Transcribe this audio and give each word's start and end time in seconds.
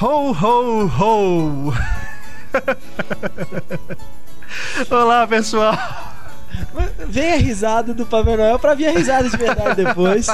Ho, 0.00 0.30
ho, 0.32 0.86
ho! 0.86 1.74
Olá, 4.90 5.26
pessoal! 5.26 5.76
Vem 7.08 7.32
a 7.32 7.36
risada 7.36 7.92
do 7.92 8.06
Papai 8.06 8.36
Noel 8.36 8.60
pra 8.60 8.74
vir 8.74 8.86
a 8.86 8.92
risada 8.92 9.28
de 9.28 9.36
verdade 9.36 9.84
depois. 9.84 10.28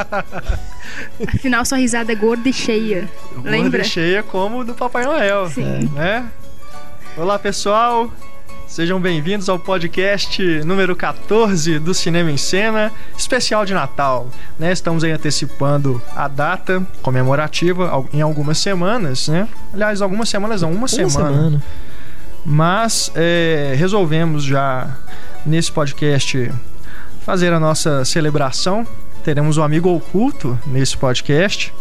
Afinal, 1.35 1.65
sua 1.65 1.79
risada 1.79 2.13
é 2.13 2.15
gorda 2.15 2.47
e 2.47 2.53
cheia. 2.53 3.09
Lembra? 3.37 3.63
Gorda 3.63 3.79
e 3.79 3.85
cheia 3.85 4.23
como 4.23 4.65
do 4.65 4.75
Papai 4.75 5.05
Noel. 5.05 5.49
Sim. 5.49 5.89
Né? 5.95 6.29
Olá, 7.17 7.39
pessoal! 7.39 8.13
Sejam 8.67 9.01
bem-vindos 9.01 9.49
ao 9.49 9.59
podcast 9.59 10.43
número 10.65 10.97
14 10.97 11.79
do 11.79 11.95
Cinema 11.95 12.31
em 12.31 12.37
Cena, 12.37 12.91
especial 13.17 13.65
de 13.65 13.73
Natal. 13.73 14.29
Né? 14.59 14.73
Estamos 14.73 15.05
aí 15.05 15.13
antecipando 15.13 16.03
a 16.15 16.27
data 16.27 16.85
comemorativa 17.03 18.05
em 18.13 18.21
algumas 18.21 18.59
semanas, 18.59 19.29
né? 19.29 19.49
Aliás, 19.73 20.03
algumas 20.03 20.29
semanas 20.29 20.63
não, 20.63 20.71
uma, 20.71 20.79
Uma 20.79 20.89
semana. 20.89 21.11
semana. 21.13 21.63
Mas 22.45 23.13
é, 23.15 23.75
resolvemos 23.77 24.43
já 24.43 24.97
nesse 25.47 25.71
podcast 25.71 26.51
fazer 27.25 27.53
a 27.53 27.61
nossa 27.61 28.05
celebração. 28.05 28.87
Teremos 29.23 29.57
um 29.57 29.63
amigo 29.63 29.89
oculto 29.95 30.59
nesse 30.67 30.97
podcast. 30.97 31.73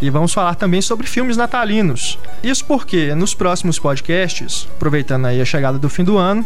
E 0.00 0.08
vamos 0.08 0.32
falar 0.32 0.54
também 0.54 0.80
sobre 0.80 1.06
filmes 1.06 1.36
natalinos. 1.36 2.18
Isso 2.42 2.64
porque 2.64 3.14
nos 3.14 3.34
próximos 3.34 3.78
podcasts, 3.78 4.66
aproveitando 4.76 5.26
aí 5.26 5.40
a 5.40 5.44
chegada 5.44 5.78
do 5.78 5.88
fim 5.88 6.04
do 6.04 6.16
ano, 6.16 6.44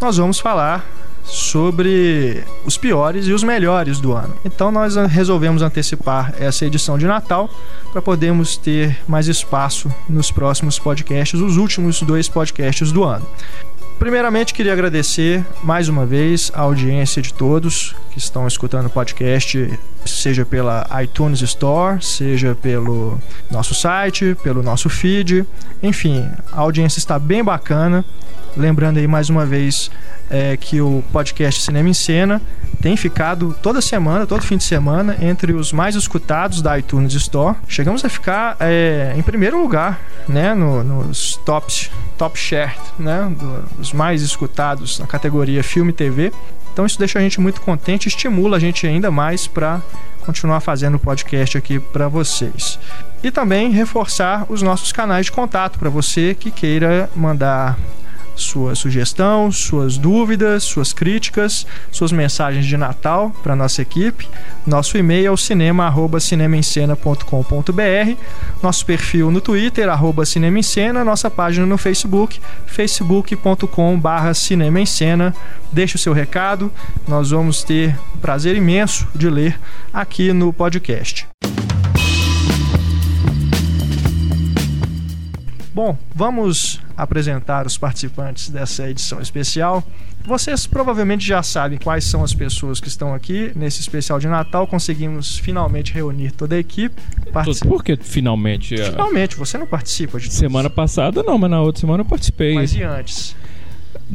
nós 0.00 0.16
vamos 0.16 0.38
falar 0.38 0.84
sobre 1.24 2.44
os 2.66 2.76
piores 2.76 3.26
e 3.26 3.32
os 3.32 3.42
melhores 3.42 3.98
do 3.98 4.12
ano. 4.12 4.34
Então 4.44 4.70
nós 4.70 4.94
resolvemos 4.96 5.62
antecipar 5.62 6.34
essa 6.38 6.66
edição 6.66 6.98
de 6.98 7.06
Natal 7.06 7.48
para 7.92 8.02
podermos 8.02 8.56
ter 8.56 8.98
mais 9.08 9.26
espaço 9.26 9.92
nos 10.08 10.30
próximos 10.30 10.78
podcasts, 10.78 11.40
os 11.40 11.56
últimos 11.56 12.02
dois 12.02 12.28
podcasts 12.28 12.92
do 12.92 13.04
ano. 13.04 13.26
Primeiramente, 14.04 14.52
queria 14.52 14.74
agradecer 14.74 15.42
mais 15.62 15.88
uma 15.88 16.04
vez 16.04 16.52
a 16.54 16.60
audiência 16.60 17.22
de 17.22 17.32
todos 17.32 17.96
que 18.10 18.18
estão 18.18 18.46
escutando 18.46 18.84
o 18.84 18.90
podcast, 18.90 19.80
seja 20.04 20.44
pela 20.44 20.86
iTunes 21.02 21.40
Store, 21.40 22.04
seja 22.04 22.54
pelo 22.54 23.18
nosso 23.50 23.74
site, 23.74 24.36
pelo 24.42 24.62
nosso 24.62 24.90
feed. 24.90 25.46
Enfim, 25.82 26.30
a 26.52 26.60
audiência 26.60 26.98
está 26.98 27.18
bem 27.18 27.42
bacana. 27.42 28.04
Lembrando 28.54 28.98
aí 28.98 29.06
mais 29.06 29.30
uma 29.30 29.46
vez 29.46 29.90
é, 30.28 30.54
que 30.58 30.82
o 30.82 31.02
podcast 31.10 31.62
Cinema 31.62 31.88
em 31.88 31.94
Cena 31.94 32.42
tem 32.84 32.98
ficado 32.98 33.56
toda 33.62 33.80
semana, 33.80 34.26
todo 34.26 34.42
fim 34.42 34.58
de 34.58 34.64
semana, 34.64 35.16
entre 35.18 35.54
os 35.54 35.72
mais 35.72 35.94
escutados 35.94 36.60
da 36.60 36.78
iTunes 36.78 37.14
Store. 37.14 37.56
Chegamos 37.66 38.04
a 38.04 38.10
ficar 38.10 38.58
é, 38.60 39.14
em 39.16 39.22
primeiro 39.22 39.58
lugar, 39.58 39.98
né, 40.28 40.52
no, 40.52 40.84
nos 40.84 41.36
tops, 41.46 41.90
top 42.18 42.38
share, 42.38 42.74
né, 42.98 43.34
dos 43.78 43.94
mais 43.94 44.20
escutados 44.20 44.98
na 44.98 45.06
categoria 45.06 45.64
filme 45.64 45.92
e 45.92 45.94
TV. 45.94 46.30
Então 46.74 46.84
isso 46.84 46.98
deixa 46.98 47.18
a 47.18 47.22
gente 47.22 47.40
muito 47.40 47.62
contente, 47.62 48.06
estimula 48.06 48.58
a 48.58 48.60
gente 48.60 48.86
ainda 48.86 49.10
mais 49.10 49.46
para 49.46 49.80
continuar 50.26 50.60
fazendo 50.60 50.96
o 50.96 51.00
podcast 51.00 51.56
aqui 51.56 51.78
para 51.78 52.06
vocês. 52.06 52.78
E 53.22 53.30
também 53.30 53.70
reforçar 53.70 54.44
os 54.50 54.60
nossos 54.60 54.92
canais 54.92 55.24
de 55.24 55.32
contato 55.32 55.78
para 55.78 55.88
você 55.88 56.36
que 56.38 56.50
queira 56.50 57.08
mandar 57.16 57.78
sua 58.34 58.74
sugestão, 58.74 59.52
suas 59.52 59.98
dúvidas, 59.98 60.64
suas 60.64 60.92
críticas, 60.92 61.66
suas 61.90 62.12
mensagens 62.12 62.66
de 62.66 62.76
Natal 62.76 63.34
para 63.42 63.56
nossa 63.56 63.80
equipe. 63.82 64.28
Nosso 64.66 64.98
e-mail 64.98 65.26
é 65.26 65.30
o 65.30 65.36
cinema@cinemaencena.com.br, 65.36 68.16
nosso 68.62 68.86
perfil 68.86 69.30
no 69.30 69.40
Twitter 69.40 69.88
arroba 69.88 70.24
Cinema 70.24 70.54
nossa 71.04 71.30
página 71.30 71.66
no 71.66 71.76
Facebook 71.76 72.40
facebook.com/cinema 72.66 74.80
em 74.80 74.86
cena. 74.86 75.34
Deixe 75.72 75.96
o 75.96 75.98
seu 75.98 76.12
recado, 76.12 76.70
nós 77.06 77.30
vamos 77.30 77.64
ter 77.64 77.96
prazer 78.20 78.56
imenso 78.56 79.06
de 79.14 79.28
ler 79.28 79.60
aqui 79.92 80.32
no 80.32 80.52
podcast. 80.52 81.28
Bom, 85.74 85.98
vamos 86.14 86.80
apresentar 86.96 87.66
os 87.66 87.76
participantes 87.76 88.48
dessa 88.48 88.88
edição 88.88 89.20
especial. 89.20 89.82
Vocês 90.24 90.66
provavelmente 90.68 91.26
já 91.26 91.42
sabem 91.42 91.78
quais 91.78 92.04
são 92.04 92.22
as 92.22 92.32
pessoas 92.32 92.78
que 92.80 92.86
estão 92.86 93.12
aqui 93.12 93.50
nesse 93.56 93.80
especial 93.80 94.20
de 94.20 94.28
Natal. 94.28 94.66
Conseguimos 94.68 95.36
finalmente 95.36 95.92
reunir 95.92 96.30
toda 96.30 96.54
a 96.54 96.58
equipe. 96.58 96.94
Partici- 97.32 97.66
Por 97.66 97.82
que 97.82 97.96
finalmente? 97.96 98.76
Finalmente, 98.76 99.36
você 99.36 99.58
não 99.58 99.66
participa 99.66 100.18
de 100.20 100.26
todos. 100.26 100.38
Semana 100.38 100.70
passada 100.70 101.22
não, 101.24 101.36
mas 101.36 101.50
na 101.50 101.60
outra 101.60 101.80
semana 101.80 102.02
eu 102.02 102.06
participei. 102.06 102.54
Mas 102.54 102.72
e 102.74 102.82
antes? 102.84 103.34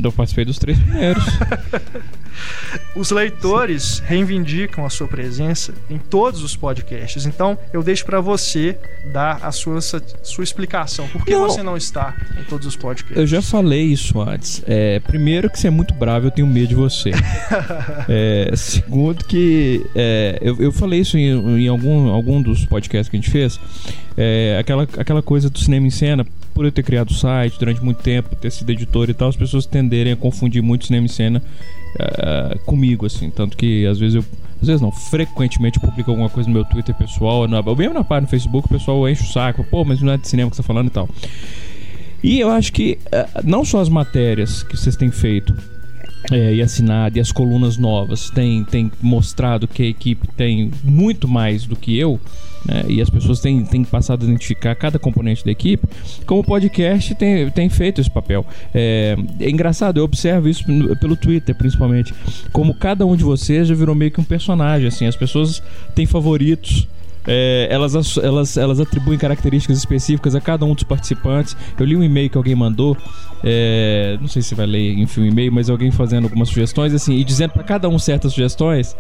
Eu 0.02 0.12
participei 0.12 0.46
dos 0.46 0.58
três 0.58 0.78
primeiros. 0.78 1.24
Os 2.96 3.12
leitores 3.12 4.00
reivindicam 4.00 4.86
a 4.86 4.90
sua 4.90 5.08
presença 5.08 5.74
em 5.90 5.98
todos 5.98 6.44
os 6.44 6.56
podcasts. 6.56 7.26
Então, 7.26 7.58
eu 7.74 7.84
deixo 7.84 8.06
para 8.06 8.22
você 8.22 8.78
dar 9.12 9.40
a 9.42 9.52
sua, 9.52 9.80
sua 9.82 10.44
explicação. 10.44 11.08
Por 11.08 11.26
que 11.26 11.32
Não. 11.32 11.42
você 11.42 11.64
não 11.64 11.78
está 11.78 12.16
em 12.40 12.44
todos 12.44 12.68
os 12.68 12.76
podcasts? 12.76 13.18
eu 13.18 13.28
já 13.28 13.42
falei 13.42 13.84
isso 13.84 14.20
antes. 14.22 14.62
É, 14.68 15.00
primeiro 15.00 15.50
que 15.50 15.60
você 15.60 15.68
é 15.68 15.72
muito 15.72 15.94
bravo, 15.94 16.28
eu 16.28 16.32
tenho 16.32 16.48
medo 16.48 16.68
de 16.68 16.76
você. 16.76 17.12
É, 18.08 18.52
segundo 18.56 19.24
que 19.24 19.86
é, 19.94 20.38
eu, 20.42 20.56
eu 20.60 20.72
falei 20.72 21.02
isso 21.02 21.18
em, 21.18 21.62
em 21.62 21.68
algum, 21.68 22.10
algum 22.10 22.42
dos 22.42 22.66
podcasts 22.66 23.08
que 23.10 23.16
a 23.16 23.20
gente 23.20 23.30
fez. 23.30 23.60
É, 24.18 24.58
aquela, 24.60 24.84
aquela 24.84 25.22
coisa 25.22 25.50
do 25.50 25.60
cinema 25.60 25.86
em 25.86 25.92
cena, 25.92 26.26
por 26.60 26.66
eu 26.66 26.74
ter 26.74 26.84
criado 26.84 27.12
o 27.12 27.14
site 27.14 27.58
durante 27.58 27.82
muito 27.82 28.04
tempo, 28.04 28.36
ter 28.36 28.52
sido 28.52 28.70
editor 28.70 29.10
e 29.10 29.14
tal, 29.14 29.30
as 29.30 29.36
pessoas 29.38 29.66
tenderem 29.66 30.12
a 30.12 30.16
confundir 30.18 30.62
muito 30.62 30.88
cinema 30.88 31.06
em 31.06 31.08
cena 31.08 31.42
é, 31.98 32.58
comigo, 32.66 33.06
assim. 33.06 33.30
Tanto 33.30 33.56
que 33.56 33.86
às 33.86 33.98
vezes 33.98 34.16
eu. 34.16 34.26
Às 34.62 34.68
vezes 34.68 34.82
não, 34.82 34.92
frequentemente 34.92 35.80
publico 35.80 36.12
alguma 36.12 36.28
coisa 36.28 36.50
no 36.50 36.54
meu 36.54 36.66
Twitter 36.66 36.94
pessoal, 36.94 37.48
na, 37.48 37.62
ou 37.62 37.78
mesmo 37.78 37.94
na 37.94 38.04
página 38.04 38.24
no 38.24 38.28
Facebook, 38.28 38.68
o 38.68 38.70
pessoal 38.78 39.08
enche 39.08 39.24
o 39.24 39.28
saco, 39.28 39.64
pô, 39.64 39.86
mas 39.86 40.02
não 40.02 40.12
é 40.12 40.18
de 40.18 40.28
cinema 40.28 40.50
que 40.50 40.58
você 40.58 40.62
tá 40.62 40.68
falando 40.68 40.88
e 40.88 40.90
tal. 40.90 41.08
E 42.22 42.42
eu 42.42 42.50
acho 42.50 42.74
que 42.74 43.00
eh, 43.10 43.26
não 43.46 43.64
só 43.64 43.80
as 43.80 43.88
matérias 43.88 44.62
que 44.62 44.76
vocês 44.76 44.98
têm 44.98 45.12
feito 45.12 45.56
é, 46.30 46.56
e 46.56 46.62
assinado 46.62 47.18
e 47.18 47.22
as 47.22 47.32
colunas 47.32 47.78
novas 47.78 48.30
têm, 48.32 48.66
têm 48.66 48.92
mostrado 49.02 49.66
que 49.66 49.82
a 49.82 49.86
equipe 49.86 50.28
tem 50.28 50.72
muito 50.84 51.26
mais 51.26 51.66
do 51.66 51.78
que 51.78 51.98
eu, 51.98 52.20
né, 52.66 52.84
e 52.88 53.02
as 53.02 53.10
pessoas 53.10 53.40
têm, 53.40 53.64
têm 53.64 53.84
passado 53.84 54.24
a 54.24 54.26
identificar 54.26 54.76
cada 54.76 55.00
componente 55.00 55.44
da 55.44 55.52
equipe, 55.52 55.88
como 56.26 56.42
o 56.42 56.44
podcast 56.44 57.16
tem, 57.16 57.50
tem 57.50 57.70
feito 57.70 58.02
esse 58.02 58.10
papel. 58.10 58.46
É, 58.74 59.16
é 59.40 59.50
engraçado, 59.50 59.98
eu 59.98 60.04
observo 60.04 60.48
isso 60.48 60.64
pelo 61.00 61.16
Twitter, 61.16 61.56
principalmente, 61.56 62.14
como 62.52 62.74
cada 62.74 63.06
um 63.06 63.16
de 63.16 63.24
vocês 63.24 63.68
já 63.68 63.76
virou 63.76 63.96
meio 63.96 64.12
que 64.12 64.20
um 64.20 64.24
personagem, 64.24 64.88
assim, 64.88 65.06
as 65.06 65.16
pessoas 65.16 65.62
têm 65.96 66.06
favoritos. 66.06 66.88
É, 67.28 67.68
elas, 67.70 68.18
elas, 68.18 68.58
elas 68.58 68.80
atribuem 68.80 69.20
características 69.20 69.78
específicas 69.78 70.34
a 70.36 70.42
cada 70.42 70.66
um 70.66 70.74
dos 70.74 70.84
participantes. 70.84 71.56
Eu 71.78 71.86
li 71.86 71.96
um 71.96 72.04
e-mail 72.04 72.30
que 72.30 72.38
alguém 72.38 72.56
mandou, 72.56 72.98
é, 73.44 74.18
não 74.20 74.28
sei 74.28 74.42
se 74.42 74.56
vai 74.56 74.66
ler, 74.66 74.98
enfim, 74.98 75.22
um 75.22 75.26
e-mail, 75.26 75.52
mas 75.52 75.70
alguém 75.70 75.92
fazendo 75.92 76.24
algumas 76.24 76.50
sugestões, 76.50 76.94
assim, 76.94 77.16
e 77.16 77.24
dizendo 77.24 77.52
para 77.52 77.64
cada 77.64 77.88
um 77.90 78.00
certas 78.00 78.34
sugestões. 78.34 78.96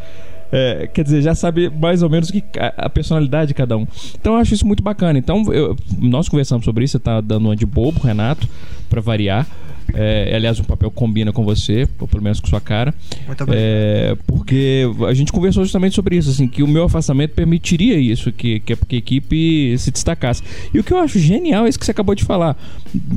É, 0.51 0.87
quer 0.91 1.03
dizer, 1.03 1.21
já 1.21 1.35
sabe 1.35 1.69
mais 1.69 2.01
ou 2.01 2.09
menos 2.09 2.31
que 2.31 2.43
a, 2.57 2.85
a 2.85 2.89
personalidade 2.89 3.49
de 3.49 3.53
cada 3.53 3.77
um. 3.77 3.85
Então 4.19 4.33
eu 4.33 4.39
acho 4.39 4.53
isso 4.53 4.65
muito 4.65 4.81
bacana. 4.81 5.19
Então 5.19 5.43
eu- 5.53 5.75
nós 5.99 6.27
conversamos 6.27 6.65
sobre 6.65 6.83
isso, 6.85 6.93
você 6.93 6.99
tá 6.99 7.21
dando 7.21 7.45
uma 7.45 7.55
de 7.55 7.65
bobo, 7.65 7.99
Renato, 7.99 8.47
para 8.89 8.99
variar. 9.01 9.47
É, 9.93 10.35
aliás, 10.35 10.59
o 10.59 10.63
papel 10.63 10.91
combina 10.91 11.31
com 11.33 11.43
você, 11.43 11.87
ou 11.99 12.07
pelo 12.07 12.21
menos 12.23 12.39
com 12.39 12.45
sua 12.47 12.61
cara. 12.61 12.93
Muito 13.25 13.41
obrigado. 13.43 13.63
É, 13.65 14.15
porque 14.27 14.83
a 15.07 15.13
gente 15.15 15.31
conversou 15.31 15.63
justamente 15.63 15.95
sobre 15.95 16.15
isso, 16.15 16.29
assim, 16.29 16.47
que 16.47 16.61
o 16.61 16.67
meu 16.67 16.83
afastamento 16.83 17.31
permitiria 17.33 17.97
isso, 17.97 18.31
que, 18.31 18.59
que, 18.59 18.75
que 18.75 18.95
a 18.95 18.99
equipe 18.99 19.75
se 19.79 19.89
destacasse. 19.89 20.43
E 20.71 20.77
o 20.79 20.83
que 20.83 20.93
eu 20.93 20.99
acho 20.99 21.17
genial 21.17 21.65
é 21.65 21.69
isso 21.69 21.79
que 21.79 21.85
você 21.85 21.91
acabou 21.91 22.13
de 22.13 22.23
falar. 22.23 22.55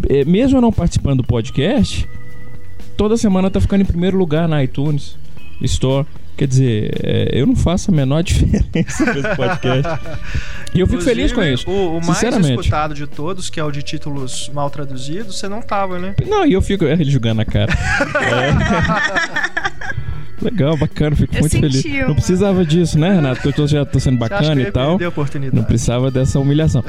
É, 0.09 0.25
mesmo 0.25 0.57
eu 0.57 0.63
não 0.63 0.73
participando 0.73 1.19
do 1.19 1.25
podcast, 1.25 2.09
toda 2.97 3.19
semana 3.19 3.51
tá 3.51 3.61
ficando 3.61 3.83
em 3.83 3.87
primeiro 3.87 4.17
lugar 4.17 4.49
na 4.49 4.63
iTunes 4.65 5.17
Store. 5.63 6.07
Quer 6.37 6.49
dizer, 6.49 6.91
é, 7.03 7.29
eu 7.33 7.47
não 7.47 7.55
faço 7.55 7.91
a 7.91 7.95
menor 7.95 8.23
diferença 8.25 9.05
nesse 9.13 9.37
podcast. 9.37 10.09
E 10.75 10.81
eu 10.81 10.87
fico 10.87 11.03
feliz 11.03 11.33
com 11.33 11.43
isso. 11.43 11.69
O, 11.71 11.99
o 11.99 12.07
mais 12.07 12.23
escutado 12.23 12.95
de 12.95 13.07
todos, 13.07 13.51
que 13.51 13.61
é 13.61 13.65
o 13.65 13.71
de 13.71 13.83
títulos 13.83 14.51
mal 14.53 14.71
traduzidos, 14.71 15.39
você 15.39 15.49
não 15.49 15.61
tava, 15.61 15.99
né? 15.99 16.15
Não, 16.27 16.47
e 16.47 16.53
eu 16.53 16.63
fico 16.63 16.85
é, 16.85 16.93
ele 16.93 17.11
jogando 17.11 17.39
na 17.39 17.45
cara. 17.45 17.73
É. 18.23 19.72
Legal, 20.43 20.77
bacana, 20.77 21.15
fico 21.17 21.35
Eu 21.35 21.41
muito 21.41 21.59
feliz. 21.59 21.85
Não 21.85 22.07
uma- 22.07 22.15
precisava 22.15 22.65
disso, 22.65 22.99
né, 22.99 23.15
Renato? 23.15 23.41
Porque 23.43 23.61
eu 23.61 23.69
já 23.69 23.85
tô 23.85 23.99
sendo 24.01 24.19
bacana 24.19 24.61
e 24.61 24.73
tal. 24.73 24.99
Não 25.57 25.65
precisava 25.65 26.11
dessa 26.11 26.39
humilhação. 26.41 26.85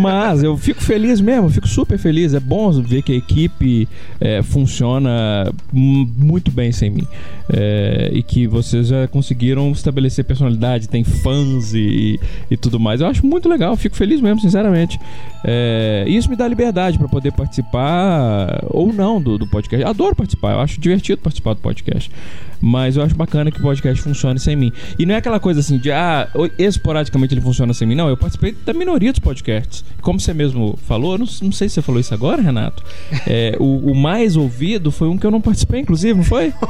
Mas 0.00 0.42
eu 0.42 0.56
fico 0.56 0.82
feliz 0.82 1.20
mesmo, 1.20 1.48
fico 1.48 1.66
super 1.68 1.98
feliz. 1.98 2.34
É 2.34 2.40
bom 2.40 2.70
ver 2.82 3.02
que 3.02 3.12
a 3.12 3.16
equipe 3.16 3.88
é, 4.20 4.42
funciona 4.42 5.50
muito 5.72 6.50
bem 6.50 6.70
sem 6.72 6.90
mim. 6.90 7.06
É, 7.50 8.10
e 8.12 8.22
que 8.22 8.46
vocês 8.46 8.88
já 8.88 9.08
conseguiram 9.08 9.70
estabelecer 9.72 10.22
personalidade, 10.24 10.88
tem 10.88 11.02
fãs 11.02 11.72
e, 11.72 12.20
e 12.50 12.56
tudo 12.56 12.78
mais. 12.78 13.00
Eu 13.00 13.06
acho 13.06 13.24
muito 13.26 13.48
legal, 13.48 13.74
fico 13.76 13.96
feliz 13.96 14.20
mesmo, 14.20 14.40
sinceramente. 14.40 15.00
É, 15.44 16.04
isso 16.06 16.28
me 16.28 16.36
dá 16.36 16.46
liberdade 16.46 16.98
para 16.98 17.08
poder 17.08 17.32
participar 17.32 18.60
ou 18.68 18.92
não 18.92 19.20
do, 19.20 19.38
do 19.38 19.46
podcast. 19.46 19.84
Adoro 19.86 20.14
participar, 20.14 20.52
eu 20.52 20.60
acho 20.60 20.78
divertido 20.78 21.22
participar 21.22 21.54
do 21.54 21.60
podcast. 21.60 22.10
Mas 22.60 22.96
eu 22.96 23.02
acho 23.02 23.14
bacana 23.14 23.50
que 23.50 23.58
o 23.58 23.62
podcast 23.62 24.02
funcione 24.02 24.38
sem 24.38 24.56
mim. 24.56 24.72
E 24.98 25.06
não 25.06 25.14
é 25.14 25.18
aquela 25.18 25.38
coisa 25.38 25.60
assim 25.60 25.78
de, 25.78 25.90
ah, 25.92 26.28
esporadicamente 26.58 27.34
ele 27.34 27.40
funciona 27.40 27.72
sem 27.72 27.86
mim. 27.86 27.94
Não, 27.94 28.08
eu 28.08 28.16
participei 28.16 28.56
da 28.64 28.72
minoria 28.72 29.12
dos 29.12 29.20
podcasts. 29.20 29.84
Como 30.00 30.18
você 30.18 30.34
mesmo 30.34 30.78
falou, 30.86 31.18
não, 31.18 31.26
não 31.42 31.52
sei 31.52 31.68
se 31.68 31.76
você 31.76 31.82
falou 31.82 32.00
isso 32.00 32.14
agora, 32.14 32.42
Renato. 32.42 32.82
É, 33.26 33.56
o, 33.58 33.92
o 33.92 33.94
mais 33.94 34.36
ouvido 34.36 34.90
foi 34.90 35.08
um 35.08 35.16
que 35.16 35.26
eu 35.26 35.30
não 35.30 35.40
participei, 35.40 35.80
inclusive, 35.80 36.14
não 36.14 36.24
foi? 36.24 36.52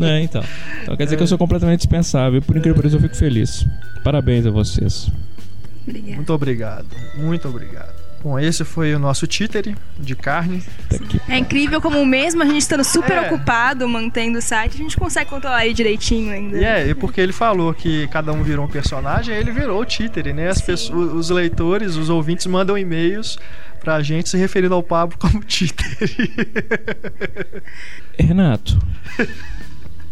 É, 0.00 0.22
então. 0.22 0.44
Então 0.82 0.96
quer 0.96 1.04
dizer 1.04 1.16
que 1.16 1.22
eu 1.24 1.26
sou 1.26 1.36
completamente 1.36 1.80
dispensável. 1.80 2.40
Por 2.40 2.56
incrível 2.56 2.74
que 2.74 2.82
pareça, 2.82 2.96
eu 2.96 3.00
fico 3.00 3.16
feliz. 3.16 3.66
Parabéns 4.04 4.46
a 4.46 4.50
vocês. 4.50 5.10
Obrigada. 5.82 6.14
Muito 6.14 6.32
obrigado, 6.32 6.86
muito 7.16 7.48
obrigado. 7.48 7.97
Bom, 8.22 8.36
esse 8.38 8.64
foi 8.64 8.94
o 8.94 8.98
nosso 8.98 9.26
títere 9.28 9.76
de 9.98 10.16
carne. 10.16 10.62
É 11.28 11.38
incrível 11.38 11.80
como 11.80 12.04
mesmo 12.04 12.42
a 12.42 12.46
gente 12.46 12.58
estando 12.58 12.82
super 12.82 13.12
É. 13.16 13.20
ocupado 13.22 13.88
mantendo 13.88 14.38
o 14.38 14.42
site, 14.42 14.74
a 14.74 14.78
gente 14.78 14.96
consegue 14.96 15.30
controlar 15.30 15.64
ele 15.64 15.72
direitinho 15.74 16.32
ainda. 16.32 16.58
E 16.58 16.64
é, 16.64 16.88
e 16.88 16.94
porque 16.94 17.20
ele 17.20 17.32
falou 17.32 17.72
que 17.72 18.08
cada 18.08 18.32
um 18.32 18.42
virou 18.42 18.64
um 18.64 18.68
personagem, 18.68 19.36
ele 19.36 19.52
virou 19.52 19.80
o 19.80 19.84
títere, 19.84 20.32
né? 20.32 20.48
As 20.48 20.58
Sim. 20.58 20.66
pessoas, 20.66 21.12
os 21.12 21.30
leitores, 21.30 21.94
os 21.96 22.08
ouvintes 22.10 22.46
mandam 22.46 22.76
e-mails 22.76 23.38
pra 23.80 24.02
gente 24.02 24.28
se 24.28 24.36
referindo 24.36 24.74
ao 24.74 24.82
Pablo 24.82 25.16
como 25.16 25.40
títere. 25.44 26.34
Renato, 28.18 28.78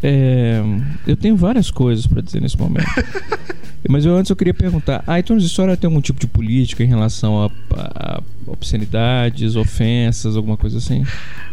é, 0.08 0.62
eu 1.05 1.17
tenho 1.17 1.37
várias 1.37 1.69
coisas 1.69 2.06
pra 2.06 2.23
dizer 2.23 2.41
nesse 2.41 2.56
momento. 2.56 2.87
Mas 3.88 4.05
eu 4.05 4.17
antes 4.17 4.31
eu 4.31 4.37
queria 4.37 4.55
perguntar: 4.55 5.03
a 5.05 5.19
iTunes 5.19 5.44
Store 5.44 5.76
tem 5.76 5.88
algum 5.88 6.00
tipo 6.00 6.20
de 6.20 6.29
política 6.29 6.85
em 6.85 6.87
relação 6.87 7.44
a, 7.44 7.50
a 7.76 8.23
obscenidades, 8.47 9.56
ofensas, 9.56 10.37
alguma 10.37 10.56
coisa 10.56 10.79
assim? 10.79 11.05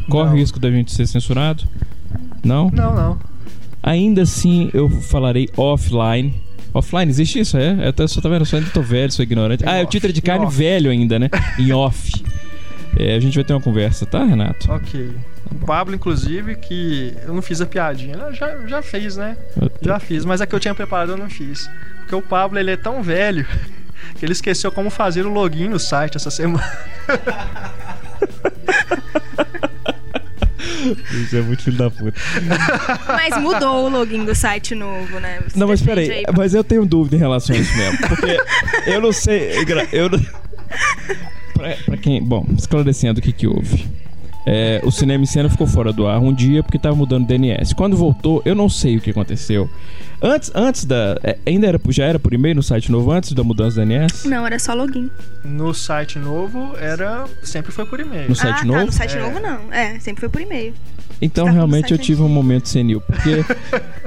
Corre 0.08 0.32
o 0.32 0.36
risco 0.36 0.60
da 0.60 0.70
gente 0.70 0.92
ser 0.92 1.08
censurado? 1.08 1.64
Não? 2.44 2.70
não, 2.70 2.94
não. 2.94 3.20
Ainda 3.82 4.22
assim, 4.22 4.70
eu 4.72 4.88
falarei 4.88 5.50
offline. 5.58 6.34
Offline, 6.74 7.10
existe 7.10 7.40
isso, 7.40 7.58
é? 7.58 7.88
Eu 7.88 7.94
tô, 7.94 8.08
só 8.08 8.22
tá 8.22 8.30
vendo, 8.30 8.46
só 8.46 8.58
ainda 8.58 8.70
tô 8.70 8.82
velho, 8.82 9.12
sou 9.12 9.24
ignorante. 9.24 9.64
Em 9.64 9.68
ah, 9.68 9.78
é 9.78 9.82
o 9.82 9.84
off, 9.84 9.92
título 9.92 10.14
de 10.14 10.20
em 10.20 10.24
carne 10.24 10.46
off. 10.46 10.56
velho 10.56 10.92
ainda, 10.92 11.18
né? 11.18 11.30
em 11.58 11.72
off. 11.72 12.24
É, 12.98 13.16
a 13.16 13.20
gente 13.20 13.36
vai 13.36 13.44
ter 13.44 13.54
uma 13.54 13.62
conversa, 13.62 14.06
tá, 14.06 14.24
Renato? 14.24 14.72
Ok. 14.72 15.12
O 15.52 15.66
Pablo, 15.66 15.96
inclusive, 15.96 16.56
que 16.56 17.14
eu 17.24 17.34
não 17.34 17.42
fiz 17.42 17.62
a 17.62 17.66
piadinha. 17.66 18.16
Eu 18.16 18.34
já, 18.34 18.68
já 18.68 18.82
fiz, 18.82 19.18
né? 19.18 19.38
Já 19.82 20.00
fiz, 20.00 20.26
mas 20.26 20.42
a 20.42 20.46
que 20.46 20.54
eu 20.54 20.60
tinha 20.60 20.76
preparado 20.76 21.12
eu 21.12 21.18
não 21.18 21.30
fiz. 21.30 21.70
Porque 22.00 22.16
o 22.16 22.22
Pablo, 22.22 22.60
ele 22.60 22.72
é 22.72 22.78
tão 22.78 23.02
velho 23.02 23.46
que 24.18 24.26
ele 24.26 24.34
esqueceu 24.34 24.72
como 24.72 24.90
fazer 24.90 25.26
o 25.26 25.30
login 25.30 25.70
no 25.70 25.80
site 25.80 26.18
essa 26.18 26.32
semana. 26.32 26.64
Isso 31.12 31.38
é 31.38 31.42
muito 31.42 31.64
filho 31.64 31.78
da 31.78 31.90
puta. 31.90 32.20
Mas 33.08 33.42
mudou 33.42 33.86
o 33.86 33.90
login 33.90 34.26
do 34.26 34.36
site 34.36 34.76
novo, 34.76 35.20
né? 35.20 35.40
Você 35.48 35.58
Não, 35.58 35.68
mas 35.68 35.82
peraí, 35.82 36.12
aí. 36.12 36.24
mas 36.36 36.54
eu 36.54 36.64
tenho 36.64 36.86
dúvida 36.86 37.16
em 37.16 37.20
relação 37.20 37.56
a 37.56 37.60
isso 37.60 37.76
mesmo. 37.78 37.98
Porque 38.10 38.38
eu 38.88 39.02
não 39.02 39.14
sei. 39.14 39.54
Eu 39.92 40.10
não... 40.10 40.20
pra, 41.64 41.84
pra 41.86 41.98
quem. 41.98 42.22
Bom, 42.24 42.46
esclarecendo 42.58 43.20
o 43.20 43.24
que, 43.24 43.32
que 43.32 43.48
houve. 43.48 43.86
É, 44.46 44.82
o 44.84 44.92
cinema 44.92 45.24
em 45.24 45.28
cena 45.28 45.50
ficou 45.50 45.66
fora 45.66 45.94
do 45.94 46.06
ar 46.06 46.20
um 46.20 46.34
dia 46.34 46.62
porque 46.62 46.78
tava 46.78 46.96
mudando 46.96 47.24
o 47.24 47.28
DNS. 47.28 47.74
Quando 47.74 47.96
voltou, 47.96 48.42
eu 48.44 48.54
não 48.54 48.68
sei 48.68 48.98
o 48.98 49.02
que 49.02 49.10
aconteceu. 49.12 49.70
Antes, 50.22 50.52
antes 50.54 50.86
da. 50.86 51.18
é, 51.24 51.38
ainda 51.46 51.68
era, 51.68 51.80
já 51.90 52.06
era 52.06 52.20
por 52.20 52.34
e-mail 52.34 52.56
no 52.56 52.64
site 52.64 52.92
novo 52.92 53.12
antes 53.12 53.34
da 53.34 53.44
mudança 53.44 53.80
do 53.82 53.86
DNS? 53.86 54.28
Não, 54.28 54.46
era 54.46 54.60
só 54.60 54.74
login. 54.74 55.10
No 55.44 55.74
site 55.74 56.20
novo, 56.20 56.76
era. 56.78 57.26
Sempre 57.42 57.72
foi 57.72 57.86
por 57.86 58.00
e-mail. 58.00 58.30
No 58.30 58.36
site 58.36 58.60
ah, 58.62 58.66
novo? 58.66 58.80
Tá, 58.80 58.86
no 58.86 58.92
site 58.92 59.18
É. 59.18 59.22
novo 59.22 59.40
não. 59.40 59.74
É, 59.74 60.00
sempre 60.00 60.22
foi 60.22 60.30
por 60.30 60.42
e-mail. 60.42 60.74
Então 61.24 61.46
Tá 61.46 61.52
realmente 61.52 61.92
eu 61.94 61.98
tive 61.98 62.22
um 62.22 62.28
momento 62.28 62.68
senil, 62.68 63.00
porque 63.00 63.46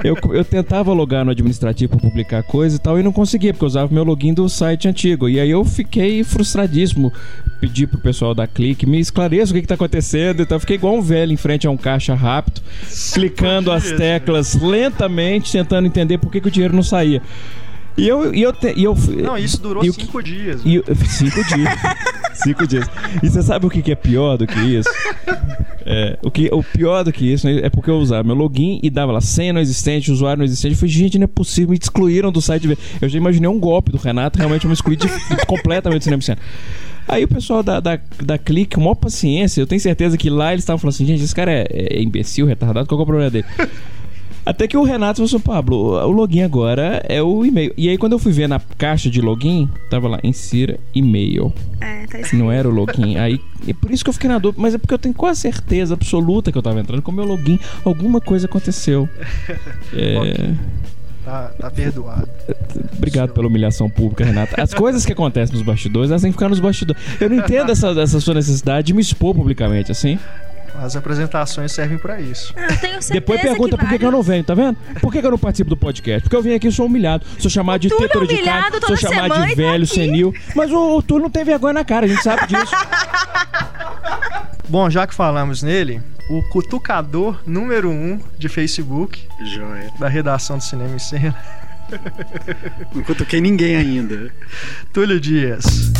eu, 0.03 0.15
eu 0.33 0.45
tentava 0.45 0.93
logar 0.93 1.25
no 1.25 1.31
administrativo 1.31 1.97
para 1.97 2.09
publicar 2.09 2.43
coisa 2.43 2.75
e 2.75 2.79
tal 2.79 2.99
e 2.99 3.03
não 3.03 3.11
conseguia, 3.11 3.53
porque 3.53 3.65
eu 3.65 3.67
usava 3.67 3.93
meu 3.93 4.03
login 4.03 4.33
do 4.33 4.47
site 4.47 4.87
antigo. 4.87 5.27
E 5.27 5.39
aí 5.39 5.49
eu 5.49 5.65
fiquei 5.65 6.23
frustradíssimo. 6.23 7.11
Pedi 7.59 7.87
pro 7.87 7.97
pessoal 7.97 8.35
da 8.35 8.45
Clique, 8.45 8.85
me 8.85 8.99
esclareça 8.99 9.51
o 9.51 9.55
que, 9.55 9.61
que 9.61 9.67
tá 9.67 9.73
acontecendo. 9.73 10.43
Então 10.43 10.57
eu 10.57 10.59
fiquei 10.59 10.75
igual 10.75 10.95
um 10.95 11.01
velho 11.01 11.33
em 11.33 11.37
frente 11.37 11.65
a 11.65 11.71
um 11.71 11.77
caixa 11.77 12.13
rápido, 12.13 12.61
clicando 13.13 13.71
as 13.71 13.91
teclas 13.91 14.53
lentamente, 14.53 15.51
tentando 15.51 15.87
entender 15.87 16.19
por 16.19 16.31
que, 16.31 16.39
que 16.39 16.49
o 16.49 16.51
dinheiro 16.51 16.75
não 16.75 16.83
saía. 16.83 17.21
E 17.97 18.07
eu, 18.07 18.33
e 18.33 18.41
eu, 18.43 18.53
te- 18.53 18.73
e 18.77 18.83
eu 18.83 18.95
Não, 19.23 19.37
isso 19.37 19.59
durou 19.59 19.83
cinco 19.91 20.21
dias. 20.21 20.61
e 20.63 20.75
eu- 20.75 20.83
cinco 21.07 21.43
dias. 21.43 21.69
cinco 22.35 22.67
dias. 22.67 22.85
E 23.23 23.29
você 23.29 23.41
sabe 23.41 23.65
o 23.65 23.69
que, 23.69 23.81
que 23.81 23.91
é 23.91 23.95
pior 23.95 24.37
do 24.37 24.45
que 24.45 24.59
isso? 24.59 24.89
É, 25.85 26.17
o, 26.21 26.29
que, 26.29 26.47
o 26.53 26.61
pior 26.61 27.03
do 27.03 27.11
que 27.11 27.25
isso 27.31 27.47
né, 27.47 27.61
é 27.63 27.69
porque 27.69 27.89
eu 27.89 27.95
usava 27.97 28.23
meu 28.23 28.35
login 28.35 28.79
e 28.83 28.89
dava 28.89 29.11
lá 29.13 29.21
senha 29.21 29.51
não 29.53 29.61
existente, 29.61 30.11
usuário 30.11 30.37
não 30.39 30.45
existente. 30.45 30.73
Eu 30.73 30.77
falei, 30.79 30.93
gente, 30.93 31.17
não 31.17 31.23
é 31.23 31.27
possível, 31.27 31.69
me 31.71 31.77
excluíram 31.81 32.31
do 32.31 32.41
site. 32.41 32.77
Eu 33.01 33.09
já 33.09 33.17
imaginei 33.17 33.49
um 33.49 33.59
golpe 33.59 33.91
do 33.91 33.97
Renato, 33.97 34.37
realmente 34.37 34.65
eu 34.65 34.69
me 34.69 34.73
excluí 34.75 34.95
de, 34.95 35.07
completamente 35.47 36.01
do 36.01 36.03
cinema 36.03 36.21
cena. 36.21 36.39
Aí 37.07 37.23
o 37.23 37.27
pessoal 37.27 37.63
da, 37.63 37.79
da, 37.79 37.97
da 38.21 38.37
Clique, 38.37 38.77
maior 38.77 38.95
paciência, 38.95 39.61
eu 39.61 39.65
tenho 39.65 39.79
certeza 39.79 40.17
que 40.17 40.29
lá 40.29 40.51
eles 40.51 40.63
estavam 40.63 40.77
falando 40.77 40.93
assim, 40.93 41.05
gente, 41.05 41.23
esse 41.23 41.33
cara 41.33 41.51
é, 41.51 41.65
é 41.71 42.01
imbecil, 42.01 42.45
retardado, 42.45 42.85
qual 42.85 42.97
que 42.97 43.01
é 43.01 43.03
o 43.03 43.05
problema 43.07 43.31
dele? 43.31 43.45
Até 44.47 44.65
que 44.65 44.77
o 44.77 44.83
Renato 44.83 45.17
falou 45.17 45.25
assim, 45.25 45.39
Pablo, 45.39 45.77
o 46.07 46.09
login 46.09 46.41
agora 46.41 47.03
é 47.09 47.21
o 47.21 47.43
e-mail. 47.43 47.73
E 47.75 47.89
aí 47.89 47.97
quando 47.97 48.13
eu 48.13 48.19
fui 48.19 48.31
ver 48.31 48.47
na 48.47 48.61
caixa 48.77 49.09
de 49.09 49.19
login, 49.19 49.69
tava 49.89 50.07
lá, 50.07 50.19
insira 50.23 50.79
e-mail. 50.95 51.53
É, 51.81 52.07
tá 52.07 52.19
escrito. 52.21 52.41
Não 52.41 52.49
era 52.49 52.65
o 52.65 52.71
login. 52.71 53.17
Aí, 53.17 53.41
é 53.67 53.73
por 53.73 53.91
isso 53.91 54.05
que 54.05 54.09
eu 54.09 54.13
fiquei 54.13 54.29
na 54.29 54.39
dúvida. 54.39 54.61
Mas 54.61 54.73
é 54.73 54.77
porque 54.77 54.93
eu 54.93 54.97
tenho 54.97 55.13
quase 55.13 55.41
certeza 55.41 55.95
absoluta 55.95 56.49
que 56.49 56.57
eu 56.57 56.61
tava 56.61 56.79
entrando 56.79 57.01
com 57.01 57.11
o 57.11 57.13
meu 57.13 57.25
login. 57.25 57.59
Alguma 57.83 58.21
coisa 58.21 58.47
aconteceu. 58.47 59.07
É. 59.93 60.53
Tá, 61.27 61.51
tá 61.59 61.69
perdoado. 61.69 62.29
obrigado 62.95 63.33
pela 63.33 63.47
humilhação 63.47 63.89
pública, 63.89 64.23
Renato. 64.23 64.53
As 64.57 64.71
coisas 64.73 65.05
que 65.05 65.11
acontecem 65.11 65.57
nos 65.57 65.65
bastidores, 65.65 66.09
elas 66.09 66.21
têm 66.21 66.31
que 66.31 66.37
ficar 66.37 66.47
nos 66.47 66.61
bastidores. 66.61 67.01
Eu 67.19 67.29
não 67.29 67.37
entendo 67.37 67.69
essa, 67.69 67.89
essa 67.99 68.21
sua 68.21 68.33
necessidade 68.33 68.87
de 68.87 68.93
me 68.93 69.01
expor 69.01 69.35
publicamente, 69.35 69.91
assim. 69.91 70.17
As 70.79 70.95
apresentações 70.95 71.71
servem 71.71 71.97
pra 71.97 72.19
isso. 72.19 72.53
Eu 72.55 72.67
tenho 72.67 72.77
certeza 72.79 73.13
Depois 73.13 73.41
pergunta 73.41 73.77
por 73.77 73.89
que, 73.89 73.99
que 73.99 74.05
eu 74.05 74.11
não 74.11 74.21
venho, 74.21 74.43
tá 74.43 74.53
vendo? 74.53 74.77
Por 75.01 75.11
que, 75.11 75.19
que 75.19 75.25
eu 75.25 75.31
não 75.31 75.37
participo 75.37 75.69
do 75.69 75.77
podcast? 75.77 76.21
Porque 76.21 76.35
eu 76.35 76.41
vim 76.41 76.53
aqui 76.53 76.67
e 76.67 76.71
sou 76.71 76.85
humilhado. 76.85 77.25
Sou 77.39 77.49
chamado 77.49 77.81
de 77.81 77.87
é 77.87 77.97
tetor 77.97 78.27
de 78.27 78.37
toda 78.37 78.87
sou 78.87 78.97
chamado 78.97 79.33
de 79.33 79.53
e 79.53 79.55
tá 79.55 79.55
velho, 79.55 79.83
aqui. 79.83 79.93
senil. 79.93 80.33
Mas 80.55 80.71
o, 80.71 80.97
o 80.97 81.01
Túlio 81.01 81.23
não 81.23 81.29
tem 81.29 81.43
vergonha 81.43 81.73
na 81.73 81.83
cara, 81.83 82.05
a 82.05 82.09
gente 82.09 82.21
sabe 82.21 82.47
disso. 82.47 82.73
Bom, 84.69 84.89
já 84.89 85.07
que 85.07 85.15
falamos 85.15 85.63
nele, 85.63 86.01
o 86.29 86.43
cutucador 86.49 87.39
número 87.45 87.89
um 87.89 88.19
de 88.37 88.49
Facebook, 88.49 89.27
Joia. 89.43 89.91
da 89.97 90.07
redação 90.07 90.57
do 90.57 90.63
Cinema 90.63 90.95
em 90.95 90.99
Cena, 90.99 91.35
Não 92.93 93.03
cutuquei 93.03 93.39
ninguém 93.39 93.75
ainda. 93.75 94.29
Túlio 94.91 95.19
Dias. 95.19 95.91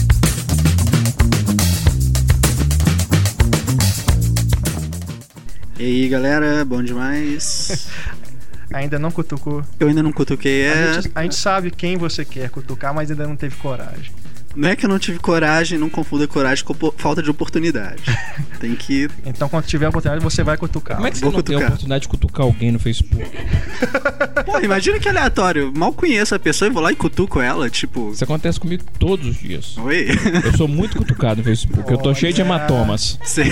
E 5.79 5.83
aí, 5.83 6.09
galera, 6.09 6.65
bom 6.65 6.81
demais? 6.83 7.87
Ainda 8.73 8.99
não 8.99 9.11
cutucou. 9.11 9.63
Eu 9.79 9.87
ainda 9.87 10.03
não 10.03 10.11
cutuquei, 10.11 10.67
A, 10.67 10.71
é. 10.75 10.93
gente, 10.95 11.11
a 11.15 11.23
gente 11.23 11.35
sabe 11.35 11.71
quem 11.71 11.95
você 11.95 12.25
quer 12.25 12.49
cutucar, 12.49 12.93
mas 12.93 13.09
ainda 13.09 13.25
não 13.25 13.35
teve 13.37 13.55
coragem. 13.55 14.11
Não 14.57 14.67
é 14.67 14.75
que 14.75 14.85
eu 14.85 14.89
não 14.89 14.99
tive 14.99 15.19
coragem, 15.19 15.77
não 15.79 15.89
confunda 15.89 16.27
coragem 16.27 16.65
com 16.65 16.73
falta 16.97 17.23
de 17.23 17.29
oportunidade. 17.29 18.03
Tem 18.59 18.75
que. 18.75 19.07
Então, 19.25 19.47
quando 19.47 19.65
tiver 19.65 19.85
a 19.85 19.89
oportunidade, 19.89 20.21
você 20.21 20.43
vai 20.43 20.57
cutucar. 20.57 20.97
Como 20.97 21.07
é 21.07 21.11
que 21.11 21.17
você 21.17 21.23
Vou 21.23 21.31
não 21.31 21.41
tem 21.41 21.55
a 21.55 21.59
cutucar. 21.59 21.67
oportunidade 21.69 22.01
de 22.01 22.07
cutucar 22.09 22.45
alguém 22.45 22.71
no 22.71 22.79
Facebook? 22.79 23.23
Pô, 24.47 24.57
imagina 24.59 24.97
que 24.97 25.09
aleatório. 25.09 25.73
Mal 25.75 25.91
conheço 25.91 26.33
a 26.33 26.39
pessoa 26.39 26.69
e 26.69 26.71
vou 26.71 26.81
lá 26.81 26.89
e 26.89 26.95
cutuco 26.95 27.41
ela, 27.41 27.69
tipo. 27.69 28.11
Isso 28.13 28.23
acontece 28.23 28.57
comigo 28.57 28.81
todos 28.97 29.27
os 29.27 29.37
dias. 29.37 29.77
Oi? 29.77 30.07
Eu 30.41 30.55
sou 30.55 30.69
muito 30.69 30.97
cutucado 30.97 31.41
no 31.41 31.43
Facebook. 31.43 31.91
Eu 31.91 31.97
tô 31.97 32.15
cheio 32.15 32.31
de 32.31 32.39
hematomas. 32.39 33.19
Você. 33.21 33.43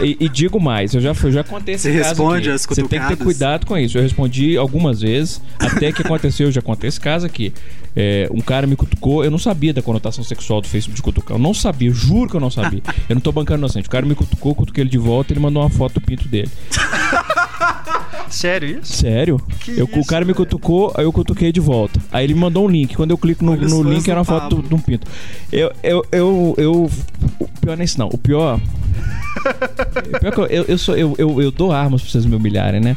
E, 0.00 0.16
e 0.20 0.28
digo 0.28 0.60
mais, 0.60 0.94
eu 0.94 1.00
já, 1.00 1.12
eu 1.20 1.32
já 1.32 1.42
contei 1.42 1.74
esse 1.74 1.90
Você 1.90 1.98
responde 1.98 2.48
aqui. 2.48 2.60
Você 2.60 2.84
tem 2.84 3.00
que 3.00 3.08
ter 3.08 3.16
cuidado 3.16 3.66
com 3.66 3.76
isso. 3.76 3.98
Eu 3.98 4.02
respondi 4.02 4.56
algumas 4.56 5.00
vezes, 5.00 5.42
até 5.58 5.90
que 5.90 6.02
aconteceu, 6.02 6.46
eu 6.46 6.52
já 6.52 6.62
contei 6.62 6.86
esse 6.86 7.00
caso 7.00 7.26
aqui. 7.26 7.52
É, 7.96 8.28
um 8.30 8.40
cara 8.40 8.68
me 8.68 8.76
cutucou, 8.76 9.24
eu 9.24 9.30
não 9.32 9.38
sabia 9.38 9.74
da 9.74 9.82
conotação 9.82 10.22
sexual 10.22 10.60
do 10.60 10.68
Facebook 10.68 10.94
de 10.94 11.02
cutucar. 11.02 11.36
Eu 11.36 11.42
não 11.42 11.54
sabia, 11.54 11.88
eu 11.88 11.94
juro 11.94 12.30
que 12.30 12.36
eu 12.36 12.40
não 12.40 12.50
sabia. 12.50 12.82
Eu 13.08 13.16
não 13.16 13.20
tô 13.20 13.32
bancando 13.32 13.58
inocente. 13.58 13.88
O 13.88 13.90
cara 13.90 14.06
me 14.06 14.14
cutucou, 14.14 14.54
cutuquei 14.54 14.82
ele 14.82 14.90
de 14.90 14.98
volta 14.98 15.32
e 15.32 15.34
ele 15.34 15.40
mandou 15.40 15.60
uma 15.60 15.70
foto 15.70 15.94
do 15.94 16.00
pinto 16.00 16.28
dele. 16.28 16.50
Sério 18.30 18.80
isso? 18.80 18.92
Sério? 18.92 19.40
Que 19.60 19.78
Eu, 19.78 19.86
o 19.86 19.98
isso, 19.98 20.08
cara 20.08 20.24
me 20.24 20.34
cutucou, 20.34 20.92
aí 20.96 21.04
eu 21.04 21.12
cutuquei 21.12 21.52
de 21.52 21.60
volta. 21.60 22.00
Aí 22.10 22.24
ele 22.24 22.34
me 22.34 22.40
mandou 22.40 22.64
um 22.64 22.68
link. 22.68 22.96
Quando 22.96 23.10
eu 23.10 23.18
clico 23.18 23.44
no, 23.44 23.56
no 23.56 23.82
link, 23.82 24.08
era 24.08 24.18
uma 24.18 24.24
foto 24.24 24.56
Pablo. 24.56 24.68
de 24.68 24.74
um 24.74 24.78
pinto. 24.78 25.06
Eu, 25.52 25.72
eu, 25.82 26.04
eu, 26.12 26.54
eu. 26.58 26.90
O 27.38 27.48
pior 27.60 27.76
não 27.76 27.82
é 27.82 27.84
isso, 27.84 27.98
não. 27.98 28.08
O 28.08 28.18
pior. 28.18 28.58
o 28.58 30.18
pior 30.20 30.32
que 30.32 30.40
eu, 30.40 30.64
eu, 30.64 30.78
sou, 30.78 30.96
eu, 30.96 31.14
eu, 31.18 31.42
eu 31.42 31.50
dou 31.50 31.72
armas 31.72 32.02
pra 32.02 32.10
vocês 32.10 32.26
me 32.26 32.36
humilharem, 32.36 32.80
né? 32.80 32.96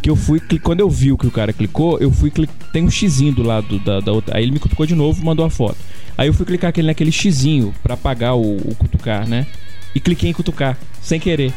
Que 0.00 0.10
eu 0.10 0.16
fui, 0.16 0.40
quando 0.62 0.80
eu 0.80 0.90
vi 0.90 1.12
o 1.12 1.18
que 1.18 1.26
o 1.26 1.30
cara 1.30 1.52
clicou, 1.52 1.98
eu 2.00 2.10
fui 2.10 2.30
clicar. 2.30 2.56
Tem 2.72 2.82
um 2.82 2.90
xizinho 2.90 3.32
do 3.32 3.42
lado 3.42 3.78
da, 3.78 4.00
da 4.00 4.12
outra. 4.12 4.36
Aí 4.36 4.42
ele 4.42 4.52
me 4.52 4.58
cutucou 4.58 4.84
de 4.86 4.94
novo 4.94 5.20
e 5.22 5.24
mandou 5.24 5.44
a 5.44 5.50
foto. 5.50 5.76
Aí 6.16 6.28
eu 6.28 6.34
fui 6.34 6.44
clicar 6.44 6.70
aquele, 6.70 6.86
naquele 6.88 7.12
xizinho 7.12 7.72
pra 7.82 7.94
apagar 7.94 8.36
o, 8.36 8.56
o 8.56 8.74
cutucar, 8.74 9.28
né? 9.28 9.46
E 9.94 10.00
cliquei 10.00 10.30
em 10.30 10.32
cutucar, 10.32 10.78
sem 11.00 11.20
querer. 11.20 11.52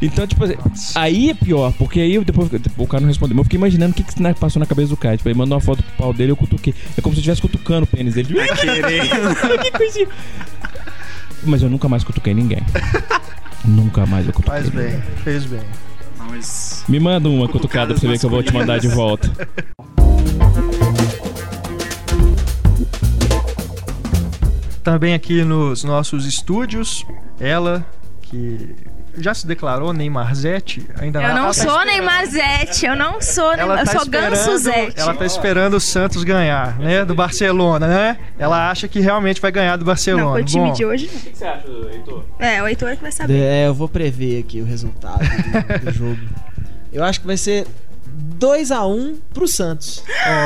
Então, 0.00 0.26
tipo 0.26 0.44
assim, 0.44 0.54
aí 0.94 1.30
é 1.30 1.34
pior, 1.34 1.72
porque 1.72 1.98
aí 2.00 2.14
eu- 2.14 2.22
depois 2.24 2.48
o 2.76 2.86
cara 2.86 3.00
não 3.00 3.08
respondeu. 3.08 3.34
Mas 3.34 3.40
eu 3.40 3.44
fiquei 3.44 3.56
imaginando 3.58 3.90
o 3.92 3.94
que, 3.94 4.04
que 4.04 4.22
na- 4.22 4.32
passou 4.32 4.60
na 4.60 4.66
cabeça 4.66 4.90
do 4.90 4.96
cara. 4.96 5.16
Tipo, 5.16 5.28
ele 5.28 5.38
mandou 5.38 5.56
uma 5.56 5.60
foto 5.60 5.82
pro 5.82 5.92
pau 5.96 6.12
dele, 6.12 6.30
eu 6.30 6.36
cutuquei. 6.36 6.72
É 6.96 7.00
como 7.00 7.14
se 7.14 7.18
eu 7.18 7.22
estivesse 7.22 7.42
cutucando 7.42 7.82
o 7.84 7.86
pênis 7.86 8.14
dele. 8.14 8.28
Que 8.34 9.70
coisinha. 9.76 10.06
Mas 11.42 11.62
eu 11.62 11.68
nunca 11.68 11.88
mais 11.88 12.04
cutuquei 12.04 12.32
ninguém. 12.32 12.60
nunca 13.64 14.06
mais 14.06 14.26
eu 14.26 14.32
cutuquei. 14.32 14.60
Faz 14.62 14.72
ninguém. 14.72 14.90
bem, 14.92 15.02
fez 15.24 15.44
bem. 15.46 15.60
Mas. 16.28 16.84
Me 16.88 17.00
manda 17.00 17.28
uma 17.28 17.48
cutucada 17.48 17.92
pra 17.92 18.00
você 18.00 18.06
ver 18.06 18.18
que 18.20 18.26
eu 18.26 18.30
vou 18.30 18.42
te 18.42 18.52
mandar 18.52 18.78
de 18.78 18.86
volta. 18.88 19.30
Também 24.82 25.12
aqui 25.14 25.44
nos 25.44 25.84
nossos 25.84 26.24
estúdios, 26.24 27.04
ela 27.38 27.84
que 28.22 28.74
já 29.20 29.34
se 29.34 29.46
declarou 29.46 29.92
Neymarzete, 29.92 30.86
ainda 31.00 31.22
Eu 31.22 31.34
não 31.34 31.46
tá 31.46 31.52
sou 31.52 31.64
esperando- 31.66 31.86
Neymar 31.86 32.26
Zete, 32.26 32.86
eu 32.86 32.96
não 32.96 33.20
sou 33.20 33.44
Ela 33.52 33.56
Neymar, 33.56 33.78
eu 33.80 33.84
tá 33.84 33.92
sou 33.92 34.06
Ganso 34.06 34.34
esperando, 34.34 34.58
Zete. 34.58 35.00
ela 35.00 35.14
tá 35.14 35.26
esperando 35.26 35.74
o 35.74 35.80
Santos 35.80 36.24
ganhar, 36.24 36.78
né? 36.78 37.04
Do 37.04 37.14
Barcelona, 37.14 37.86
né? 37.86 38.18
Ela 38.38 38.70
acha 38.70 38.86
que 38.88 39.00
realmente 39.00 39.40
vai 39.40 39.50
ganhar 39.52 39.76
do 39.76 39.84
Barcelona. 39.84 40.24
Não, 40.24 40.32
com 40.34 40.40
o 40.40 40.44
time 40.44 40.66
Bom, 40.68 40.72
de 40.72 40.84
hoje 40.84 41.06
O 41.06 41.08
que 41.08 41.36
você 41.36 41.44
acha, 41.44 41.66
Heitor? 41.92 42.24
É, 42.38 42.62
o 42.62 42.68
Heitor 42.68 42.96
que 42.96 43.02
vai 43.02 43.12
saber. 43.12 43.34
É, 43.40 43.66
eu 43.68 43.74
vou 43.74 43.88
prever 43.88 44.40
aqui 44.40 44.60
o 44.60 44.64
resultado 44.64 45.18
do, 45.20 45.84
do 45.86 45.92
jogo. 45.92 46.18
Eu 46.92 47.04
acho 47.04 47.20
que 47.20 47.26
vai 47.26 47.36
ser 47.36 47.66
2x1 48.38 49.16
pro 49.32 49.46
Santos. 49.48 50.02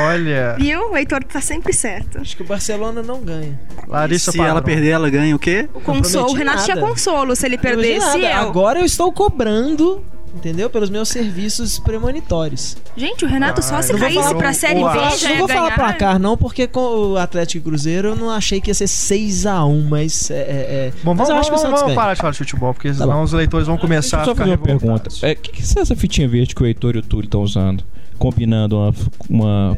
olha, 0.07 0.55
Viu? 0.59 0.91
O 0.91 0.97
Heitor 0.97 1.23
tá 1.23 1.41
sempre 1.41 1.73
certo. 1.73 2.19
Acho 2.19 2.35
que 2.35 2.43
o 2.43 2.45
Barcelona 2.45 3.01
não 3.01 3.21
ganha. 3.21 3.59
Larissa 3.87 4.31
Se 4.31 4.39
ela 4.39 4.61
perder, 4.61 4.89
ela 4.89 5.09
ganha 5.09 5.35
o 5.35 5.39
quê? 5.39 5.67
Consolo, 5.83 6.31
o 6.31 6.33
Renato 6.33 6.57
nada. 6.59 6.71
tinha 6.71 6.77
consolo 6.85 7.35
se 7.35 7.45
ele 7.45 7.57
perdesse. 7.57 8.19
Eu. 8.21 8.33
Agora 8.33 8.79
eu 8.79 8.85
estou 8.85 9.11
cobrando, 9.11 10.03
entendeu? 10.33 10.69
Pelos 10.69 10.89
meus 10.89 11.09
serviços 11.09 11.77
premonitórios. 11.79 12.75
Gente, 12.97 13.23
o 13.25 13.27
Renato 13.27 13.61
só 13.63 13.75
Ai, 13.75 13.83
se 13.83 13.93
caísse 13.93 14.15
falar 14.15 14.35
pra 14.35 14.49
o- 14.49 14.53
Série 14.53 14.75
B 14.83 15.17
já 15.17 15.29
não 15.29 15.37
vou 15.37 15.47
falar 15.47 15.61
ganhar. 15.69 15.75
placar 15.75 16.19
não, 16.19 16.37
porque 16.37 16.67
com 16.67 16.79
o 17.13 17.17
Atlético 17.17 17.67
e 17.67 17.69
Cruzeiro 17.69 18.09
eu 18.09 18.15
não 18.15 18.29
achei 18.29 18.59
que 18.59 18.69
ia 18.69 18.73
ser 18.73 18.87
6x1, 18.87 19.83
mas 19.89 20.29
é... 20.31 20.35
é- 20.35 20.39
é- 20.41 20.93
Bom, 21.03 21.13
mas 21.13 21.27
vamos, 21.27 21.29
eu 21.29 21.35
acho 21.37 21.49
que 21.49 21.55
o 21.55 21.57
Santos 21.59 21.79
vamos 21.79 21.85
ganha. 21.85 21.95
parar 21.95 22.13
de 22.13 22.19
falar 22.21 22.31
de 22.31 22.37
futebol, 22.37 22.73
porque 22.73 22.93
senão 22.93 23.13
bom. 23.13 23.23
os 23.23 23.33
leitores 23.33 23.67
vão 23.67 23.77
começar 23.77 24.17
Deixa 24.17 24.31
eu 24.31 24.33
a 24.33 24.35
só 24.35 24.43
ficar 24.43 24.43
fazer 24.57 24.73
uma 24.73 24.79
pergunta. 24.79 25.09
O 25.21 25.25
é, 25.25 25.35
que, 25.35 25.51
que 25.51 25.61
é 25.61 25.81
essa 25.81 25.95
fitinha 25.95 26.27
verde 26.27 26.55
que 26.55 26.63
o 26.63 26.65
Heitor 26.65 26.95
e 26.95 26.99
o 26.99 27.01
Túlio 27.01 27.25
estão 27.25 27.41
usando? 27.41 27.83
Combinando 28.17 28.77
uma, 28.77 28.93
uma. 29.29 29.77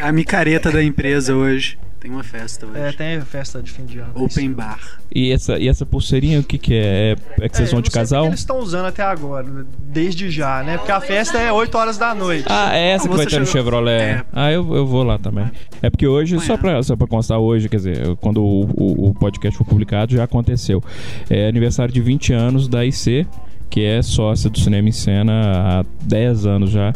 A 0.00 0.12
micareta 0.12 0.70
da 0.70 0.82
empresa 0.82 1.34
hoje. 1.34 1.78
Tem 2.06 2.14
uma 2.14 2.22
festa 2.22 2.66
hoje. 2.66 2.78
É, 2.78 2.92
tem 2.92 3.20
festa 3.22 3.60
de 3.60 3.72
fim 3.72 3.84
de 3.84 3.98
ano. 3.98 4.12
Open 4.14 4.52
bar. 4.52 4.78
E 5.12 5.32
essa, 5.32 5.58
e 5.58 5.66
essa 5.66 5.84
pulseirinha, 5.84 6.38
o 6.38 6.44
que, 6.44 6.56
que 6.56 6.72
é? 6.72 7.16
É, 7.40 7.44
é 7.44 7.48
que 7.48 7.56
vocês 7.56 7.72
É, 7.72 7.80
de 7.80 7.90
casal? 7.90 8.26
eles 8.26 8.38
estão 8.38 8.60
usando 8.60 8.86
até 8.86 9.02
agora, 9.02 9.44
desde 9.80 10.30
já, 10.30 10.62
né? 10.62 10.76
Porque 10.78 10.92
a 10.92 11.00
festa 11.00 11.36
é 11.36 11.50
8 11.50 11.76
horas 11.76 11.98
da 11.98 12.14
noite. 12.14 12.44
Ah, 12.48 12.76
é 12.76 12.90
essa 12.90 13.06
Ah, 13.06 13.10
que 13.10 13.16
vai 13.16 13.26
ter 13.26 13.40
no 13.40 13.46
Chevrolet. 13.46 14.00
É. 14.00 14.24
Ah, 14.32 14.52
eu, 14.52 14.72
eu 14.76 14.86
vou 14.86 15.02
lá 15.02 15.18
também. 15.18 15.50
É 15.82 15.90
porque 15.90 16.06
hoje, 16.06 16.38
só 16.38 16.56
pra, 16.56 16.80
só 16.84 16.94
pra 16.94 17.08
constar 17.08 17.40
hoje, 17.40 17.68
quer 17.68 17.78
dizer, 17.78 18.16
quando 18.20 18.40
o, 18.40 18.60
o- 18.76 19.08
o 19.08 19.14
podcast 19.14 19.58
for 19.58 19.64
publicado, 19.64 20.14
já 20.14 20.22
aconteceu. 20.22 20.80
É 21.28 21.48
aniversário 21.48 21.92
de 21.92 22.00
20 22.00 22.32
anos 22.32 22.68
da 22.68 22.84
IC, 22.86 23.26
que 23.68 23.82
é 23.82 24.00
sócia 24.00 24.48
do 24.48 24.60
Cinema 24.60 24.88
em 24.88 24.92
Cena 24.92 25.80
há 25.80 25.84
10 26.04 26.46
anos 26.46 26.70
já. 26.70 26.92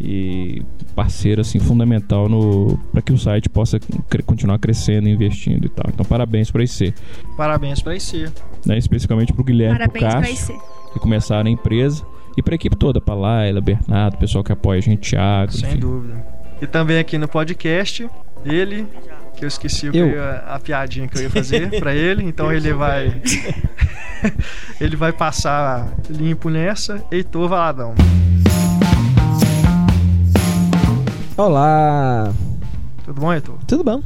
E 0.00 0.62
parceira, 0.94 1.42
assim, 1.42 1.58
fundamental 1.58 2.26
no 2.28 2.78
para 2.90 3.02
que 3.02 3.12
o 3.12 3.18
site 3.18 3.48
possa 3.50 3.78
cre- 4.08 4.22
continuar 4.22 4.58
crescendo, 4.58 5.08
investindo 5.08 5.66
e 5.66 5.68
tal. 5.68 5.84
Então, 5.92 6.06
parabéns 6.06 6.50
pra 6.50 6.62
IC. 6.64 6.94
Parabéns 7.36 7.82
pra 7.82 7.94
IC. 7.94 8.28
Né? 8.64 8.78
Especificamente 8.78 9.32
pro 9.32 9.44
Guilherme 9.44 9.76
e 9.76 9.88
pro 9.88 10.00
Parabéns 10.00 10.14
pra 10.14 10.20
Cássio, 10.48 10.54
IC. 10.56 10.92
que 10.94 10.98
começaram 10.98 11.48
a 11.48 11.52
empresa. 11.52 12.02
E 12.36 12.42
pra 12.42 12.54
equipe 12.54 12.76
toda, 12.76 13.00
pra 13.00 13.12
Laila, 13.14 13.60
Bernardo, 13.60 14.16
pessoal 14.16 14.42
que 14.42 14.52
apoia 14.52 14.78
a 14.78 14.82
gente, 14.82 15.10
Thiago, 15.10 15.52
Sem 15.52 15.68
enfim. 15.68 15.78
dúvida. 15.80 16.26
E 16.62 16.66
também 16.66 16.98
aqui 16.98 17.18
no 17.18 17.28
podcast, 17.28 18.08
ele, 18.46 18.86
que 19.36 19.44
eu 19.44 19.48
esqueci 19.48 19.88
o 19.88 19.92
que 19.92 19.98
Eu. 19.98 20.06
eu 20.08 20.14
ia- 20.16 20.44
a 20.48 20.58
piadinha 20.58 21.08
que 21.08 21.18
eu 21.18 21.22
ia 21.22 21.30
fazer 21.30 21.68
pra 21.78 21.94
ele, 21.94 22.22
então 22.24 22.50
ele 22.50 22.72
vai. 22.72 23.20
ele 24.80 24.96
vai 24.96 25.12
passar 25.12 25.92
limpo 26.08 26.48
nessa. 26.48 27.02
Heitor 27.10 27.48
Valadão. 27.48 27.94
Olá, 31.44 32.34
Tudo 33.02 33.18
bom, 33.18 33.32
Heitor? 33.32 33.56
tudo 33.66 33.82
bom? 33.82 34.02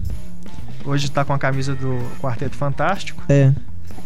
Hoje 0.84 1.10
tá 1.10 1.24
com 1.24 1.32
a 1.32 1.38
camisa 1.38 1.74
do 1.74 1.98
Quarteto 2.20 2.54
Fantástico. 2.54 3.20
É, 3.28 3.52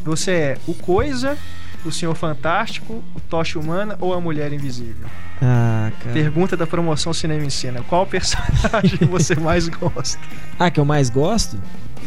Você 0.03 0.31
é 0.31 0.59
o 0.67 0.73
Coisa, 0.73 1.37
o 1.85 1.93
Senhor 1.93 2.15
Fantástico, 2.15 3.05
o 3.15 3.21
Tocha 3.29 3.59
Humana 3.59 3.99
ou 4.01 4.15
a 4.15 4.21
Mulher 4.21 4.51
Invisível? 4.51 5.07
ah, 5.43 5.93
cara. 6.01 6.15
Pergunta 6.15 6.57
da 6.57 6.67
promoção 6.67 7.13
Cinema 7.13 7.45
em 7.45 7.51
Cena. 7.51 7.83
Qual 7.87 8.07
personagem 8.07 9.01
você 9.11 9.35
mais 9.35 9.69
gosta? 9.69 10.19
Ah, 10.59 10.71
que 10.71 10.81
eu 10.81 10.87
mais 10.87 11.11
gosto? 11.11 11.61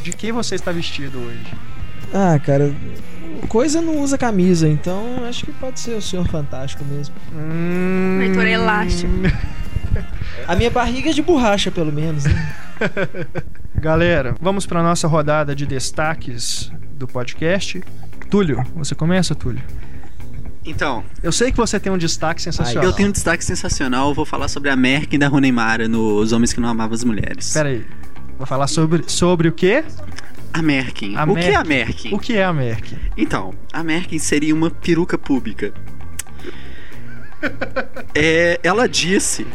De 0.03 0.13
que 0.13 0.31
você 0.31 0.55
está 0.55 0.71
vestido 0.71 1.19
hoje? 1.19 1.45
Ah, 2.11 2.39
cara, 2.39 2.73
coisa 3.47 3.79
não 3.79 4.01
usa 4.01 4.17
camisa, 4.17 4.67
então 4.67 5.23
acho 5.29 5.45
que 5.45 5.51
pode 5.51 5.79
ser 5.79 5.91
o 5.91 6.01
Senhor 6.01 6.27
Fantástico 6.27 6.83
mesmo. 6.83 7.13
Hum... 7.31 8.17
Heitor 8.23 8.43
é 8.47 8.53
elástico. 8.53 9.13
A 10.47 10.55
minha 10.55 10.69
barriga 10.69 11.09
é 11.09 11.13
de 11.13 11.21
borracha, 11.21 11.71
pelo 11.71 11.91
menos, 11.91 12.25
né? 12.25 12.55
Galera, 13.75 14.35
vamos 14.41 14.65
para 14.65 14.81
nossa 14.83 15.07
rodada 15.07 15.55
de 15.55 15.65
destaques 15.65 16.71
do 16.93 17.07
podcast. 17.07 17.81
Túlio, 18.29 18.63
você 18.75 18.95
começa, 18.95 19.33
Túlio? 19.35 19.61
Então, 20.63 21.03
Eu 21.23 21.31
sei 21.31 21.51
que 21.51 21.57
você 21.57 21.79
tem 21.79 21.91
um 21.91 21.97
destaque 21.97 22.41
sensacional. 22.41 22.83
eu 22.83 22.93
tenho 22.93 23.09
um 23.09 23.11
destaque 23.11 23.43
sensacional. 23.43 24.09
Eu 24.09 24.13
vou 24.13 24.25
falar 24.25 24.47
sobre 24.47 24.69
a 24.69 24.75
Merkin 24.75 25.17
da 25.17 25.27
Ronemara 25.27 25.87
nos 25.87 26.31
Homens 26.31 26.53
que 26.53 26.59
Não 26.59 26.69
Amavam 26.69 26.93
as 26.93 27.03
Mulheres. 27.03 27.51
Pera 27.51 27.69
aí. 27.69 27.85
Vou 28.37 28.45
falar 28.45 28.67
sobre, 28.67 29.03
sobre 29.07 29.47
o 29.47 29.51
quê? 29.51 29.83
A 30.53 30.61
Merkin. 30.61 31.15
A 31.15 31.23
o 31.23 31.35
que 31.35 31.47
é 31.47 31.55
a 31.55 31.63
Merkin. 31.63 32.09
Merkin? 32.09 32.15
O 32.15 32.19
que 32.19 32.37
é 32.37 32.43
a 32.43 32.53
Merck? 32.53 32.95
Então, 33.17 33.53
a 33.73 33.83
Merkin 33.83 34.19
seria 34.19 34.53
uma 34.53 34.69
peruca 34.69 35.17
pública. 35.17 35.73
É, 38.13 38.59
ela 38.61 38.87
disse 38.87 39.47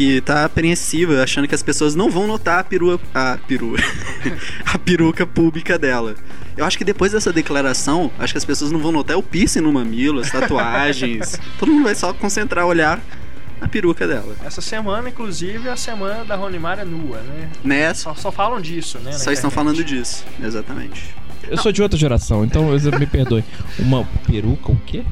que 0.00 0.18
tá 0.22 0.46
apreensiva, 0.46 1.22
achando 1.22 1.46
que 1.46 1.54
as 1.54 1.62
pessoas 1.62 1.94
não 1.94 2.08
vão 2.08 2.26
notar 2.26 2.60
a 2.60 2.64
perua. 2.64 2.98
A 3.12 3.36
perua. 3.46 3.76
a 4.64 4.78
peruca 4.78 5.26
pública 5.26 5.78
dela. 5.78 6.14
Eu 6.56 6.64
acho 6.64 6.78
que 6.78 6.84
depois 6.84 7.12
dessa 7.12 7.30
declaração, 7.30 8.10
acho 8.18 8.32
que 8.32 8.38
as 8.38 8.44
pessoas 8.46 8.72
não 8.72 8.80
vão 8.80 8.92
notar 8.92 9.18
o 9.18 9.22
piercing 9.22 9.60
no 9.60 9.70
mamilo, 9.70 10.20
as 10.20 10.30
tatuagens. 10.30 11.38
Todo 11.60 11.70
mundo 11.70 11.84
vai 11.84 11.94
só 11.94 12.14
concentrar, 12.14 12.64
olhar 12.64 12.98
na 13.60 13.68
peruca 13.68 14.08
dela. 14.08 14.34
Essa 14.42 14.62
semana, 14.62 15.10
inclusive, 15.10 15.68
é 15.68 15.72
a 15.72 15.76
semana 15.76 16.24
da 16.24 16.34
Ronimara 16.34 16.82
nua, 16.82 17.18
né? 17.20 17.50
Né? 17.62 17.92
Só, 17.92 18.14
só 18.14 18.32
falam 18.32 18.58
disso, 18.58 18.98
né? 19.00 19.12
Só 19.12 19.30
estão 19.30 19.50
internet. 19.50 19.54
falando 19.54 19.84
disso. 19.84 20.24
Exatamente. 20.42 21.14
Eu 21.46 21.58
sou 21.58 21.72
de 21.72 21.82
outra 21.82 21.98
geração, 21.98 22.42
então 22.42 22.74
eu- 22.74 22.98
me 22.98 23.06
perdoe. 23.06 23.44
Uma 23.78 24.06
peruca, 24.26 24.72
o 24.72 24.76
quê? 24.86 25.04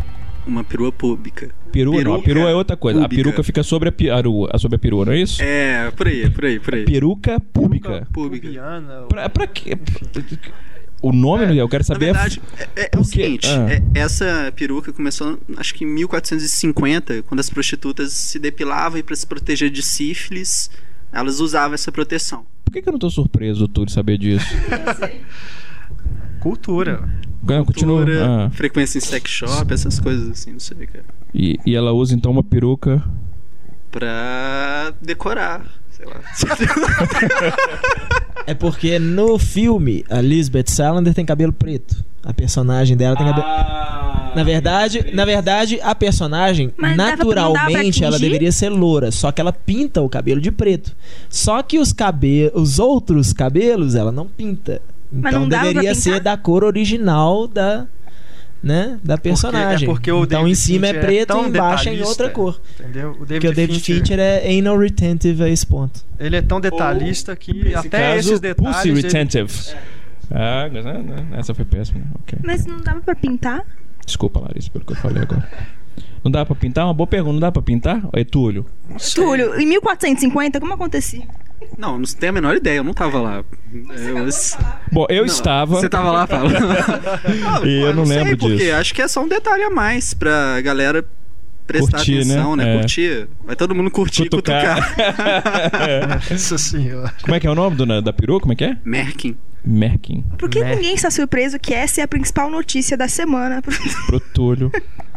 Uma 0.48 0.64
perua 0.64 0.90
pública. 0.90 1.50
Perua 1.70 1.92
não, 1.96 2.00
a 2.00 2.04
Peruca 2.16 2.24
perua 2.24 2.50
é 2.50 2.54
outra 2.54 2.76
coisa. 2.76 2.98
A 2.98 3.02
pública. 3.02 3.22
peruca 3.22 3.42
fica 3.44 3.62
sobre 3.62 3.90
a, 3.90 3.92
pi- 3.92 4.08
a, 4.10 4.20
rua- 4.20 4.50
sobre 4.58 4.76
a 4.76 4.78
perua, 4.78 5.04
não 5.04 5.12
é 5.12 5.20
isso? 5.20 5.42
É, 5.42 5.90
por 5.90 6.08
aí, 6.08 6.30
por 6.30 6.44
aí, 6.46 6.58
por 6.58 6.74
aí. 6.74 6.84
Peruca 6.84 7.38
pública. 7.38 8.08
Pública. 8.12 8.46
Pubiana, 8.46 9.02
Pra, 9.08 9.28
pra 9.28 9.46
quê? 9.46 9.76
O 11.00 11.12
nome, 11.12 11.44
É, 11.44 11.60
eu 11.60 11.68
quero 11.68 11.82
Na 11.82 11.86
saber. 11.86 12.06
verdade, 12.06 12.40
é, 12.58 12.82
é- 12.84 12.90
é 12.92 12.98
o 12.98 13.04
seguinte: 13.04 13.46
Ah. 13.46 13.66
é- 13.70 14.00
essa 14.00 14.52
peruca 14.56 14.92
começou, 14.92 15.38
acho 15.58 15.74
que 15.74 15.84
em 15.84 15.86
1450, 15.88 17.22
quando 17.24 17.40
as 17.40 17.50
prostitutas 17.50 18.12
se 18.12 18.38
depilavam 18.38 18.98
e 18.98 19.02
para 19.02 19.14
se 19.14 19.26
proteger 19.26 19.68
de 19.70 19.82
sífilis, 19.82 20.70
elas 21.12 21.38
usavam 21.40 21.74
essa 21.74 21.92
proteção. 21.92 22.44
Por 22.64 22.72
que, 22.72 22.82
que 22.82 22.88
eu 22.88 22.92
não 22.92 22.98
tô 22.98 23.10
surpreso, 23.10 23.68
Túlio, 23.68 23.90
saber 23.92 24.18
disso? 24.18 24.46
Cultura. 26.40 27.09
Não, 27.42 27.64
continua. 27.64 27.99
Cultura, 28.04 28.26
Ah. 28.47 28.50
frequência 28.50 28.99
em 28.99 29.00
sex 29.00 29.30
shop, 29.30 29.73
essas 29.73 30.00
coisas 30.00 30.28
assim, 30.30 30.52
não 30.52 30.61
sei, 30.61 30.87
cara. 30.87 31.04
E, 31.35 31.59
e 31.64 31.75
ela 31.75 31.92
usa 31.92 32.14
então 32.14 32.33
uma 32.33 32.42
peruca. 32.42 33.02
Pra 33.90 34.92
decorar, 35.00 35.64
sei 35.90 36.07
lá. 36.07 36.21
É 38.47 38.54
porque 38.54 38.99
no 38.99 39.38
filme 39.38 40.04
a 40.09 40.23
Lisbeth 40.23 40.68
Salander 40.68 41.12
tem 41.12 41.25
cabelo 41.26 41.52
preto. 41.52 42.02
A 42.25 42.33
personagem 42.33 42.97
dela 42.97 43.14
tem 43.14 43.26
cabelo. 43.26 43.47
Ah, 43.47 44.33
Na 44.35 44.42
verdade, 44.42 45.04
na 45.12 45.25
verdade, 45.26 45.78
a 45.83 45.95
personagem, 45.95 46.73
Mas 46.78 46.97
naturalmente, 46.97 48.02
ela 48.04 48.18
deveria 48.18 48.50
ser 48.50 48.71
loura, 48.71 49.11
só 49.11 49.30
que 49.33 49.40
ela 49.40 49.52
pinta 49.52 50.00
o 50.00 50.09
cabelo 50.09 50.40
de 50.40 50.50
preto. 50.50 50.97
Só 51.28 51.62
que 51.62 51.78
os 51.78 51.92
cabelos, 51.92 52.52
os 52.54 52.78
outros 52.78 53.35
cabelos, 53.35 53.95
ela 53.95 54.11
não 54.11 54.26
pinta. 54.26 54.80
Mas 55.10 55.34
Então 55.34 55.48
deveria 55.48 55.94
ser 55.94 56.20
da 56.20 56.36
cor 56.36 56.62
original 56.64 57.46
da 57.46 57.86
né, 58.62 58.98
da 59.04 59.16
personagem. 59.16 59.88
é 59.88 59.90
porque 59.90 60.10
o 60.10 60.24
então 60.24 60.40
David 60.40 60.52
em 60.52 60.54
cima 60.54 60.86
é 60.86 60.88
Fincher 60.88 61.02
é 61.04 61.06
preto 61.06 61.28
tão 61.28 61.44
e 61.44 61.48
embaixo 61.48 61.88
é 61.88 61.94
em 61.94 62.02
outra 62.02 62.28
cor. 62.28 62.60
Entendeu? 62.78 63.10
O 63.12 63.14
Porque 63.26 63.48
o 63.48 63.54
David 63.54 63.80
Fincher 63.80 64.18
é 64.18 64.58
anal 64.58 64.76
retentive 64.78 65.44
a 65.44 65.48
esse 65.48 65.64
ponto. 65.66 66.04
Ele 66.18 66.36
é 66.36 66.42
tão 66.42 66.60
detalhista 66.60 67.36
que 67.36 67.52
Nesse 67.54 67.76
até 67.76 68.14
caso, 68.14 68.18
esses 68.28 68.40
detalhes. 68.40 68.76
Pussy 68.76 68.88
ele- 68.88 69.00
retentive. 69.02 69.52
Ah, 70.30 70.68
mas, 70.72 70.84
né, 70.84 70.92
né, 70.98 71.26
essa 71.38 71.54
foi 71.54 71.64
péssima. 71.64 72.00
Ok. 72.20 72.38
Mas 72.44 72.66
não 72.66 72.78
dava 72.80 73.00
pra 73.00 73.14
pintar? 73.14 73.64
Desculpa, 74.04 74.40
Larissa, 74.40 74.70
pelo 74.70 74.84
que 74.84 74.92
eu 74.92 74.96
falei 74.96 75.22
agora. 75.22 75.48
Não 76.24 76.30
dá 76.30 76.44
pra 76.44 76.54
pintar? 76.56 76.84
Uma 76.84 76.92
boa 76.94 77.06
pergunta. 77.06 77.32
Não 77.34 77.40
dá 77.40 77.52
pra 77.52 77.62
pintar? 77.62 78.02
É 78.12 78.24
Túlio. 78.24 78.66
Túlio, 79.14 79.54
em 79.58 79.66
1450, 79.66 80.58
como 80.60 80.74
acontecia? 80.74 81.22
Não, 81.76 81.98
não 81.98 82.04
tenho 82.04 82.30
a 82.30 82.32
menor 82.34 82.56
ideia, 82.56 82.78
eu 82.78 82.84
não 82.84 82.94
tava 82.94 83.20
lá. 83.20 83.44
Eu, 83.72 84.28
Bom, 84.92 85.06
eu 85.08 85.18
Não, 85.18 85.24
estava. 85.26 85.74
Você 85.76 85.88
tava 85.88 86.10
lá, 86.10 86.26
Paulo? 86.26 86.50
E 87.64 87.80
eu 87.82 87.94
não 87.94 88.06
sei 88.06 88.16
lembro 88.18 88.38
porque, 88.38 88.56
disso. 88.56 88.74
Acho 88.74 88.94
que 88.94 89.02
é 89.02 89.08
só 89.08 89.22
um 89.22 89.28
detalhe 89.28 89.62
a 89.62 89.70
mais 89.70 90.14
pra 90.14 90.60
galera 90.60 91.04
prestar 91.66 91.98
Curtir, 91.98 92.20
atenção, 92.20 92.56
né? 92.56 92.64
né? 92.64 92.74
É. 92.76 92.78
Curtir. 92.78 93.28
Vai 93.44 93.56
todo 93.56 93.74
mundo 93.74 93.90
curtir 93.90 94.22
e 94.22 94.28
Cutucar. 94.30 94.88
cutucar. 94.94 96.22
Nossa 96.30 96.58
senhora. 96.58 97.14
Como 97.22 97.34
é 97.34 97.40
que 97.40 97.46
é 97.46 97.50
o 97.50 97.54
nome 97.54 97.76
do, 97.76 98.02
da 98.02 98.12
peru? 98.12 98.40
Como 98.40 98.52
é 98.52 98.56
que 98.56 98.64
é? 98.64 98.76
Merkin. 98.84 99.36
Merkin. 99.64 100.24
Por 100.38 100.48
que 100.48 100.60
Né? 100.60 100.76
ninguém 100.76 100.94
está 100.94 101.10
surpreso 101.10 101.58
que 101.58 101.74
essa 101.74 102.00
é 102.00 102.04
a 102.04 102.08
principal 102.08 102.48
notícia 102.50 102.96
da 102.96 103.06
semana? 103.08 103.60
Pro 104.06 104.20
Túlio. 104.20 104.72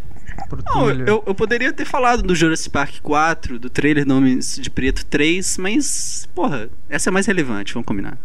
Pro 0.48 0.64
Não, 0.66 0.90
eu, 0.90 1.24
eu 1.26 1.36
poderia 1.36 1.72
ter 1.74 1.86
falado 1.86 2.22
do 2.22 2.36
Jurassic 2.36 2.70
Park 2.70 3.00
4, 3.02 3.60
do 3.60 3.70
trailer 3.70 4.06
do 4.06 4.16
Homens 4.16 4.58
de 4.58 4.70
Preto 4.70 5.06
3, 5.06 5.58
mas, 5.58 6.28
porra, 6.34 6.70
essa 6.90 7.10
é 7.10 7.12
mais 7.12 7.26
relevante, 7.26 7.74
vamos 7.74 7.86
combinar. 7.86 8.18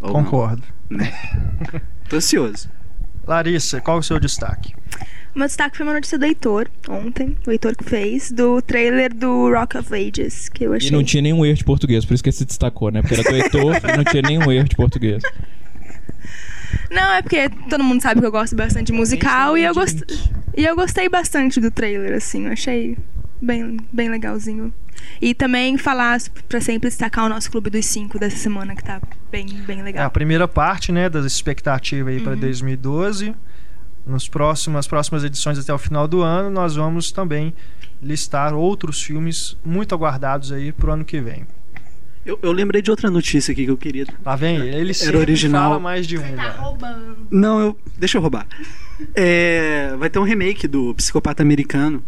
Ou 0.00 0.12
não, 0.12 0.24
Concordo. 0.24 0.62
né? 0.90 1.12
Tô 2.08 2.16
ansioso. 2.16 2.68
Larissa, 3.26 3.80
qual 3.80 3.98
o 3.98 4.02
seu 4.02 4.20
destaque? 4.20 4.74
O 5.34 5.38
meu 5.38 5.48
destaque 5.48 5.76
foi 5.76 5.84
uma 5.84 5.92
notícia 5.92 6.18
do 6.18 6.24
Heitor, 6.24 6.68
ontem, 6.88 7.36
o 7.46 7.50
Heitor 7.50 7.76
que 7.76 7.84
fez, 7.84 8.30
do 8.30 8.62
trailer 8.62 9.12
do 9.12 9.52
Rock 9.52 9.76
of 9.76 9.92
Ages, 9.92 10.48
que 10.48 10.64
eu 10.64 10.72
achei. 10.72 10.88
E 10.88 10.92
não 10.92 11.04
tinha 11.04 11.20
nenhum 11.20 11.44
erro 11.44 11.58
de 11.58 11.64
português, 11.64 12.04
por 12.04 12.14
isso 12.14 12.22
que 12.22 12.30
ele 12.30 12.36
se 12.36 12.44
destacou, 12.46 12.90
né? 12.90 13.02
Porque 13.02 13.14
era 13.14 13.22
do 13.22 13.36
Heitor 13.36 13.76
e 13.84 13.96
não 13.96 14.04
tinha 14.04 14.22
nenhum 14.22 14.50
erro 14.50 14.68
de 14.68 14.76
português. 14.76 15.22
Não, 16.90 17.12
é 17.14 17.22
porque 17.22 17.48
todo 17.68 17.82
mundo 17.82 18.00
sabe 18.00 18.20
que 18.20 18.26
eu 18.26 18.30
gosto 18.32 18.54
bastante 18.56 18.86
de 18.88 18.92
musical 18.92 19.56
e 19.58 19.64
eu, 19.64 19.74
gost... 19.74 20.00
e 20.56 20.64
eu 20.64 20.74
gostei 20.76 21.08
bastante 21.08 21.60
do 21.60 21.70
trailer, 21.70 22.14
assim, 22.16 22.46
eu 22.46 22.52
achei 22.52 22.96
bem, 23.40 23.76
bem 23.92 24.08
legalzinho. 24.08 24.72
E 25.20 25.34
também 25.34 25.76
falar 25.76 26.18
pra 26.48 26.60
sempre 26.60 26.88
destacar 26.88 27.26
o 27.26 27.28
nosso 27.28 27.50
Clube 27.50 27.68
dos 27.70 27.84
Cinco 27.86 28.18
dessa 28.18 28.36
semana, 28.36 28.74
que 28.74 28.82
tá 28.82 29.00
bem, 29.30 29.46
bem 29.66 29.78
É 29.78 29.80
a 29.80 29.84
legal. 29.84 30.10
primeira 30.10 30.48
parte, 30.48 30.90
né, 30.90 31.08
das 31.08 31.24
expectativas 31.26 32.14
aí 32.14 32.20
para 32.20 32.32
Uhum. 32.32 32.40
2012. 32.40 33.34
Nos 34.06 34.28
próximos, 34.28 34.76
nas 34.76 34.86
próximas 34.86 35.24
edições 35.24 35.58
até 35.58 35.72
o 35.74 35.78
final 35.78 36.06
do 36.06 36.22
ano, 36.22 36.48
nós 36.48 36.76
vamos 36.76 37.10
também 37.10 37.52
listar 38.00 38.54
outros 38.54 39.02
filmes 39.02 39.56
muito 39.64 39.94
aguardados 39.94 40.52
aí 40.52 40.70
pro 40.72 40.92
ano 40.92 41.04
que 41.04 41.20
vem. 41.20 41.44
Eu, 42.26 42.38
eu 42.42 42.50
lembrei 42.52 42.82
de 42.82 42.90
outra 42.90 43.08
notícia 43.10 43.52
aqui 43.52 43.64
que 43.64 43.70
eu 43.70 43.76
queria. 43.76 44.04
Lá 44.24 44.34
vem 44.34 44.58
ele, 44.58 44.92
sempre 44.92 45.16
original. 45.18 45.70
fala 45.70 45.80
mais 45.80 46.06
de 46.06 46.18
Tá 46.18 46.24
uma. 46.26 46.48
roubando. 46.50 47.16
Não, 47.30 47.60
eu. 47.60 47.78
Deixa 47.96 48.18
eu 48.18 48.22
roubar. 48.22 48.46
É, 49.14 49.94
vai 49.98 50.08
ter 50.08 50.18
um 50.18 50.22
remake 50.22 50.66
do 50.66 50.94
Psicopata 50.94 51.42
Americano. 51.42 52.02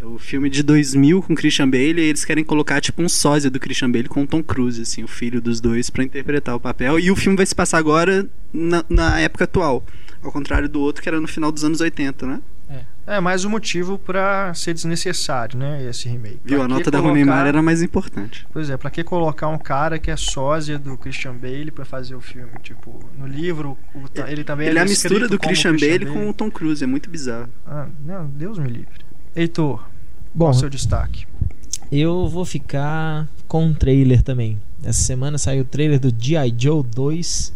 É 0.00 0.04
o 0.06 0.18
filme 0.18 0.48
de 0.48 0.62
2000 0.62 1.22
com 1.22 1.34
Christian 1.34 1.68
Bale 1.68 2.00
e 2.00 2.08
eles 2.08 2.24
querem 2.24 2.42
colocar 2.42 2.80
tipo 2.80 3.02
um 3.02 3.08
sósia 3.08 3.50
do 3.50 3.60
Christian 3.60 3.90
Bale 3.90 4.08
com 4.08 4.22
o 4.22 4.26
Tom 4.26 4.42
Cruise, 4.42 4.80
assim, 4.80 5.04
o 5.04 5.08
filho 5.08 5.42
dos 5.42 5.60
dois, 5.60 5.90
pra 5.90 6.02
interpretar 6.02 6.54
o 6.56 6.60
papel. 6.60 6.98
E 6.98 7.10
o 7.10 7.16
filme 7.16 7.36
vai 7.36 7.44
se 7.44 7.54
passar 7.54 7.76
agora 7.76 8.26
na, 8.50 8.82
na 8.88 9.20
época 9.20 9.44
atual. 9.44 9.84
Ao 10.22 10.32
contrário 10.32 10.70
do 10.70 10.80
outro 10.80 11.02
que 11.02 11.08
era 11.08 11.20
no 11.20 11.28
final 11.28 11.52
dos 11.52 11.64
anos 11.64 11.82
80, 11.82 12.26
né? 12.26 12.40
É 13.06 13.20
mais 13.20 13.44
um 13.44 13.50
motivo 13.50 13.98
pra 14.00 14.52
ser 14.52 14.74
desnecessário, 14.74 15.56
né, 15.56 15.84
esse 15.88 16.08
remake. 16.08 16.40
Viu? 16.44 16.56
Pra 16.58 16.64
A 16.64 16.68
nota 16.68 16.90
da 16.90 16.98
colocar- 16.98 17.14
Neymar 17.14 17.46
era 17.46 17.62
mais 17.62 17.80
importante. 17.80 18.44
Pois 18.52 18.68
é, 18.68 18.76
pra 18.76 18.90
que 18.90 19.04
colocar 19.04 19.46
um 19.48 19.58
cara 19.58 19.96
que 19.96 20.10
é 20.10 20.16
sósia 20.16 20.76
do 20.76 20.98
Christian 20.98 21.34
Bale 21.36 21.70
pra 21.70 21.84
fazer 21.84 22.16
o 22.16 22.20
filme? 22.20 22.50
Tipo, 22.64 22.98
no 23.16 23.26
livro, 23.28 23.78
o 23.94 24.08
ta- 24.08 24.28
ele 24.30 24.42
também 24.42 24.66
Ele 24.66 24.78
é 24.80 24.82
a 24.82 24.84
mistura 24.84 25.28
do 25.28 25.38
como 25.38 25.48
Christian 25.48 25.76
Bale 25.76 26.06
com 26.06 26.28
o 26.28 26.32
Tom 26.34 26.50
Cruise, 26.50 26.82
é 26.82 26.86
muito 26.86 27.08
bizarro. 27.08 27.48
Ah, 27.64 27.86
não, 28.04 28.26
Deus 28.26 28.58
me 28.58 28.68
livre. 28.68 29.04
Heitor, 29.36 29.88
Bom, 30.34 30.46
qual 30.46 30.50
o 30.50 30.54
seu 30.54 30.68
destaque? 30.68 31.26
eu 31.92 32.26
vou 32.28 32.44
ficar 32.44 33.28
com 33.46 33.66
um 33.66 33.72
trailer 33.72 34.20
também. 34.22 34.58
Essa 34.82 35.02
semana 35.02 35.38
saiu 35.38 35.62
o 35.62 35.64
trailer 35.64 36.00
do 36.00 36.12
G.I. 36.16 36.52
Joe 36.58 36.82
2, 36.82 37.52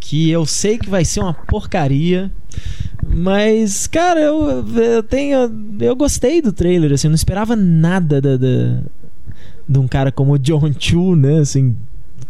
que 0.00 0.30
eu 0.30 0.44
sei 0.46 0.78
que 0.78 0.88
vai 0.88 1.04
ser 1.04 1.20
uma 1.20 1.34
porcaria, 1.34 2.30
mas, 3.06 3.86
cara, 3.86 4.20
eu, 4.20 4.64
eu 4.76 5.02
tenho. 5.02 5.38
Eu 5.80 5.94
gostei 5.94 6.40
do 6.42 6.52
trailer, 6.52 6.92
assim, 6.92 7.08
não 7.08 7.14
esperava 7.14 7.54
nada 7.54 8.20
da, 8.20 8.36
da- 8.36 8.80
de 9.68 9.78
um 9.78 9.86
cara 9.86 10.10
como 10.10 10.32
o 10.32 10.38
John 10.38 10.72
Chu, 10.78 11.14
né? 11.14 11.38
Assim, 11.40 11.76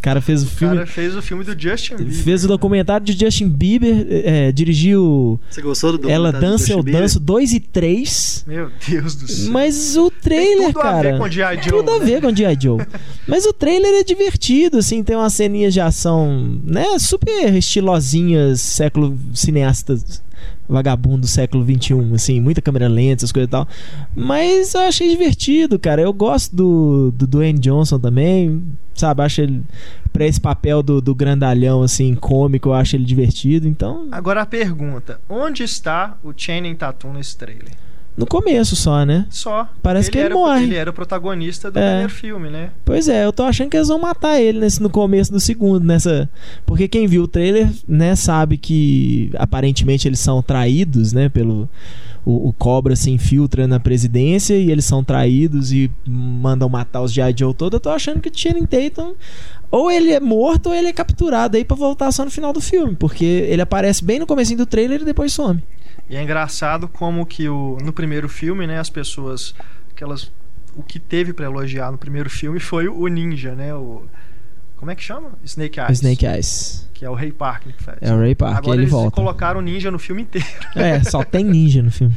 cara 0.01 0.21
fez 0.21 0.43
o 0.43 0.47
O 0.47 0.49
filme. 0.49 0.75
cara 0.75 0.87
fez 0.87 1.15
o 1.17 1.23
filme 1.23 1.45
do 1.45 1.61
Justin 1.61 1.97
Bieber. 1.97 2.15
Fez 2.25 2.45
o 2.45 2.49
documentário 2.49 3.05
de 3.07 3.13
Justin 3.25 3.49
Bieber, 3.49 4.07
é, 4.11 4.51
dirigiu 4.53 5.39
Você 5.51 5.61
gostou 5.63 5.99
do 5.99 6.09
Ela 6.11 6.33
documentário 6.33 6.41
do 6.41 6.59
Dança, 6.59 6.73
Eu? 6.73 7.01
Danço 7.01 7.21
2 7.21 7.53
e 7.53 7.61
3. 7.61 8.45
Meu 8.47 8.71
Deus 8.89 9.15
do 9.15 9.29
céu. 9.31 9.53
Mas 9.53 9.97
o 9.97 10.11
trailer, 10.11 10.69
tudo 10.69 10.79
a 10.79 10.83
cara. 10.83 11.13
ver 11.13 11.19
com 11.19 11.31
G.I. 11.31 11.55
Joe, 11.57 11.65
Tudo 11.71 11.91
a 11.91 11.99
né? 11.99 12.05
ver 12.05 12.21
com 12.23 12.35
G.I. 12.35 12.59
Joe. 12.61 12.81
Mas 13.27 13.45
o 13.47 13.53
trailer 13.53 14.01
é 14.01 14.05
divertido, 14.05 14.79
assim, 14.79 15.03
tem 15.03 15.17
umas 15.17 15.33
ceninhas 15.35 15.73
de 15.75 15.81
ação, 15.81 16.59
né? 16.65 16.99
Super 16.99 17.55
estilosinhas, 17.55 18.61
século 18.61 19.19
cineastas 19.35 20.23
vagabundo 20.71 21.23
do 21.23 21.27
século 21.27 21.65
XXI, 21.65 22.15
assim, 22.15 22.41
muita 22.41 22.63
câmera 22.63 22.89
lenta, 22.89 23.21
essas 23.21 23.33
coisas 23.33 23.49
e 23.49 23.51
tal. 23.51 23.69
Mas 24.15 24.73
eu 24.75 24.81
achei 24.83 25.09
divertido, 25.09 25.79
cara. 25.79 26.01
Eu 26.01 26.13
gosto 26.13 26.55
do, 26.55 27.11
do 27.11 27.27
Dwayne 27.27 27.59
Johnson 27.59 27.99
também, 27.99 28.63
sabe? 28.95 29.23
Acho 29.23 29.43
ele, 29.43 29.63
pra 30.13 30.25
esse 30.25 30.41
papel 30.41 30.83
do, 30.83 31.01
do 31.01 31.15
grandalhão, 31.15 31.83
assim, 31.83 32.15
cômico, 32.15 32.69
eu 32.69 32.75
acho 32.75 32.97
ele 32.97 33.05
divertido. 33.05 33.67
Então, 33.67 34.09
Agora 34.13 34.43
a 34.43 34.47
pergunta: 34.47 35.21
onde 35.29 35.63
está 35.63 36.17
o 36.23 36.33
Channing 36.35 36.77
Tatum 36.77 37.15
nesse 37.15 37.37
trailer? 37.37 37.73
No 38.21 38.27
começo 38.27 38.77
só, 38.77 39.03
né? 39.07 39.25
Só. 39.31 39.67
Parece 39.83 40.11
que 40.11 40.19
ele 40.19 40.27
era, 40.27 40.35
morre. 40.35 40.65
Ele 40.65 40.75
era 40.75 40.91
o 40.91 40.93
protagonista 40.93 41.71
do 41.71 41.79
É. 41.79 41.89
primeiro 41.89 42.13
filme, 42.13 42.51
né? 42.51 42.71
Pois 42.85 43.09
é, 43.09 43.25
eu 43.25 43.33
tô 43.33 43.43
achando 43.45 43.71
que 43.71 43.77
eles 43.79 43.89
vão 43.89 43.99
matar 43.99 44.39
ele 44.39 44.61
nesse, 44.61 44.83
no 44.83 44.91
começo 44.91 45.33
do 45.33 45.41
segundo, 45.41 45.83
nessa. 45.83 46.29
Porque 46.67 46.87
quem 46.87 47.07
viu 47.07 47.23
o 47.23 47.29
trailer, 47.29 47.71
né, 47.89 48.15
sabe 48.15 48.59
que 48.59 49.31
aparentemente 49.39 50.07
eles 50.07 50.21
são 50.21 50.43
traídos, 50.43 51.15
né, 51.15 51.31
pelo. 51.31 51.67
O, 52.23 52.49
o 52.49 52.53
Cobra 52.53 52.95
se 52.95 53.11
infiltra 53.11 53.67
na 53.67 53.81
presidência 53.81 54.55
e 54.55 54.71
eles 54.71 54.85
são 54.85 55.03
traídos 55.03 55.73
e 55.73 55.91
mandam 56.07 56.69
matar 56.69 57.01
os 57.01 57.11
G.I. 57.15 57.35
Joe 57.35 57.55
todo. 57.55 57.77
Eu 57.77 57.81
tô 57.81 57.89
achando 57.89 58.21
que 58.21 58.29
o 58.29 58.33
Channing 58.35 58.67
Tatum. 58.67 59.15
Ou 59.71 59.91
ele 59.91 60.11
é 60.13 60.19
morto 60.21 60.67
ou 60.71 60.75
ele 60.75 60.89
é 60.89 60.93
capturado 60.93 61.57
aí 61.57 61.65
pra 61.65 61.77
voltar 61.77 62.11
só 62.13 62.25
no 62.25 62.31
final 62.31 62.53
do 62.53 62.61
filme. 62.61 62.97
Porque 62.97 63.25
ele 63.25 63.63
aparece 63.63 64.05
bem 64.05 64.19
no 64.19 64.27
comecinho 64.27 64.59
do 64.59 64.67
trailer 64.67 65.01
e 65.03 65.05
depois 65.05 65.33
some. 65.33 65.63
E 66.09 66.17
é 66.17 66.23
engraçado 66.23 66.89
como 66.89 67.25
que 67.25 67.49
o, 67.49 67.79
no 67.83 67.93
primeiro 67.93 68.29
filme, 68.29 68.67
né, 68.67 68.79
as 68.81 68.91
pessoas. 68.91 69.55
Aquelas, 69.93 70.33
o 70.75 70.83
que 70.83 70.99
teve 70.99 71.33
pra 71.33 71.47
elogiar 71.47 71.93
no 71.93 71.99
primeiro 71.99 72.29
filme 72.29 72.59
foi 72.59 72.89
o 72.89 73.07
ninja, 73.07 73.55
né? 73.55 73.73
O, 73.75 74.03
como 74.77 74.91
é 74.91 74.95
que 74.97 75.03
chama? 75.03 75.33
Snake 75.45 75.79
Eyes. 75.79 75.99
Snake 75.99 76.27
Eyes. 76.27 76.89
Que 76.95 77.05
é 77.05 77.11
o 77.11 77.15
Ray 77.15 77.33
Parker 77.33 77.73
que 77.77 77.83
faz. 77.83 77.99
É 78.01 78.13
o 78.13 78.19
Ray 78.19 78.35
Park, 78.35 78.57
Agora 78.59 78.75
ele 78.77 78.83
eles 78.83 78.91
volta. 78.93 79.11
colocaram 79.13 79.61
o 79.61 79.63
ninja 79.63 79.91
no 79.91 79.99
filme 79.99 80.23
inteiro. 80.23 80.47
É, 80.75 81.03
só 81.05 81.23
tem 81.23 81.45
ninja 81.45 81.83
no 81.83 81.91
filme. 81.91 82.15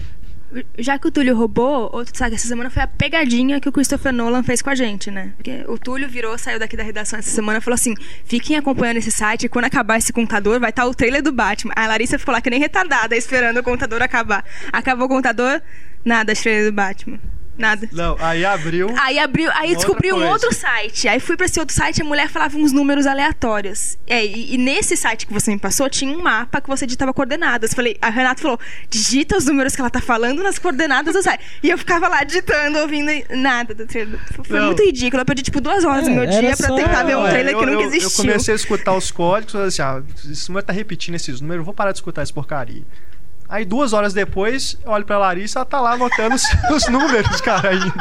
Já 0.78 1.00
que 1.00 1.08
o 1.08 1.12
Túlio 1.12 1.36
roubou, 1.36 1.90
outro 1.94 2.12
destaque 2.12 2.36
essa 2.36 2.48
semana 2.48 2.70
foi 2.70 2.84
a 2.84 2.88
pegadinha 2.88 3.60
que 3.60 3.68
o 3.68 3.72
Christopher 3.72 4.14
Nolan 4.14 4.44
fez 4.44 4.62
com 4.62 4.70
a 4.70 4.76
gente, 4.76 5.10
né? 5.10 5.34
Porque 5.36 5.64
o 5.68 5.78
Túlio 5.78 6.08
virou, 6.08 6.38
saiu 6.38 6.60
daqui 6.60 6.78
da 6.78 6.84
redação 6.84 7.20
essa 7.20 7.30
semana 7.30 7.60
e 7.60 7.62
falou 7.62 7.76
assim: 7.76 7.96
fiquem 8.26 8.58
acompanhando 8.58 8.98
esse 8.98 9.12
site, 9.12 9.50
quando 9.50 9.66
acabar 9.66 9.98
esse 9.98 10.14
contador, 10.14 10.60
vai 10.60 10.70
estar 10.70 10.86
o 10.86 10.94
trailer 10.94 11.22
do 11.22 11.32
Batman. 11.32 11.74
A 11.76 11.88
Larissa 11.88 12.20
ficou 12.20 12.34
lá 12.34 12.42
que 12.42 12.50
nem 12.50 12.60
retardada, 12.60 13.16
esperando 13.16 13.58
o 13.58 13.64
contador 13.64 14.02
acabar. 14.02 14.46
Acabou 14.72 15.06
o 15.06 15.10
contador, 15.10 15.62
nada, 16.04 16.34
trailer 16.36 16.66
do 16.66 16.76
Batman. 16.76 17.20
Nada. 17.58 17.88
Não, 17.92 18.16
aí 18.20 18.44
abriu. 18.44 18.94
Aí 19.00 19.20
abriu, 19.20 19.50
aí 19.54 19.76
descobri 19.76 20.12
um 20.12 20.28
outro 20.28 20.52
site. 20.54 21.08
Aí 21.08 21.20
fui 21.20 21.38
pra 21.38 21.46
esse 21.46 21.60
outro 21.60 21.76
site, 21.76 22.02
a 22.02 22.06
mulher 22.06 22.28
falava 22.28 22.58
uns 22.58 22.72
números 22.72 23.06
aleatórios. 23.06 23.98
É, 24.08 24.26
e, 24.26 24.56
e 24.56 24.58
nesse 24.58 24.98
site 24.98 25.28
que 25.28 25.34
você 25.34 25.52
me 25.52 25.60
passou, 25.60 25.88
tinha 25.90 26.16
um 26.18 26.22
mapa 26.22 26.60
que 26.60 26.68
você 26.68 26.86
digitava 26.88 27.14
coordenadas. 27.14 27.74
Falei, 27.74 27.96
a 28.02 28.10
Renata 28.10 28.42
falou: 28.42 28.60
digita 28.90 29.38
os 29.38 29.46
números 29.46 29.76
que 29.76 29.82
ela 29.82 29.90
tá 29.90 30.02
falando 30.02 30.42
nas 30.42 30.58
coordenadas 30.58 31.14
do 31.14 31.22
site. 31.22 31.44
E 31.62 31.70
eu 31.70 31.78
ficava 31.78 32.08
lá 32.08 32.24
digitando, 32.24 32.80
ouvindo 32.80 33.12
nada 33.38 33.74
do 33.76 33.86
trailer. 33.86 34.20
Foi 34.44 34.60
Não. 34.60 34.68
muito 34.68 34.84
ridículo. 34.84 35.22
Eu 35.22 35.26
perdi 35.26 35.44
tipo 35.44 35.62
duas 35.62 35.84
horas 35.86 36.06
do 36.06 36.10
É, 36.10 36.14
meu 36.14 36.24
era 36.24 36.32
dia 36.32 36.58
pra 36.58 36.68
só- 36.68 36.76
tentar 36.76 37.04
ver 37.04 37.18
um 37.18 37.28
É, 37.28 37.30
trailer 37.30 37.54
eu, 37.54 37.60
que 37.60 37.66
nunca 37.68 37.82
eu- 37.84 37.88
existiu. 37.88 38.10
Eu 38.10 38.16
comecei 38.16 38.54
a 38.54 38.58
escutar 38.58 38.94
os 38.96 39.12
códigos 39.12 39.50
e 39.50 39.54
falei 39.54 39.68
assim: 39.68 39.82
ah, 39.84 40.02
esse 40.32 40.50
número 40.50 40.66
tá 40.66 40.74
repetindo 40.74 41.16
esses 41.16 41.40
números, 41.40 41.62
eu 41.62 41.66
vou 41.66 41.74
parar 41.74 41.92
de 41.92 41.98
escutar 42.00 42.24
essa 42.24 42.34
porcaria. 42.34 42.82
Aí 43.54 43.66
duas 43.66 43.94
horas 43.94 44.14
depois, 44.14 44.76
eu 44.84 44.92
olho 44.92 45.06
pra 45.06 45.20
Larissa, 45.20 45.60
ela 45.60 45.66
tá 45.66 45.80
lá 45.80 45.92
anotando 45.94 46.34
os, 46.36 46.44
os 46.72 46.88
números, 46.90 47.40
cara, 47.40 47.70
ainda. 47.70 47.94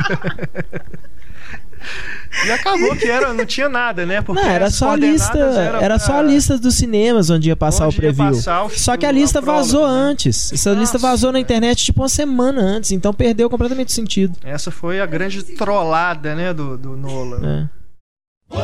E 2.47 2.51
acabou 2.53 2.97
que 2.97 3.05
era, 3.07 3.35
não 3.35 3.45
tinha 3.45 3.69
nada, 3.69 4.07
né? 4.07 4.23
Porque 4.23 4.41
Não, 4.41 4.49
era 4.49 4.71
só 4.71 4.93
a 4.93 4.97
lista. 4.97 5.37
Era, 5.39 5.79
pra- 5.79 5.99
só 5.99 6.21
a 6.21 6.23
lista 6.23 6.57
dos 6.57 6.75
cinemas 6.77 7.29
onde 7.29 7.49
ia 7.49 7.57
passar 7.57 7.87
Onde 7.87 7.97
o 7.97 8.01
preview. 8.01 8.25
passar 8.31 8.65
o- 8.65 8.71
Só 8.71 8.97
que 8.97 9.05
a 9.05 9.13
lista 9.13 9.41
a 9.41 9.43
prólogo, 9.43 9.63
vazou 9.65 9.87
né? 9.87 9.93
antes. 9.93 10.51
Essa 10.55 10.71
lista 10.71 10.95
Nossa, 10.97 11.07
vazou 11.11 11.33
na 11.33 11.39
internet 11.41 11.85
tipo 11.85 12.01
uma 12.01 12.09
semana 12.09 12.63
antes, 12.63 12.91
então 12.93 13.13
perdeu 13.13 13.51
completamente 13.51 13.89
o 13.89 13.93
sentido. 13.93 14.35
Essa 14.43 14.71
foi 14.71 15.03
a 15.03 15.07
grande 15.07 15.43
trollada, 15.43 16.35
né, 16.35 16.55
do, 16.55 16.79
do 16.79 16.97
Nolan. 16.97 17.69
É. 18.55 18.63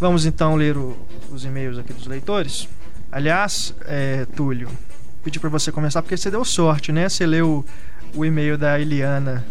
Vamos 0.00 0.24
então 0.24 0.56
ler 0.56 0.76
o- 0.76 0.96
os 1.30 1.44
e-mails 1.44 1.78
aqui 1.78 1.92
dos 1.92 2.06
leitores. 2.06 2.68
Aliás, 3.12 3.74
é, 3.84 4.24
Túlio, 4.36 4.68
pedi 5.22 5.38
pra 5.38 5.50
você 5.50 5.70
começar 5.70 6.00
porque 6.02 6.16
você 6.16 6.30
deu 6.30 6.44
sorte, 6.44 6.90
né? 6.92 7.08
Você 7.08 7.26
leu 7.26 7.64
o 8.14 8.24
e-mail 8.24 8.56
da 8.56 8.80
Eliana 8.80 9.44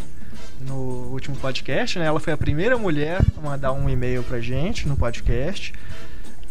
no 0.61 0.73
último 1.11 1.35
podcast, 1.37 1.99
né? 1.99 2.05
Ela 2.05 2.19
foi 2.19 2.33
a 2.33 2.37
primeira 2.37 2.77
mulher 2.77 3.21
a 3.37 3.41
mandar 3.41 3.71
um 3.73 3.89
e-mail 3.89 4.23
pra 4.23 4.39
gente 4.41 4.87
no 4.87 4.97
podcast. 4.97 5.73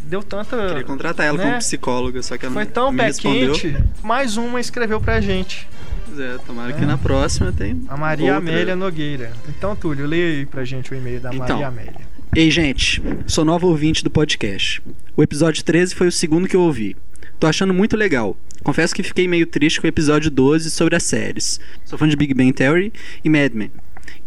Deu 0.01 0.23
tanta. 0.23 0.69
Queria 0.69 0.85
contratar 0.85 1.27
ela 1.27 1.37
né? 1.37 1.45
como 1.45 1.59
psicóloga, 1.59 2.23
só 2.23 2.39
que 2.39 2.47
ela 2.47 2.55
Foi 2.55 2.65
não 2.65 2.71
tão 2.71 2.93
me 2.93 2.99
pé 2.99 3.05
respondeu. 3.07 3.53
quente. 3.53 3.85
Mais 4.03 4.37
uma 4.37 4.61
escreveu 4.61 5.01
pra 5.01 5.21
gente. 5.21 5.69
Pois 6.07 6.19
é, 6.21 6.39
tomara 6.47 6.73
que 6.73 6.83
É. 6.83 6.87
na 6.87 6.97
próxima 6.97 7.53
tem. 7.53 7.83
A 7.89 7.97
Maria 7.97 8.35
outra. 8.37 8.51
Amélia 8.51 8.77
Nogueira. 8.77 9.33
Então, 9.49 9.75
Túlio, 9.77 10.07
leia 10.07 10.39
aí 10.39 10.47
pra 10.47 10.65
gente 10.65 10.93
o 10.93 10.97
e-mail 10.97 11.21
da 11.21 11.35
Então. 11.35 11.49
Maria 11.49 11.69
Amélia. 11.69 12.08
Ei, 12.37 12.51
gente, 12.51 13.03
sou 13.27 13.45
nova 13.45 13.67
ouvinte 13.67 14.05
do 14.05 14.11
podcast. 14.11 14.83
O 15.17 15.23
episódio 15.23 15.65
13 15.65 15.95
foi 15.95 16.09
o 16.09 16.13
segundo 16.13 16.47
que 16.47 16.55
eu 16.55 16.61
ouvi. 16.61 16.95
Tô 17.41 17.47
achando 17.47 17.73
muito 17.73 17.97
legal. 17.97 18.37
Confesso 18.63 18.95
que 18.95 19.03
fiquei 19.03 19.27
meio 19.27 19.47
triste 19.47 19.81
com 19.81 19.87
o 19.87 19.89
episódio 19.89 20.31
12 20.31 20.71
sobre 20.71 20.95
as 20.95 21.05
séries. 21.05 21.59
Sou 21.87 21.99
fã 21.99 22.07
de 22.07 22.17
Big 22.17 22.35
Bang 22.35 22.53
Theory 22.53 22.93
e 23.25 23.31
Mad 23.31 23.55
Men, 23.55 23.71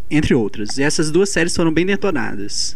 entre 0.10 0.34
outras. 0.34 0.78
E 0.78 0.84
essas 0.84 1.12
duas 1.12 1.30
séries 1.30 1.56
foram 1.56 1.72
bem 1.72 1.86
detonadas. 1.86 2.76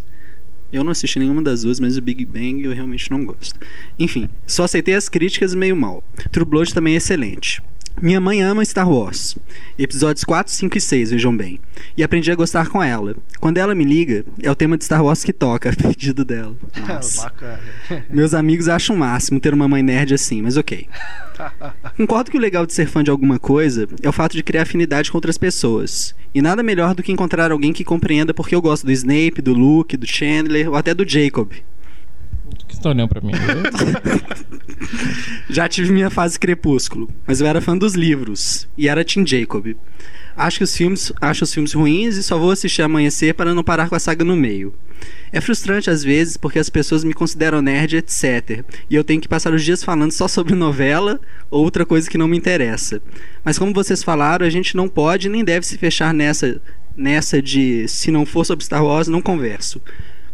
Eu 0.72 0.84
não 0.84 0.92
assisti 0.92 1.18
nenhuma 1.18 1.42
das 1.42 1.64
duas, 1.64 1.80
mas 1.80 1.98
o 1.98 2.02
Big 2.02 2.24
Bang 2.24 2.64
eu 2.64 2.72
realmente 2.72 3.10
não 3.10 3.26
gosto. 3.26 3.60
Enfim, 3.98 4.30
só 4.46 4.64
aceitei 4.64 4.94
as 4.94 5.10
críticas 5.10 5.56
meio 5.56 5.76
mal. 5.76 6.04
True 6.32 6.46
Blood 6.46 6.74
também 6.74 6.94
é 6.94 6.98
excelente. 6.98 7.64
Minha 8.02 8.20
mãe 8.20 8.42
ama 8.42 8.64
Star 8.66 8.90
Wars. 8.90 9.38
Episódios 9.80 10.26
4, 10.26 10.52
5 10.52 10.78
e 10.78 10.82
6, 10.82 11.12
vejam 11.12 11.36
bem. 11.36 11.60
E 11.96 12.04
aprendi 12.04 12.30
a 12.30 12.36
gostar 12.36 12.68
com 12.68 12.84
ela. 12.84 13.16
Quando 13.40 13.58
ela 13.58 13.74
me 13.74 13.86
liga, 13.86 14.26
é 14.44 14.52
o 14.52 14.56
tema 14.56 14.78
de 14.78 14.84
Star 14.84 15.04
Wars 15.04 15.24
que 15.24 15.32
toca, 15.32 15.70
a 15.72 15.76
pedido 15.76 16.26
dela. 16.26 16.56
Meus 18.12 18.34
amigos 18.34 18.68
acham 18.68 18.98
o 18.98 19.00
máximo 19.00 19.40
ter 19.40 19.54
uma 19.54 19.68
mãe 19.68 19.82
nerd 19.82 20.14
assim, 20.14 20.42
mas 20.42 20.58
ok. 20.58 20.88
Concordo 21.96 22.32
que 22.32 22.38
o 22.38 22.42
legal 22.42 22.66
de 22.66 22.74
ser 22.74 22.88
fã 22.88 23.02
de 23.02 23.10
alguma 23.10 23.40
coisa 23.40 23.88
é 24.04 24.10
o 24.10 24.14
fato 24.14 24.34
de 24.34 24.44
criar 24.44 24.64
afinidade 24.64 25.10
com 25.10 25.18
outras 25.18 25.38
pessoas. 25.38 26.14
E 26.34 26.42
nada 26.42 26.62
melhor 26.62 26.94
do 26.94 27.02
que 27.02 27.14
encontrar 27.14 27.50
alguém 27.50 27.72
que 27.72 27.86
compreenda 27.86 28.34
porque 28.34 28.56
eu 28.56 28.62
gosto 28.62 28.86
do 28.86 28.92
Snape, 28.92 29.42
do 29.42 29.54
Luke, 29.54 29.96
do 29.96 30.06
Chandler 30.06 30.70
ou 30.70 30.76
até 30.76 30.94
do 30.94 31.08
Jacob. 31.08 31.54
Pra 33.08 33.22
mim? 33.22 33.34
Já 35.50 35.68
tive 35.68 35.92
minha 35.92 36.10
fase 36.10 36.40
crepúsculo, 36.40 37.10
mas 37.26 37.42
eu 37.42 37.48
era 37.48 37.62
fã 37.62 37.78
dos 37.78 37.96
livros 37.96 38.68
e 38.78 38.88
era 38.88 39.04
Tim 39.04 39.26
Jacob. 39.26 39.76
Acho 40.36 40.64
os 40.64 40.76
filmes, 40.76 41.14
acho 41.22 41.46
os 41.46 41.54
filmes 41.54 41.74
ruins 41.74 42.18
e 42.18 42.24
só 42.24 42.38
vou 42.38 42.52
assistir 42.52 42.82
Amanhecer 42.82 43.34
para 43.34 43.54
não 43.54 43.64
parar 43.64 43.88
com 43.88 43.96
a 43.96 44.00
saga 44.00 44.26
no 44.26 44.36
meio. 44.36 44.74
É 45.32 45.40
frustrante 45.40 45.90
às 45.90 46.04
vezes 46.04 46.36
porque 46.36 46.60
as 46.60 46.70
pessoas 46.70 47.04
me 47.04 47.14
consideram 47.14 47.62
nerd, 47.62 47.98
etc. 47.98 48.66
E 48.90 48.96
eu 48.96 49.04
tenho 49.04 49.22
que 49.22 49.28
passar 49.28 49.54
os 49.54 49.64
dias 49.64 49.84
falando 49.84 50.12
só 50.12 50.28
sobre 50.28 50.54
novela 50.54 51.20
ou 51.50 51.64
outra 51.64 51.86
coisa 51.86 52.10
que 52.10 52.18
não 52.18 52.28
me 52.28 52.38
interessa. 52.38 53.02
Mas 53.44 53.58
como 53.58 53.74
vocês 53.74 54.04
falaram, 54.04 54.46
a 54.46 54.50
gente 54.50 54.76
não 54.76 54.90
pode 54.90 55.30
nem 55.30 55.44
deve 55.44 55.66
se 55.66 55.78
fechar 55.78 56.14
nessa 56.14 56.62
nessa 56.98 57.42
de 57.42 57.88
se 57.88 58.10
não 58.10 58.26
for 58.26 58.46
sobre 58.46 58.64
Star 58.64 58.84
Wars, 58.84 59.08
não 59.08 59.22
converso. 59.22 59.82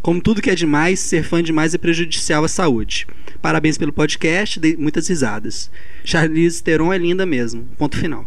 Como 0.01 0.19
tudo 0.21 0.41
que 0.41 0.49
é 0.49 0.55
demais, 0.55 0.99
ser 0.99 1.23
fã 1.23 1.43
demais 1.43 1.73
é 1.73 1.77
prejudicial 1.77 2.43
à 2.43 2.47
saúde. 2.47 3.05
Parabéns 3.41 3.77
pelo 3.77 3.93
podcast, 3.93 4.59
dei 4.59 4.75
muitas 4.75 5.07
risadas. 5.07 5.69
Charlize 6.03 6.61
Theron 6.63 6.91
é 6.91 6.97
linda 6.97 7.25
mesmo. 7.25 7.63
Ponto 7.77 7.97
final. 7.97 8.25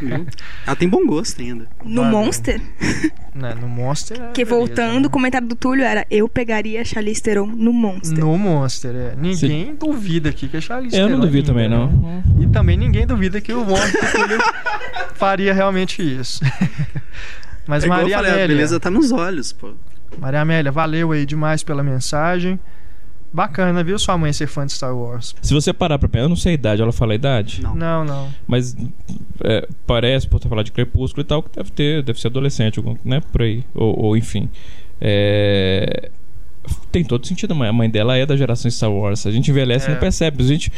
Viu? 0.00 0.26
Ela 0.66 0.76
tem 0.76 0.88
bom 0.88 1.04
gosto 1.04 1.40
ainda. 1.40 1.68
No. 1.84 2.04
Monster, 2.04 2.60
Né, 3.34 3.52
no 3.60 3.68
Monster. 3.68 4.16
é 4.16 4.28
que 4.28 4.44
beleza, 4.44 4.54
voltando, 4.54 5.00
né? 5.00 5.06
o 5.08 5.10
comentário 5.10 5.48
do 5.48 5.56
Túlio 5.56 5.84
era: 5.84 6.06
Eu 6.08 6.28
pegaria 6.28 6.80
a 6.80 6.84
Charlize 6.84 7.20
Theron 7.20 7.46
no 7.46 7.72
Monster. 7.72 8.16
No 8.18 8.38
Monster, 8.38 8.94
é. 8.94 9.14
Ninguém 9.16 9.74
duvida 9.74 10.28
aqui 10.28 10.46
que 10.46 10.56
a 10.56 10.60
Charlize 10.60 10.96
Eu 10.96 11.08
não 11.08 11.18
é 11.18 11.20
duvido 11.22 11.48
também, 11.48 11.64
linda, 11.64 11.76
não. 11.76 11.90
né? 11.90 12.22
E 12.40 12.46
também 12.46 12.76
ninguém 12.76 13.04
duvida 13.04 13.40
que 13.40 13.52
o 13.52 13.64
Monster 13.64 14.38
faria 15.14 15.52
realmente 15.52 16.00
isso. 16.02 16.40
Mas 17.66 17.82
é 17.82 17.88
Maria 17.88 18.16
falei, 18.16 18.30
a 18.30 18.34
Amélia, 18.34 18.48
beleza 18.54 18.78
tá 18.78 18.88
nos 18.90 19.10
olhos, 19.10 19.52
pô. 19.52 19.72
Maria 20.18 20.40
Amélia, 20.40 20.70
valeu 20.72 21.12
aí 21.12 21.24
demais 21.26 21.62
pela 21.62 21.82
mensagem. 21.82 22.58
Bacana, 23.32 23.82
viu 23.82 23.98
sua 23.98 24.16
mãe 24.16 24.32
ser 24.32 24.46
fã 24.46 24.64
de 24.64 24.72
Star 24.72 24.96
Wars? 24.96 25.34
Se 25.42 25.52
você 25.52 25.72
parar 25.72 25.98
pra 25.98 26.08
pensar, 26.08 26.24
eu 26.24 26.28
não 26.28 26.36
sei 26.36 26.52
a 26.52 26.54
idade, 26.54 26.80
ela 26.82 26.92
fala 26.92 27.12
a 27.12 27.14
idade. 27.16 27.62
Não. 27.62 27.74
Não, 27.74 28.04
não. 28.04 28.28
Mas 28.46 28.76
é, 29.42 29.66
parece, 29.86 30.28
por 30.28 30.38
ter 30.38 30.48
falado 30.48 30.64
de 30.66 30.70
Crepúsculo 30.72 31.22
e 31.22 31.24
tal, 31.24 31.42
que 31.42 31.50
deve 31.56 31.70
ter, 31.72 32.02
deve 32.04 32.20
ser 32.20 32.28
adolescente, 32.28 32.78
algum- 32.78 32.96
né? 33.04 33.20
Por 33.32 33.42
aí. 33.42 33.64
Ou, 33.74 33.98
ou 34.04 34.16
enfim. 34.16 34.48
É, 35.00 36.10
Tem 36.92 37.04
todo 37.04 37.26
sentido. 37.26 37.50
A 37.52 37.54
mãe- 37.54 37.68
a 37.68 37.72
mãe 37.72 37.90
dela 37.90 38.16
é 38.16 38.24
da 38.24 38.36
geração 38.36 38.70
Star 38.70 38.90
Wars. 38.90 39.26
A 39.26 39.30
gente 39.32 39.50
envelhece 39.50 39.86
e 39.86 39.90
É. 39.90 39.92
não 39.94 40.00
percebe. 40.00 40.42
A 40.42 40.46
gente, 40.46 40.72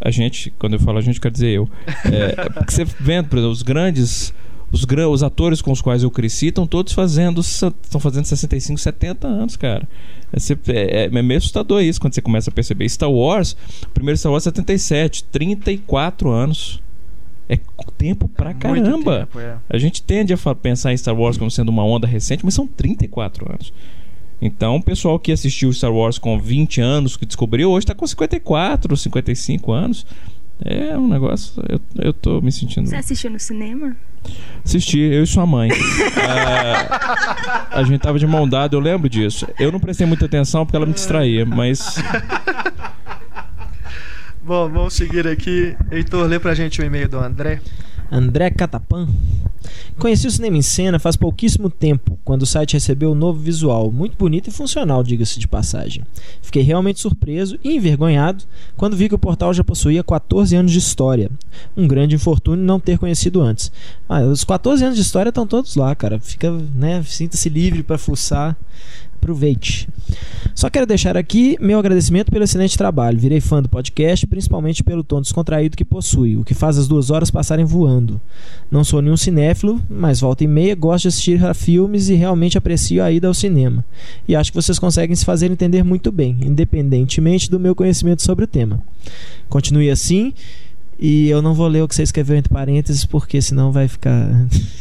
a 0.00 0.10
gente, 0.10 0.50
quando 0.58 0.74
eu 0.74 0.80
falo 0.80 0.98
a 0.98 1.00
gente, 1.02 1.20
quer 1.20 1.30
dizer 1.30 1.48
eu. 1.50 1.68
É, 2.04 2.48
porque 2.54 2.72
você 2.72 2.84
vendo, 2.84 3.28
por 3.28 3.36
exemplo, 3.36 3.52
os 3.52 3.62
grandes. 3.62 4.32
Os, 4.72 4.84
os 4.84 5.22
atores 5.22 5.62
com 5.62 5.70
os 5.70 5.80
quais 5.80 6.02
eu 6.02 6.10
cresci 6.10 6.46
estão 6.48 6.66
todos 6.66 6.92
fazendo 6.92 7.40
estão 7.40 8.00
fazendo 8.00 8.24
65, 8.24 8.78
70 8.80 9.26
anos, 9.26 9.56
cara. 9.56 9.88
É, 10.32 10.38
você- 10.40 10.58
é, 10.68 11.04
é 11.04 11.22
meio 11.22 11.38
assustador 11.38 11.82
isso 11.82 12.00
quando 12.00 12.14
você 12.14 12.20
começa 12.20 12.50
a 12.50 12.52
perceber. 12.52 12.88
Star 12.88 13.10
Wars, 13.10 13.56
o 13.84 13.88
primeiro 13.90 14.18
Star 14.18 14.32
Wars 14.32 14.44
é 14.46 14.50
77, 14.50 15.24
34 15.24 16.30
anos. 16.30 16.82
É 17.48 17.58
tempo 17.96 18.26
pra 18.26 18.46
Muito 18.46 18.58
caramba. 18.60 19.20
tempo, 19.20 19.38
é. 19.38 19.56
A 19.70 19.78
gente 19.78 20.02
tende 20.02 20.32
a 20.32 20.54
pensar 20.54 20.92
em 20.92 20.96
Star 20.96 21.14
Wars 21.14 21.38
como 21.38 21.48
sendo 21.50 21.68
uma 21.68 21.84
onda 21.84 22.04
recente, 22.06 22.44
mas 22.44 22.54
são 22.54 22.66
34 22.66 23.48
anos. 23.50 23.72
Então, 24.42 24.76
o 24.76 24.82
pessoal 24.82 25.18
que 25.18 25.30
assistiu 25.30 25.72
Star 25.72 25.92
Wars 25.92 26.18
com 26.18 26.38
20 26.40 26.80
anos, 26.80 27.16
que 27.16 27.24
descobriu, 27.24 27.70
hoje 27.70 27.84
está 27.84 27.94
com 27.94 28.04
54, 28.06 28.96
55 28.96 29.72
anos. 29.72 30.04
É 30.64 30.96
um 30.98 31.06
negócio. 31.06 31.52
Eu, 31.68 31.80
eu 32.06 32.12
tô 32.12 32.40
me 32.40 32.50
sentindo. 32.50 32.88
Você 32.88 32.96
assistiu 32.96 33.30
no 33.30 33.38
cinema? 33.38 33.96
Assisti, 34.64 34.98
eu 34.98 35.22
e 35.22 35.26
sua 35.26 35.46
mãe. 35.46 35.70
É, 35.70 36.88
a 37.70 37.82
gente 37.84 38.00
tava 38.00 38.18
de 38.18 38.26
mão 38.26 38.48
dada, 38.48 38.74
eu 38.74 38.80
lembro 38.80 39.08
disso. 39.08 39.46
Eu 39.58 39.70
não 39.70 39.78
prestei 39.78 40.06
muita 40.06 40.26
atenção 40.26 40.66
porque 40.66 40.76
ela 40.76 40.86
me 40.86 40.92
distraía, 40.92 41.46
mas. 41.46 42.02
Bom, 44.42 44.68
vamos 44.68 44.94
seguir 44.94 45.26
aqui. 45.26 45.76
Heitor, 45.90 46.26
lê 46.26 46.38
pra 46.38 46.54
gente 46.54 46.80
o 46.80 46.84
e-mail 46.84 47.08
do 47.08 47.18
André. 47.18 47.60
André 48.10 48.50
Catapan. 48.50 49.08
Conheci 49.98 50.26
o 50.26 50.30
Cinema 50.30 50.58
em 50.58 50.62
Cena 50.62 50.98
faz 50.98 51.16
pouquíssimo 51.16 51.70
tempo, 51.70 52.18
quando 52.24 52.42
o 52.42 52.46
site 52.46 52.74
recebeu 52.74 53.12
um 53.12 53.14
novo 53.14 53.38
visual, 53.38 53.90
muito 53.90 54.16
bonito 54.16 54.48
e 54.48 54.52
funcional, 54.52 55.02
diga-se 55.02 55.38
de 55.38 55.48
passagem. 55.48 56.04
Fiquei 56.42 56.62
realmente 56.62 57.00
surpreso 57.00 57.58
e 57.64 57.74
envergonhado 57.74 58.44
quando 58.76 58.96
vi 58.96 59.08
que 59.08 59.14
o 59.14 59.18
portal 59.18 59.52
já 59.54 59.64
possuía 59.64 60.04
14 60.04 60.54
anos 60.54 60.72
de 60.72 60.78
história. 60.78 61.30
Um 61.76 61.88
grande 61.88 62.14
infortúnio 62.14 62.64
não 62.64 62.78
ter 62.78 62.98
conhecido 62.98 63.40
antes. 63.40 63.72
Ah, 64.08 64.20
os 64.20 64.44
14 64.44 64.84
anos 64.84 64.96
de 64.96 65.02
história 65.02 65.30
estão 65.30 65.46
todos 65.46 65.74
lá, 65.76 65.94
cara. 65.94 66.20
Fica, 66.20 66.52
né, 66.74 67.02
sinta-se 67.02 67.48
livre 67.48 67.82
para 67.82 67.98
fuçar. 67.98 68.56
Aproveite. 69.26 69.88
Só 70.54 70.70
quero 70.70 70.86
deixar 70.86 71.16
aqui 71.16 71.56
meu 71.60 71.80
agradecimento 71.80 72.30
pelo 72.30 72.44
excelente 72.44 72.78
trabalho. 72.78 73.18
Virei 73.18 73.40
fã 73.40 73.60
do 73.60 73.68
podcast, 73.68 74.24
principalmente 74.24 74.84
pelo 74.84 75.02
tom 75.02 75.20
descontraído 75.20 75.76
que 75.76 75.84
possui, 75.84 76.36
o 76.36 76.44
que 76.44 76.54
faz 76.54 76.78
as 76.78 76.86
duas 76.86 77.10
horas 77.10 77.28
passarem 77.28 77.64
voando. 77.64 78.20
Não 78.70 78.84
sou 78.84 79.02
nenhum 79.02 79.16
cinéfilo, 79.16 79.82
mas 79.90 80.20
volta 80.20 80.44
e 80.44 80.46
meia 80.46 80.76
gosto 80.76 81.02
de 81.02 81.08
assistir 81.08 81.44
a 81.44 81.52
filmes 81.52 82.08
e 82.08 82.14
realmente 82.14 82.56
aprecio 82.56 83.02
a 83.02 83.10
ida 83.10 83.26
ao 83.26 83.34
cinema. 83.34 83.84
E 84.28 84.36
acho 84.36 84.52
que 84.52 84.56
vocês 84.62 84.78
conseguem 84.78 85.16
se 85.16 85.24
fazer 85.24 85.50
entender 85.50 85.82
muito 85.82 86.12
bem, 86.12 86.38
independentemente 86.40 87.50
do 87.50 87.58
meu 87.58 87.74
conhecimento 87.74 88.22
sobre 88.22 88.44
o 88.44 88.48
tema. 88.48 88.80
Continue 89.48 89.90
assim 89.90 90.32
E 90.98 91.28
eu 91.28 91.42
não 91.42 91.52
vou 91.52 91.68
ler 91.68 91.82
o 91.82 91.88
que 91.88 91.94
você 91.94 92.02
escreveu 92.02 92.36
entre 92.36 92.50
parênteses, 92.52 93.04
porque 93.04 93.42
senão 93.42 93.70
vai 93.70 93.86
ficar. 93.86 94.28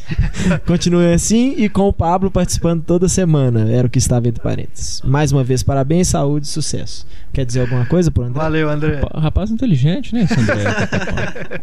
Continue 0.65 1.13
assim 1.13 1.55
e 1.57 1.67
com 1.67 1.87
o 1.89 1.93
Pablo 1.93 2.31
participando 2.31 2.83
toda 2.83 3.09
semana. 3.09 3.69
Era 3.69 3.87
o 3.87 3.89
que 3.89 3.97
estava 3.99 4.27
entre 4.27 4.41
parênteses. 4.41 5.01
Mais 5.03 5.31
uma 5.31 5.43
vez, 5.43 5.61
parabéns, 5.63 6.07
saúde 6.07 6.45
e 6.47 6.49
sucesso. 6.49 7.05
Quer 7.33 7.45
dizer 7.45 7.61
alguma 7.61 7.85
coisa 7.85 8.09
por 8.09 8.23
André? 8.25 8.41
Valeu, 8.41 8.69
André. 8.69 8.97
Pa- 8.97 9.19
Rapaz 9.19 9.51
inteligente, 9.51 10.13
né, 10.15 10.23
esse 10.23 10.39
André? 10.39 10.63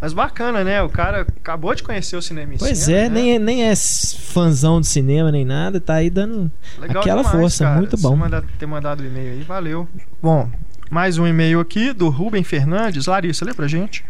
Mas 0.00 0.12
bacana, 0.12 0.62
né? 0.62 0.82
O 0.82 0.88
cara 0.88 1.22
acabou 1.22 1.74
de 1.74 1.82
conhecer 1.82 2.16
o 2.16 2.22
cinema 2.22 2.54
em 2.54 2.58
Pois 2.58 2.78
cena, 2.78 2.98
é, 2.98 3.08
né? 3.08 3.14
nem, 3.14 3.34
é- 3.34 3.38
nem 3.38 3.64
é 3.64 3.74
fãzão 3.76 4.80
de 4.80 4.86
cinema 4.86 5.30
nem 5.32 5.44
nada, 5.44 5.80
tá 5.80 5.94
aí 5.94 6.10
dando. 6.10 6.50
Legal 6.78 7.00
Aquela 7.00 7.22
demais, 7.22 7.36
força, 7.40 7.64
cara, 7.64 7.76
muito 7.78 7.96
você 7.96 8.02
bom. 8.02 8.16
manda- 8.16 8.44
ter 8.58 8.66
mandado 8.66 9.00
o 9.02 9.06
e-mail 9.06 9.32
aí, 9.34 9.42
valeu. 9.42 9.88
Bom, 10.22 10.50
mais 10.90 11.18
um 11.18 11.26
e-mail 11.26 11.60
aqui 11.60 11.92
do 11.92 12.08
Rubem 12.08 12.44
Fernandes. 12.44 13.06
Larissa, 13.06 13.44
lê 13.44 13.52
pra 13.54 13.66
gente. 13.66 14.04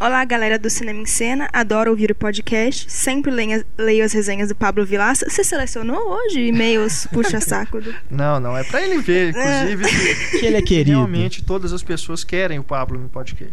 Olá, 0.00 0.24
galera 0.24 0.58
do 0.58 0.68
Cinema 0.70 1.00
em 1.00 1.06
Cena. 1.06 1.48
Adoro 1.52 1.90
ouvir 1.90 2.10
o 2.10 2.14
podcast. 2.14 2.90
Sempre 2.92 3.30
leio, 3.30 3.64
leio 3.76 4.04
as 4.04 4.12
resenhas 4.12 4.48
do 4.48 4.54
Pablo 4.54 4.84
Vilaça. 4.84 5.28
Você 5.28 5.42
selecionou 5.42 5.98
hoje 5.98 6.40
e-mails 6.46 7.06
puxa-saco? 7.12 7.80
Do... 7.80 7.94
Não, 8.10 8.38
não, 8.38 8.56
é 8.56 8.62
pra 8.62 8.82
ele 8.82 8.98
ver, 8.98 9.30
inclusive, 9.30 9.84
que 10.30 10.38
Que 10.40 10.46
ele 10.46 10.56
é 10.56 10.62
querido. 10.62 10.90
realmente 10.90 11.42
todas 11.42 11.72
as 11.72 11.82
pessoas 11.82 12.22
querem 12.22 12.58
o 12.58 12.64
Pablo 12.64 12.98
no 12.98 13.08
podcast. 13.08 13.52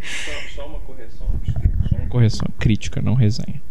Só 0.53 0.67
uma 0.67 0.79
correção. 0.79 1.27
Só 1.89 1.95
uma 1.95 2.07
correção. 2.07 2.47
Crítica, 2.59 3.01
não 3.01 3.13
resenha. 3.15 3.61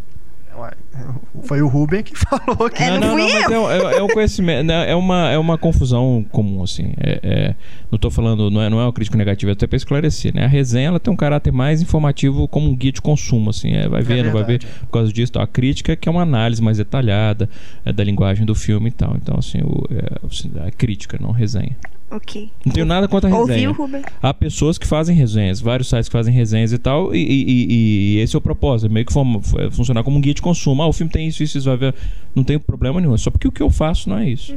Foi 1.44 1.60
o 1.62 1.68
Rubem 1.68 2.02
que 2.02 2.12
falou 2.18 2.68
que 2.70 2.82
É, 2.82 2.98
não 2.98 3.12
fui 3.14 3.22
mas 3.32 3.50
é, 3.50 3.58
um- 3.58 3.70
é- 3.70 3.96
é 3.98 4.02
um 4.02 4.08
conhecimento, 4.08 4.66
né, 4.66 4.90
é 4.90 4.94
uma, 4.94 5.30
é 5.30 5.38
uma 5.38 5.56
confusão 5.58 6.24
comum, 6.30 6.62
assim. 6.62 6.92
É, 7.00 7.20
é- 7.22 7.54
não 7.90 7.98
tô 7.98 8.10
falando, 8.10 8.50
não 8.50 8.60
é, 8.62 8.68
não 8.70 8.80
é 8.80 8.84
uma 8.84 8.92
crítica 8.92 9.16
negativa, 9.16 9.50
é 9.50 9.54
até 9.54 9.66
pra 9.66 9.76
esclarecer, 9.76 10.34
né? 10.34 10.44
A 10.44 10.48
resenha, 10.48 10.88
ela 10.88 11.00
tem 11.00 11.12
um 11.12 11.16
caráter 11.16 11.52
mais 11.52 11.82
informativo 11.82 12.46
como 12.48 12.68
um 12.70 12.76
guia 12.76 12.92
de 12.92 13.00
consumo, 13.02 13.50
assim. 13.50 13.72
É, 13.72 13.88
vai 13.88 14.02
ver, 14.02 14.24
não 14.24 14.32
vai 14.32 14.44
ver, 14.44 14.60
por 14.80 14.90
causa 14.92 15.12
disso. 15.12 15.32
A 15.38 15.46
crítica 15.46 15.94
que 15.96 16.08
é 16.08 16.12
uma 16.12 16.22
análise 16.22 16.62
mais 16.62 16.78
detalhada 16.78 17.48
é, 17.84 17.92
da 17.92 18.02
linguagem 18.04 18.44
do 18.46 18.54
filme 18.54 18.88
e 18.88 18.92
tal. 18.92 19.14
Então, 19.16 19.36
assim, 19.38 19.58
o, 19.62 19.84
é, 19.90 20.66
a 20.66 20.70
crítica, 20.70 21.18
não 21.20 21.32
resenha. 21.32 21.76
Ok. 22.14 22.50
Não 22.66 22.72
tenho 22.72 22.84
nada 22.86 23.08
contra 23.08 23.28
a 23.28 23.32
resenha. 23.38 23.68
Ouviu, 23.70 23.84
Ruben? 23.86 24.02
Há 24.20 24.34
pessoas 24.34 24.76
que 24.76 24.86
fazem 24.86 25.16
resenhas, 25.16 25.60
vários 25.60 25.88
sites 25.88 26.08
que 26.08 26.12
fazem 26.12 26.32
resenhas 26.34 26.70
e 26.72 26.78
tal, 26.78 27.14
e, 27.14 27.18
e- 27.18 27.44
e- 27.50 28.16
e 28.16 28.18
esse 28.20 28.36
é 28.36 28.38
o 28.38 28.42
propósito, 28.42 28.90
é 28.90 28.92
meio 28.92 29.06
que 29.06 29.12
é 29.58 29.70
funcionar 29.70 30.04
como 30.04 30.18
um 30.18 30.20
guia 30.20 30.34
de 30.34 30.42
consumo. 30.42 30.82
Ah, 30.82 30.86
o 30.88 30.92
filme 30.92 31.10
tem 31.10 31.26
isso, 31.26 31.42
isso, 31.42 31.56
isso, 31.56 31.66
vai 31.68 31.76
ver. 31.78 31.94
Não 32.34 32.44
tem 32.44 32.58
problema 32.58 33.00
nenhum, 33.00 33.14
é 33.14 33.18
só 33.18 33.30
porque 33.30 33.48
o 33.48 33.52
que 33.52 33.62
eu 33.62 33.70
faço 33.70 34.10
não 34.10 34.18
é 34.18 34.28
isso. 34.28 34.54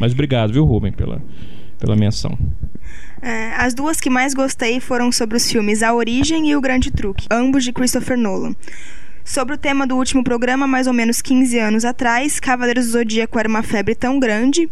Mas 0.00 0.12
obrigado, 0.12 0.52
viu, 0.52 0.64
Rubem, 0.64 0.90
pela, 0.92 1.22
pela 1.78 1.94
menção. 1.94 2.36
É, 3.22 3.52
as 3.56 3.72
duas 3.72 4.00
que 4.00 4.10
mais 4.10 4.34
gostei 4.34 4.80
foram 4.80 5.10
sobre 5.12 5.36
os 5.36 5.50
filmes 5.50 5.82
A 5.82 5.94
Origem 5.94 6.50
e 6.50 6.56
O 6.56 6.60
Grande 6.60 6.90
Truque, 6.90 7.26
ambos 7.30 7.62
de 7.64 7.72
Christopher 7.72 8.18
Nolan. 8.18 8.54
Sobre 9.24 9.54
o 9.54 9.58
tema 9.58 9.86
do 9.86 9.96
último 9.96 10.22
programa, 10.22 10.66
mais 10.66 10.86
ou 10.86 10.92
menos 10.92 11.22
15 11.22 11.58
anos 11.58 11.84
atrás, 11.84 12.38
Cavaleiros 12.38 12.86
do 12.86 12.92
Zodíaco 12.92 13.38
era 13.38 13.48
uma 13.48 13.62
febre 13.62 13.94
tão 13.94 14.18
grande, 14.18 14.68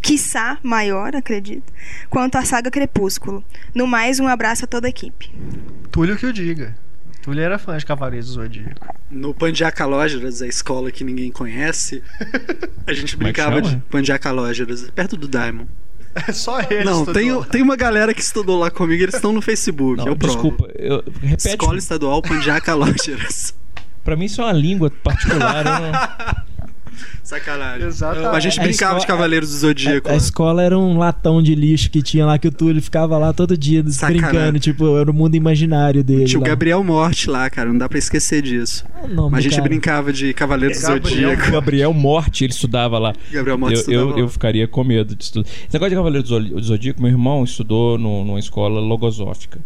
quiçá 0.00 0.58
maior, 0.62 1.14
acredito, 1.16 1.72
quanto 2.10 2.36
a 2.36 2.44
saga 2.44 2.70
Crepúsculo. 2.70 3.42
No 3.74 3.86
mais, 3.86 4.20
um 4.20 4.28
abraço 4.28 4.64
a 4.64 4.68
toda 4.68 4.86
a 4.86 4.90
equipe. 4.90 5.30
Túlio 5.90 6.16
que 6.16 6.26
o 6.26 6.32
diga. 6.32 6.76
Túlio 7.22 7.42
era 7.42 7.58
fã 7.58 7.76
de 7.78 7.86
Cavaleiros 7.86 8.26
do 8.28 8.32
Zodíaco. 8.34 8.86
No 9.10 9.32
Pandiacalógeras, 9.32 10.42
a 10.42 10.46
escola 10.46 10.90
que 10.90 11.02
ninguém 11.02 11.30
conhece, 11.32 12.02
a 12.86 12.92
gente 12.92 13.14
é 13.14 13.18
brincava 13.18 13.62
de? 13.62 13.76
Pandiacalógeras, 13.90 14.90
perto 14.90 15.16
do 15.16 15.26
Diamond. 15.26 15.68
É 16.28 16.32
só 16.32 16.60
ele. 16.60 16.84
Não, 16.84 17.04
tem, 17.06 17.42
tem 17.44 17.62
uma 17.62 17.76
galera 17.76 18.12
que 18.12 18.20
estudou 18.20 18.58
lá 18.58 18.70
comigo, 18.70 19.02
eles 19.02 19.14
estão 19.14 19.32
no 19.32 19.40
Facebook, 19.40 19.96
Não, 19.96 20.06
eu 20.08 20.16
provo. 20.16 20.34
desculpa, 20.34 20.70
eu, 20.78 21.02
repete. 21.22 21.48
Escola 21.48 21.78
Estadual 21.78 22.20
Pandiacalógeras. 22.22 23.54
Pra 24.04 24.14
mim 24.16 24.26
isso 24.26 24.40
é 24.42 24.44
uma 24.44 24.52
língua 24.52 24.90
particular. 24.90 25.64
eu 25.64 25.72
não- 25.72 26.44
Sacanagem. 27.24 27.86
Exatamente. 27.86 28.36
A 28.36 28.40
gente 28.40 28.60
A 28.60 28.62
brincava 28.62 28.94
de 28.96 29.00
escola- 29.00 29.16
Cavaleiros 29.18 29.48
do 29.50 29.56
Zodíaco. 29.56 30.08
A, 30.10 30.12
a 30.12 30.16
escola 30.16 30.62
era 30.62 30.78
um 30.78 30.98
latão 30.98 31.42
de 31.42 31.54
lixo 31.54 31.88
que 31.90 32.02
tinha 32.02 32.26
lá 32.26 32.38
que 32.38 32.46
o 32.46 32.52
Túlio 32.52 32.82
ficava 32.82 33.16
lá 33.16 33.32
todo 33.32 33.56
dia 33.56 33.82
Sacanagem. 33.88 34.28
brincando, 34.30 34.58
tipo, 34.60 34.96
era 34.98 35.10
o 35.10 35.14
mundo 35.14 35.34
imaginário 35.34 36.04
dele. 36.04 36.26
Tinha 36.26 36.38
o. 36.38 36.42
Gabriel 36.42 36.84
Morte 36.84 37.30
lá, 37.30 37.48
cara, 37.48 37.70
não 37.70 37.78
dá 37.78 37.88
pra 37.88 37.98
esquecer 37.98 38.42
disso. 38.42 38.84
Ah, 38.94 39.04
o 39.04 39.08
nome 39.08 39.30
Mas 39.32 39.38
a 39.38 39.42
gente 39.42 39.56
cara. 39.56 39.68
brincava 39.68 40.12
de 40.12 40.34
Cavaleiros 40.34 40.78
do 40.78 40.86
Zodíaco. 40.86 41.50
Gabriel 41.50 41.94
Morte, 41.94 42.44
ele 42.44 42.52
estudava 42.52 42.98
lá. 42.98 43.14
Gabriel 43.32 43.56
Morte 43.58 43.74
Eu, 43.74 43.80
estudava 43.80 44.02
eu, 44.02 44.10
lá. 44.10 44.18
eu 44.18 44.28
ficaria 44.28 44.68
com 44.68 44.84
medo 44.84 45.16
de 45.16 45.24
estudar. 45.24 45.48
Esse 45.48 45.72
negócio 45.72 45.90
de 45.90 45.96
Cavaleiro 45.96 46.22
do 46.22 46.28
Zod- 46.28 46.50
do 46.50 46.62
Zodíaco, 46.62 47.00
meu 47.00 47.10
irmão 47.10 47.42
estudou 47.42 47.96
no- 47.96 48.22
numa 48.22 48.38
escola 48.38 48.80
logosófica. 48.80 49.58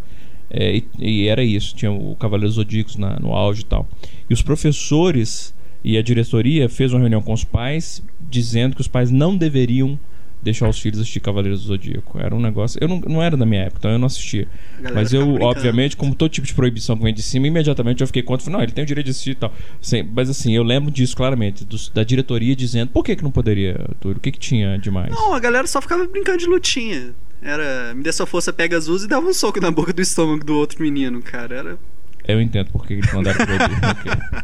É, 0.51 0.77
e, 0.77 0.85
e 0.99 1.29
era 1.29 1.43
isso, 1.43 1.75
tinha 1.75 1.91
o 1.91 2.15
Cavaleiro 2.15 2.47
dos 2.49 2.55
Zodíacos 2.55 2.97
na- 2.97 3.19
no 3.19 3.35
auge 3.35 3.63
e 3.63 3.65
tal. 3.65 3.87
E 4.31 4.33
os 4.33 4.43
professores 4.43 5.53
e 5.85 5.97
a 5.97 6.03
diretoria 6.03 6.69
fez 6.69 6.93
uma 6.93 7.01
reunião 7.01 7.23
com 7.23 7.33
os 7.33 7.45
pais 7.45 8.03
dizendo 8.21 8.75
que 8.75 8.81
os 8.81 8.89
pais 8.89 9.11
não 9.11 9.37
deveriam 9.37 9.99
deixar 10.41 10.69
os 10.69 10.79
filhos 10.79 11.01
assistir 11.01 11.19
Cavaleiros 11.21 11.63
do 11.63 11.67
Zodíaco. 11.67 12.19
Era 12.19 12.35
um 12.35 12.41
negócio. 12.41 12.79
Eu 12.81 12.87
não, 12.89 13.01
não 13.01 13.23
era 13.23 13.37
da 13.37 13.45
minha 13.45 13.63
época, 13.63 13.79
então 13.81 13.91
eu 13.91 13.99
não 13.99 14.07
assistia. 14.07 14.47
Mas 14.95 15.13
eu, 15.13 15.35
obviamente, 15.41 15.97
como 15.97 16.15
todo 16.15 16.31
tipo 16.31 16.47
de 16.47 16.55
proibição 16.55 16.97
que 16.97 17.03
vem 17.03 17.13
de 17.13 17.23
cima, 17.23 17.49
imediatamente 17.49 18.01
eu 18.03 18.07
fiquei 18.07 18.23
contra. 18.23 18.45
Falei, 18.45 18.57
não, 18.59 18.63
ele 18.65 18.73
tem 18.73 18.85
o 18.85 18.87
direito 18.87 19.07
de 19.07 19.11
assistir 19.11 19.31
e 19.31 19.35
tal. 19.35 19.53
Sim, 19.81 20.09
mas 20.15 20.31
assim, 20.31 20.55
eu 20.55 20.63
lembro 20.63 20.91
disso 20.93 21.17
claramente, 21.17 21.65
dos- 21.65 21.89
da 21.89 22.05
diretoria 22.05 22.55
dizendo 22.55 22.91
por 22.91 23.03
que, 23.05 23.17
que 23.17 23.23
não 23.25 23.33
poderia, 23.33 23.85
Túlio? 24.01 24.19
O 24.19 24.21
que, 24.21 24.31
que 24.31 24.39
tinha 24.39 24.79
demais? 24.79 25.11
Não, 25.13 25.35
a 25.35 25.41
galera 25.41 25.67
só 25.67 25.81
ficava 25.83 26.07
brincando 26.07 26.39
de 26.39 26.47
lutinha. 26.47 27.13
Era, 27.43 27.93
me 27.95 28.03
dê 28.03 28.13
sua 28.13 28.27
força, 28.27 28.53
pega 28.53 28.77
azul 28.77 28.97
e 28.97 29.09
dava 29.09 29.27
um 29.27 29.33
soco 29.35 29.61
na 29.61 29.71
boca 29.73 29.93
do 29.93 30.01
estômago 30.03 30.45
do 30.45 30.57
outro 30.57 30.81
menino, 30.83 31.21
cara. 31.21 31.55
Era 31.57 31.79
Eu 32.27 32.41
entendo 32.41 32.71
por 32.71 32.87
que 32.87 32.95
eles 32.95 33.13
mandaram 33.13 33.45
proibir. 33.45 33.77
ok. 33.91 34.43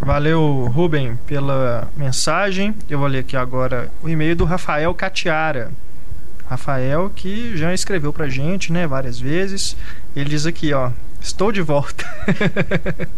Valeu, 0.00 0.70
Rubem, 0.74 1.16
pela 1.26 1.88
mensagem. 1.96 2.74
Eu 2.88 2.98
vou 2.98 3.08
ler 3.08 3.20
aqui 3.20 3.36
agora 3.36 3.90
o 4.02 4.08
e-mail 4.08 4.36
do 4.36 4.44
Rafael 4.44 4.94
Catiara. 4.94 5.72
Rafael, 6.46 7.10
que 7.14 7.56
já 7.56 7.72
escreveu 7.72 8.12
pra 8.12 8.28
gente, 8.28 8.72
né, 8.72 8.86
várias 8.86 9.18
vezes. 9.18 9.76
Ele 10.14 10.28
diz 10.28 10.46
aqui, 10.46 10.72
ó: 10.72 10.90
Estou 11.20 11.50
de 11.50 11.62
volta. 11.62 12.04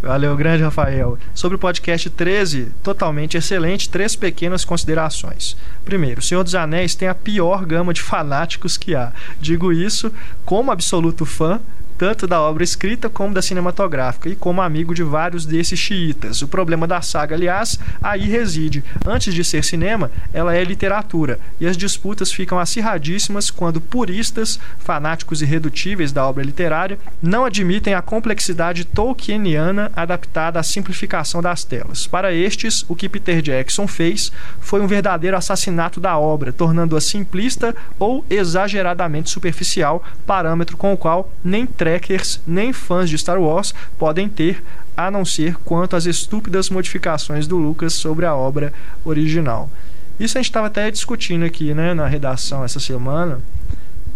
Valeu, 0.00 0.36
grande 0.36 0.62
Rafael. 0.62 1.18
Sobre 1.34 1.56
o 1.56 1.58
podcast 1.58 2.08
13, 2.10 2.72
totalmente 2.82 3.36
excelente, 3.36 3.88
três 3.88 4.14
pequenas 4.14 4.64
considerações. 4.64 5.56
Primeiro, 5.84 6.20
O 6.20 6.22
Senhor 6.22 6.44
dos 6.44 6.54
Anéis 6.54 6.94
tem 6.94 7.08
a 7.08 7.14
pior 7.14 7.64
gama 7.64 7.92
de 7.92 8.02
fanáticos 8.02 8.76
que 8.76 8.94
há. 8.94 9.12
Digo 9.40 9.72
isso 9.72 10.12
como 10.44 10.70
absoluto 10.70 11.26
fã, 11.26 11.60
tanto 11.98 12.26
da 12.26 12.40
obra 12.40 12.64
escrita 12.64 13.08
como 13.08 13.34
da 13.34 13.42
cinematográfica, 13.42 14.28
e 14.28 14.36
como 14.36 14.62
amigo 14.62 14.94
de 14.94 15.02
vários 15.02 15.46
desses 15.46 15.78
xiitas. 15.78 16.42
O 16.42 16.48
problema 16.48 16.86
da 16.86 17.00
saga, 17.00 17.34
aliás, 17.34 17.78
aí 18.02 18.28
reside. 18.28 18.84
Antes 19.06 19.34
de 19.34 19.44
ser 19.44 19.64
cinema, 19.64 20.10
ela 20.32 20.54
é 20.54 20.62
literatura, 20.62 21.38
e 21.60 21.66
as 21.66 21.76
disputas 21.76 22.32
ficam 22.32 22.58
acirradíssimas 22.58 23.50
quando 23.50 23.80
puristas, 23.80 24.58
fanáticos 24.78 25.42
irredutíveis 25.42 26.12
da 26.12 26.26
obra 26.26 26.44
literária, 26.44 26.98
não 27.22 27.44
admitem 27.44 27.94
a 27.94 28.02
complexidade 28.02 28.84
tolkieniana 28.84 29.90
adaptada 29.94 30.60
à 30.60 30.62
simplificação 30.62 31.40
das 31.40 31.64
telas. 31.64 32.06
Para 32.06 32.32
estes, 32.32 32.84
o 32.88 32.96
que 32.96 33.08
Peter 33.08 33.40
Jackson 33.40 33.86
fez 33.86 34.32
foi 34.60 34.80
um 34.80 34.86
verdadeiro 34.86 35.36
assassinato 35.36 36.00
da 36.00 36.18
obra, 36.18 36.52
tornando-a 36.52 37.00
simplista 37.00 37.74
ou 37.98 38.24
exageradamente 38.28 39.30
superficial, 39.30 40.04
parâmetro 40.26 40.76
com 40.76 40.92
o 40.92 40.96
qual 40.96 41.30
nem 41.44 41.66
trekkers 41.86 42.40
nem 42.44 42.72
fãs 42.72 43.08
de 43.08 43.16
Star 43.16 43.40
Wars 43.40 43.72
podem 43.96 44.28
ter, 44.28 44.60
a 44.96 45.08
não 45.08 45.24
ser 45.24 45.54
quanto 45.64 45.94
às 45.94 46.04
estúpidas 46.04 46.68
modificações 46.68 47.46
do 47.46 47.56
Lucas 47.56 47.92
sobre 47.92 48.26
a 48.26 48.34
obra 48.34 48.72
original. 49.04 49.70
Isso 50.18 50.36
a 50.36 50.40
gente 50.40 50.50
estava 50.50 50.66
até 50.66 50.90
discutindo 50.90 51.44
aqui 51.44 51.72
né, 51.74 51.94
na 51.94 52.08
redação 52.08 52.64
essa 52.64 52.80
semana, 52.80 53.40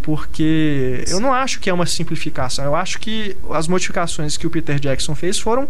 porque 0.02 1.04
eu 1.08 1.20
não 1.20 1.32
acho 1.32 1.60
que 1.60 1.70
é 1.70 1.72
uma 1.72 1.86
simplificação. 1.86 2.64
Eu 2.64 2.74
acho 2.74 2.98
que 2.98 3.36
as 3.50 3.68
modificações 3.68 4.36
que 4.36 4.48
o 4.48 4.50
Peter 4.50 4.80
Jackson 4.80 5.14
fez 5.14 5.38
foram 5.38 5.68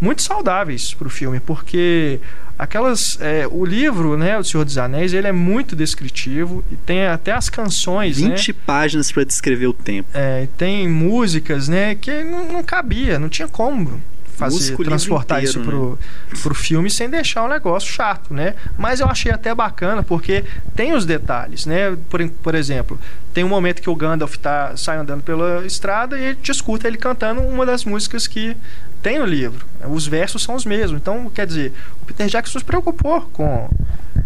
muito 0.00 0.22
saudáveis 0.22 0.94
para 0.94 1.08
o 1.08 1.10
filme, 1.10 1.40
porque 1.40 2.20
aquelas 2.60 3.18
é, 3.22 3.48
o 3.50 3.64
livro, 3.64 4.18
né, 4.18 4.38
o 4.38 4.44
Senhor 4.44 4.64
dos 4.64 4.76
Anéis, 4.76 5.14
ele 5.14 5.26
é 5.26 5.32
muito 5.32 5.74
descritivo 5.74 6.62
e 6.70 6.76
tem 6.76 7.06
até 7.06 7.32
as 7.32 7.48
canções, 7.48 8.20
né? 8.20 8.28
20 8.30 8.52
páginas 8.52 9.10
pra 9.10 9.24
descrever 9.24 9.66
o 9.66 9.72
tempo. 9.72 10.10
É, 10.12 10.46
tem 10.58 10.86
músicas, 10.86 11.68
né, 11.68 11.94
que 11.94 12.22
não, 12.22 12.52
não 12.52 12.62
cabia, 12.62 13.18
não 13.18 13.30
tinha 13.30 13.48
como 13.48 14.00
fazer 14.40 14.54
Música 14.54 14.74
o 14.74 14.78
livro 14.78 14.84
transportar 14.84 15.44
isso 15.44 15.58
inteiro, 15.58 15.98
pro, 16.30 16.38
pro 16.40 16.54
filme 16.54 16.90
sem 16.90 17.10
deixar 17.10 17.44
um 17.44 17.48
negócio 17.48 17.92
chato, 17.92 18.32
né? 18.32 18.54
Mas 18.78 19.00
eu 19.00 19.06
achei 19.06 19.30
até 19.30 19.54
bacana 19.54 20.02
porque 20.02 20.44
tem 20.74 20.94
os 20.94 21.04
detalhes, 21.04 21.66
né? 21.66 21.96
Por, 22.08 22.26
por 22.42 22.54
exemplo, 22.54 22.98
tem 23.34 23.44
um 23.44 23.48
momento 23.48 23.82
que 23.82 23.90
o 23.90 23.94
Gandalf 23.94 24.36
tá 24.36 24.74
sai 24.76 24.96
andando 24.96 25.22
pela 25.22 25.66
estrada 25.66 26.18
e 26.18 26.24
ele 26.24 26.36
te 26.36 26.50
escuta 26.50 26.88
ele 26.88 26.96
cantando 26.96 27.42
uma 27.42 27.66
das 27.66 27.84
músicas 27.84 28.26
que 28.26 28.56
tem 29.02 29.18
no 29.18 29.24
livro. 29.24 29.66
Os 29.88 30.06
versos 30.06 30.42
são 30.42 30.54
os 30.54 30.64
mesmos. 30.64 31.00
Então, 31.00 31.30
quer 31.30 31.46
dizer, 31.46 31.72
o 32.02 32.04
Peter 32.06 32.26
Jackson 32.26 32.58
se 32.58 32.64
preocupou 32.64 33.22
com 33.32 33.68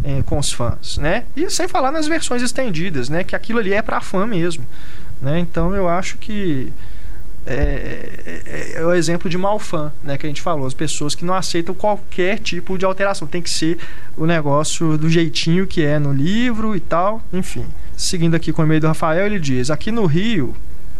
eh, 0.04 0.22
com 0.26 0.38
os 0.38 0.52
fãs, 0.52 0.98
né? 0.98 1.24
E 1.36 1.48
sem 1.50 1.68
falar 1.68 1.90
nas 1.90 2.06
versões 2.06 2.42
estendidas, 2.42 3.08
né? 3.08 3.24
Que 3.24 3.36
aquilo 3.36 3.58
ali 3.58 3.72
é 3.72 3.82
para 3.82 4.00
fã 4.00 4.26
mesmo, 4.26 4.64
né? 5.20 5.38
Então, 5.38 5.74
eu 5.74 5.88
acho 5.88 6.18
que 6.18 6.72
é, 7.46 8.08
é, 8.24 8.72
é, 8.76 8.84
o 8.84 8.92
exemplo 8.94 9.28
de 9.28 9.36
mal 9.36 9.58
fã, 9.58 9.92
né, 10.02 10.16
que 10.16 10.24
a 10.24 10.28
gente 10.28 10.40
falou, 10.40 10.66
as 10.66 10.72
pessoas 10.72 11.14
que 11.14 11.26
não 11.26 11.34
aceitam 11.34 11.74
qualquer 11.74 12.38
tipo 12.38 12.78
de 12.78 12.86
alteração, 12.86 13.28
tem 13.28 13.42
que 13.42 13.50
ser 13.50 13.78
o 14.16 14.24
negócio 14.24 14.96
do 14.96 15.10
jeitinho 15.10 15.66
que 15.66 15.84
é 15.84 15.98
no 15.98 16.10
livro 16.10 16.74
e 16.74 16.80
tal, 16.80 17.22
enfim. 17.32 17.66
Seguindo 17.96 18.34
aqui 18.34 18.50
com 18.50 18.62
o 18.62 18.64
e-mail 18.64 18.80
do 18.80 18.86
Rafael, 18.86 19.26
ele 19.26 19.38
diz: 19.38 19.70
Aqui 19.70 19.90
no 19.90 20.06
Rio 20.06 20.54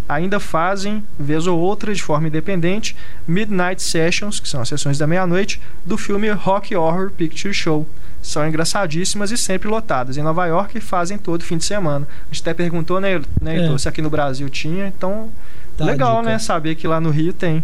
ainda 0.08 0.38
fazem, 0.38 1.04
vez 1.18 1.46
ou 1.46 1.58
outra, 1.58 1.94
de 1.94 2.02
forma 2.02 2.28
independente, 2.28 2.96
Midnight 3.26 3.82
Sessions, 3.82 4.40
que 4.40 4.48
são 4.48 4.60
as 4.60 4.68
sessões 4.68 4.98
da 4.98 5.06
meia-noite, 5.06 5.60
do 5.84 5.96
filme 5.96 6.30
Rock 6.30 6.74
Horror 6.74 7.10
Picture 7.10 7.54
Show. 7.54 7.86
São 8.22 8.46
engraçadíssimas 8.46 9.30
e 9.30 9.36
sempre 9.36 9.68
lotadas. 9.68 10.16
Em 10.16 10.22
Nova 10.22 10.46
York 10.46 10.80
fazem 10.80 11.18
todo 11.18 11.44
fim 11.44 11.58
de 11.58 11.64
semana. 11.64 12.08
A 12.22 12.26
gente 12.32 12.42
até 12.42 12.54
perguntou, 12.54 13.00
né, 13.00 13.20
né 13.40 13.66
é. 13.66 13.78
se 13.78 13.88
aqui 13.88 14.00
no 14.00 14.08
Brasil 14.08 14.48
tinha, 14.48 14.86
então 14.86 15.30
Tá 15.76 15.84
legal, 15.84 16.22
né? 16.22 16.38
Saber 16.38 16.74
que 16.74 16.86
lá 16.86 17.00
no 17.00 17.10
Rio 17.10 17.32
tem 17.32 17.62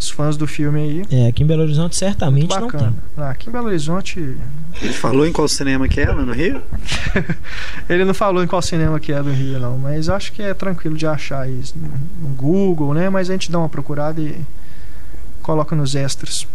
os 0.00 0.10
fãs 0.10 0.36
do 0.36 0.46
filme 0.46 0.80
aí. 0.80 1.02
É, 1.10 1.28
aqui 1.28 1.42
em 1.42 1.46
Belo 1.46 1.62
Horizonte 1.62 1.94
certamente 1.94 2.58
não 2.58 2.68
tem. 2.68 2.94
Ah, 3.16 3.30
aqui 3.30 3.48
em 3.48 3.52
Belo 3.52 3.66
Horizonte. 3.66 4.18
Ele 4.80 4.92
falou 4.92 5.26
em 5.26 5.32
qual 5.32 5.46
cinema 5.46 5.86
que 5.86 6.00
é 6.00 6.10
lá 6.10 6.24
no 6.24 6.32
Rio? 6.32 6.62
Ele 7.88 8.04
não 8.04 8.14
falou 8.14 8.42
em 8.42 8.46
qual 8.46 8.62
cinema 8.62 8.98
que 8.98 9.12
é 9.12 9.22
do 9.22 9.30
Rio, 9.30 9.60
não, 9.60 9.76
mas 9.76 10.08
acho 10.08 10.32
que 10.32 10.42
é 10.42 10.54
tranquilo 10.54 10.96
de 10.96 11.06
achar 11.06 11.48
isso 11.48 11.74
no 11.76 12.28
Google, 12.28 12.94
né? 12.94 13.10
Mas 13.10 13.28
a 13.28 13.34
gente 13.34 13.52
dá 13.52 13.58
uma 13.58 13.68
procurada 13.68 14.20
e 14.20 14.40
coloca 15.42 15.76
nos 15.76 15.94
extras. 15.94 16.46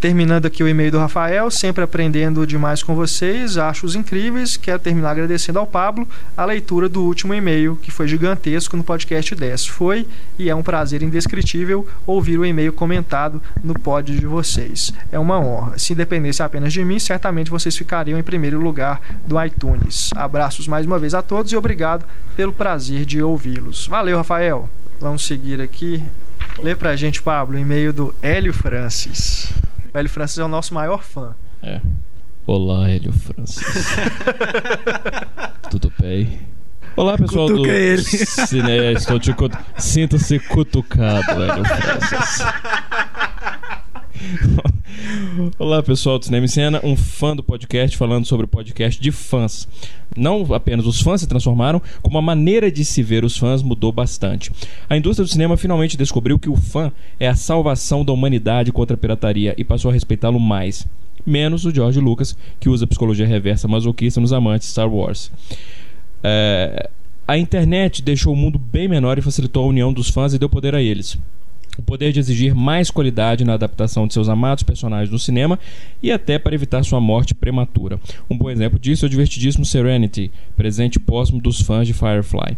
Terminando 0.00 0.46
aqui 0.46 0.62
o 0.62 0.68
e-mail 0.68 0.90
do 0.90 0.98
Rafael, 0.98 1.50
sempre 1.50 1.84
aprendendo 1.84 2.46
demais 2.46 2.82
com 2.82 2.94
vocês, 2.94 3.56
acho-os 3.56 3.94
incríveis. 3.94 4.56
Quero 4.56 4.78
terminar 4.78 5.10
agradecendo 5.10 5.58
ao 5.58 5.66
Pablo 5.66 6.06
a 6.36 6.44
leitura 6.44 6.88
do 6.88 7.02
último 7.02 7.34
e-mail, 7.34 7.76
que 7.76 7.90
foi 7.90 8.08
gigantesco 8.08 8.76
no 8.76 8.84
podcast 8.84 9.34
10. 9.34 9.66
Foi 9.66 10.06
e 10.38 10.48
é 10.48 10.54
um 10.54 10.62
prazer 10.62 11.02
indescritível 11.02 11.86
ouvir 12.06 12.38
o 12.38 12.44
e-mail 12.44 12.72
comentado 12.72 13.42
no 13.62 13.78
pod 13.78 14.18
de 14.18 14.26
vocês. 14.26 14.92
É 15.12 15.18
uma 15.18 15.38
honra. 15.38 15.78
Se 15.78 15.94
dependesse 15.94 16.42
apenas 16.42 16.72
de 16.72 16.84
mim, 16.84 16.98
certamente 16.98 17.50
vocês 17.50 17.76
ficariam 17.76 18.18
em 18.18 18.22
primeiro 18.22 18.60
lugar 18.60 19.00
do 19.26 19.42
iTunes. 19.42 20.10
Abraços 20.16 20.66
mais 20.66 20.86
uma 20.86 20.98
vez 20.98 21.14
a 21.14 21.22
todos 21.22 21.52
e 21.52 21.56
obrigado 21.56 22.04
pelo 22.36 22.52
prazer 22.52 23.04
de 23.04 23.22
ouvi-los. 23.22 23.86
Valeu, 23.86 24.16
Rafael. 24.16 24.68
Vamos 25.00 25.26
seguir 25.26 25.60
aqui. 25.60 26.02
Lê 26.62 26.74
pra 26.74 26.96
gente, 26.96 27.22
Pablo, 27.22 27.58
e-mail 27.58 27.92
do 27.92 28.14
Hélio 28.22 28.52
Francis. 28.52 29.52
O 29.94 29.98
Hélio 29.98 30.10
Francis 30.10 30.38
é 30.38 30.44
o 30.44 30.48
nosso 30.48 30.74
maior 30.74 31.04
fã. 31.04 31.36
É. 31.62 31.80
Olá, 32.44 32.90
Hélio 32.90 33.12
Francis. 33.12 33.86
Tudo 35.70 35.92
bem? 36.00 36.40
Olá, 36.96 37.16
pessoal 37.16 37.46
Cutuca 37.46 37.68
do 37.68 37.72
ele. 37.72 38.02
Cine... 38.02 38.92
Estou 38.92 39.20
te 39.20 39.32
cut... 39.32 39.56
Sinta-se 39.78 40.40
cutucado, 40.40 41.44
Hélio 41.44 41.64
Francis. 41.64 42.42
Olá 45.64 45.82
pessoal 45.82 46.18
do 46.18 46.26
Cinema 46.26 46.44
e 46.44 46.48
Cena, 46.50 46.78
um 46.84 46.94
fã 46.94 47.34
do 47.34 47.42
podcast 47.42 47.96
falando 47.96 48.26
sobre 48.26 48.44
o 48.44 48.48
podcast 48.48 49.00
de 49.00 49.10
fãs. 49.10 49.66
Não 50.14 50.52
apenas 50.52 50.84
os 50.84 51.00
fãs 51.00 51.22
se 51.22 51.26
transformaram, 51.26 51.80
como 52.02 52.18
a 52.18 52.22
maneira 52.22 52.70
de 52.70 52.84
se 52.84 53.02
ver 53.02 53.24
os 53.24 53.38
fãs 53.38 53.62
mudou 53.62 53.90
bastante. 53.90 54.52
A 54.90 54.94
indústria 54.94 55.24
do 55.24 55.30
cinema 55.30 55.56
finalmente 55.56 55.96
descobriu 55.96 56.38
que 56.38 56.50
o 56.50 56.54
fã 56.54 56.92
é 57.18 57.26
a 57.26 57.34
salvação 57.34 58.04
da 58.04 58.12
humanidade 58.12 58.72
contra 58.72 58.92
a 58.94 58.98
pirataria 58.98 59.54
e 59.56 59.64
passou 59.64 59.90
a 59.90 59.94
respeitá-lo 59.94 60.38
mais. 60.38 60.86
Menos 61.24 61.64
o 61.64 61.74
George 61.74 61.98
Lucas, 61.98 62.36
que 62.60 62.68
usa 62.68 62.86
psicologia 62.86 63.26
reversa 63.26 63.66
masoquista 63.66 64.20
nos 64.20 64.34
amantes 64.34 64.68
Star 64.68 64.92
Wars. 64.92 65.32
É... 66.22 66.90
A 67.26 67.38
internet 67.38 68.02
deixou 68.02 68.34
o 68.34 68.36
mundo 68.36 68.58
bem 68.58 68.86
menor 68.86 69.16
e 69.16 69.22
facilitou 69.22 69.64
a 69.64 69.68
união 69.68 69.94
dos 69.94 70.10
fãs 70.10 70.34
e 70.34 70.38
deu 70.38 70.50
poder 70.50 70.74
a 70.74 70.82
eles 70.82 71.18
o 71.78 71.82
poder 71.82 72.12
de 72.12 72.20
exigir 72.20 72.54
mais 72.54 72.90
qualidade 72.90 73.44
na 73.44 73.54
adaptação 73.54 74.06
de 74.06 74.14
seus 74.14 74.28
amados 74.28 74.62
personagens 74.62 75.10
no 75.10 75.18
cinema 75.18 75.58
e 76.02 76.12
até 76.12 76.38
para 76.38 76.54
evitar 76.54 76.84
sua 76.84 77.00
morte 77.00 77.34
prematura. 77.34 77.98
Um 78.30 78.36
bom 78.36 78.50
exemplo 78.50 78.78
disso 78.78 79.04
é 79.04 79.06
o 79.06 79.10
divertidíssimo 79.10 79.64
Serenity, 79.64 80.30
presente 80.56 81.00
póstumo 81.00 81.40
dos 81.40 81.60
fãs 81.60 81.86
de 81.86 81.92
Firefly. 81.92 82.56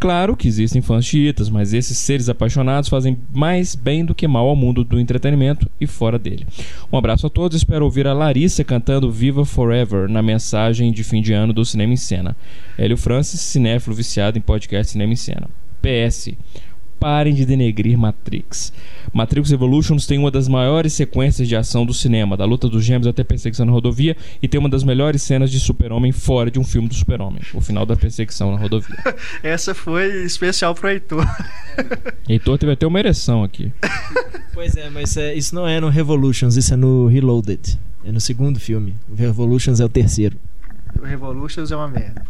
Claro 0.00 0.36
que 0.36 0.48
existem 0.48 0.82
fãs 0.82 1.04
chiitas, 1.04 1.48
mas 1.48 1.72
esses 1.72 1.96
seres 1.98 2.28
apaixonados 2.28 2.88
fazem 2.88 3.16
mais 3.32 3.74
bem 3.74 4.04
do 4.04 4.14
que 4.14 4.28
mal 4.28 4.48
ao 4.48 4.56
mundo 4.56 4.84
do 4.84 4.98
entretenimento 4.98 5.70
e 5.80 5.86
fora 5.86 6.18
dele. 6.18 6.46
Um 6.92 6.98
abraço 6.98 7.26
a 7.26 7.30
todos, 7.30 7.56
espero 7.56 7.84
ouvir 7.84 8.06
a 8.06 8.12
Larissa 8.12 8.64
cantando 8.64 9.10
Viva 9.10 9.44
Forever 9.44 10.08
na 10.08 10.22
mensagem 10.22 10.92
de 10.92 11.04
fim 11.04 11.22
de 11.22 11.32
ano 11.32 11.52
do 11.52 11.64
Cinema 11.64 11.92
em 11.92 11.96
Cena. 11.96 12.36
Hélio 12.76 12.96
Francis, 12.96 13.40
cinéfilo 13.40 13.94
viciado 13.94 14.36
em 14.36 14.40
podcast 14.40 14.92
Cinema 14.92 15.12
em 15.12 15.16
Cena. 15.16 15.48
PS 15.80 16.32
parem 17.04 17.34
de 17.34 17.44
denegrir 17.44 17.98
Matrix. 17.98 18.72
Matrix 19.12 19.52
Evolutions 19.52 20.06
tem 20.06 20.18
uma 20.18 20.30
das 20.30 20.48
maiores 20.48 20.94
sequências 20.94 21.46
de 21.46 21.54
ação 21.54 21.84
do 21.84 21.92
cinema, 21.92 22.34
da 22.34 22.46
luta 22.46 22.66
dos 22.66 22.82
gêmeos 22.82 23.06
até 23.06 23.20
a 23.20 23.24
perseguição 23.26 23.66
na 23.66 23.72
rodovia, 23.72 24.16
e 24.40 24.48
tem 24.48 24.58
uma 24.58 24.70
das 24.70 24.82
melhores 24.82 25.20
cenas 25.20 25.50
de 25.50 25.60
super-homem 25.60 26.12
fora 26.12 26.50
de 26.50 26.58
um 26.58 26.64
filme 26.64 26.88
do 26.88 26.94
super-homem, 26.94 27.42
o 27.52 27.60
final 27.60 27.84
da 27.84 27.94
perseguição 27.94 28.52
na 28.52 28.56
rodovia. 28.56 28.96
Essa 29.44 29.74
foi 29.74 30.24
especial 30.24 30.74
pro 30.74 30.88
Heitor. 30.88 31.26
Heitor 32.26 32.56
teve 32.56 32.72
até 32.72 32.86
uma 32.86 32.98
ereção 32.98 33.44
aqui. 33.44 33.70
Pois 34.54 34.76
é, 34.76 34.88
mas 34.88 35.16
é, 35.16 35.34
isso 35.34 35.52
não 35.52 35.66
é 35.66 35.80
no 35.80 35.88
Revolutions, 35.88 36.56
isso 36.56 36.72
é 36.72 36.76
no 36.76 37.08
Reloaded. 37.08 37.76
É 38.04 38.12
no 38.12 38.20
segundo 38.20 38.60
filme. 38.60 38.94
O 39.10 39.16
Revolutions 39.16 39.80
é 39.80 39.84
o 39.84 39.88
terceiro. 39.88 40.38
O 40.96 41.04
Revolutions 41.04 41.72
é 41.72 41.76
uma 41.76 41.88
merda. 41.88 42.24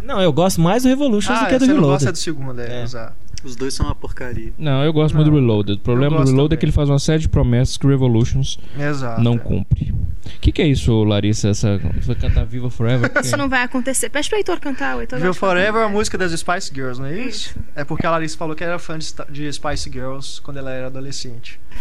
Não, 0.00 0.22
eu 0.22 0.32
gosto 0.32 0.60
mais 0.60 0.84
do 0.84 0.88
Revolutions 0.88 1.36
ah, 1.36 1.42
do 1.42 1.48
que 1.48 1.58
do 1.58 1.66
Reloaded. 1.66 1.86
Você 1.86 2.04
gosta 2.04 2.12
do 2.12 2.18
segundo, 2.18 2.60
é, 2.60 2.80
é. 2.80 2.82
exato. 2.84 3.25
Os 3.44 3.54
dois 3.54 3.74
são 3.74 3.86
uma 3.86 3.94
porcaria. 3.94 4.52
Não, 4.58 4.82
eu 4.84 4.92
gosto 4.92 5.14
não, 5.14 5.22
muito 5.22 5.32
do 5.32 5.40
Reloaded. 5.40 5.78
O 5.78 5.80
problema 5.80 6.16
do 6.16 6.30
Reloaded 6.30 6.36
também. 6.36 6.56
é 6.56 6.56
que 6.58 6.64
ele 6.64 6.72
faz 6.72 6.88
uma 6.88 6.98
série 6.98 7.20
de 7.20 7.28
promessas 7.28 7.76
que 7.76 7.86
o 7.86 7.88
Revolutions 7.88 8.58
Exato, 8.78 9.20
não 9.20 9.34
é. 9.34 9.38
cumpre. 9.38 9.94
O 10.26 10.40
que, 10.40 10.50
que, 10.50 10.62
é 10.62 10.66
isso, 10.66 11.04
Larissa? 11.04 11.48
Essa 11.50 11.78
vai 11.78 12.16
cantar 12.16 12.44
Viva 12.44 12.68
Forever? 12.68 13.10
Isso 13.22 13.36
não 13.36 13.48
vai 13.48 13.62
acontecer. 13.62 14.10
Pede 14.10 14.28
pro 14.28 14.38
Heitor 14.38 14.58
cantar. 14.60 14.96
O 14.96 15.00
Heitor 15.00 15.20
Viva 15.20 15.34
Forever 15.34 15.82
é 15.82 15.84
a 15.84 15.88
música 15.88 16.18
das 16.18 16.32
Spice 16.32 16.72
Girls, 16.74 17.00
não 17.00 17.06
é 17.06 17.18
isso? 17.18 17.50
isso? 17.50 17.58
É 17.74 17.84
porque 17.84 18.06
a 18.06 18.10
Larissa 18.10 18.36
falou 18.36 18.56
que 18.56 18.64
era 18.64 18.78
fã 18.78 18.98
de 18.98 19.52
Spice 19.52 19.90
Girls 19.90 20.40
quando 20.42 20.58
ela 20.58 20.72
era 20.72 20.86
adolescente. 20.88 21.60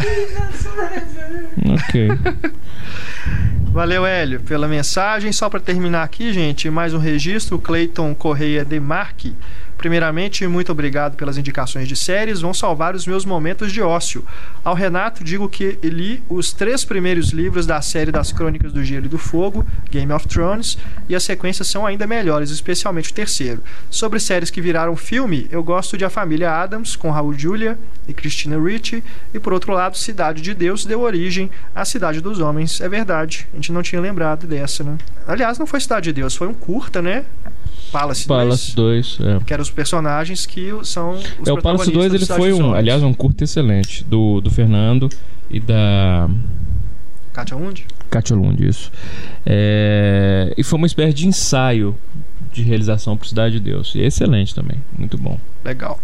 ok. 1.88 2.08
Valeu, 3.72 4.06
Hélio, 4.06 4.42
pela 4.42 4.68
mensagem. 4.68 5.32
Só 5.32 5.50
para 5.50 5.60
terminar 5.60 6.04
aqui, 6.04 6.32
gente, 6.32 6.70
mais 6.70 6.94
um 6.94 7.00
registro. 7.00 7.58
Clayton 7.60 8.14
Correia 8.14 8.64
de 8.64 8.80
Marque 8.80 9.36
Primeiramente, 9.78 10.48
muito 10.48 10.72
obrigado 10.72 11.16
pelas 11.16 11.38
indicações 11.38 11.88
de 11.88 11.96
séries, 11.96 12.42
vão 12.42 12.54
salvar 12.54 12.96
os 12.96 13.06
meus 13.06 13.26
momentos 13.26 13.72
de 13.72 13.82
ócio. 13.82 14.26
Ao 14.64 14.74
Renato, 14.74 15.24
digo 15.24 15.50
que 15.50 15.78
li 15.84 16.24
os 16.30 16.54
três 16.54 16.86
primeiros 16.86 17.30
livros 17.30 17.66
da 17.66 17.82
série 17.82 18.12
das 18.12 18.32
Crônicas 18.32 18.72
do 18.72 18.84
Gelo 18.84 19.06
e 19.06 19.10
do 19.10 19.18
Fogo, 19.18 19.66
Game 19.92 20.12
of 20.12 20.28
Thrones, 20.28 20.78
e 21.10 21.16
as 21.16 21.24
sequências 21.24 21.68
são 21.68 21.86
ainda 21.86 22.08
melhores, 22.08 22.50
especialmente 22.50 23.12
o 23.12 23.14
terceiro. 23.14 23.62
Sobre 23.90 24.20
séries 24.20 24.50
que 24.50 24.62
viraram 24.62 24.96
filme, 24.96 25.48
eu 25.52 25.64
gosto 25.64 25.98
de 25.98 26.06
A 26.06 26.10
Família 26.10 26.52
Adams, 26.52 26.96
com 26.96 27.12
Raul 27.12 27.34
Julia 27.34 27.78
e 28.08 28.14
Christina 28.14 28.60
Ricci, 28.60 29.04
e 29.34 29.40
por 29.40 29.54
outro 29.54 29.74
lado, 29.74 29.98
Cidade 29.98 30.42
de 30.42 30.54
Deus 30.54 30.86
deu 30.86 31.02
origem 31.02 31.52
à 31.76 31.84
Cidade 31.86 32.22
dos 32.22 32.40
Homens. 32.40 32.82
É 32.82 32.90
verdade, 32.90 33.48
a 33.54 33.56
gente 33.58 33.72
não 33.72 33.84
tinha 33.84 34.02
lembrado 34.02 34.48
dessa, 34.48 34.84
né? 34.84 34.98
Aliás, 35.28 35.60
não 35.60 35.68
foi 35.68 35.80
Cidade 35.80 36.06
de 36.06 36.14
Deus, 36.14 36.36
foi 36.36 36.48
um 36.48 36.54
curta, 36.54 37.02
né? 37.02 37.26
Palace, 37.92 38.28
Palace 38.28 38.76
2. 38.76 39.18
2 39.18 39.28
é. 39.42 39.44
Que 39.46 39.54
eram 39.54 39.62
os 39.62 39.72
personagens 39.72 40.46
que 40.46 40.72
são 40.84 41.12
os 41.12 41.48
É, 41.48 41.52
o 41.52 41.62
Palace 41.62 41.92
2 41.92 42.14
ele 42.14 42.26
foi 42.26 42.54
um, 42.54 42.74
aliás, 42.74 43.02
um 43.04 43.14
curto 43.14 43.44
excelente 43.44 44.04
do, 44.04 44.42
do 44.42 44.52
Fernando 44.52 45.10
e 45.50 45.60
da 45.60 46.30
Katia 47.34 47.58
Lund? 47.58 47.86
Katia 48.10 48.36
Lund, 48.36 48.66
isso. 48.66 48.92
É, 49.46 50.54
e 50.58 50.64
foi 50.64 50.78
uma 50.78 50.88
espécie 50.88 51.14
de 51.14 51.28
ensaio 51.28 51.96
de 52.54 52.62
realização 52.62 53.18
para 53.18 53.28
Cidade 53.28 53.60
de 53.60 53.60
Deus. 53.60 53.94
E 53.94 54.00
excelente 54.00 54.56
também, 54.56 54.78
muito 54.98 55.18
bom. 55.18 55.38
Legal. 55.64 56.00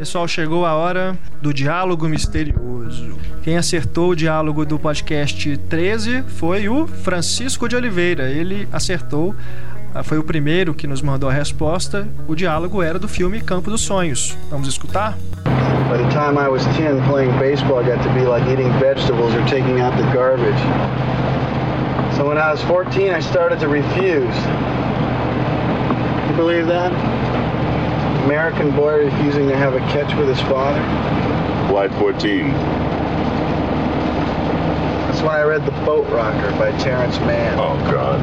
Pessoal, 0.00 0.26
chegou 0.26 0.64
a 0.64 0.72
hora 0.72 1.14
do 1.42 1.52
diálogo 1.52 2.08
misterioso. 2.08 3.18
Quem 3.42 3.58
acertou 3.58 4.12
o 4.12 4.16
diálogo 4.16 4.64
do 4.64 4.78
podcast 4.78 5.58
13 5.58 6.22
foi 6.22 6.70
o 6.70 6.86
Francisco 6.86 7.68
de 7.68 7.76
Oliveira. 7.76 8.30
Ele 8.30 8.66
acertou, 8.72 9.34
ah, 9.94 10.02
foi 10.02 10.16
o 10.16 10.24
primeiro 10.24 10.72
que 10.72 10.86
nos 10.86 11.02
mandou 11.02 11.28
a 11.28 11.32
resposta. 11.34 12.08
O 12.26 12.34
diálogo 12.34 12.82
era 12.82 12.98
do 12.98 13.06
filme 13.06 13.42
Campo 13.42 13.70
dos 13.70 13.82
Sonhos. 13.82 14.38
Vamos 14.48 14.68
escutar? 14.68 15.18
By 15.90 15.98
the 15.98 16.08
time 16.08 16.38
I 16.38 16.48
was 16.48 16.64
10, 16.78 17.06
playing 17.06 17.38
baseball 17.38 17.84
got 17.84 18.02
to 18.02 18.08
be 18.14 18.24
like 18.24 18.50
eating 18.50 18.72
vegetables 18.80 19.34
or 19.34 19.44
taking 19.50 19.82
out 19.82 19.94
the 19.98 20.10
garbage. 20.14 20.58
So 22.16 22.26
when 22.26 22.38
I 22.38 22.50
was 22.50 22.62
14, 22.62 23.10
I 23.10 23.20
started 23.20 23.60
to 23.60 23.68
refuse. 23.68 24.34
You 26.30 26.36
believe 26.36 26.66
that? 26.68 26.90
American 28.30 28.70
boy 28.76 29.06
refusing 29.06 29.48
to 29.48 29.56
have 29.56 29.74
a 29.74 29.80
catch 29.90 30.14
with 30.14 30.28
his 30.28 30.40
father? 30.42 30.80
Why 31.74 31.88
14? 31.98 32.52
That's 35.08 35.20
when 35.20 35.32
I 35.32 35.42
read 35.42 35.66
The 35.66 35.72
Boat 35.84 36.08
Rocker 36.10 36.52
by 36.52 36.70
Terrence 36.78 37.18
Mann. 37.26 37.58
Oh, 37.58 37.74
God. 37.90 38.20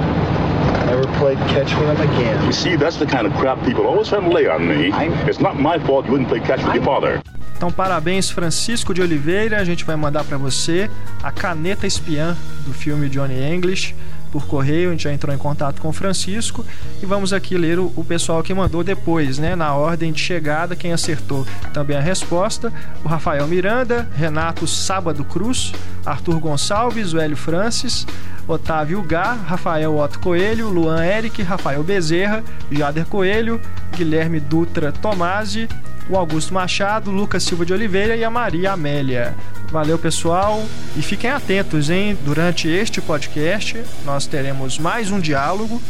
Never 0.86 1.03
played 1.20 1.38
catch 1.49 1.76
with 1.76 1.89
him 1.89 1.99
again. 2.10 2.45
You 2.45 2.53
see, 2.53 2.78
that's 2.78 2.95
the 2.95 3.05
kind 3.05 3.28
of 3.28 3.34
crap 3.34 3.62
people 3.66 3.86
always 3.86 4.08
try 4.08 4.22
to 4.22 4.30
lay 4.30 4.47
on 4.47 4.66
me. 4.66 4.93
It's 5.28 5.41
not 5.41 5.60
my 5.60 5.78
fault 5.78 6.05
you 6.05 6.14
wouldn't 6.14 6.30
play 6.30 6.39
catch 6.39 6.64
with 6.64 6.74
your 6.74 6.86
father. 6.86 7.22
Então, 7.58 7.70
parabéns, 7.70 8.30
Francisco 8.30 8.93
de 8.93 9.01
Oliveira. 9.01 9.58
A 9.58 9.66
gente 9.66 9.84
vai 9.84 9.97
mandar 9.97 10.24
para 10.24 10.38
você 10.38 10.89
a 11.22 11.34
caneta 11.34 11.86
espiã 11.86 12.34
do 12.66 12.74
filme 12.74 13.10
Johnny 13.10 13.43
English 13.43 13.93
por 14.32 14.45
correio. 14.45 14.89
A 14.89 14.91
gente 14.91 15.03
já 15.03 15.13
entrou 15.13 15.34
em 15.34 15.38
contato 15.38 15.82
com 15.82 15.89
o 15.89 15.93
Francisco 15.93 16.65
e 17.01 17.05
vamos 17.05 17.34
aqui 17.34 17.57
ler 17.57 17.80
o, 17.80 17.91
o 17.95 18.03
pessoal 18.03 18.43
que 18.43 18.53
mandou 18.53 18.84
depois, 18.84 19.38
né? 19.38 19.55
Na 19.55 19.73
ordem 19.73 20.11
de 20.11 20.19
chegada, 20.19 20.75
quem 20.75 20.93
acertou 20.93 21.45
também 21.73 21.97
a 21.97 22.01
resposta: 22.01 22.71
o 23.03 23.07
Rafael 23.07 23.47
Miranda, 23.47 24.07
Renato 24.15 24.67
Sábado 24.67 25.23
Cruz, 25.23 25.73
Arthur 26.05 26.39
Gonçalves, 26.39 27.13
o 27.13 27.19
Hélio 27.19 27.38
Francis, 27.38 28.05
Otávio 28.47 29.01
Gá, 29.03 29.34
Rafael 29.34 29.97
Otto 29.97 30.19
Coelho, 30.19 30.69
Luan 30.69 31.03
Eric, 31.03 31.41
Rafael 31.41 31.84
Bezerra, 31.84 32.43
Jader 32.71 33.05
Coelho, 33.05 33.59
Guilherme 33.95 34.39
Dutra 34.39 34.91
Tomasi, 34.91 35.67
o 36.10 36.16
Augusto 36.16 36.53
Machado, 36.53 37.12
Lucas 37.12 37.43
Silva 37.43 37.66
de 37.66 37.74
Oliveira 37.74 38.16
e 38.16 38.24
a 38.24 38.30
Maria 38.30 38.74
Amélia. 38.74 39.36
Valeu, 39.70 39.99
pessoal, 39.99 40.64
e 40.95 41.01
fiquem 41.01 41.30
atentos, 41.30 41.89
hein? 41.89 42.18
Durante 42.24 42.68
este 42.70 43.01
podcast, 43.01 43.84
nós 44.05 44.26
teremos 44.26 44.80
mais 44.80 45.12
um 45.12 45.20
diálogo 45.20 45.82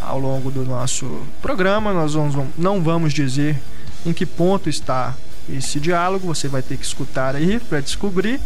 ao 0.00 0.18
longo 0.18 0.50
do 0.50 0.64
nosso 0.64 1.22
programa. 1.40 1.92
Nós 1.94 2.12
vamos, 2.12 2.36
não 2.58 2.82
vamos 2.82 3.14
dizer 3.14 3.58
em 4.04 4.12
que 4.12 4.26
ponto 4.26 4.68
está 4.68 5.14
esse 5.48 5.80
diálogo, 5.80 6.26
você 6.26 6.46
vai 6.46 6.62
ter 6.62 6.76
que 6.76 6.84
escutar 6.84 7.34
aí 7.34 7.58
para 7.58 7.80
descobrir. 7.80 8.40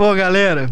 Bom, 0.00 0.16
galera, 0.16 0.66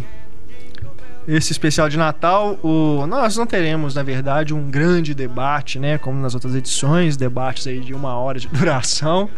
esse 1.29 1.53
especial 1.53 1.87
de 1.91 1.99
Natal, 1.99 2.59
o... 2.63 3.07
nós 3.07 3.37
não 3.37 3.45
teremos, 3.45 3.95
na 3.95 4.03
verdade, 4.03 4.55
um 4.55 4.71
grande 4.71 5.13
debate, 5.13 5.79
né? 5.79 5.99
Como 5.99 6.19
nas 6.19 6.33
outras 6.33 6.55
edições, 6.55 7.15
debates 7.15 7.67
aí 7.67 7.79
de 7.81 7.93
uma 7.93 8.17
hora 8.17 8.41
de 8.41 8.49
duração, 8.49 9.29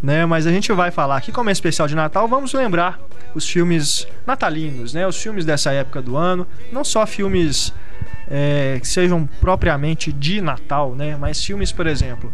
né? 0.00 0.24
Mas 0.24 0.46
a 0.46 0.52
gente 0.52 0.72
vai 0.72 0.92
falar 0.92 1.16
aqui, 1.16 1.32
como 1.32 1.48
é 1.48 1.52
especial 1.52 1.88
de 1.88 1.96
Natal, 1.96 2.28
vamos 2.28 2.52
lembrar 2.52 3.00
os 3.34 3.44
filmes 3.44 4.06
natalinos, 4.24 4.94
né? 4.94 5.04
Os 5.04 5.20
filmes 5.20 5.44
dessa 5.44 5.72
época 5.72 6.00
do 6.00 6.16
ano, 6.16 6.46
não 6.70 6.84
só 6.84 7.04
filmes 7.04 7.74
é, 8.30 8.78
que 8.80 8.86
sejam 8.86 9.28
propriamente 9.40 10.12
de 10.12 10.40
Natal, 10.40 10.94
né? 10.94 11.16
Mas 11.16 11.44
filmes, 11.44 11.72
por 11.72 11.88
exemplo, 11.88 12.32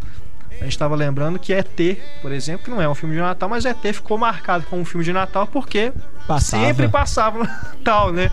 a 0.59 0.63
gente 0.63 0.73
estava 0.73 0.95
lembrando 0.95 1.37
que 1.37 1.53
ET, 1.53 1.99
por 2.21 2.31
exemplo, 2.31 2.65
que 2.65 2.71
não 2.71 2.81
é 2.81 2.89
um 2.89 2.95
filme 2.95 3.15
de 3.15 3.21
Natal, 3.21 3.47
mas 3.47 3.65
ET 3.65 3.81
ficou 3.93 4.17
marcado 4.17 4.65
como 4.65 4.81
um 4.81 4.85
filme 4.85 5.05
de 5.05 5.13
Natal 5.13 5.45
porque 5.45 5.93
Passava. 6.27 6.65
sempre 6.65 6.87
passava 6.87 7.39
no 7.39 7.43
Natal, 7.45 8.11
né? 8.11 8.31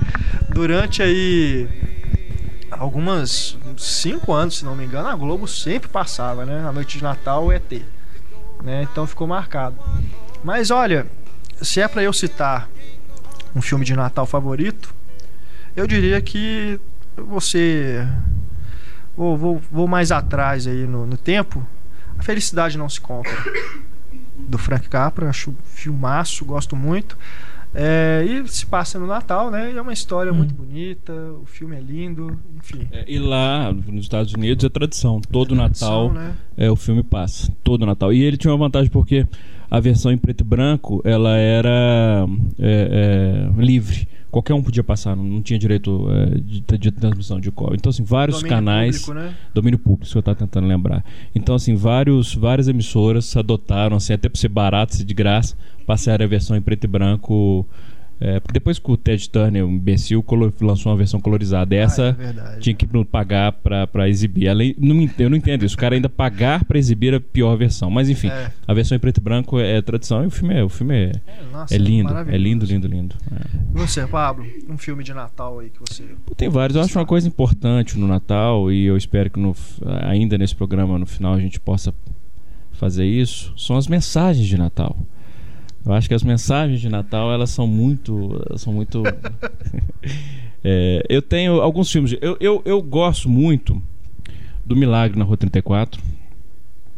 Durante 0.49 1.03
aí 1.03 1.68
algumas 2.70 3.59
cinco 3.77 4.33
anos, 4.33 4.59
se 4.59 4.64
não 4.64 4.75
me 4.75 4.85
engano, 4.85 5.09
a 5.09 5.14
Globo 5.14 5.47
sempre 5.47 5.89
passava, 5.89 6.47
né? 6.47 6.66
A 6.66 6.72
noite 6.72 6.99
de 6.99 7.05
Natal 7.05 7.45
o 7.45 7.53
ET, 7.53 7.83
né? 8.62 8.83
Então 8.91 9.07
ficou 9.07 9.27
marcado. 9.27 9.77
Mas 10.43 10.70
olha, 10.70 11.07
se 11.61 11.81
é 11.81 11.89
para 11.89 12.03
eu 12.03 12.12
citar 12.12 12.68
um 13.55 13.61
filme 13.61 13.85
de 13.85 13.95
Natal 13.95 14.27
favorito, 14.27 14.95
eu 15.77 15.87
diria 15.87 16.20
que 16.20 16.81
você 17.16 18.07
vou, 19.16 19.37
vou, 19.37 19.62
vou 19.70 19.87
mais 19.87 20.11
atrás 20.11 20.66
aí 20.66 20.87
no, 20.87 21.07
no 21.07 21.16
tempo. 21.16 21.64
Felicidade 22.25 22.79
Não 22.79 22.89
Se 22.89 22.99
Compra, 22.99 23.37
do 24.49 24.57
Frank 24.57 24.89
Capra, 24.89 25.29
acho 25.29 25.55
filmaço, 25.62 26.43
gosto 26.45 26.75
muito. 26.75 27.18
É, 27.75 28.25
e 28.27 28.49
se 28.49 28.64
passa 28.64 28.99
no 28.99 29.07
Natal, 29.07 29.51
né? 29.51 29.72
E 29.72 29.77
é 29.77 29.83
uma 29.83 29.93
história 29.93 30.33
muito 30.33 30.55
bonita, 30.55 31.12
o 31.12 31.45
filme 31.45 31.77
é 31.77 31.81
lindo, 31.81 32.39
enfim. 32.57 32.89
É, 32.91 33.05
e 33.07 33.18
lá 33.18 33.70
nos 33.72 34.05
Estados 34.05 34.33
Unidos 34.33 34.64
é 34.64 34.70
tradição. 34.70 35.20
Todo 35.20 35.55
tradição, 35.55 36.09
Natal 36.09 36.12
né? 36.12 36.35
é, 36.57 36.70
o 36.70 36.77
filme 36.77 37.03
passa. 37.03 37.53
Todo 37.62 37.85
Natal. 37.85 38.11
E 38.11 38.22
ele 38.22 38.39
tinha 38.39 38.53
uma 38.53 38.59
vantagem 38.59 38.91
porque 38.91 39.27
a 39.70 39.81
versão 39.81 40.11
em 40.11 40.16
preto 40.16 40.41
e 40.41 40.45
branco 40.45 41.03
ela 41.05 41.37
era 41.37 42.27
é, 42.59 43.51
é, 43.59 43.61
livre. 43.61 44.09
Qualquer 44.35 44.53
um 44.53 44.64
podia 44.64 44.82
passar, 44.82 45.14
não, 45.14 45.22
não 45.22 45.41
tinha 45.41 45.57
direito 45.57 46.09
é, 46.11 46.41
de, 46.41 46.61
de 46.76 46.91
transmissão 46.91 47.39
de 47.39 47.53
código. 47.53 47.76
Então, 47.76 47.91
assim, 47.91 48.03
vários 48.03 48.39
Domínio 48.39 48.57
canais. 48.57 49.05
público, 49.05 49.28
né? 49.28 49.35
Domínio 49.55 49.78
público, 49.78 50.11
que 50.11 50.16
eu 50.16 50.18
estava 50.18 50.37
tentando 50.37 50.66
lembrar. 50.66 51.05
Então, 51.32 51.55
assim, 51.55 51.76
vários, 51.76 52.35
várias 52.35 52.66
emissoras 52.66 53.37
adotaram, 53.37 53.97
assim, 53.97 54.12
até 54.12 54.28
para 54.28 54.41
ser 54.41 54.49
barato, 54.49 54.97
ser 54.97 55.05
de 55.05 55.14
graça, 55.14 55.55
passaram 55.87 56.24
a 56.24 56.28
versão 56.28 56.57
em 56.57 56.61
preto 56.61 56.82
e 56.82 56.89
branco. 56.89 57.64
É, 58.21 58.39
porque 58.41 58.53
depois 58.53 58.79
que 58.79 58.91
o 58.91 58.97
Ted 58.97 59.29
Turner, 59.29 59.67
o 59.67 59.71
imbecil, 59.71 60.25
lançou 60.61 60.91
uma 60.93 60.97
versão 60.97 61.21
colorizada, 61.21 61.75
essa 61.75 62.05
Ah, 62.05 62.09
é 62.09 62.12
verdade. 62.12 62.61
tinha 62.61 62.75
que 62.75 62.87
pagar 63.05 63.53
pra, 63.53 63.87
pra 63.87 64.09
exibir. 64.09 64.49
Além, 64.49 64.75
não 64.79 64.95
eu 65.19 65.29
não 65.31 65.37
entendo 65.37 65.65
isso. 65.65 65.75
O 65.75 65.79
cara 65.79 65.95
ainda 65.95 66.09
pagar 66.09 66.65
pra 66.65 66.79
exibir 66.79 67.12
a 67.15 67.21
pior 67.21 67.57
versão. 67.57 67.91
Mas 67.91 68.09
enfim, 68.09 68.29
É. 68.29 68.51
a 68.67 68.73
versão 68.73 68.97
em 68.97 69.01
preto 69.01 69.19
e 69.19 69.21
branco 69.21 69.59
é, 69.59 69.83
tradição 69.83 70.23
e 70.23 70.27
o 70.27 70.31
filme 70.31 70.55
é, 70.55 70.62
o 70.65 70.69
filme 70.69 70.95
é, 70.95 71.12
Nossa, 71.53 71.75
é 71.75 71.79
lindo. 71.79 72.15
É 72.17 72.39
lindo, 72.39 72.65
lindo, 72.65 72.87
lindo. 72.87 73.15
É. 73.33 73.57
E 73.75 73.79
você, 73.79 74.07
Pablo? 74.07 74.47
Um 74.69 74.79
filme 74.79 75.03
de 75.03 75.12
Natal 75.12 75.59
aí 75.59 75.71
que 75.71 75.81
você. 75.81 76.05
Pô, 76.25 76.35
Tem 76.35 76.49
vários. 76.49 76.77
Eu 76.77 76.83
acho 76.83 76.99
uma 76.99 77.07
coisa 77.07 77.27
importante 77.29 77.99
no 77.99 78.07
Natal 78.07 78.71
e 78.71 78.85
eu 78.85 78.97
espero 78.97 79.29
que 79.29 79.39
no, 79.41 79.55
ainda 80.03 80.39
nesse 80.39 80.55
programa, 80.55 80.99
no 80.99 81.07
final, 81.07 81.35
a 81.35 81.41
gente 81.41 81.59
possa 81.59 81.93
fazer 82.73 83.05
isso. 83.07 83.53
São 83.57 83.77
as 83.77 83.87
mensagens 83.87 84.47
de 84.47 84.57
Natal. 84.57 84.97
Eu 85.87 85.93
acho 85.93 86.09
que 86.09 86.14
as 86.14 86.22
mensagens 86.22 86.80
de 86.80 86.89
Natal 86.89 87.30
elas 87.32 87.51
são 87.51 87.66
muito, 87.66 88.41
elas 88.49 88.61
são 88.61 88.72
muito. 88.72 89.03
É, 90.66 91.05
eu 91.11 91.20
tenho 91.20 91.61
alguns 91.61 91.93
filmes. 91.93 92.16
Eu, 92.22 92.39
eu, 92.41 92.62
eu 92.64 92.80
gosto 92.82 93.28
muito 93.28 93.82
do 94.64 94.74
Milagre 94.74 95.18
na 95.18 95.24
Rua 95.24 95.37
34. 95.37 96.01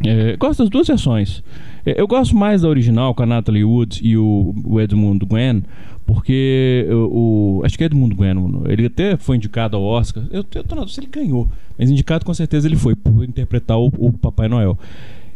É, 0.06 0.36
gosto 0.36 0.60
das 0.62 0.70
duas 0.70 0.86
versões. 0.86 1.42
É, 1.84 2.00
Eu 2.00 2.06
gosto 2.06 2.36
mais 2.36 2.62
da 2.62 2.68
original 2.68 3.12
com 3.12 3.24
a 3.24 3.26
Natalie 3.26 3.64
Wood 3.64 4.00
e 4.04 4.16
o, 4.16 4.54
o 4.64 4.80
Edmund 4.80 5.24
Gwen, 5.26 5.64
porque 6.06 6.86
o, 6.88 7.58
o- 7.58 7.64
acho 7.64 7.76
que 7.76 7.82
é 7.82 7.86
Edmund 7.86 8.14
Gwen, 8.14 8.36
ele 8.68 8.86
até 8.86 9.16
foi 9.16 9.34
indicado 9.36 9.76
ao 9.76 9.82
Oscar. 9.82 10.22
Eu, 10.30 10.44
eu 10.54 10.62
tô 10.62 10.76
na 10.76 10.86
se 10.86 11.00
ele 11.00 11.08
ganhou, 11.10 11.48
mas 11.76 11.90
indicado 11.90 12.24
com 12.24 12.32
certeza 12.34 12.68
ele 12.68 12.76
foi 12.76 12.94
por 12.94 13.24
interpretar 13.24 13.78
o, 13.78 13.86
o 13.98 14.12
Papai 14.12 14.46
Noel. 14.48 14.78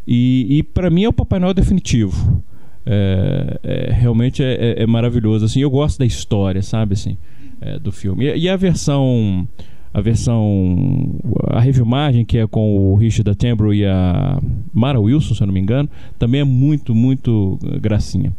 E, 0.06 0.46
e 0.58 0.62
para 0.62 0.88
mim 0.88 1.02
é 1.02 1.08
o 1.08 1.12
Papai 1.12 1.40
Noel 1.40 1.54
definitivo. 1.54 2.40
É, 2.86 3.60
é, 3.62 3.92
realmente 3.92 4.42
é, 4.42 4.54
é- 4.78 4.82
é 4.82 4.86
maravilhoso. 4.86 5.44
Assim, 5.44 5.60
eu 5.60 5.70
gosto 5.70 5.98
da 5.98 6.06
história, 6.06 6.62
sabe 6.62 6.94
assim, 6.94 7.16
é, 7.60 7.78
do 7.78 7.92
filme. 7.92 8.24
E, 8.26 8.38
e 8.44 8.48
a 8.48 8.56
versão 8.56 9.46
a 9.92 10.00
versão 10.00 11.18
a 11.48 11.58
refilmagem 11.58 12.24
que 12.24 12.38
é 12.38 12.46
com 12.46 12.76
o 12.92 12.94
Richard 12.94 13.28
Attenborough 13.28 13.74
e 13.74 13.84
a 13.84 14.40
Mara 14.72 15.00
Wilson, 15.00 15.34
se 15.34 15.42
eu 15.42 15.46
não 15.48 15.54
me 15.54 15.58
engano, 15.60 15.88
também 16.18 16.40
é 16.40 16.44
muito 16.44 16.94
muito 16.94 17.58
eh, 17.64 17.78
gracinha. 17.80 18.32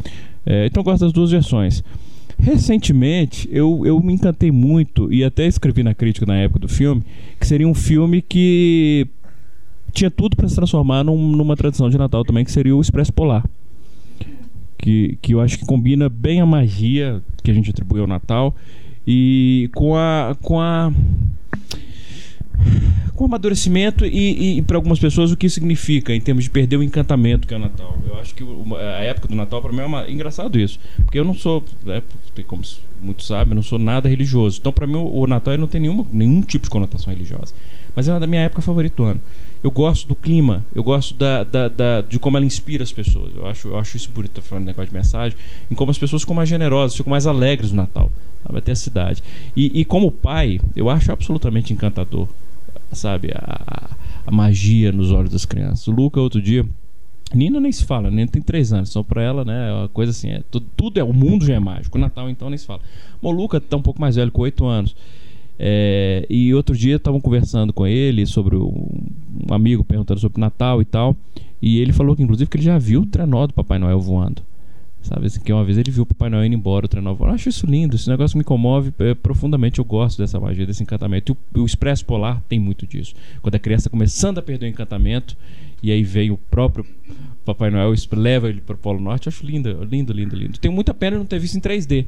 É, 0.46 0.66
então 0.68 0.80
eu 0.80 0.86
gosto 0.86 1.02
das 1.04 1.12
duas 1.12 1.30
versões. 1.30 1.84
Recentemente 2.40 3.48
eu, 3.52 3.86
eu 3.86 4.00
me 4.02 4.14
encantei 4.14 4.50
muito 4.50 5.12
e 5.14 5.24
até 5.24 5.46
escrevi 5.46 5.84
na 5.84 5.94
crítica 5.94 6.26
na 6.26 6.38
época 6.38 6.60
do 6.62 6.68
filme 6.70 7.04
que 7.40 7.46
seria 7.46 7.68
um 7.68 7.74
filme 7.74 8.22
que 8.22 9.06
tinha 9.94 10.10
tudo 10.10 10.36
para 10.38 10.48
se 10.48 10.56
transformar 10.56 11.04
num- 11.04 11.32
numa 11.36 11.56
tradição 11.58 11.90
de 11.90 11.98
Natal 11.98 12.24
também, 12.24 12.46
que 12.46 12.52
seria 12.52 12.76
o 12.76 12.80
Expresso 12.82 13.12
Polar. 13.14 13.44
Que, 14.82 15.18
que 15.22 15.34
eu 15.34 15.40
acho 15.40 15.60
que 15.60 15.66
combina 15.66 16.10
bem 16.10 16.42
a 16.42 16.46
magia 16.46 17.22
que 17.44 17.52
a 17.52 17.54
gente 17.54 17.70
atribui 17.70 18.02
ao 18.02 18.08
Natal 18.08 18.56
e 19.06 19.70
com 19.76 19.96
a 19.96 20.36
com 20.42 20.60
a 20.60 20.92
com 23.16 23.26
o 23.26 23.28
amadurecimento 23.28 24.06
e, 24.06 24.58
e 24.58 24.62
para 24.64 24.78
algumas 24.78 25.00
pessoas 25.00 25.32
o 25.32 25.38
que 25.38 25.48
significa 25.50 26.14
em 26.14 26.20
termos 26.20 26.46
de 26.46 26.50
perder 26.50 26.78
o 26.78 26.84
encantamento 26.84 27.48
que 27.48 27.54
é 27.54 27.58
o 27.58 27.60
Natal. 27.60 27.98
Eu 28.08 28.20
acho 28.20 28.34
que 28.34 28.44
a 28.44 29.04
época 29.04 29.28
do 29.28 29.36
Natal 29.36 29.62
para 29.62 29.72
mim 29.72 29.82
é 29.82 29.86
uma, 29.86 30.10
engraçado 30.10 30.60
isso, 30.60 30.80
porque 30.98 31.20
eu 31.20 31.24
não 31.24 31.36
sou, 31.36 31.64
né, 31.84 32.02
como 32.48 32.64
muitos 33.02 33.28
sabem, 33.28 33.52
eu 33.52 33.56
não 33.56 33.64
sou 33.64 33.78
nada 33.78 34.10
religioso. 34.10 34.58
Então 34.60 34.72
para 34.72 34.88
mim 34.88 34.96
o, 34.96 35.28
Natal 35.28 35.56
não 35.58 35.68
tem 35.68 35.82
nenhuma, 35.82 36.06
nenhum 36.12 36.42
tipo 36.42 36.66
de 36.66 36.72
conotação 36.72 37.14
religiosa. 37.14 37.54
Mas 37.96 38.08
é 38.08 38.14
uma 38.14 38.20
da 38.20 38.28
minha 38.28 38.42
época 38.42 38.62
favorita 38.62 38.96
do 38.96 39.04
ano. 39.04 39.22
Eu 39.64 39.70
gosto 39.70 40.08
do 40.08 40.16
clima, 40.16 40.66
eu 40.74 40.84
gosto 40.84 41.14
da, 41.14 41.44
da, 41.44 41.68
da- 41.68 42.02
de 42.02 42.18
como 42.18 42.36
ela 42.38 42.46
inspira 42.46 42.84
as 42.84 42.92
pessoas. 42.92 43.32
Eu 43.36 43.46
acho, 43.46 43.68
eu 43.68 43.78
acho 43.78 43.96
isso 43.96 44.10
bonito, 44.10 44.32
tá 44.32 44.42
falando 44.42 44.66
negócio 44.66 44.90
de 44.90 44.96
mensagem, 44.96 45.38
em 45.70 45.76
como 45.76 45.92
as 45.92 45.98
pessoas 46.00 46.24
ficam 46.24 46.36
mais 46.36 46.50
generosas, 46.50 46.98
ficam 46.98 47.12
mais 47.12 47.28
alegres 47.28 47.72
no 47.72 47.78
Natal. 47.78 48.12
Sabe, 48.44 48.58
até 48.58 48.72
a 48.72 48.76
cidade. 48.76 49.22
E, 49.56 49.82
e 49.82 49.86
como 49.86 50.12
pai, 50.12 50.60
eu 50.76 50.90
acho 50.90 51.12
absolutamente 51.12 51.72
encantador, 51.74 52.28
sabe, 52.92 53.32
a, 53.36 53.92
a- 54.26 54.32
magia 54.32 54.92
nos 54.92 55.12
olhos 55.12 55.30
das 55.32 55.46
crianças. 55.46 55.88
O 55.88 55.92
Luca, 55.92 56.20
outro 56.20 56.42
dia, 56.42 56.66
Nina 57.34 57.60
nem 57.60 57.72
se 57.72 57.86
fala, 57.86 58.10
Nina 58.10 58.28
tem 58.28 58.42
três 58.42 58.74
anos, 58.74 58.90
só 58.90 59.04
pra 59.04 59.22
ela, 59.22 59.46
né, 59.46 59.70
é 59.70 59.74
uma 59.74 59.90
coisa 59.90 60.12
assim, 60.12 60.30
é, 60.30 60.42
tudo, 60.50 60.66
tudo 60.76 61.00
é, 61.00 61.04
o 61.04 61.14
mundo 61.14 61.46
já 61.46 61.54
é 61.54 61.60
mágico, 61.60 61.98
o 61.98 62.02
Natal 62.02 62.30
então 62.30 62.50
nem 62.50 62.58
se 62.58 62.66
fala. 62.66 62.82
O 63.22 63.30
Luca 63.32 63.60
tá 63.62 63.78
um 63.78 63.82
pouco 63.82 64.02
mais 64.02 64.16
velho, 64.16 64.32
com 64.32 64.42
oito 64.42 64.66
anos, 64.66 64.96
é, 65.64 66.26
e 66.28 66.52
outro 66.56 66.76
dia 66.76 66.96
estavam 66.96 67.22
conversando 67.22 67.72
com 67.72 67.86
ele 67.86 68.26
sobre 68.26 68.56
o- 68.56 68.90
um 69.50 69.54
amigo 69.54 69.84
perguntando 69.84 70.20
sobre 70.20 70.40
o 70.40 70.42
Natal 70.42 70.82
e 70.82 70.86
tal, 70.86 71.16
e 71.62 71.80
ele 71.80 71.94
falou 71.94 72.16
que 72.16 72.24
inclusive 72.24 72.50
que 72.50 72.58
ele 72.58 72.64
já 72.64 72.80
viu 72.80 73.02
o 73.02 73.06
trenó 73.06 73.46
do 73.46 73.54
Papai 73.54 73.78
Noel 73.78 74.00
voando. 74.00 74.42
Sabe, 75.04 75.26
assim, 75.26 75.40
que 75.40 75.52
uma 75.52 75.64
vez 75.64 75.80
ele 75.80 75.90
viu 75.90 76.04
o 76.04 76.06
Papai 76.06 76.30
Noel 76.30 76.46
indo 76.46 76.56
embora, 76.56 76.86
o 76.86 76.90
trenó 76.90 77.14
voando. 77.14 77.32
Eu 77.32 77.36
acho 77.36 77.50
isso 77.50 77.66
lindo, 77.66 77.96
esse 77.96 78.08
negócio 78.08 78.38
me 78.38 78.44
comove 78.44 78.94
é, 79.00 79.16
profundamente. 79.16 79.80
Eu 79.80 79.86
gosto 79.86 80.20
dessa 80.20 80.40
magia, 80.40 80.64
desse 80.64 80.84
encantamento. 80.84 81.36
E 81.56 81.60
o, 81.60 81.64
o 81.64 81.66
Expresso 81.66 82.06
Polar 82.06 82.40
tem 82.48 82.60
muito 82.60 82.86
disso. 82.86 83.16
Quando 83.42 83.56
a 83.56 83.60
criança 83.60 83.90
começando 83.90 84.38
a 84.38 84.44
perder 84.44 84.68
o 84.68 84.70
encantamento, 84.70 85.36
e 85.82 85.92
aí 85.92 86.04
vem 86.04 86.30
o 86.30 86.38
próprio 86.38 86.86
Papai 87.44 87.72
Noel 87.72 87.94
leva 88.14 88.48
ele 88.48 88.62
pro 88.62 88.78
Polo 88.78 89.00
Norte, 89.00 89.26
eu 89.26 89.32
acho 89.32 89.44
lindo, 89.44 89.84
lindo, 89.90 90.14
lindo, 90.14 90.36
lindo. 90.36 90.60
Tenho 90.60 90.74
muita 90.74 90.94
pena 90.94 91.18
não 91.18 91.26
ter 91.26 91.40
visto 91.40 91.56
em 91.58 91.60
3D 91.62 92.06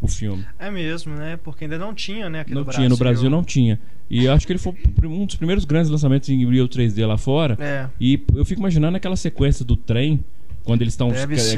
o 0.00 0.08
filme. 0.08 0.44
É 0.58 0.70
mesmo, 0.70 1.14
né? 1.14 1.38
Porque 1.42 1.64
ainda 1.64 1.78
não 1.78 1.94
tinha, 1.94 2.28
né? 2.28 2.40
Aqui 2.40 2.54
não 2.54 2.64
no 2.64 2.70
tinha, 2.70 2.88
no 2.88 2.96
Brasil 2.96 3.30
não 3.30 3.42
tinha. 3.42 3.78
E 4.08 4.24
eu 4.24 4.32
acho 4.32 4.46
que 4.46 4.52
ele 4.52 4.58
foi 4.58 4.74
um 5.04 5.26
dos 5.26 5.36
primeiros 5.36 5.64
grandes 5.64 5.90
lançamentos 5.90 6.28
em 6.28 6.48
Real 6.48 6.68
3D 6.68 7.06
lá 7.06 7.16
fora. 7.16 7.56
É. 7.60 7.88
E 8.00 8.22
eu 8.34 8.44
fico 8.44 8.60
imaginando 8.60 8.96
aquela 8.96 9.16
sequência 9.16 9.64
do 9.64 9.76
trem, 9.76 10.22
quando 10.64 10.82
eles 10.82 10.92
estão 10.94 11.10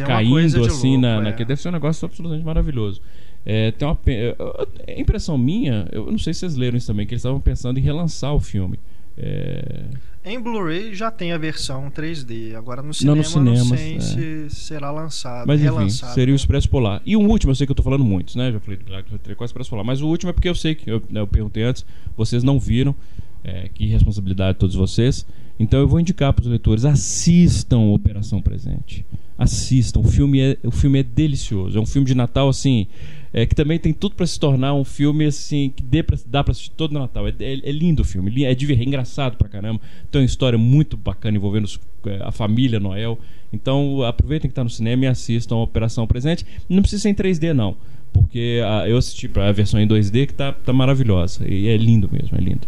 caindo 0.07 0.65
assim 0.65 0.89
louco, 0.93 1.01
na, 1.03 1.17
é. 1.17 1.21
naquele- 1.23 1.49
Deve 1.49 1.61
ser 1.61 1.69
um 1.69 1.73
negócio 1.73 2.07
absolutamente 2.07 2.45
maravilhoso. 2.45 3.01
É, 3.45 3.71
tem 3.73 3.87
uma 3.89 3.99
é, 4.07 5.01
impressão 5.01 5.39
minha, 5.39 5.87
eu 5.93 6.11
não 6.11 6.19
sei 6.19 6.35
se 6.35 6.41
vocês 6.41 6.57
leram 6.57 6.77
isso 6.77 6.87
também, 6.87 7.07
que 7.07 7.15
eles 7.15 7.21
estavam 7.21 7.41
pensando 7.41 7.79
em 7.79 7.83
relançar 7.83 8.35
o 8.35 8.41
filme. 8.41 8.79
É, 9.17 9.85
Em 10.29 10.39
Blu-ray 10.39 10.95
já 10.95 11.11
tem 11.11 11.33
a 11.33 11.39
versão 11.39 11.91
3D. 11.91 12.55
Agora 12.55 12.83
no 12.83 12.93
cinema 12.93 13.17
Não, 13.17 13.43
não, 13.43 13.53
nos 13.55 13.69
cinemas, 13.69 13.81
sei 13.81 13.97
é. 13.97 14.49
se 14.49 14.51
será 14.51 14.91
lançado. 14.91 15.47
Mas 15.47 15.63
enfim, 15.63 15.89
seria 15.89 16.35
o 16.35 16.37
Expresso 16.37 16.69
Polar. 16.69 17.01
E 17.07 17.17
o 17.17 17.21
último, 17.21 17.51
eu 17.51 17.55
sei 17.55 17.67
que 17.67 17.71
eu 17.71 17.77
tô 17.77 17.83
falando 17.83 18.05
muitos, 18.05 18.37
né? 18.37 18.53
Já 18.53 18.61
falei 18.61 18.77
do 18.77 18.85
Milagre 18.85 19.11
do 19.11 19.37
Quase 19.37 19.51
Expresso 19.51 19.71
Polar. 19.71 19.87
Mas 19.87 20.03
o 20.03 20.07
último 20.07 20.29
é 20.29 20.33
porque 20.35 20.49
eu 20.49 20.55
sei 20.55 20.75
que, 20.75 20.91
eu, 20.91 21.03
né, 21.09 21.21
eu 21.21 21.27
perguntei 21.27 21.63
antes, 21.63 21.85
vocês 22.15 22.43
não 22.43 22.61
viram. 22.61 22.95
É, 23.43 23.71
que 23.73 23.87
responsabilidade 23.87 24.55
de 24.55 24.59
todos 24.59 24.75
vocês. 24.75 25.25
Então 25.59 25.81
eu 25.81 25.89
vou 25.89 25.99
indicar 25.99 26.33
para 26.33 26.43
os 26.43 26.49
leitores: 26.49 26.85
assistam 26.85 27.79
Operação 27.93 28.43
Presente. 28.43 29.07
Assistam. 29.39 30.01
O 30.01 30.05
filme 30.05 30.41
é, 30.41 30.59
o 30.63 30.71
filme 30.71 30.99
é 30.99 31.03
delicioso. 31.03 31.79
É 31.79 31.81
um 31.81 31.87
filme 31.87 32.07
de 32.07 32.15
Natal, 32.15 32.49
assim, 32.49 32.87
é, 33.33 33.45
que 33.47 33.55
também 33.55 33.79
tem 33.79 33.93
tudo 33.93 34.15
para 34.15 34.27
se 34.27 34.39
tornar 34.39 34.75
um 34.75 34.85
filme 34.85 35.27
assim 35.27 35.73
que 35.75 35.83
dê 35.83 36.03
pra, 36.03 36.17
dá 36.27 36.43
para 36.45 36.53
assistir 36.53 36.71
todo 36.71 36.93
no 36.93 37.01
Natal. 37.01 37.27
É, 37.29 37.35
é- 37.41 37.61
é 37.69 37.73
lindo 37.73 38.03
o 38.03 38.05
filme, 38.05 38.45
é, 38.45 38.51
é 38.53 38.83
engraçado 38.85 39.37
pra 39.37 39.49
caramba. 39.49 39.81
Tem 40.11 40.21
uma 40.21 40.27
história 40.27 40.59
muito 40.59 40.97
bacana 40.97 41.37
envolvendo 41.37 41.65
os- 41.65 41.81
é, 42.07 42.21
a 42.23 42.33
família 42.33 42.79
Noel. 42.81 43.19
Então 43.53 44.03
aproveitem 44.03 44.49
que 44.49 44.53
está 44.53 44.63
no 44.65 44.71
cinema 44.71 45.05
e 45.05 45.09
assistam 45.09 45.57
a 45.57 45.63
Operação 45.63 46.07
Presente. 46.07 46.45
Não 46.69 46.81
precisa 46.83 47.03
ser 47.03 47.09
em 47.11 47.15
3D, 47.15 47.53
não. 47.55 47.77
Porque 48.13 48.61
ah, 48.65 48.89
eu 48.89 48.97
assisti 48.97 49.31
a 49.35 49.53
versão 49.53 49.79
em 49.81 49.87
2D 49.87 50.27
que 50.27 50.35
tá, 50.35 50.53
tá 50.53 50.73
maravilhosa. 50.73 51.47
E 51.47 51.69
é 51.69 51.77
lindo 51.77 52.09
mesmo, 52.11 52.37
é 52.37 52.41
lindo. 52.41 52.67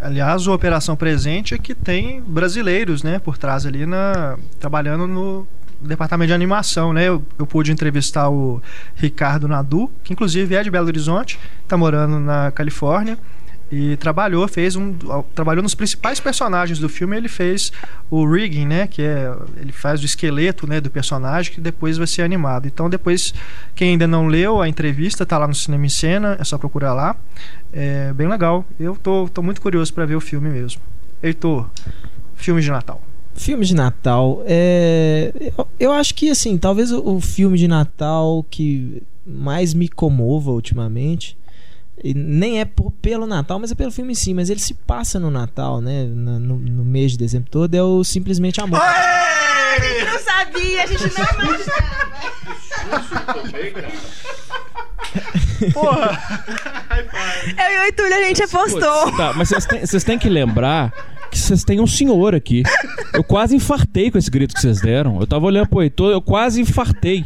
Aliás, 0.00 0.46
o 0.46 0.52
Operação 0.52 0.96
Presente 0.96 1.54
é 1.54 1.58
que 1.58 1.74
tem 1.74 2.20
brasileiros, 2.20 3.02
né, 3.02 3.18
por 3.18 3.38
trás 3.38 3.64
ali 3.64 3.86
na 3.86 4.36
trabalhando 4.60 5.06
no 5.06 5.46
departamento 5.86 6.28
de 6.28 6.34
animação, 6.34 6.92
né? 6.92 7.08
Eu, 7.08 7.22
eu 7.38 7.46
pude 7.46 7.72
entrevistar 7.72 8.28
o 8.28 8.62
Ricardo 8.94 9.48
Nadu, 9.48 9.90
que 10.02 10.12
inclusive 10.12 10.54
é 10.54 10.62
de 10.62 10.70
Belo 10.70 10.86
Horizonte, 10.86 11.38
está 11.62 11.76
morando 11.76 12.18
na 12.18 12.50
Califórnia 12.50 13.18
e 13.70 13.96
trabalhou, 13.96 14.46
fez 14.46 14.76
um 14.76 14.94
trabalhou 15.34 15.62
nos 15.62 15.74
principais 15.74 16.20
personagens 16.20 16.78
do 16.78 16.88
filme, 16.88 17.16
ele 17.16 17.28
fez 17.28 17.72
o 18.10 18.24
rigging, 18.24 18.66
né, 18.66 18.86
que 18.86 19.02
é 19.02 19.34
ele 19.56 19.72
faz 19.72 20.00
o 20.00 20.04
esqueleto, 20.04 20.66
né, 20.66 20.80
do 20.80 20.90
personagem 20.90 21.52
que 21.52 21.60
depois 21.60 21.96
vai 21.96 22.06
ser 22.06 22.22
animado. 22.22 22.66
Então 22.66 22.88
depois 22.88 23.34
quem 23.74 23.90
ainda 23.90 24.06
não 24.06 24.26
leu 24.26 24.60
a 24.60 24.68
entrevista 24.68 25.24
tá 25.26 25.38
lá 25.38 25.48
no 25.48 25.54
Cinema 25.54 25.86
em 25.86 25.88
Cena, 25.88 26.36
é 26.38 26.44
só 26.44 26.58
procurar 26.58 26.94
lá. 26.94 27.16
É 27.72 28.12
bem 28.12 28.28
legal. 28.28 28.64
Eu 28.78 28.96
tô, 28.96 29.28
tô 29.28 29.42
muito 29.42 29.60
curioso 29.60 29.92
para 29.92 30.04
ver 30.06 30.14
o 30.14 30.20
filme 30.20 30.48
mesmo. 30.48 30.80
Heitor, 31.22 31.68
filme 32.36 32.60
de 32.60 32.70
Natal. 32.70 33.02
Filme 33.34 33.64
de 33.66 33.74
Natal, 33.74 34.42
é... 34.46 35.32
eu, 35.58 35.68
eu 35.80 35.92
acho 35.92 36.14
que 36.14 36.30
assim, 36.30 36.56
talvez 36.56 36.90
o, 36.92 37.00
o 37.16 37.20
filme 37.20 37.58
de 37.58 37.66
Natal 37.68 38.44
que 38.48 39.02
mais 39.26 39.74
me 39.74 39.88
comova 39.88 40.50
ultimamente, 40.52 41.36
e 42.02 42.12
nem 42.14 42.60
é 42.60 42.64
por- 42.64 42.90
pelo 43.02 43.26
Natal, 43.26 43.58
mas 43.58 43.72
é 43.72 43.74
pelo 43.74 43.90
filme 43.90 44.12
em 44.12 44.14
si, 44.14 44.32
mas 44.34 44.50
ele 44.50 44.60
se 44.60 44.74
passa 44.74 45.18
no 45.18 45.30
Natal, 45.30 45.80
né? 45.80 46.04
na- 46.04 46.38
no, 46.38 46.58
no 46.58 46.84
mês 46.84 47.12
de 47.12 47.18
dezembro 47.18 47.48
todo, 47.50 47.74
é 47.74 47.82
o 47.82 48.02
Simplesmente 48.04 48.60
Amor. 48.60 48.80
A 48.80 49.78
gente 49.80 50.04
não 50.04 50.18
sabia, 50.20 50.82
a 50.82 50.86
gente 50.86 51.02
não 51.02 51.44
imaginava. 51.44 52.04
Eu 57.56 57.72
e 57.72 57.78
o 57.80 57.84
Itúlio, 57.88 58.14
a 58.16 58.22
gente 58.24 58.42
apostou. 58.42 59.12
Tá, 59.16 59.32
mas 59.34 59.48
vocês 59.50 60.04
têm 60.04 60.18
que 60.18 60.28
lembrar 60.28 60.92
que 61.34 61.46
vocês 61.46 61.64
têm 61.64 61.80
um 61.80 61.86
senhor 61.86 62.34
aqui. 62.34 62.62
Eu 63.12 63.24
quase 63.24 63.56
infartei 63.56 64.10
com 64.10 64.18
esse 64.18 64.30
grito 64.30 64.54
que 64.54 64.60
vocês 64.60 64.80
deram. 64.80 65.20
Eu 65.20 65.26
tava 65.26 65.44
olhando 65.46 65.68
pro 65.68 65.82
Heitor, 65.82 66.12
eu 66.12 66.22
quase 66.22 66.60
infartei. 66.60 67.24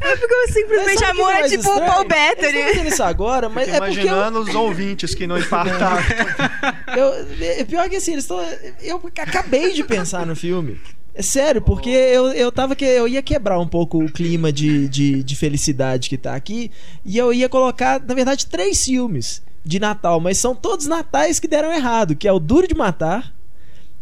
É 0.00 0.16
porque 0.16 0.34
o 0.34 0.52
simplesmente 0.52 0.98
que 0.98 1.04
amor 1.04 1.32
é 1.32 1.48
tipo 1.48 1.68
o? 1.68 1.78
Paul 1.80 2.02
Eu 2.02 2.08
Bettany. 2.08 2.62
fazendo 2.62 2.88
isso 2.88 3.02
agora, 3.02 3.48
mas 3.48 3.64
Fico 3.64 3.76
é 3.76 3.80
porque 3.80 4.00
eu, 4.00 4.06
imaginando 4.06 4.40
os 4.40 4.54
ouvintes 4.54 5.14
que 5.14 5.26
não 5.26 5.38
infartaram. 5.38 6.02
eu, 6.96 7.26
é 7.40 7.64
pior 7.64 7.88
que 7.88 7.96
assim, 7.96 8.12
eles 8.12 8.24
estão. 8.24 8.38
Eu 8.82 9.00
acabei 9.18 9.72
de 9.72 9.82
pensar 9.82 10.26
no 10.26 10.36
filme. 10.36 10.78
É 11.14 11.22
sério, 11.22 11.62
porque 11.62 11.88
eu, 11.88 12.26
eu 12.32 12.52
tava 12.52 12.76
que 12.76 12.84
eu 12.84 13.08
ia 13.08 13.22
quebrar 13.22 13.58
um 13.58 13.66
pouco 13.66 14.04
o 14.04 14.12
clima 14.12 14.52
de, 14.52 14.86
de, 14.86 15.22
de 15.22 15.36
felicidade 15.36 16.10
que 16.10 16.18
tá 16.18 16.34
aqui. 16.34 16.70
E 17.06 17.16
eu 17.16 17.32
ia 17.32 17.48
colocar, 17.48 17.98
na 18.06 18.14
verdade, 18.14 18.44
três 18.46 18.84
filmes 18.84 19.42
de 19.66 19.80
Natal, 19.80 20.20
mas 20.20 20.38
são 20.38 20.54
todos 20.54 20.86
natais 20.86 21.40
que 21.40 21.48
deram 21.48 21.72
errado, 21.72 22.14
que 22.14 22.28
é 22.28 22.32
o 22.32 22.38
Duro 22.38 22.68
de 22.68 22.74
Matar, 22.74 23.34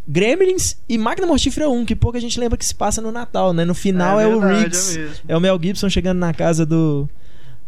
Gremlins 0.06 0.76
e 0.86 0.98
Máquina 0.98 1.26
Mortífera 1.26 1.70
1, 1.70 1.86
que 1.86 1.96
pouca 1.96 2.20
gente 2.20 2.38
lembra 2.38 2.58
que 2.58 2.66
se 2.66 2.74
passa 2.74 3.00
no 3.00 3.10
Natal, 3.10 3.54
né? 3.54 3.64
No 3.64 3.74
final 3.74 4.20
é, 4.20 4.26
o 4.26 4.38
verdade, 4.40 4.64
Riggs. 4.64 4.98
é. 4.98 5.32
É 5.32 5.36
o 5.36 5.40
Mel 5.40 5.58
Gibson 5.60 5.88
chegando 5.88 6.18
na 6.18 6.34
casa 6.34 6.66
do, 6.66 7.08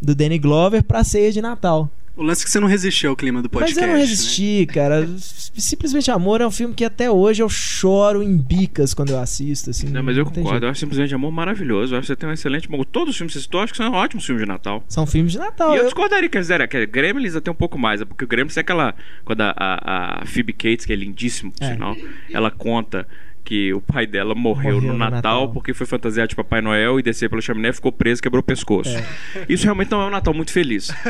do 0.01 0.15
Danny 0.15 0.39
Glover 0.39 0.83
pra 0.83 1.03
ceia 1.03 1.33
de 1.33 1.41
Natal. 1.41 1.91
O 2.17 2.23
lance 2.23 2.43
é 2.43 2.45
que 2.47 2.51
você 2.51 2.59
não 2.59 2.67
resistiu 2.67 3.11
ao 3.11 3.17
clima 3.17 3.43
do 3.43 3.49
podcast. 3.51 3.75
Mas 3.79 3.83
eu 3.83 3.89
não 3.93 3.99
né? 3.99 4.01
resisti, 4.07 4.67
cara. 4.73 5.07
Simplesmente 5.19 6.11
Amor 6.11 6.41
é 6.41 6.47
um 6.47 6.51
filme 6.51 6.75
que 6.75 6.85
até 6.85 7.11
hoje 7.11 7.43
eu 7.43 7.49
choro 7.49 8.23
em 8.23 8.37
bicas 8.39 8.95
quando 8.95 9.11
eu 9.11 9.19
assisto, 9.21 9.69
assim. 9.71 9.89
Não, 9.89 10.03
mas 10.03 10.17
eu 10.17 10.25
tem 10.25 10.35
concordo. 10.43 10.51
jeito. 10.53 10.65
Eu 10.65 10.71
acho 10.71 10.81
simplesmente 10.81 11.15
amor 11.15 11.31
maravilhoso. 11.31 11.95
Eu 11.95 11.99
acho 11.99 12.07
que 12.07 12.13
você 12.15 12.17
tem 12.17 12.29
um 12.29 12.33
excelente. 12.33 12.69
bom, 12.69 12.83
Todos 12.85 13.11
os 13.11 13.17
filmes 13.19 13.33
que 13.35 13.39
você 13.39 13.43
citou, 13.45 13.61
acho 13.61 13.73
que 13.73 13.77
são 13.77 13.93
ótimos 13.93 14.25
filmes 14.25 14.43
de 14.43 14.49
Natal. 14.49 14.83
São 14.89 15.07
filmes 15.07 15.33
de 15.33 15.39
Natal. 15.39 15.73
e 15.75 15.77
eu 15.77 15.83
eu- 15.83 15.85
discordaria 15.85 16.29
que 16.29 16.39
eles 16.39 16.49
eram. 16.49 16.67
Que 16.67 16.87
Gremlins 16.87 17.37
até 17.37 17.51
um 17.51 17.55
pouco 17.55 17.79
mais. 17.79 18.03
Porque 18.05 18.25
o 18.25 18.29
Gremlins 18.29 18.57
é 18.57 18.61
aquela. 18.61 18.95
Quando 19.25 19.43
a, 19.43 19.55
a, 19.57 20.23
a 20.23 20.27
Phoebe 20.27 20.53
Cates, 20.55 20.87
que 20.87 20.93
é 20.93 20.97
lindíssimo, 20.97 21.53
por 21.53 21.65
É. 21.65 21.73
sinal, 21.75 21.95
ela 22.33 22.51
conta 22.51 23.07
que 23.47 23.73
o 23.73 23.81
pai 23.81 24.07
dela 24.07 24.35
morreu, 24.35 24.75
Morreu 24.75 24.81
no, 24.89 24.93
no 24.95 24.99
Natal, 24.99 25.17
Natal. 25.17 25.53
porque 25.53 25.73
foi 25.73 25.87
fantasiado 25.87 26.29
de 26.29 26.35
Papai 26.37 26.61
Noel 26.61 26.99
e 26.99 27.03
descer 27.03 27.31
pela 27.31 27.41
chaminé, 27.41 27.73
ficou 27.73 27.93
preso, 27.93 28.21
quebrou 28.21 28.41
o 28.41 28.45
pescoço. 28.45 28.91
É. 28.91 29.07
Isso 29.49 29.63
realmente 29.65 29.91
não 29.93 30.03
é 30.03 30.07
um 30.07 30.11
Natal 30.11 30.35
muito 30.35 30.53
feliz. 30.53 30.91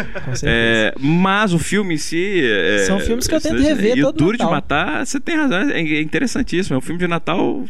É, 0.44 0.94
mas 1.00 1.52
o 1.54 1.58
filme 1.58 1.94
em 1.94 1.98
si. 1.98 2.40
é- 2.44 2.84
São 2.86 3.00
filmes 3.00 3.26
que 3.26 3.34
eu 3.34 3.40
tento 3.40 3.60
rever 3.62 3.96
E 3.96 4.02
o 4.02 4.06
todo 4.12 4.18
Duro 4.18 4.32
de 4.36 4.42
Natal. 4.44 4.54
Matar, 4.54 5.06
você 5.06 5.18
tem 5.18 5.34
razão, 5.36 5.58
é 5.70 6.00
interessantíssimo. 6.02 6.74
É 6.74 6.78
um 6.78 6.82
filme 6.82 6.98
de 6.98 7.08
Natal. 7.08 7.64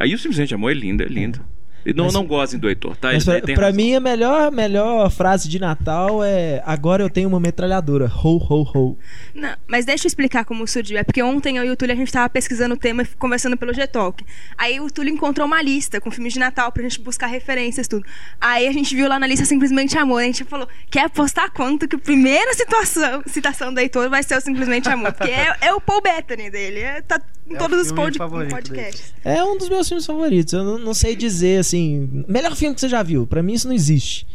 Aí 0.00 0.12
o 0.12 0.18
Simplesmente 0.18 0.54
Amor 0.54 0.72
é 0.72 0.74
lindo, 0.74 1.02
é 1.04 1.06
lindo. 1.06 1.40
E 1.86 1.92
não, 1.94 2.04
Mas- 2.04 2.14
não 2.14 2.26
gozem 2.26 2.58
do 2.60 2.68
Heitor, 2.68 2.96
tá? 2.96 3.14
Ele 3.14 3.24
pra, 3.24 3.40
tem 3.40 3.54
pra 3.54 3.66
razão. 3.66 3.76
mim, 3.76 3.94
a 3.94 4.00
melhor, 4.00 4.50
melhor 4.52 5.10
frase 5.10 5.48
de 5.48 5.58
Natal 5.58 6.22
é 6.22 6.62
Agora 6.66 7.02
eu 7.02 7.08
tenho 7.10 7.28
uma 7.28 7.40
metralhadora. 7.40 8.06
Ho, 8.22 8.36
ho, 8.36 8.62
ho. 8.74 8.98
Não, 9.34 9.54
mas 9.66 9.84
deixa 9.86 10.06
eu 10.06 10.08
explicar 10.08 10.44
como 10.44 10.66
surgiu. 10.66 10.98
É 10.98 11.04
porque 11.04 11.22
ontem 11.22 11.56
eu 11.56 11.64
e 11.64 11.70
o 11.70 11.76
Túlio 11.76 11.94
a 11.94 11.96
gente 11.96 12.12
tava 12.12 12.28
pesquisando 12.28 12.74
o 12.74 12.78
tema 12.78 13.02
e 13.02 13.06
conversando 13.06 13.56
pelo 13.56 13.72
G-Talk. 13.72 14.24
Aí 14.56 14.80
o 14.80 14.90
Túlio 14.90 15.12
encontrou 15.14 15.46
uma 15.46 15.62
lista 15.62 16.00
com 16.00 16.10
filmes 16.10 16.32
de 16.32 16.38
Natal 16.38 16.70
pra 16.72 16.82
gente 16.82 17.00
buscar 17.00 17.26
referências 17.26 17.88
tudo. 17.88 18.04
Aí 18.40 18.66
a 18.66 18.72
gente 18.72 18.94
viu 18.94 19.08
lá 19.08 19.18
na 19.18 19.26
lista 19.26 19.44
Simplesmente 19.46 19.96
Amor. 19.96 20.20
A 20.20 20.24
gente 20.24 20.44
falou, 20.44 20.68
quer 20.90 21.04
apostar 21.06 21.50
quanto 21.52 21.86
que 21.88 21.96
a 21.96 21.98
primeira 21.98 22.52
situação, 22.54 23.22
citação 23.26 23.72
do 23.72 23.80
Heitor 23.80 24.10
vai 24.10 24.22
ser 24.22 24.36
o 24.36 24.40
Simplesmente 24.40 24.88
Amor? 24.88 25.12
Porque 25.12 25.30
é, 25.32 25.56
é 25.62 25.72
o 25.72 25.80
Paul 25.80 26.02
Bettany 26.02 26.50
dele. 26.50 26.80
É, 26.80 27.00
tá 27.02 27.20
em 27.48 27.54
É 27.54 27.58
todos 27.58 27.80
os 27.86 27.92
pod, 27.92 28.18
podcasts. 28.18 29.14
É 29.24 29.42
um 29.42 29.56
dos 29.56 29.68
meus 29.68 29.88
filmes 29.88 30.04
favoritos. 30.04 30.52
Eu 30.52 30.64
não, 30.64 30.78
não 30.78 30.92
sei 30.94 31.16
dizer, 31.16 31.60
assim... 31.68 32.24
Melhor 32.26 32.54
filme 32.56 32.74
que 32.74 32.80
você 32.80 32.88
já 32.88 33.02
viu. 33.02 33.26
Pra 33.26 33.42
mim 33.42 33.52
isso 33.52 33.68
não 33.68 33.74
existe. 33.74 34.26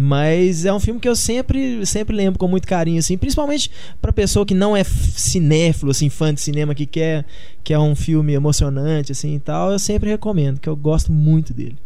Mas 0.00 0.64
é 0.64 0.72
um 0.72 0.78
filme 0.78 1.00
que 1.00 1.08
eu 1.08 1.16
sempre, 1.16 1.84
sempre 1.84 2.14
lembro 2.14 2.38
com 2.38 2.46
muito 2.46 2.68
carinho, 2.68 3.00
assim, 3.00 3.18
principalmente 3.18 3.68
pra 4.00 4.12
pessoa 4.12 4.46
que 4.46 4.54
não 4.54 4.76
é 4.76 4.84
cinéfilo, 4.84 5.90
assim, 5.90 6.08
fã 6.08 6.32
de 6.32 6.40
cinema, 6.40 6.72
que 6.72 6.86
quer, 6.86 7.24
que 7.64 7.74
é 7.74 7.78
um 7.80 7.96
filme 7.96 8.32
emocionante, 8.32 9.10
assim 9.10 9.34
e 9.34 9.40
tal, 9.40 9.72
eu 9.72 9.78
sempre 9.78 10.08
recomendo, 10.08 10.60
que 10.60 10.68
eu 10.68 10.76
gosto 10.76 11.10
muito 11.10 11.52
dele. 11.52 11.76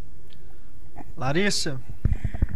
Larissa, 1.17 1.81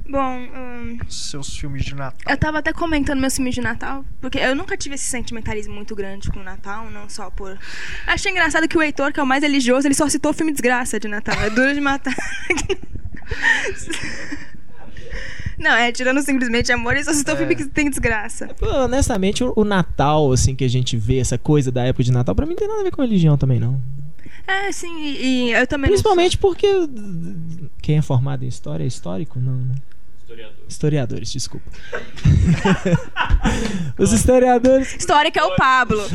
Bom, 0.09 0.39
hum, 0.39 0.99
seus 1.09 1.57
filmes 1.57 1.85
de 1.85 1.95
Natal. 1.95 2.33
eu 2.33 2.37
tava 2.37 2.59
até 2.59 2.73
comentando 2.73 3.21
meus 3.21 3.35
filmes 3.35 3.55
de 3.55 3.61
Natal, 3.61 4.05
porque 4.21 4.39
eu 4.39 4.55
nunca 4.55 4.77
tive 4.77 4.95
esse 4.95 5.05
sentimentalismo 5.07 5.75
muito 5.75 5.97
grande 5.97 6.31
com 6.31 6.39
o 6.41 6.45
Natal, 6.45 6.89
não 6.91 7.09
só 7.09 7.29
por. 7.31 7.59
Achei 8.07 8.31
engraçado 8.31 8.69
que 8.69 8.79
o 8.79 8.83
Heitor, 8.83 9.13
que 9.13 9.19
é 9.19 9.23
o 9.23 9.27
mais 9.27 9.43
religioso, 9.43 9.87
ele 9.87 9.95
só 9.95 10.09
citou 10.09 10.33
filme 10.33 10.53
desgraça 10.53 11.01
de 11.01 11.09
Natal. 11.09 11.35
É 11.43 11.51
duro 11.51 11.75
de 11.75 11.81
matar. 11.81 12.15
Não, 15.59 15.71
é, 15.71 15.91
tirando 15.91 16.21
simplesmente 16.23 16.71
amor, 16.71 16.95
ele 16.95 17.05
só 17.05 17.15
citou 17.15 17.35
É. 17.35 17.39
filme 17.39 17.57
que 17.57 17.65
tem 17.67 17.89
desgraça. 17.89 18.49
Pô, 18.59 18.67
honestamente, 18.67 19.43
o, 19.43 19.53
o 19.57 19.65
Natal, 19.65 20.31
assim, 20.31 20.55
que 20.55 20.65
a 20.65 20.69
gente 20.69 20.97
vê, 20.99 21.19
essa 21.19 21.39
coisa 21.39 21.73
da 21.73 21.83
época 21.83 22.05
de 22.05 22.13
Natal, 22.13 22.35
pra 22.35 22.45
mim 22.45 22.53
não 22.53 22.59
tem 22.59 22.69
nada 22.69 22.81
a 22.81 22.85
ver 22.85 22.91
com 22.91 23.01
religião 23.01 23.39
também, 23.39 23.59
não. 23.59 23.81
É, 24.47 24.71
sim, 24.71 24.95
e, 25.03 25.49
e 25.49 25.53
eu 25.53 25.67
também. 25.67 25.89
não 25.89 25.95
Principalmente 25.95 26.37
porque 26.39 26.69
quem 27.83 27.97
é 27.99 28.03
formado 28.03 28.45
em 28.45 28.49
história 28.49 28.85
é 28.85 28.87
histórico? 28.87 29.41
Não, 29.41 29.57
né? 29.57 29.75
Historiadores, 30.69 31.33
desculpa. 31.33 31.71
Os 33.99 34.13
historiadores. 34.13 34.95
Histórica 34.97 35.41
é 35.41 35.45
o 35.45 35.57
Pablo. 35.57 36.03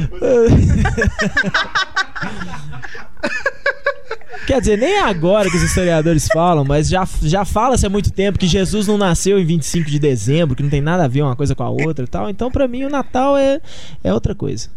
Quer 4.45 4.59
dizer, 4.59 4.77
nem 4.77 4.99
agora 4.99 5.49
que 5.49 5.55
os 5.55 5.63
historiadores 5.63 6.27
falam, 6.27 6.65
mas 6.65 6.89
já, 6.89 7.07
já 7.21 7.45
fala-se 7.45 7.85
há 7.85 7.89
muito 7.89 8.11
tempo 8.11 8.39
que 8.39 8.47
Jesus 8.47 8.87
não 8.87 8.97
nasceu 8.97 9.39
em 9.39 9.45
25 9.45 9.89
de 9.89 9.99
dezembro, 9.99 10.55
que 10.55 10.63
não 10.63 10.69
tem 10.69 10.81
nada 10.81 11.05
a 11.05 11.07
ver 11.07 11.21
uma 11.21 11.35
coisa 11.35 11.53
com 11.55 11.63
a 11.63 11.69
outra 11.69 12.05
e 12.05 12.07
tal. 12.07 12.29
Então, 12.29 12.49
pra 12.51 12.67
mim, 12.67 12.83
o 12.83 12.89
Natal 12.89 13.37
é, 13.37 13.61
é 14.03 14.13
outra 14.13 14.33
coisa. 14.33 14.69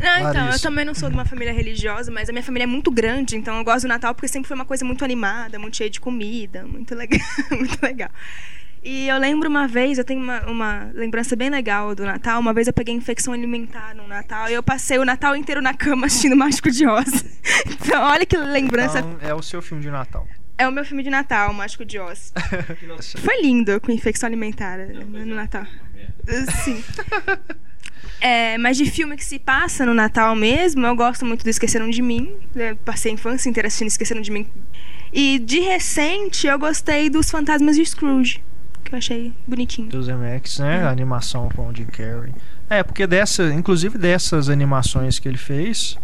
Não, 0.00 0.30
então, 0.30 0.50
eu 0.50 0.60
também 0.60 0.84
não 0.84 0.94
sou 0.94 1.08
de 1.08 1.14
uma 1.14 1.24
família 1.24 1.52
religiosa, 1.52 2.10
mas 2.10 2.28
a 2.28 2.32
minha 2.32 2.42
família 2.42 2.64
é 2.64 2.66
muito 2.66 2.90
grande, 2.90 3.36
então 3.36 3.58
eu 3.58 3.64
gosto 3.64 3.82
do 3.82 3.88
Natal 3.88 4.14
porque 4.14 4.28
sempre 4.28 4.46
foi 4.46 4.54
uma 4.54 4.64
coisa 4.64 4.84
muito 4.84 5.04
animada, 5.04 5.58
muito 5.58 5.76
cheia 5.76 5.90
de 5.90 6.00
comida, 6.00 6.64
muito 6.64 6.94
legal, 6.94 7.20
muito 7.50 7.82
legal. 7.82 8.10
E 8.82 9.08
eu 9.08 9.18
lembro 9.18 9.48
uma 9.48 9.66
vez, 9.66 9.98
eu 9.98 10.04
tenho 10.04 10.22
uma, 10.22 10.40
uma 10.46 10.90
lembrança 10.94 11.34
bem 11.34 11.50
legal 11.50 11.94
do 11.94 12.04
Natal. 12.04 12.40
Uma 12.40 12.54
vez 12.54 12.68
eu 12.68 12.72
peguei 12.72 12.94
infecção 12.94 13.34
alimentar 13.34 13.94
no 13.94 14.06
Natal 14.06 14.48
e 14.48 14.54
eu 14.54 14.62
passei 14.62 14.98
o 14.98 15.04
Natal 15.04 15.34
inteiro 15.34 15.60
na 15.60 15.74
cama 15.74 16.06
assistindo 16.06 16.34
Mágico 16.36 16.70
de 16.70 16.86
Oz. 16.86 17.38
Então, 17.66 18.02
olha 18.02 18.26
que 18.26 18.36
lembrança. 18.36 19.00
Então, 19.00 19.18
é 19.20 19.34
o 19.34 19.42
seu 19.42 19.60
filme 19.62 19.82
de 19.82 19.90
Natal. 19.90 20.28
É 20.58 20.68
o 20.68 20.72
meu 20.72 20.84
filme 20.84 21.02
de 21.02 21.10
Natal, 21.10 21.52
Mágico 21.52 21.84
de 21.84 21.98
Oz. 21.98 22.32
Foi 23.18 23.42
lindo 23.42 23.80
com 23.80 23.90
infecção 23.90 24.26
alimentar 24.26 24.78
eh, 24.78 24.92
no 24.92 25.34
Natal. 25.34 25.64
Sim. 26.64 26.84
É, 28.20 28.58
mas 28.58 28.76
de 28.76 28.90
filme 28.90 29.16
que 29.16 29.24
se 29.24 29.38
passa 29.38 29.86
no 29.86 29.94
Natal 29.94 30.34
mesmo, 30.34 30.84
eu 30.84 30.96
gosto 30.96 31.24
muito 31.24 31.44
do 31.44 31.50
Esqueceram 31.50 31.88
de 31.88 32.02
Mim. 32.02 32.34
né? 32.54 32.74
Passei 32.84 33.12
a 33.12 33.14
infância 33.14 33.48
inteira 33.48 33.68
assistindo 33.68 33.88
Esqueceram 33.88 34.20
de 34.20 34.30
Mim. 34.30 34.46
E 35.12 35.38
de 35.38 35.60
recente 35.60 36.46
eu 36.46 36.58
gostei 36.58 37.08
dos 37.08 37.30
Fantasmas 37.30 37.76
de 37.76 37.86
Scrooge, 37.86 38.42
que 38.84 38.94
eu 38.94 38.98
achei 38.98 39.32
bonitinho. 39.46 39.88
Dos 39.88 40.08
MX, 40.08 40.58
né? 40.58 40.82
A 40.84 40.90
animação 40.90 41.48
com 41.54 41.68
o 41.68 41.74
Jim 41.74 41.86
Carrey. 41.86 42.34
É, 42.68 42.82
porque 42.82 43.06
dessa, 43.06 43.52
inclusive 43.54 43.96
dessas 43.96 44.50
animações 44.50 45.18
que 45.18 45.26
ele 45.26 45.38
fez, 45.38 45.96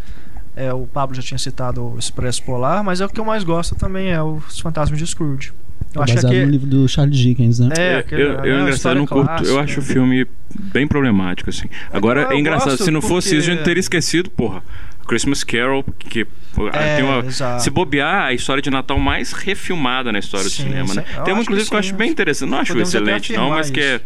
é, 0.56 0.72
o 0.72 0.86
Pablo 0.86 1.14
já 1.14 1.22
tinha 1.22 1.38
citado 1.38 1.84
o 1.84 1.98
Expresso 1.98 2.42
Polar, 2.44 2.82
mas 2.82 3.00
é 3.00 3.06
o 3.06 3.08
que 3.08 3.20
eu 3.20 3.24
mais 3.24 3.44
gosto 3.44 3.74
também 3.74 4.10
é 4.12 4.22
os 4.22 4.60
Fantasmas 4.60 4.98
de 4.98 5.06
Scrooge. 5.06 5.52
Eu 5.94 6.02
acho 6.02 6.14
baseado 6.14 6.32
no 6.34 6.40
que 6.44 6.50
livro 6.50 6.66
do 6.66 6.88
Charles 6.88 7.16
Dickens, 7.18 7.58
né? 7.60 7.68
é, 7.78 7.94
eu, 7.94 7.98
aquele- 7.98 8.22
eu, 8.22 8.28
né, 8.36 8.40
eu, 8.50 8.60
engraçado, 8.60 8.96
não 8.98 9.06
curto. 9.06 9.26
clássica. 9.26 9.48
Eu 9.50 9.58
acho 9.60 9.80
o 9.80 9.82
filme 9.82 10.26
bem 10.58 10.86
problemático, 10.86 11.50
assim. 11.50 11.68
Agora, 11.92 12.22
Eu 12.22 12.32
é 12.32 12.38
engraçado, 12.38 12.76
se 12.76 12.90
não 12.90 13.00
fosse 13.02 13.28
isso, 13.28 13.36
a 13.36 13.40
gente 13.40 13.54
porque- 13.58 13.64
teria 13.64 13.80
esquecido, 13.80 14.30
porra. 14.30 14.62
Christmas 15.06 15.44
Carol, 15.44 15.84
que 15.98 16.26
É, 16.72 16.96
tem 16.96 17.04
uma. 17.04 17.58
Se 17.60 17.68
bobear, 17.68 18.24
a 18.24 18.32
história 18.32 18.62
de 18.62 18.70
Natal 18.70 18.98
mais 18.98 19.32
refilmada 19.32 20.10
na 20.10 20.18
história 20.18 20.48
Sim, 20.48 20.64
do 20.64 20.68
cinema, 20.70 20.94
né? 20.94 21.04
Tem 21.24 21.34
uma, 21.34 21.42
inclusive, 21.42 21.64
que 21.66 21.70
que 21.70 21.74
eu 21.74 21.78
acho 21.78 21.94
bem 21.94 22.10
interessante. 22.10 22.48
Não 22.48 22.58
acho 22.58 22.68
Podemos 22.72 22.88
excelente, 22.94 23.32
não, 23.34 23.50
mas 23.50 23.70
que 23.70 23.80
é 23.80 23.96
isso. 23.96 24.04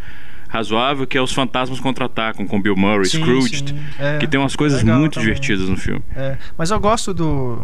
razoável, 0.49 1.07
que 1.07 1.16
é 1.16 1.22
Os 1.22 1.32
Fantasmas 1.32 1.78
Contra-Atacam, 1.78 2.49
com 2.49 2.61
Bill 2.61 2.74
Murray, 2.74 3.05
Sim, 3.07 3.20
Scrooge, 3.20 3.59
sim, 3.68 3.78
é. 3.97 4.18
que 4.18 4.26
tem 4.26 4.41
umas 4.41 4.57
coisas 4.57 4.82
Legal 4.82 4.99
muito 4.99 5.14
também. 5.14 5.28
divertidas 5.28 5.68
no 5.68 5.76
filme. 5.76 6.03
É, 6.16 6.36
mas 6.57 6.70
eu 6.72 6.80
gosto 6.80 7.14
do 7.14 7.62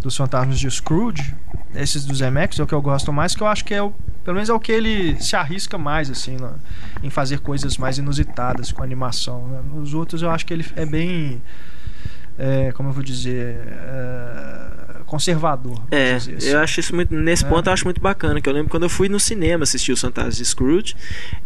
dos 0.00 0.16
Fantasmas 0.16 0.58
de 0.58 0.70
Scrooge, 0.70 1.34
esses 1.74 2.04
dos 2.04 2.20
MX 2.20 2.58
é 2.58 2.62
o 2.62 2.66
que 2.66 2.74
eu 2.74 2.82
gosto 2.82 3.12
mais, 3.12 3.34
que 3.34 3.42
eu 3.42 3.46
acho 3.46 3.64
que 3.64 3.74
é 3.74 3.82
o, 3.82 3.92
pelo 4.24 4.34
menos 4.34 4.48
é 4.48 4.52
o 4.52 4.60
que 4.60 4.72
ele 4.72 5.20
se 5.20 5.36
arrisca 5.36 5.76
mais 5.76 6.10
assim, 6.10 6.36
em 7.02 7.10
fazer 7.10 7.40
coisas 7.40 7.76
mais 7.76 7.98
inusitadas 7.98 8.72
com 8.72 8.82
animação. 8.82 9.46
né? 9.48 9.60
Nos 9.72 9.94
outros 9.94 10.22
eu 10.22 10.30
acho 10.30 10.46
que 10.46 10.52
ele 10.54 10.64
é 10.76 10.86
bem 10.86 11.42
é, 12.38 12.72
como 12.72 12.88
eu 12.90 12.92
vou 12.92 13.02
dizer, 13.02 13.58
é, 13.66 14.68
conservador. 15.06 15.80
É, 15.90 16.14
assim. 16.14 16.36
eu 16.42 16.58
acho 16.60 16.80
isso 16.80 16.94
muito. 16.94 17.14
Nesse 17.14 17.44
É. 17.44 17.48
ponto 17.48 17.66
eu 17.66 17.72
acho 17.72 17.84
muito 17.84 18.00
bacana. 18.00 18.40
Que 18.42 18.48
eu 18.48 18.52
lembro 18.52 18.68
quando 18.70 18.82
eu 18.82 18.88
fui 18.90 19.08
no 19.08 19.18
cinema 19.18 19.62
assistir 19.62 19.90
os 19.92 20.00
Fantasmas 20.00 20.36
de 20.36 20.44
Scrooge 20.44 20.94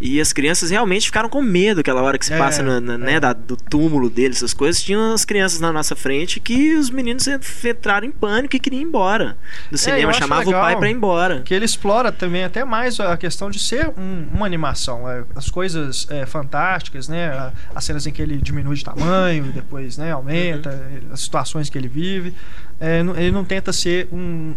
e 0.01 0.21
as 0.21 0.33
crianças 0.33 0.71
realmente 0.71 1.07
ficaram 1.07 1.29
com 1.29 1.41
medo 1.41 1.81
aquela 1.81 2.03
hora 2.03 2.19
que 2.19 2.27
se 2.27 2.33
É, 2.33 2.39
passa 2.39 2.61
na- 2.63 2.81
na- 2.81 2.99
né, 2.99 3.15
é. 3.15 3.21
da- 3.21 3.33
do 3.33 3.57
túmulo 3.57 4.11
deles, 4.11 4.39
essas 4.39 4.53
coisas. 4.53 4.83
Tinham 4.83 5.13
as 5.15 5.25
crianças 5.25 5.61
na 5.61 5.73
nossa 5.73 5.95
frente 5.95 6.41
que 6.41 6.75
os 6.75 6.91
meninos 6.91 7.27
en- 7.29 7.39
entraram 7.71 8.07
em 8.07 8.11
pânico 8.11 8.57
e 8.57 8.59
queriam 8.61 8.81
ir 8.81 8.85
embora 8.85 9.37
do 9.71 9.77
É, 9.77 9.79
cinema. 9.79 10.13
chamava 10.13 10.49
o 10.49 10.53
pai 10.53 10.77
pra 10.77 10.89
ir 10.91 10.93
embora. 10.93 11.43
que 11.43 11.55
ele 11.55 11.65
explora 11.65 12.11
também 12.11 12.43
até 12.45 12.65
mais 12.65 12.99
a 12.99 13.17
questão 13.17 13.49
de 13.49 13.59
ser 13.61 13.89
um- 13.97 14.27
uma 14.35 14.45
animação, 14.47 15.05
as 15.37 15.49
coisas 15.49 16.07
é, 16.11 16.27
fantásticas, 16.27 17.07
né, 17.09 17.53
as 17.75 17.85
cenas 17.85 18.07
em 18.07 18.13
que 18.13 18.21
ele 18.21 18.39
diminui 18.39 18.75
de 18.75 18.85
tamanho 18.85 19.47
e 19.47 19.51
depois 19.51 19.97
né, 19.97 20.11
aumenta, 20.11 20.71
Uhum. 20.71 20.82
As 21.11 21.21
situações 21.21 21.69
que 21.71 21.79
ele 21.79 21.89
vive, 21.89 22.35
É, 22.81 23.01
ele 23.01 23.31
não 23.31 23.45
tenta 23.45 23.73
ser 23.73 24.09
um, 24.13 24.55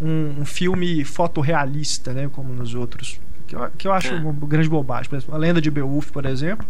um, 0.00 0.40
um 0.40 0.44
filme 0.44 1.04
fotorrealista, 1.04 2.12
né, 2.12 2.28
como 2.32 2.52
nos 2.54 2.74
outros, 2.74 3.20
que 3.46 3.54
eu, 3.54 3.70
que 3.76 3.86
eu 3.88 3.92
acho 3.92 4.14
É. 4.14 4.18
uma 4.18 4.32
grande 4.46 4.68
bobagem. 4.68 5.10
Por 5.10 5.16
exemplo, 5.16 5.34
a 5.34 5.38
Lenda 5.38 5.60
de 5.60 5.70
Beowulf, 5.70 6.10
por 6.10 6.24
exemplo, 6.24 6.66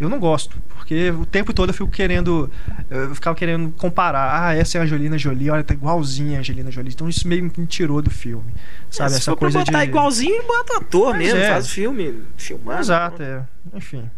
eu 0.00 0.08
não 0.08 0.18
gosto, 0.18 0.56
porque 0.76 1.10
o 1.12 1.24
tempo 1.24 1.52
todo 1.54 1.70
eu 1.70 1.74
fico 1.74 1.88
querendo, 1.88 2.50
eu 2.90 3.14
ficava 3.14 3.36
querendo 3.36 3.70
comparar. 3.72 4.42
Ah, 4.48 4.54
essa 4.54 4.76
é 4.76 4.80
a 4.80 4.84
Angelina 4.84 5.16
Jolie, 5.16 5.48
olha, 5.48 5.62
tá 5.62 5.74
igualzinha 5.74 6.38
a 6.38 6.40
Angelina 6.40 6.70
Jolie. 6.72 6.92
Então 6.92 7.08
isso 7.08 7.26
meio 7.28 7.44
me 7.44 7.66
tirou 7.66 8.02
do 8.02 8.10
filme, 8.10 8.52
sabe? 8.90 9.10
É, 9.10 9.14
se 9.14 9.18
Essa 9.20 9.36
coisa 9.36 9.60
botar 9.60 9.84
de 9.84 9.90
igualzinho, 9.90 10.42
bota 10.46 10.78
ator 10.78 11.10
Mas 11.10 11.18
mesmo, 11.18 11.38
é. 11.38 11.48
faz 11.50 11.66
o 11.66 11.70
filme, 11.70 12.22
filmado. 12.36 12.80
Exato, 12.80 13.22
é. 13.22 13.44
Enfim. 13.72 14.10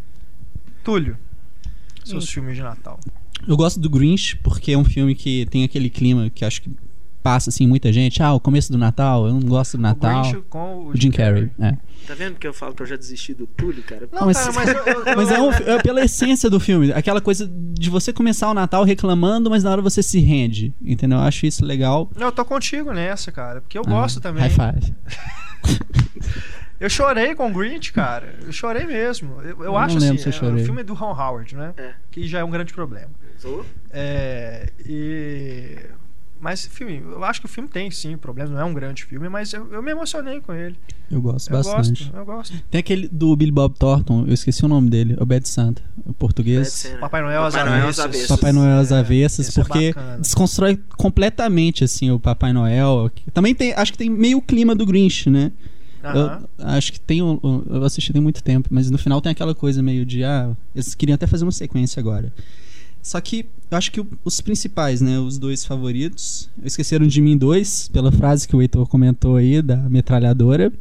Túlio, 0.82 1.16
seus 2.05 2.28
filmes 2.30 2.57
de 2.57 2.62
Natal. 2.62 2.99
Eu 3.47 3.57
gosto 3.57 3.78
do 3.80 3.88
Grinch 3.90 4.36
porque 4.42 4.72
é 4.72 4.78
um 4.78 4.84
filme 4.84 5.14
que 5.14 5.47
tem 5.47 5.64
aquele 5.64 5.90
clima 5.90 6.30
que 6.30 6.45
acho 6.45 6.62
que 6.62 6.70
passa 7.22 7.49
assim 7.51 7.66
muita 7.66 7.90
gente. 7.92 8.22
Ah, 8.22 8.32
o 8.34 8.40
começo 8.40 8.70
do 8.70 8.76
Natal, 8.76 9.26
eu 9.26 9.32
não 9.32 9.40
gosto 9.40 9.76
do 9.78 9.82
Natal. 9.82 10.20
O 10.20 10.22
Grinch 10.22 10.45
com 10.49 10.74
o 10.74 10.88
O 10.88 10.97
Jim 10.97 11.11
Carrey, 11.11 11.51
é. 11.59 11.76
Tá 12.07 12.12
vendo 12.14 12.34
que 12.36 12.47
eu 12.47 12.53
falo 12.53 12.74
que 12.74 12.82
eu 12.82 12.86
já 12.86 12.97
desisti 12.97 13.32
do 13.32 13.47
Túlio, 13.47 13.82
cara? 13.82 14.07
Não, 14.12 14.26
Mas- 14.26 14.36
cara, 14.45 14.53
mas, 14.53 14.68
eu- 14.68 15.05
eu- 15.07 15.16
Mas 15.16 15.30
é, 15.30 15.40
um- 15.40 15.51
é 15.51 15.82
pela 15.82 16.05
essência 16.05 16.51
do 16.51 16.61
filme, 16.61 16.92
aquela 16.92 17.22
coisa 17.22 17.51
de 17.51 17.88
você 17.88 18.12
começar 18.12 18.51
o 18.51 18.55
Natal 18.55 18.84
reclamando, 18.84 19.49
mas 19.49 19.64
na 19.64 19.70
hora 19.70 19.80
você 19.80 20.03
se 20.03 20.20
rende, 20.20 20.74
entendeu? 20.82 21.16
Eu 21.18 21.24
acho 21.24 21.47
isso 21.47 21.64
legal. 21.64 22.11
Não, 22.14 22.26
eu 22.26 22.32
tô 22.32 22.45
contigo 22.45 22.92
nessa, 22.92 23.32
cara, 23.32 23.62
porque 23.62 23.78
eu 23.78 23.82
Ah, 23.86 23.90
gosto 23.90 24.20
também. 24.20 24.42
High 24.42 24.51
five. 24.51 24.95
Eu 26.80 26.90
chorei 26.90 27.34
com 27.34 27.49
o 27.51 27.53
Grinch, 27.55 27.92
cara. 27.92 28.34
Eu 28.45 28.53
chorei 28.53 28.84
mesmo. 28.84 29.40
Eu, 29.40 29.51
eu 29.61 29.64
Eu 29.64 29.76
acho 29.78 29.92
não 29.95 29.99
assim, 29.99 30.07
lembro 30.09 30.22
se 30.22 30.28
eu 30.45 30.51
é, 30.51 30.53
o 30.53 30.64
filme 30.64 30.80
é 30.80 30.84
do 30.84 30.92
Ron 30.92 31.12
Howard, 31.18 31.55
né? 31.57 31.72
É. 31.76 31.92
Que 32.11 32.26
já 32.26 32.40
é 32.40 32.45
um 32.45 32.51
grande 32.51 32.74
problema. 32.74 33.09
Sou? 33.39 33.64
É, 33.91 34.68
e... 34.87 35.76
Mas, 36.41 36.66
enfim, 36.66 37.01
eu 37.11 37.24
acho 37.24 37.41
que 37.41 37.47
o 37.47 37.49
filme 37.49 37.66
tem 37.70 37.91
sim 37.91 38.18
problemas, 38.18 38.51
não 38.53 38.61
é 38.61 38.64
um 38.64 38.74
grande 38.74 39.03
filme, 39.07 39.30
mas 39.30 39.51
eu, 39.55 39.66
eu 39.72 39.82
me 39.82 39.93
emocionei 39.93 40.43
com 40.43 40.53
ele. 40.53 40.76
Eu 41.11 41.22
gosto 41.22 41.49
Eu 41.49 41.57
bastante. 41.57 42.05
gosto, 42.05 42.16
eu 42.16 42.24
gosto. 42.26 42.62
Tem 42.70 42.78
aquele 42.80 43.09
do 43.09 43.35
Billy 43.35 43.51
Bob 43.51 43.74
Thornton, 43.78 44.26
eu 44.26 44.35
esqueci 44.35 44.62
o 44.62 44.68
nome 44.68 44.91
dele, 44.91 45.16
o 45.18 45.24
Bad 45.24 45.49
Santa, 45.49 45.80
o 46.05 46.12
português. 46.12 46.87
Papai 47.01 47.22
Noel 47.22 47.45
às 47.45 47.55
Papai 47.55 47.70
Noel 47.70 47.89
às 47.89 47.99
avessas. 47.99 48.26
Papai 48.28 48.53
Noel 48.53 48.78
às 48.78 48.93
É, 48.93 48.99
avessas, 48.99 49.49
é 49.57 49.62
porque 49.62 49.95
bacana. 49.95 50.18
desconstrói 50.18 50.78
completamente 50.99 51.82
assim 51.82 52.11
o 52.11 52.20
Papai 52.20 52.53
Noel. 52.53 53.11
Também 53.32 53.55
tem, 53.55 53.72
acho 53.72 53.93
que 53.93 53.99
tem 53.99 54.11
meio 54.11 54.43
clima 54.43 54.74
do 54.74 54.85
Grinch, 54.85 55.30
né? 55.30 55.51
Eu 56.03 56.47
acho 56.59 56.93
que 56.93 57.01
tem 57.01 57.20
eu 57.20 57.85
assisti 57.85 58.12
tem 58.12 58.20
muito 58.20 58.43
tempo, 58.43 58.68
mas 58.70 58.91
no 58.91 58.99
final 58.99 59.22
tem 59.22 59.32
aquela 59.32 59.55
coisa 59.55 59.82
meio 59.82 60.05
de 60.05 60.22
ah, 60.22 60.55
eles 60.74 60.95
queriam 60.95 61.14
até 61.14 61.26
fazer 61.26 61.47
uma 61.47 61.53
sequência 61.53 61.99
agora. 62.01 62.30
Só 63.05 63.20
que 63.20 63.44
eu 63.70 63.76
acho 63.76 63.92
que 63.92 64.02
os 64.24 64.40
principais, 64.40 65.02
né, 65.02 65.18
os 65.18 65.36
dois 65.36 65.62
favoritos, 65.62 66.48
esqueceram 66.62 67.07
de 67.07 67.20
mim 67.20 67.36
dois, 67.36 67.86
pela 67.88 68.11
frase 68.11 68.48
que 68.48 68.57
o 68.57 68.62
Heitor 68.62 68.88
comentou 68.88 69.36
aí 69.36 69.61
da 69.61 69.76
metralhadora, 69.76 70.72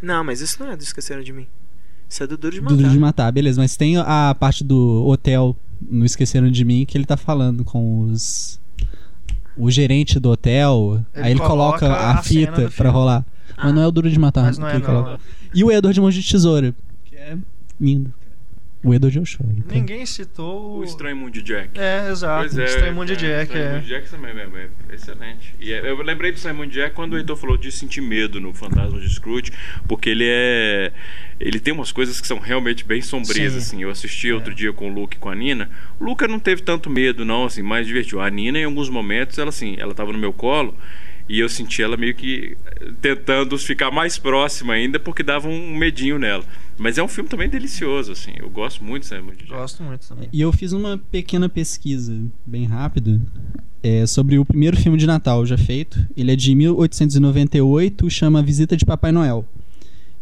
Não, 0.00 0.24
mas 0.24 0.40
isso 0.40 0.56
não 0.60 0.72
é 0.72 0.76
do 0.76 0.82
Esqueceram 0.82 1.22
de 1.22 1.32
Mim. 1.32 1.46
Isso 2.08 2.22
é 2.22 2.26
do 2.26 2.38
Duro 2.38 2.54
de 2.54 2.60
do 2.60 2.64
Matar. 2.64 2.76
Duro 2.76 2.88
de 2.88 2.98
matar, 2.98 3.32
beleza, 3.32 3.60
mas 3.60 3.76
tem 3.76 3.98
a 3.98 4.34
parte 4.34 4.64
do 4.64 5.04
hotel 5.06 5.54
no 5.78 6.06
esqueceram 6.06 6.50
de 6.50 6.64
mim 6.64 6.86
que 6.86 6.96
ele 6.96 7.04
tá 7.04 7.18
falando 7.18 7.62
com 7.64 8.00
os 8.00 8.58
o 9.54 9.70
gerente 9.70 10.18
do 10.18 10.30
hotel, 10.30 11.04
Ele 11.14 11.24
aí 11.24 11.32
ele 11.32 11.40
coloca, 11.40 11.80
coloca 11.80 11.86
a, 11.86 12.12
a 12.12 12.22
fita 12.22 12.70
pra 12.76 12.88
rolar. 12.88 13.26
Mas 13.56 13.74
não 13.74 13.82
é 13.82 13.86
o 13.86 13.90
Duro 13.90 14.08
de 14.08 14.18
Matar. 14.18 14.44
Mas 14.44 14.56
não 14.56 14.68
é, 14.68 14.74
não. 14.74 14.80
coloca. 14.80 15.20
E 15.52 15.62
o 15.62 15.70
Edward 15.70 15.92
de 15.92 16.00
Mãos 16.00 16.14
de 16.14 16.22
Tesoura, 16.22 16.74
que 17.04 17.16
é 17.16 17.36
lindo. 17.78 18.14
O 18.82 18.94
Edward 18.94 19.26
choro. 19.26 19.48
cara. 19.48 19.74
Ninguém 19.74 20.06
citou 20.06 20.78
O 20.78 20.84
Estranho 20.84 21.16
Mundo 21.16 21.32
de 21.32 21.42
Jack. 21.42 21.70
É, 21.78 22.08
exato. 22.10 22.40
Pois 22.48 22.58
é, 22.58 22.64
Estranho 22.64 22.94
Mundo 22.94 23.06
de 23.08 23.16
Jack, 23.16 23.42
Estranho 23.42 23.64
é. 23.66 23.72
Mundo 23.72 23.82
de 23.82 23.88
Jack 23.88 24.08
também 24.10 24.30
é, 24.30 24.68
é 24.88 24.94
excelente. 24.94 25.54
E 25.58 25.72
é- 25.72 25.90
eu 25.90 26.00
lembrei 26.02 26.30
do 26.30 26.36
Estranho 26.36 26.56
Mundo 26.56 26.68
de 26.68 26.74
Jack 26.76 26.94
quando 26.94 27.14
o 27.14 27.18
Heitor 27.18 27.36
falou 27.36 27.56
de 27.56 27.72
sentir 27.72 28.00
medo 28.00 28.40
no 28.40 28.54
Fantasma 28.54 29.00
de 29.00 29.08
Scrooge, 29.12 29.50
porque 29.88 30.10
ele 30.10 30.24
é. 30.26 30.92
Ele 31.40 31.58
tem 31.58 31.74
umas 31.74 31.90
coisas 31.92 32.20
que 32.20 32.26
são 32.26 32.38
realmente 32.38 32.84
bem 32.84 33.02
sombrias, 33.02 33.52
Sim. 33.52 33.58
assim. 33.58 33.82
Eu 33.82 33.90
assisti 33.90 34.30
outro 34.32 34.54
dia 34.54 34.72
com 34.72 34.88
o 34.90 34.92
Luke 34.94 35.16
e 35.16 35.20
com 35.20 35.28
a 35.28 35.34
Nina. 35.34 35.68
O 35.98 36.04
Luca 36.04 36.28
não 36.28 36.38
teve 36.38 36.62
tanto 36.62 36.88
medo, 36.88 37.24
não, 37.24 37.44
assim, 37.44 37.62
mais 37.62 37.86
divertiu. 37.86 38.20
A 38.20 38.30
Nina, 38.30 38.58
em 38.58 38.64
alguns 38.64 38.88
momentos, 38.88 39.38
ela 39.38 39.48
assim, 39.48 39.74
ela 39.78 39.94
tava 39.94 40.12
no 40.12 40.18
meu 40.18 40.32
colo. 40.32 40.76
E 41.28 41.40
eu 41.40 41.48
senti 41.48 41.82
ela 41.82 41.96
meio 41.96 42.14
que 42.14 42.56
tentando 43.02 43.58
ficar 43.58 43.90
mais 43.90 44.16
próxima 44.16 44.72
ainda, 44.72 44.98
porque 44.98 45.22
dava 45.22 45.46
um 45.46 45.76
medinho 45.76 46.18
nela. 46.18 46.42
Mas 46.78 46.96
é 46.96 47.02
um 47.02 47.08
filme 47.08 47.28
também 47.28 47.48
delicioso, 47.48 48.12
assim. 48.12 48.32
Eu 48.38 48.48
gosto 48.48 48.84
muito 48.84 49.08
do 49.08 49.16
Mundo 49.22 49.32
de 49.36 49.38
Jack. 49.44 49.50
Gosto 49.50 49.82
muito 49.82 50.06
também. 50.08 50.28
E 50.32 50.40
eu 50.40 50.52
fiz 50.52 50.72
uma 50.72 50.96
pequena 51.10 51.48
pesquisa, 51.48 52.16
bem 52.46 52.64
rápida, 52.66 53.20
é, 53.82 54.06
sobre 54.06 54.38
o 54.38 54.44
primeiro 54.44 54.76
filme 54.76 54.96
de 54.96 55.06
Natal 55.06 55.44
já 55.44 55.58
feito. 55.58 55.98
Ele 56.16 56.32
é 56.32 56.36
de 56.36 56.54
1898, 56.54 58.08
chama 58.10 58.42
Visita 58.42 58.76
de 58.76 58.84
Papai 58.84 59.10
Noel. 59.12 59.44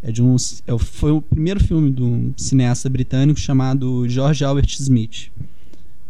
É 0.03 0.11
de 0.13 0.23
um, 0.23 0.37
é, 0.67 0.79
foi 0.79 1.11
o 1.11 1.21
primeiro 1.21 1.63
filme 1.63 1.91
de 1.91 2.03
um 2.03 2.33
cineasta 2.37 2.89
britânico 2.89 3.39
chamado 3.41 4.09
George 4.09 4.45
Albert 4.45 4.69
Smith. 4.79 5.31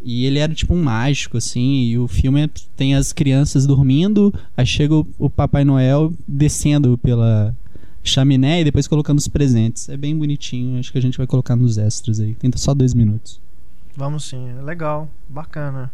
E 0.03 0.25
ele 0.27 0.39
era 0.39 0.55
tipo 0.55 0.73
um 0.75 0.83
mágico, 0.83 1.37
assim, 1.37 1.85
e 1.87 1.99
o 1.99 2.07
filme 2.07 2.45
é- 2.45 2.51
tem 2.77 2.95
as 2.95 3.13
crianças 3.13 3.67
dormindo, 3.67 4.33
aí 4.57 4.65
chega 4.65 4.95
o, 4.95 5.07
o 5.19 5.29
Papai 5.29 5.65
Noel 5.65 6.13
descendo 6.29 6.97
pela 6.99 7.57
chaminé 8.09 8.61
e 8.61 8.65
depois 8.65 8.87
colocando 8.87 9.19
os 9.19 9.29
presentes. 9.29 9.89
É 9.89 9.97
bem 9.97 10.17
bonitinho, 10.17 10.79
acho 10.79 10.93
que 10.93 10.99
a 10.99 11.03
gente 11.03 11.19
vai 11.19 11.27
colocar 11.27 11.57
nos 11.57 11.79
extras 11.79 12.21
aí. 12.21 12.35
Tenta 12.35 12.59
só 12.59 12.75
dois 12.75 12.95
minutos. 12.95 13.41
Vamos 13.97 14.25
sim, 14.25 14.49
é 14.49 14.63
legal, 14.63 15.09
bacana. 15.29 15.91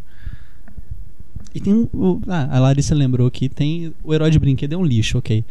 E 1.54 1.60
tem 1.60 1.88
o. 1.92 2.20
Ah, 2.26 2.56
a 2.56 2.60
Larissa 2.60 2.94
lembrou 2.94 3.30
que 3.30 3.48
tem. 3.48 3.94
O 4.02 4.14
herói 4.14 4.30
de 4.30 4.38
brinquedo 4.38 4.72
é 4.72 4.76
um 4.76 4.84
lixo, 4.84 5.18
ok. 5.18 5.44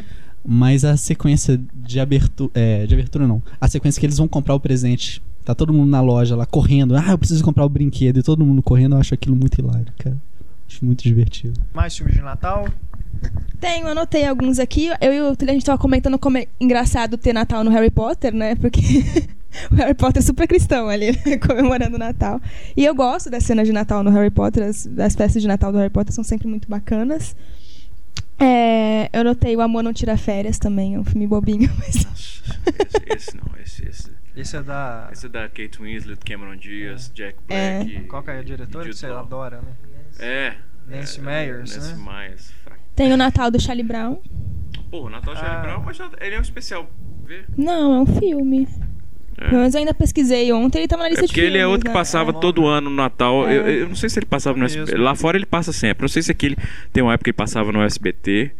Mas 0.43 0.84
a 0.84 0.97
sequência 0.97 1.62
de 1.76 1.99
abertura. 1.99 2.51
É, 2.53 2.86
de 2.86 2.93
abertura 2.93 3.28
não. 3.28 3.41
A 3.59 3.68
sequência 3.68 3.99
que 3.99 4.05
eles 4.05 4.18
vão 4.18 4.28
comprar 4.28 4.55
o 4.55 4.59
presente. 4.59 5.22
Tá 5.45 5.55
todo 5.55 5.74
mundo 5.74 5.89
na 5.89 6.01
loja 6.01 6.36
lá 6.36 6.45
correndo. 6.45 6.95
Ah, 6.95 7.12
eu 7.12 7.18
preciso 7.18 7.43
comprar 7.43 7.66
o 7.66 7.70
brinquedo. 7.70 8.20
E 8.20 8.24
todo 8.24 8.45
mundo 8.45 8.62
correndo. 8.62 8.95
Eu 8.95 8.99
acho 8.99 9.14
aquilo 9.14 9.36
muito 9.36 9.59
hilário, 9.59 9.93
cara. 9.97 10.18
Acho 10.68 10.84
muito 10.86 11.03
divertido. 11.03 11.59
Mais 11.74 11.95
filmes 11.95 12.16
de 12.16 12.22
Natal? 12.22 12.68
Tenho, 13.59 13.88
anotei 13.88 14.26
alguns 14.26 14.57
aqui. 14.59 14.89
Eu 14.99 15.14
e 15.14 15.22
o 15.22 15.36
Tulio, 15.36 15.51
a 15.51 15.53
gente 15.53 15.66
tava 15.66 15.78
comentando 15.78 16.18
como 16.18 16.38
é 16.38 16.47
engraçado 16.59 17.18
ter 17.18 17.32
Natal 17.34 17.64
no 17.64 17.70
Harry 17.70 17.91
Potter, 17.91 18.34
né? 18.34 18.55
Porque 18.55 18.82
o 19.72 19.76
Harry 19.76 19.93
Potter 19.93 20.22
é 20.22 20.26
super 20.26 20.47
cristão 20.47 20.89
ali, 20.89 21.12
né? 21.12 21.38
comemorando 21.45 21.95
o 21.95 21.99
Natal. 21.99 22.41
E 22.76 22.84
eu 22.84 22.95
gosto 22.95 23.30
das 23.30 23.43
cenas 23.43 23.68
de 23.68 23.74
Natal 23.74 24.03
no 24.03 24.09
Harry 24.09 24.32
Potter. 24.32 24.64
As, 24.64 24.88
as 24.97 25.16
festas 25.16 25.41
de 25.41 25.47
Natal 25.47 25.72
do 25.72 25.78
Harry 25.78 25.91
Potter 25.91 26.12
são 26.14 26.24
sempre 26.24 26.47
muito 26.47 26.68
bacanas. 26.68 27.36
É, 28.39 29.07
eu 29.14 29.22
anotei 29.22 29.55
O 29.55 29.62
Amor 29.62 29.84
Não 29.84 29.93
Tira 29.93 30.18
Férias 30.18 30.57
também, 30.57 30.95
é 30.95 30.99
um 30.99 31.03
filme 31.03 31.28
bobinho, 31.28 31.70
mas... 31.78 31.95
Esse, 31.95 33.03
esse 33.16 33.38
não, 33.38 33.43
esse, 33.64 33.88
esse. 33.88 34.12
Esse 34.36 34.55
é 34.57 34.64
da. 34.64 35.09
Esse 35.12 35.26
é 35.28 35.30
da 35.30 35.47
Kate 35.47 35.78
Winslet, 35.80 36.20
Cameron 36.26 36.55
Diaz, 36.55 37.12
Jack 37.14 37.38
É. 37.49 37.84
Black. 37.84 38.07
Qual 38.07 38.24
que 38.24 38.32
é 38.32 38.39
a 38.39 38.43
diretora 38.43 38.89
que 38.89 38.95
você 38.95 39.05
adora, 39.05 39.62
né? 39.62 39.74
É. 40.20 40.53
Nancy 40.88 41.20
é, 41.20 41.22
Meyers, 41.24 41.76
Nancy 41.78 41.93
né? 41.93 42.03
Meyers. 42.12 42.51
fra- 42.64 42.78
Tem 42.95 43.11
o 43.13 43.17
Natal 43.17 43.49
do 43.51 43.59
Charlie 43.61 43.85
Brown. 43.85 44.17
Pô, 44.89 45.05
o 45.05 45.09
Natal 45.09 45.35
Charlie 45.35 45.57
Ah. 45.57 45.61
Brown, 45.61 45.83
mas 45.85 45.97
já- 45.97 46.09
ele 46.19 46.35
é 46.35 46.37
um 46.37 46.41
especial. 46.41 46.89
Vê? 47.25 47.43
Não, 47.57 47.95
é 47.95 47.99
um 48.01 48.05
filme. 48.05 48.67
É. 49.37 49.45
Pelo 49.45 49.59
menos 49.59 49.73
eu 49.73 49.79
ainda 49.79 49.93
pesquisei 49.93 50.51
ontem, 50.51 50.79
ele 50.79 50.87
tava 50.87 51.03
na 51.03 51.07
É 51.07 51.11
lista 51.11 51.21
de 51.25 51.29
porque 51.29 51.41
filmes. 51.41 51.55
ele 51.55 51.63
é 51.63 51.65
outro 51.67 51.87
que 51.87 51.93
passava 51.93 52.29
É. 52.31 52.33
todo 52.33 52.67
ano 52.67 52.89
no 52.89 52.95
Natal. 52.95 53.47
É. 53.47 53.57
Eu, 53.57 53.67
eu 53.69 53.87
não 53.89 53.95
sei 53.95 54.09
se 54.09 54.19
ele 54.19 54.25
passava 54.25 54.57
no 54.57 54.65
SBT. 54.65 54.91
Mesmo. 54.91 55.03
Lá 55.05 55.15
fora 55.15 55.37
ele 55.37 55.45
passa 55.45 55.71
sempre. 55.71 56.01
Não 56.03 56.09
sei 56.09 56.21
se 56.21 56.31
aqui 56.31 56.47
ele 56.47 56.57
tem 56.93 57.01
uma 57.01 57.13
época 57.13 57.23
que 57.25 57.29
ele 57.29 57.37
passava 57.37 57.71
no 57.71 57.81
SBT. 57.81 58.51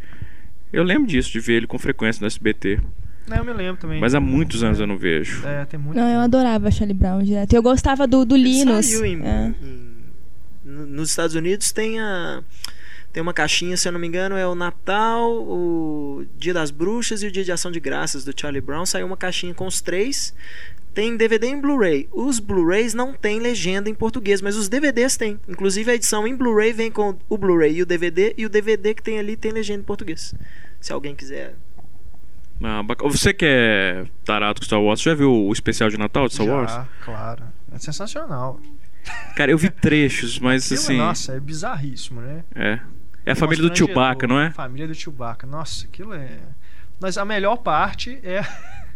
Eu 0.72 0.82
lembro 0.82 1.06
disso, 1.06 1.30
de 1.30 1.38
ver 1.38 1.54
ele 1.58 1.66
com 1.66 1.78
frequência 1.78 2.20
no 2.20 2.26
SBT. 2.26 2.80
Não, 3.28 3.36
eu 3.36 3.44
me 3.44 3.52
lembro 3.52 3.80
também. 3.80 4.00
Mas 4.00 4.14
há 4.14 4.20
muitos 4.20 4.64
anos 4.64 4.80
eu 4.80 4.86
não 4.86 4.96
vejo. 4.96 5.46
É, 5.46 5.64
tem 5.66 5.78
muito. 5.78 5.96
Não, 5.96 6.08
eu 6.08 6.18
adorava 6.20 6.70
Charlie 6.70 6.96
Brown 6.96 7.22
direto. 7.22 7.52
Eu 7.52 7.62
gostava 7.62 8.06
do, 8.06 8.24
do 8.24 8.34
Ele 8.34 8.44
Linus. 8.44 8.86
Saiu 8.86 9.04
em, 9.04 9.22
É. 9.22 9.54
em- 9.62 9.84
no- 10.64 10.86
nos 10.86 11.10
Estados 11.10 11.36
Unidos 11.36 11.70
tem 11.70 12.00
a 12.00 12.42
tem 13.12 13.22
uma 13.22 13.34
caixinha, 13.34 13.76
se 13.76 13.86
eu 13.86 13.92
não 13.92 14.00
me 14.00 14.06
engano, 14.06 14.36
é 14.36 14.46
o 14.46 14.54
Natal, 14.54 15.30
o 15.32 16.24
Dia 16.38 16.54
das 16.54 16.70
Bruxas 16.70 17.22
e 17.22 17.26
o 17.26 17.30
Dia 17.32 17.44
de 17.44 17.52
Ação 17.52 17.70
de 17.70 17.78
Graças 17.80 18.24
do 18.24 18.32
Charlie 18.38 18.60
Brown. 18.60 18.86
Saiu 18.86 19.06
uma 19.06 19.16
caixinha 19.16 19.52
com 19.54 19.66
os 19.66 19.80
três. 19.80 20.34
Tem 20.94 21.16
DVD 21.16 21.46
em 21.46 21.58
Blu-ray. 21.60 22.06
Os 22.12 22.38
Blu-rays 22.38 22.92
não 22.94 23.14
tem 23.14 23.38
legenda 23.40 23.88
em 23.88 23.94
português, 23.94 24.42
mas 24.42 24.56
os 24.56 24.68
DVDs 24.68 25.16
tem. 25.16 25.38
Inclusive 25.48 25.90
a 25.90 25.94
edição 25.94 26.26
em 26.26 26.34
Blu-ray 26.36 26.72
vem 26.72 26.90
com 26.90 27.16
o 27.28 27.38
Blu-ray 27.38 27.76
e 27.76 27.82
o 27.82 27.86
DVD, 27.86 28.34
e 28.36 28.44
o 28.44 28.48
DVD 28.50 28.92
que 28.94 29.02
tem 29.02 29.18
ali 29.18 29.34
tem 29.36 29.52
legenda 29.52 29.80
em 29.80 29.84
português. 29.84 30.34
Se 30.80 30.92
alguém 30.92 31.14
quiser. 31.14 31.54
Ah, 32.62 32.82
bac- 32.82 33.02
Você 33.02 33.32
que 33.34 33.44
é 33.46 34.04
tarado 34.24 34.60
com 34.60 34.64
Star 34.66 34.80
Wars, 34.80 35.00
já 35.00 35.14
viu 35.14 35.32
o 35.32 35.52
especial 35.52 35.88
de 35.90 35.98
Natal 35.98 36.28
de 36.28 36.34
Star 36.34 36.46
Já, 36.46 36.52
Wars? 36.54 36.72
claro. 37.04 37.42
É 37.74 37.78
sensacional. 37.78 38.60
Cara, 39.34 39.50
eu 39.50 39.58
vi 39.58 39.68
trechos, 39.70 40.38
mas 40.38 40.70
assim. 40.70 40.96
Nossa, 40.98 41.32
é 41.32 41.40
bizarríssimo, 41.40 42.20
né? 42.20 42.44
É. 42.54 42.78
É 43.24 43.32
a 43.32 43.36
família 43.36 43.68
do. 43.68 43.76
Chewbacca, 43.76 44.26
não 44.26 44.38
é? 44.40 44.50
Família 44.50 44.88
do 44.88 44.94
Chewbacca. 44.94 45.46
Nossa, 45.46 45.86
aquilo 45.86 46.12
é. 46.14 46.38
Mas 47.00 47.16
a 47.16 47.24
melhor 47.24 47.56
parte 47.56 48.18
é. 48.22 48.42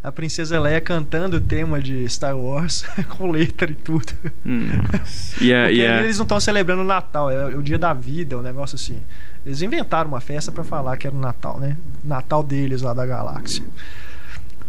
A 0.00 0.12
princesa 0.12 0.60
Leia 0.60 0.80
cantando 0.80 1.38
o 1.38 1.40
tema 1.40 1.82
de 1.82 2.08
Star 2.08 2.36
Wars 2.38 2.86
com 3.18 3.30
letra 3.32 3.68
e 3.68 3.74
tudo. 3.74 4.12
Hum. 4.46 4.68
E 5.40 5.52
é, 5.52 5.64
Porque 5.64 5.76
e 5.80 5.82
é- 5.82 6.00
eles 6.04 6.18
não 6.18 6.22
estão 6.24 6.38
celebrando 6.40 6.82
o 6.82 6.84
Natal, 6.84 7.30
é 7.30 7.46
o 7.54 7.62
dia 7.62 7.78
da 7.78 7.92
vida, 7.92 8.34
é 8.34 8.38
um 8.38 8.42
negócio 8.42 8.76
assim. 8.76 9.02
Eles 9.44 9.60
inventaram 9.60 10.08
uma 10.08 10.20
festa 10.20 10.52
pra 10.52 10.62
falar 10.62 10.96
que 10.96 11.06
era 11.06 11.14
o 11.14 11.18
Natal, 11.18 11.58
né? 11.58 11.76
Natal 12.02 12.42
deles 12.44 12.80
lá 12.82 12.94
da 12.94 13.04
galáxia. 13.04 13.64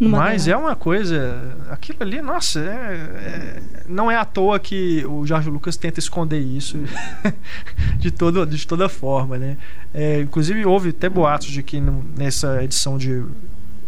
Mas 0.08 0.46
galáxia. 0.46 0.52
é 0.52 0.56
uma 0.56 0.74
coisa. 0.76 1.56
Aquilo 1.70 1.98
ali, 2.02 2.22
nossa, 2.22 2.58
é- 2.60 2.62
é- 2.64 3.62
não 3.88 4.10
é 4.10 4.16
à 4.16 4.24
toa 4.24 4.58
que 4.58 5.04
o 5.06 5.26
Jorge 5.26 5.50
Lucas 5.50 5.76
tenta 5.76 5.98
esconder 6.00 6.38
isso 6.40 6.78
de, 7.98 8.10
todo, 8.10 8.46
de 8.46 8.66
toda 8.66 8.88
forma, 8.88 9.36
né? 9.38 9.56
É, 9.92 10.20
inclusive, 10.20 10.64
houve 10.64 10.90
até 10.90 11.08
boatos 11.08 11.48
de 11.48 11.62
que 11.62 11.80
no- 11.80 12.04
nessa 12.16 12.62
edição 12.64 12.96
de 12.96 13.24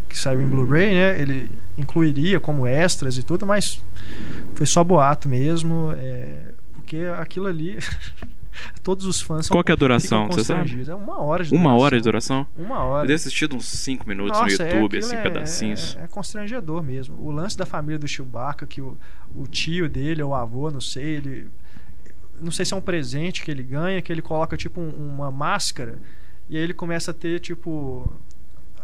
que 0.09 0.19
saiu 0.19 0.43
em 0.43 0.47
Blu-ray, 0.47 0.93
né? 0.95 1.21
Ele 1.21 1.51
incluiria 1.79 2.39
como 2.39 2.67
extras 2.67 3.17
e 3.17 3.23
tudo, 3.23 3.47
mas 3.47 3.83
foi 4.55 4.67
só 4.67 4.85
boato 4.85 5.29
mesmo. 5.29 5.93
é, 5.97 6.53
porque 6.75 6.99
aquilo 7.19 7.47
ali. 7.47 7.79
todos 8.83 9.07
os 9.07 9.21
fãs 9.21 9.47
são 9.47 9.55
Qual 9.55 9.65
que 9.65 9.71
é 9.71 9.75
a 9.75 9.77
duração, 9.77 10.27
você 10.29 10.45
sabe? 10.45 10.85
É 10.89 10.95
uma 10.95 11.21
hora 11.21 11.45
de 11.45 11.51
Uma 11.55 11.63
duração. 11.71 11.79
hora 11.81 11.97
de 11.97 12.03
duração? 12.03 12.47
Uma 12.57 12.75
Eu 12.77 12.81
hora. 12.83 13.03
deve 13.07 13.15
assistido 13.15 13.57
uns 13.57 13.67
5 13.67 14.09
minutos 14.09 14.39
Nossa, 14.39 14.57
no 14.57 14.63
é, 14.63 14.75
YouTube, 14.75 14.97
aquilo 14.99 15.07
assim, 15.13 15.17
é- 15.17 15.23
pedacinhos. 15.23 15.97
É, 16.01 16.05
é 16.05 16.07
constrangedor 16.09 16.83
mesmo. 16.83 17.17
O 17.21 17.31
lance 17.31 17.57
da 17.57 17.65
família 17.67 17.99
do 17.99 18.07
Chewbacca, 18.09 18.67
que 18.67 18.81
o, 18.81 18.97
o 19.35 19.47
tio 19.47 19.89
dele, 19.89 20.23
ou 20.23 20.31
o 20.31 20.35
avô, 20.35 20.71
não 20.71 20.81
sei, 20.81 21.05
ele. 21.17 21.49
Não 22.41 22.51
sei 22.51 22.65
se 22.65 22.75
é 22.75 22.77
um 22.77 22.81
presente 22.81 23.43
que 23.43 23.51
ele 23.51 23.63
ganha, 23.63 24.03
que 24.03 24.13
ele 24.13 24.23
coloca 24.23 24.57
tipo 24.57 24.81
um- 24.81 24.91
uma 25.15 25.31
máscara 25.31 25.99
e 26.49 26.57
aí 26.57 26.63
ele 26.63 26.75
começa 26.75 27.11
a 27.13 27.15
ter 27.15 27.39
tipo. 27.41 28.13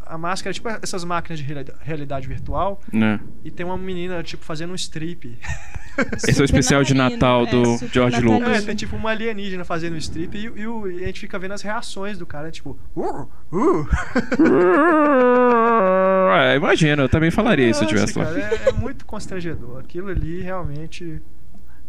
A 0.06 0.16
máscara 0.16 0.50
é 0.50 0.54
tipo 0.54 0.68
essas 0.68 1.04
máquinas 1.04 1.38
de 1.38 1.44
reali- 1.44 1.72
realidade 1.80 2.26
virtual 2.26 2.80
Né? 2.90 3.20
e 3.44 3.50
tem 3.50 3.66
uma 3.66 3.76
menina 3.76 4.22
tipo 4.22 4.42
fazendo 4.44 4.70
um 4.70 4.74
strip. 4.74 5.38
Esse 6.28 6.38
é 6.38 6.42
o 6.42 6.44
especial 6.44 6.82
de 6.84 6.94
Natal 6.94 7.46
do 7.46 7.78
George 7.92 8.16
É, 8.16 8.20
Lucas. 8.20 8.64
tem 8.64 8.74
tipo 8.76 8.96
uma 8.96 9.10
alienígena 9.10 9.64
fazendo 9.64 9.94
um 9.94 9.98
strip 9.98 10.36
e, 10.36 10.44
e 10.60 10.66
o- 10.66 10.90
e 10.90 11.02
a 11.02 11.06
gente 11.06 11.20
fica 11.20 11.38
vendo 11.38 11.52
as 11.52 11.62
reações 11.62 12.18
do 12.18 12.26
cara, 12.26 12.50
tipo, 12.50 12.78
uh, 12.96 13.26
uh. 13.52 13.88
É, 16.40 16.56
imagina, 16.56 17.02
eu 17.02 17.08
também 17.08 17.30
falaria 17.30 17.68
isso 17.68 17.80
se 17.80 17.84
eu 17.84 17.88
tivesse 17.88 18.18
lá. 18.18 18.24
cara, 18.26 18.38
é, 18.38 18.68
é 18.68 18.72
muito 18.72 19.04
constrangedor. 19.04 19.80
Aquilo 19.80 20.08
ali 20.08 20.40
realmente 20.40 21.20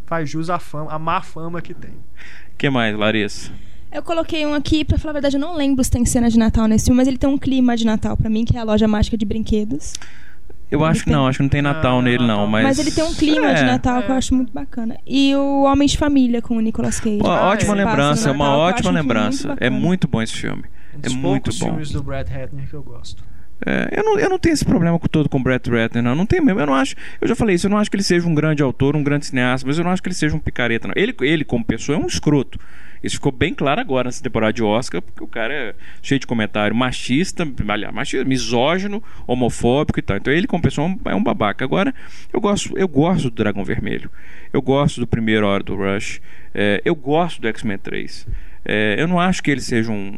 faz 0.06 0.28
jus 0.28 0.50
à 0.50 0.58
fama, 0.58 0.92
à 0.92 0.98
má 0.98 1.22
fama 1.22 1.60
que 1.62 1.72
tem. 1.74 1.90
O 1.90 2.56
que 2.58 2.68
mais, 2.68 2.96
Larissa? 2.96 3.50
Eu 3.92 4.02
coloquei 4.02 4.46
um 4.46 4.54
aqui, 4.54 4.84
pra 4.84 4.98
falar 4.98 5.10
a 5.10 5.14
verdade, 5.14 5.36
eu 5.36 5.40
não 5.40 5.56
lembro 5.56 5.82
se 5.82 5.90
tem 5.90 6.04
cena 6.04 6.30
de 6.30 6.38
Natal 6.38 6.66
nesse 6.66 6.86
filme, 6.86 6.96
mas 6.98 7.08
ele 7.08 7.18
tem 7.18 7.28
um 7.28 7.38
clima 7.38 7.76
de 7.76 7.84
Natal 7.84 8.16
pra 8.16 8.30
mim, 8.30 8.44
que 8.44 8.56
é 8.56 8.60
a 8.60 8.64
loja 8.64 8.86
mágica 8.86 9.16
de 9.16 9.24
brinquedos. 9.24 9.94
Eu 10.70 10.84
acho 10.84 11.04
que 11.04 11.10
não, 11.10 11.26
acho 11.26 11.38
que 11.38 11.42
não 11.42 11.48
tem 11.48 11.60
Natal 11.62 12.00
nele, 12.00 12.24
não. 12.26 12.46
Mas, 12.46 12.62
Mas, 12.64 12.78
ele 12.78 12.90
tem 12.90 13.02
um 13.04 13.12
clima 13.14 13.46
É. 13.50 13.54
de 13.54 13.64
Natal 13.64 14.02
que 14.02 14.10
eu 14.10 14.14
acho 14.14 14.34
muito 14.34 14.52
bacana. 14.52 14.96
E 15.06 15.34
o 15.34 15.64
Homem 15.64 15.88
de 15.88 15.98
Família 15.98 16.40
com 16.40 16.56
o 16.56 16.60
Nicolas 16.60 17.00
Cage. 17.00 17.18
Ó, 17.22 17.28
ótima 17.28 17.50
Passa 17.50 17.66
no 17.66 17.74
lembrança, 17.74 18.20
Natal, 18.28 18.34
uma 18.34 18.56
ótima 18.56 18.90
lembrança. 18.90 19.48
muito 19.48 19.62
É 19.64 19.70
muito 19.70 20.08
bom 20.08 20.22
esse 20.22 20.34
filme. 20.36 20.62
Um 20.94 21.00
É 21.02 21.08
muito 21.10 21.50
bom. 21.58 21.66
filmes 21.66 21.90
do 21.90 22.02
Brad 22.02 22.26
Hattner 22.30 22.68
que 22.68 22.74
eu 22.74 22.82
gosto. 22.82 23.24
É, 23.64 23.98
eu, 23.98 24.04
não, 24.04 24.18
eu 24.18 24.30
não 24.30 24.38
tenho 24.38 24.52
esse 24.52 24.64
problema 24.64 24.98
com 24.98 25.06
todo 25.06 25.28
com 25.28 25.38
o 25.38 25.42
Brett 25.42 25.70
Ratner, 25.70 26.02
não. 26.02 26.14
Não 26.14 26.26
tenho 26.26 26.44
mesmo. 26.44 26.60
Eu 26.60 26.66
não 26.66 26.74
acho. 26.74 26.94
Eu 27.20 27.28
já 27.28 27.34
falei 27.34 27.56
isso, 27.56 27.66
eu 27.66 27.70
não 27.70 27.78
acho 27.78 27.90
que 27.90 27.96
ele 27.96 28.02
seja 28.02 28.26
um 28.26 28.34
grande 28.34 28.62
autor, 28.62 28.96
um 28.96 29.02
grande 29.02 29.26
cineasta, 29.26 29.66
mas 29.66 29.78
eu 29.78 29.84
não 29.84 29.90
acho 29.90 30.02
que 30.02 30.08
ele 30.08 30.14
seja 30.14 30.34
um 30.34 30.38
picareta, 30.38 30.88
não. 30.88 30.94
Ele, 30.96 31.14
ele 31.20 31.44
como 31.44 31.64
pessoa, 31.64 31.96
é 31.96 32.00
um 32.00 32.06
escroto. 32.06 32.58
Isso 33.02 33.16
ficou 33.16 33.32
bem 33.32 33.54
claro 33.54 33.80
agora 33.80 34.08
nessa 34.08 34.22
temporada 34.22 34.52
de 34.52 34.62
Oscar, 34.62 35.00
porque 35.00 35.24
o 35.24 35.26
cara 35.26 35.54
é 35.54 35.74
cheio 36.02 36.18
de 36.18 36.26
comentário 36.26 36.76
machista, 36.76 37.48
aliás, 37.66 37.94
machista, 37.94 38.24
misógino, 38.26 39.02
homofóbico 39.26 39.98
e 39.98 40.02
tal. 40.02 40.18
Então 40.18 40.32
ele, 40.32 40.46
como 40.46 40.62
pessoa, 40.62 40.94
é 41.06 41.14
um 41.14 41.22
babaca. 41.22 41.64
Agora, 41.64 41.94
eu 42.32 42.40
gosto, 42.40 42.76
eu 42.76 42.86
gosto 42.86 43.30
do 43.30 43.30
Dragão 43.30 43.64
Vermelho. 43.64 44.10
Eu 44.52 44.60
gosto 44.60 45.00
do 45.00 45.06
primeiro 45.06 45.46
Hora 45.46 45.62
do 45.62 45.74
Rush. 45.76 46.20
É, 46.54 46.82
eu 46.84 46.94
gosto 46.94 47.40
do 47.40 47.48
X-Men 47.48 47.78
3. 47.78 48.26
É, 48.64 48.96
eu 49.00 49.08
não 49.08 49.18
acho 49.18 49.42
que 49.42 49.50
ele 49.50 49.60
seja 49.60 49.90
um, 49.90 50.12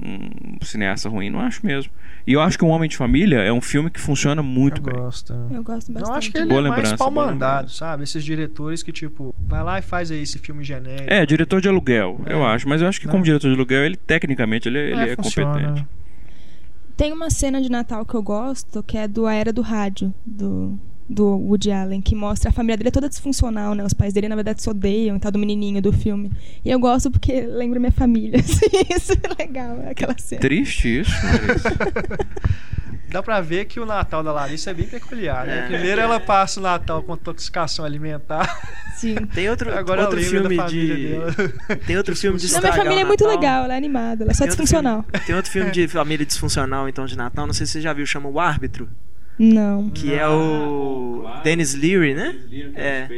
um 0.60 0.64
cineasta 0.64 1.08
ruim, 1.08 1.30
não 1.30 1.40
acho 1.40 1.64
mesmo. 1.64 1.92
E 2.26 2.32
eu 2.34 2.40
acho 2.40 2.56
que 2.58 2.64
Um 2.64 2.68
Homem 2.68 2.88
de 2.88 2.96
Família 2.96 3.38
é 3.38 3.52
um 3.52 3.60
filme 3.60 3.90
que 3.90 4.00
funciona 4.00 4.42
muito 4.42 4.80
Eu 4.80 4.84
bem. 4.84 4.94
gosto. 4.94 5.32
Eu 5.50 5.62
gosto 5.62 5.92
bastante. 5.92 6.10
Eu 6.10 6.14
acho 6.16 6.30
que 6.32 6.38
ele 6.38 6.46
Boa 6.48 6.60
é 6.60 6.62
mais 6.62 6.74
lembrança, 6.76 6.96
pau 6.96 7.10
boa 7.10 7.26
mandado, 7.26 7.54
lembrança. 7.62 7.74
sabe? 7.76 8.02
Esses 8.04 8.22
diretores 8.24 8.82
que, 8.82 8.92
tipo, 8.92 9.34
vai 9.46 9.62
lá 9.62 9.78
e 9.78 9.82
faz 9.82 10.10
aí 10.10 10.22
esse 10.22 10.38
filme 10.38 10.62
genérico. 10.62 11.12
É, 11.12 11.24
diretor 11.26 11.60
de 11.60 11.68
aluguel, 11.68 12.20
É. 12.26 12.32
eu 12.32 12.44
acho. 12.46 12.68
Mas 12.68 12.80
eu 12.80 12.88
acho 12.88 13.00
que 13.00 13.06
Né? 13.06 13.12
como 13.12 13.24
diretor 13.24 13.48
de 13.48 13.54
aluguel, 13.54 13.84
ele 13.84 13.96
tecnicamente 13.96 14.68
ele, 14.68 14.78
ele 14.78 15.00
É, 15.00 15.12
é, 15.12 15.16
competente. 15.16 15.86
Tem 16.96 17.12
uma 17.12 17.30
cena 17.30 17.60
de 17.60 17.70
Natal 17.70 18.04
que 18.04 18.14
eu 18.14 18.22
gosto, 18.22 18.82
que 18.82 18.96
é 18.98 19.08
do 19.08 19.26
A 19.26 19.34
Era 19.34 19.52
do 19.52 19.62
Rádio, 19.62 20.12
do, 20.24 20.78
do 21.12 21.24
Woody 21.36 21.70
Allen, 21.70 22.00
que 22.00 22.14
mostra 22.14 22.50
a 22.50 22.52
família 22.52 22.76
dele 22.76 22.88
é 22.88 22.92
toda 22.92 23.08
disfuncional, 23.08 23.74
né? 23.74 23.84
Os 23.84 23.92
pais 23.92 24.12
dele, 24.12 24.28
na 24.28 24.34
verdade, 24.34 24.62
se 24.62 24.68
odeiam 24.70 25.16
e 25.16 25.20
tal, 25.20 25.30
do 25.30 25.38
menininho 25.38 25.80
do 25.82 25.92
filme. 25.92 26.30
E 26.64 26.70
eu 26.70 26.78
gosto 26.78 27.10
porque 27.10 27.40
lembra 27.42 27.78
minha 27.78 27.92
família. 27.92 28.38
assim, 28.40 28.66
Isso 28.94 29.12
é 29.12 29.42
legal, 29.42 29.78
aquela 29.90 30.16
cena. 30.18 30.40
Triste 30.40 31.00
isso, 31.00 31.12
mas... 31.22 31.62
Dá 33.08 33.22
pra 33.22 33.42
ver 33.42 33.66
que 33.66 33.78
o 33.78 33.84
Natal 33.84 34.22
da 34.22 34.32
Larissa 34.32 34.70
é 34.70 34.74
bem 34.74 34.86
peculiar, 34.86 35.46
né? 35.46 35.58
É. 35.58 35.66
Primeiro 35.66 36.00
ela 36.00 36.18
passa 36.18 36.58
o 36.58 36.62
Natal 36.62 37.02
com 37.02 37.12
intoxicação 37.12 37.84
alimentar. 37.84 38.58
Sim. 38.96 39.16
Tem 39.34 39.50
outro, 39.50 39.70
Agora 39.76 40.04
outro 40.04 40.18
filme 40.22 40.56
da 40.56 40.64
família 40.64 40.96
de. 40.96 41.08
dela. 41.08 41.34
Tem 41.86 41.96
outro 41.98 42.16
filme 42.16 42.38
de 42.38 42.50
Não, 42.50 42.60
minha 42.60 42.72
família 42.72 43.02
é 43.02 43.04
muito 43.04 43.26
legal, 43.26 43.64
ela 43.64 43.74
é 43.74 43.76
animada, 43.76 44.24
ela 44.24 44.30
é 44.30 44.34
só 44.34 44.44
Tem 44.44 44.50
outro 44.50 44.64
disfuncional. 44.64 45.02
filme- 45.02 45.26
tem 45.26 45.36
outro 45.36 45.50
filme 45.50 45.70
de 45.70 45.88
família 45.92 46.24
disfuncional, 46.24 46.88
então, 46.88 47.04
de 47.04 47.14
Natal. 47.14 47.46
Não 47.46 47.52
sei 47.52 47.66
se 47.66 47.72
você 47.72 47.80
já 47.82 47.92
viu, 47.92 48.06
chama 48.06 48.30
O 48.30 48.40
Árbitro. 48.40 48.88
Não. 49.44 49.90
Que 49.90 50.14
é 50.14 50.26
o 50.28 51.24
Dennis 51.42 51.74
Leary, 51.74 52.14
né? 52.14 52.38
É. 52.76 53.08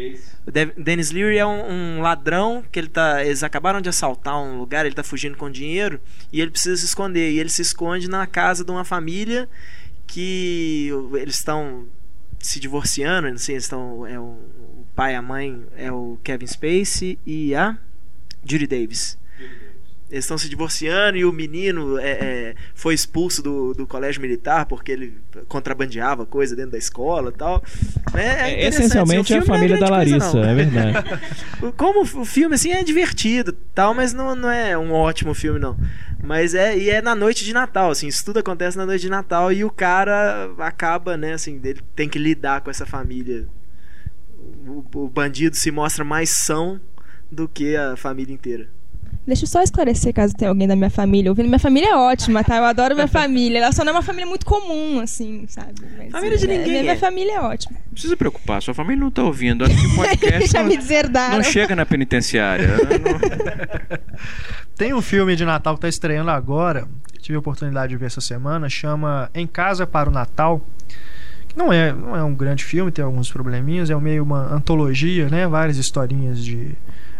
O 0.46 0.50
De- 0.50 0.72
Dennis 0.82 1.10
Leary 1.10 1.36
é 1.38 1.46
um, 1.46 1.70
um 1.98 2.00
ladrão 2.00 2.64
que 2.72 2.78
ele 2.78 2.88
tá. 2.88 3.22
Eles 3.24 3.42
acabaram 3.42 3.80
de 3.80 3.88
assaltar 3.88 4.40
um 4.42 4.58
lugar, 4.58 4.86
ele 4.86 4.94
tá 4.94 5.02
fugindo 5.02 5.36
com 5.36 5.50
dinheiro 5.50 6.00
e 6.32 6.40
ele 6.40 6.50
precisa 6.50 6.76
se 6.76 6.84
esconder. 6.86 7.30
E 7.32 7.38
ele 7.38 7.48
se 7.50 7.62
esconde 7.62 8.08
na 8.08 8.26
casa 8.26 8.64
de 8.64 8.70
uma 8.70 8.84
família 8.84 9.48
que 10.06 10.90
eles 11.14 11.34
estão 11.36 11.86
se 12.38 12.60
divorciando, 12.60 13.28
não 13.30 13.38
sei, 13.38 13.54
eles 13.56 13.64
estão. 13.64 14.06
É 14.06 14.18
o, 14.18 14.22
o 14.22 14.86
pai 14.94 15.12
e 15.12 15.16
a 15.16 15.22
mãe 15.22 15.62
é 15.76 15.90
o 15.90 16.18
Kevin 16.22 16.46
Spacey 16.46 17.18
e 17.26 17.54
a 17.54 17.76
Judy 18.44 18.66
Davis. 18.66 19.18
Eles 20.14 20.26
estão 20.26 20.38
se 20.38 20.48
divorciando 20.48 21.18
e 21.18 21.24
o 21.24 21.32
menino 21.32 21.98
é, 21.98 22.10
é, 22.10 22.54
foi 22.72 22.94
expulso 22.94 23.42
do, 23.42 23.74
do 23.74 23.84
colégio 23.84 24.22
militar 24.22 24.64
porque 24.64 24.92
ele 24.92 25.18
contrabandeava 25.48 26.24
coisa 26.24 26.54
dentro 26.54 26.70
da 26.70 26.78
escola 26.78 27.30
e 27.30 27.36
tal. 27.36 27.60
É, 28.14 28.20
é 28.22 28.50
É, 28.62 28.68
essencialmente 28.68 29.32
é 29.32 29.38
a 29.38 29.40
não 29.40 29.46
família 29.46 29.76
da 29.76 29.88
coisa, 29.88 29.92
Larissa, 29.92 30.40
não. 30.40 30.48
é 30.48 30.54
verdade. 30.54 31.20
Como 31.76 32.02
o 32.02 32.24
filme 32.24 32.54
assim 32.54 32.70
é 32.70 32.84
divertido, 32.84 33.52
tal, 33.74 33.92
mas 33.92 34.12
não, 34.12 34.36
não 34.36 34.48
é 34.48 34.78
um 34.78 34.92
ótimo 34.92 35.34
filme 35.34 35.58
não. 35.58 35.76
Mas 36.22 36.54
é 36.54 36.78
e 36.78 36.90
é 36.90 37.02
na 37.02 37.16
noite 37.16 37.44
de 37.44 37.52
Natal, 37.52 37.90
assim, 37.90 38.06
isso 38.06 38.24
tudo 38.24 38.38
acontece 38.38 38.78
na 38.78 38.86
noite 38.86 39.02
de 39.02 39.10
Natal 39.10 39.52
e 39.52 39.64
o 39.64 39.70
cara 39.70 40.48
acaba, 40.58 41.16
né, 41.16 41.32
assim, 41.32 41.60
ele 41.64 41.80
tem 41.96 42.08
que 42.08 42.20
lidar 42.20 42.60
com 42.60 42.70
essa 42.70 42.86
família. 42.86 43.48
O, 44.64 44.84
o 44.94 45.08
bandido 45.08 45.56
se 45.56 45.72
mostra 45.72 46.04
mais 46.04 46.30
são 46.30 46.80
do 47.28 47.48
que 47.48 47.74
a 47.74 47.96
família 47.96 48.32
inteira. 48.32 48.68
Deixa 49.26 49.44
eu 49.44 49.48
só 49.48 49.62
esclarecer 49.62 50.12
caso 50.12 50.34
tenha 50.34 50.50
alguém 50.50 50.68
da 50.68 50.76
minha 50.76 50.90
família 50.90 51.30
ouvindo. 51.30 51.46
Minha 51.46 51.58
família 51.58 51.90
é 51.90 51.96
ótima, 51.96 52.44
tá? 52.44 52.58
Eu 52.58 52.64
adoro 52.64 52.94
minha 52.94 53.08
família. 53.08 53.58
Ela 53.58 53.72
só 53.72 53.82
não 53.82 53.92
é 53.92 53.96
uma 53.96 54.02
família 54.02 54.26
muito 54.26 54.44
comum, 54.44 55.00
assim, 55.00 55.46
sabe? 55.48 55.72
Mas, 55.96 56.10
Família 56.10 56.36
de 56.36 56.44
é, 56.44 56.48
ninguém 56.48 56.68
Minha, 56.68 56.82
minha 56.82 56.94
é. 56.94 56.98
família 56.98 57.32
é 57.36 57.40
ótima. 57.40 57.78
Não 57.86 57.92
precisa 57.92 58.16
preocupar, 58.16 58.60
sua 58.60 58.74
família 58.74 59.00
não 59.00 59.10
tá 59.10 59.22
ouvindo. 59.22 59.64
Acho 59.64 59.74
que 59.74 59.86
o 59.86 59.96
podcast 59.96 60.46
Já 60.52 60.60
não, 60.62 60.68
me 60.68 60.76
deserdaram. 60.76 61.36
não 61.36 61.42
chega 61.42 61.74
na 61.74 61.86
penitenciária. 61.86 62.68
Tem 64.76 64.92
um 64.92 65.00
filme 65.00 65.36
de 65.36 65.44
Natal 65.44 65.74
que 65.76 65.80
tá 65.82 65.88
estreando 65.88 66.30
agora, 66.30 66.86
que 67.12 67.22
tive 67.22 67.36
a 67.36 67.38
oportunidade 67.38 67.90
de 67.90 67.96
ver 67.96 68.06
essa 68.06 68.20
semana, 68.20 68.68
chama 68.68 69.30
Em 69.34 69.46
Casa 69.46 69.86
para 69.86 70.10
o 70.10 70.12
Natal. 70.12 70.60
Que 71.48 71.56
não 71.56 71.72
é, 71.72 71.92
não 71.92 72.14
é 72.16 72.22
um 72.22 72.34
grande 72.34 72.64
filme, 72.64 72.90
tem 72.90 73.04
alguns 73.04 73.30
probleminhas, 73.30 73.88
é 73.88 73.94
meio 73.96 74.22
uma 74.22 74.52
antologia, 74.52 75.28
né? 75.28 75.46
Várias 75.46 75.76
historinhas 75.76 76.44
de, 76.44 76.76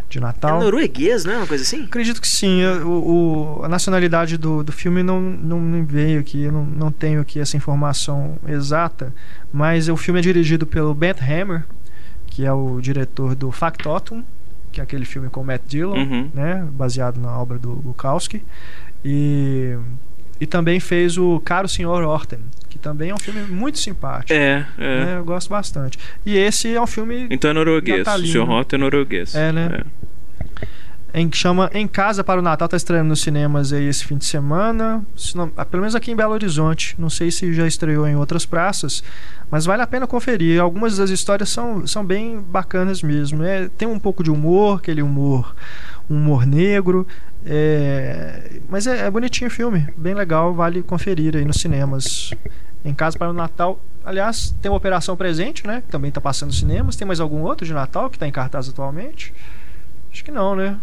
de 0.08 0.18
É 0.18 0.20
Natal. 0.20 0.60
norueguês, 0.60 1.24
não 1.24 1.32
é 1.32 1.36
uma 1.38 1.46
coisa 1.46 1.62
assim? 1.64 1.84
Acredito 1.84 2.20
que 2.20 2.28
sim. 2.28 2.64
O, 2.84 3.58
o- 3.60 3.64
a 3.64 3.68
nacionalidade 3.68 4.36
do, 4.36 4.62
do 4.62 4.70
filme 4.72 5.02
não, 5.02 5.20
não 5.20 5.60
me 5.60 5.82
veio 5.82 6.20
aqui, 6.20 6.42
eu 6.44 6.52
não, 6.52 6.64
não 6.64 6.92
tenho 6.92 7.20
aqui 7.20 7.40
essa 7.40 7.56
informação 7.56 8.36
exata, 8.46 9.12
mas 9.52 9.88
o 9.88 9.96
filme 9.96 10.20
é 10.20 10.22
dirigido 10.22 10.66
pelo 10.66 10.94
Beth 10.94 11.16
Hammer, 11.22 11.64
que 12.26 12.44
é 12.44 12.52
o 12.52 12.80
diretor 12.80 13.34
do 13.34 13.50
Factotum, 13.50 14.22
que 14.72 14.80
é 14.80 14.84
aquele 14.84 15.04
filme 15.04 15.28
com 15.28 15.40
o 15.40 15.44
Matt 15.44 15.62
Dillon, 15.68 15.94
Uhum. 15.96 16.30
né, 16.34 16.66
baseado 16.72 17.18
na 17.18 17.36
obra 17.38 17.58
do 17.58 17.74
Bukowski, 17.76 18.42
e, 19.04 19.76
e 20.40 20.46
também 20.46 20.80
fez 20.80 21.16
o 21.16 21.40
Caro 21.44 21.68
Senhor 21.68 22.02
Orten, 22.02 22.40
também 22.84 23.08
é 23.08 23.14
um 23.14 23.18
filme 23.18 23.40
muito 23.44 23.78
simpático. 23.78 24.32
É, 24.34 24.66
é. 24.76 25.04
né, 25.06 25.16
eu 25.16 25.24
gosto 25.24 25.48
bastante. 25.48 25.98
E 26.24 26.36
esse 26.36 26.74
é 26.74 26.80
um 26.80 26.86
filme 26.86 27.26
Então 27.30 27.50
é 27.50 27.54
norueguês. 27.54 27.96
O 27.96 28.04
Natalino. 28.04 28.28
seu 28.32 28.44
Rota 28.44 28.76
é 28.76 28.78
norueguês. 28.78 29.34
É, 29.34 29.50
né? 29.50 29.84
em 31.16 31.28
que 31.28 31.36
chama 31.36 31.70
Em 31.72 31.86
Casa 31.86 32.24
para 32.24 32.40
o 32.40 32.42
Natal, 32.42 32.66
tá 32.66 32.76
estreando 32.76 33.08
nos 33.10 33.20
cinemas 33.20 33.72
aí 33.72 33.84
esse 33.84 34.04
fim 34.04 34.16
de 34.16 34.24
semana, 34.24 35.00
se 35.16 35.36
não- 35.36 35.48
ah, 35.56 35.64
pelo 35.64 35.82
menos 35.82 35.94
aqui 35.94 36.10
em 36.10 36.16
Belo 36.16 36.32
Horizonte. 36.32 36.96
Não 36.98 37.08
sei 37.08 37.30
se 37.30 37.54
já 37.54 37.68
estreou 37.68 38.06
em 38.08 38.16
outras 38.16 38.44
praças, 38.44 39.02
mas 39.48 39.64
vale 39.64 39.80
a 39.80 39.86
pena 39.86 40.08
conferir. 40.08 40.60
Algumas 40.60 40.96
das 40.96 41.10
histórias 41.10 41.50
são, 41.50 41.86
são 41.86 42.04
bem 42.04 42.40
bacanas 42.40 43.00
mesmo. 43.00 43.44
É, 43.44 43.68
tem 43.78 43.86
um 43.86 43.98
pouco 43.98 44.24
de 44.24 44.30
humor, 44.30 44.78
aquele 44.78 45.02
humor, 45.02 45.54
um 46.10 46.16
humor 46.16 46.44
negro, 46.44 47.06
é, 47.46 48.58
mas 48.68 48.88
é, 48.88 49.06
é 49.06 49.10
bonitinho 49.10 49.46
o 49.46 49.52
filme, 49.52 49.86
bem 49.96 50.14
legal, 50.14 50.52
vale 50.52 50.82
conferir 50.82 51.36
aí 51.36 51.44
nos 51.44 51.58
cinemas. 51.60 52.32
Em 52.84 52.94
Casa 52.94 53.18
para 53.18 53.30
o 53.30 53.32
Natal. 53.32 53.80
Aliás, 54.04 54.54
tem 54.60 54.70
uma 54.70 54.76
Operação 54.76 55.16
Presente, 55.16 55.66
né? 55.66 55.82
Que 55.84 55.90
também 55.90 56.10
está 56.10 56.20
passando 56.20 56.48
nos 56.48 56.58
cinemas. 56.58 56.96
Tem 56.96 57.06
mais 57.06 57.20
algum 57.20 57.40
outro 57.42 57.66
de 57.66 57.72
Natal 57.72 58.10
que 58.10 58.16
está 58.16 58.28
em 58.28 58.32
cartaz 58.32 58.68
atualmente? 58.68 59.32
Acho 60.12 60.22
que 60.22 60.30
não, 60.30 60.54
né? 60.54 60.76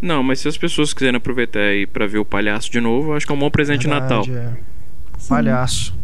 Não, 0.00 0.22
mas 0.22 0.40
se 0.40 0.48
as 0.48 0.58
pessoas 0.58 0.92
quiserem 0.92 1.16
aproveitar 1.16 1.60
aí 1.60 1.86
pra 1.86 2.06
ver 2.06 2.18
o 2.18 2.24
palhaço 2.24 2.70
de 2.70 2.80
novo, 2.80 3.14
acho 3.14 3.26
que 3.26 3.32
é 3.32 3.34
um 3.34 3.38
bom 3.38 3.50
presente 3.50 3.82
de 3.82 3.88
Natal. 3.88 4.24
Verdade, 4.24 4.56
é. 4.58 5.28
Palhaço. 5.28 5.94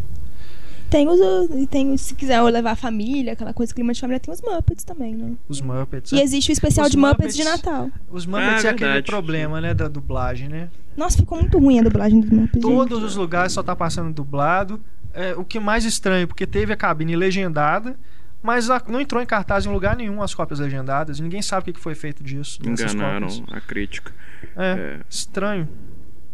Tem 0.93 1.09
os. 1.09 1.19
e 1.57 1.67
Tem, 1.67 1.97
se 1.97 2.15
quiser 2.15 2.41
levar 2.43 2.73
a 2.73 2.77
família, 2.77 3.33
aquela 3.33 3.53
coisa, 3.55 3.75
clima 3.75 3.93
de 3.95 4.01
família, 4.01 4.21
tem 4.21 4.33
os 4.33 4.41
Muppets 4.43 4.85
também, 4.85 5.15
né? 5.15 5.33
Os 5.49 5.61
Muppets. 5.61 6.13
E 6.13 6.21
existe 6.21 6.51
o 6.51 6.53
especial 6.53 6.87
Os 6.87 6.93
de 6.93 6.99
Muppets, 6.99 7.35
de 7.35 7.43
Natal. 7.45 7.91
Os 8.11 8.27
Muppets 8.27 8.65
Ah, 8.65 8.69
é 8.69 8.71
aquele 8.71 8.91
verdade. 8.93 9.07
problema, 9.07 9.61
né? 9.61 9.73
Da 9.75 9.89
dublagem, 9.89 10.49
né? 10.49 10.69
Nossa, 10.97 11.17
ficou 11.17 11.39
muito 11.39 11.59
ruim 11.59 11.81
a 11.81 11.83
dublagem 11.83 12.21
dos 12.21 12.31
Muppets. 12.31 12.63
gente. 12.63 12.77
Todos 12.77 13.03
os 13.03 13.17
lugares 13.17 13.53
só 13.53 13.63
tá 13.63 13.75
passando 13.75 14.13
dublado. 14.15 14.79
É, 15.15 15.35
o 15.35 15.45
que 15.45 15.59
mais 15.59 15.85
estranho, 15.85 16.29
porque 16.29 16.47
teve 16.47 16.73
a 16.73 16.77
cabine 16.77 17.17
legendada, 17.17 17.97
mas 18.43 18.69
a- 18.71 18.83
não 18.89 19.01
entrou 19.01 19.23
em 19.23 19.27
cartaz 19.27 19.65
em 19.67 19.71
lugar 19.71 19.97
nenhum 19.97 20.23
as 20.23 20.35
cópias 20.35 20.59
legendadas. 20.61 21.19
Ninguém 21.21 21.41
sabe 21.43 21.71
o 21.71 21.75
que 21.75 21.81
foi 21.81 21.95
feito 21.95 22.23
disso. 22.23 22.59
Enganaram 22.65 23.29
cópias. 23.29 23.43
a 23.57 23.61
crítica. 23.61 24.13
É, 24.57 24.73
É. 24.73 25.01
estranho. 25.09 25.69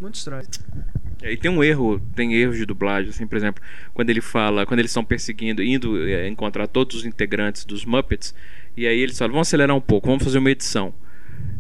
Muito 0.01 0.15
estranho. 0.15 0.47
E 1.23 1.37
tem 1.37 1.51
um 1.51 1.63
erro, 1.65 2.01
tem 2.15 2.35
erros 2.35 2.57
de 2.57 2.65
dublagem, 2.65 3.11
assim, 3.11 3.27
por 3.27 3.37
exemplo, 3.37 3.63
quando 3.93 4.11
ele 4.11 4.21
fala, 4.21 4.65
quando 4.65 4.79
eles 4.81 4.91
estão 4.91 5.05
perseguindo, 5.05 5.63
indo 5.63 6.07
é, 6.09 6.29
encontrar 6.29 6.67
todos 6.69 6.97
os 6.97 7.05
integrantes 7.05 7.65
dos 7.65 7.85
Muppets, 7.85 8.35
e 8.77 8.87
aí 8.87 8.99
eles 9.01 9.19
falam, 9.19 9.33
vamos 9.33 9.49
acelerar 9.49 9.77
um 9.77 9.81
pouco, 9.81 10.07
vamos 10.07 10.23
fazer 10.23 10.39
uma 10.39 10.51
edição. 10.51 10.95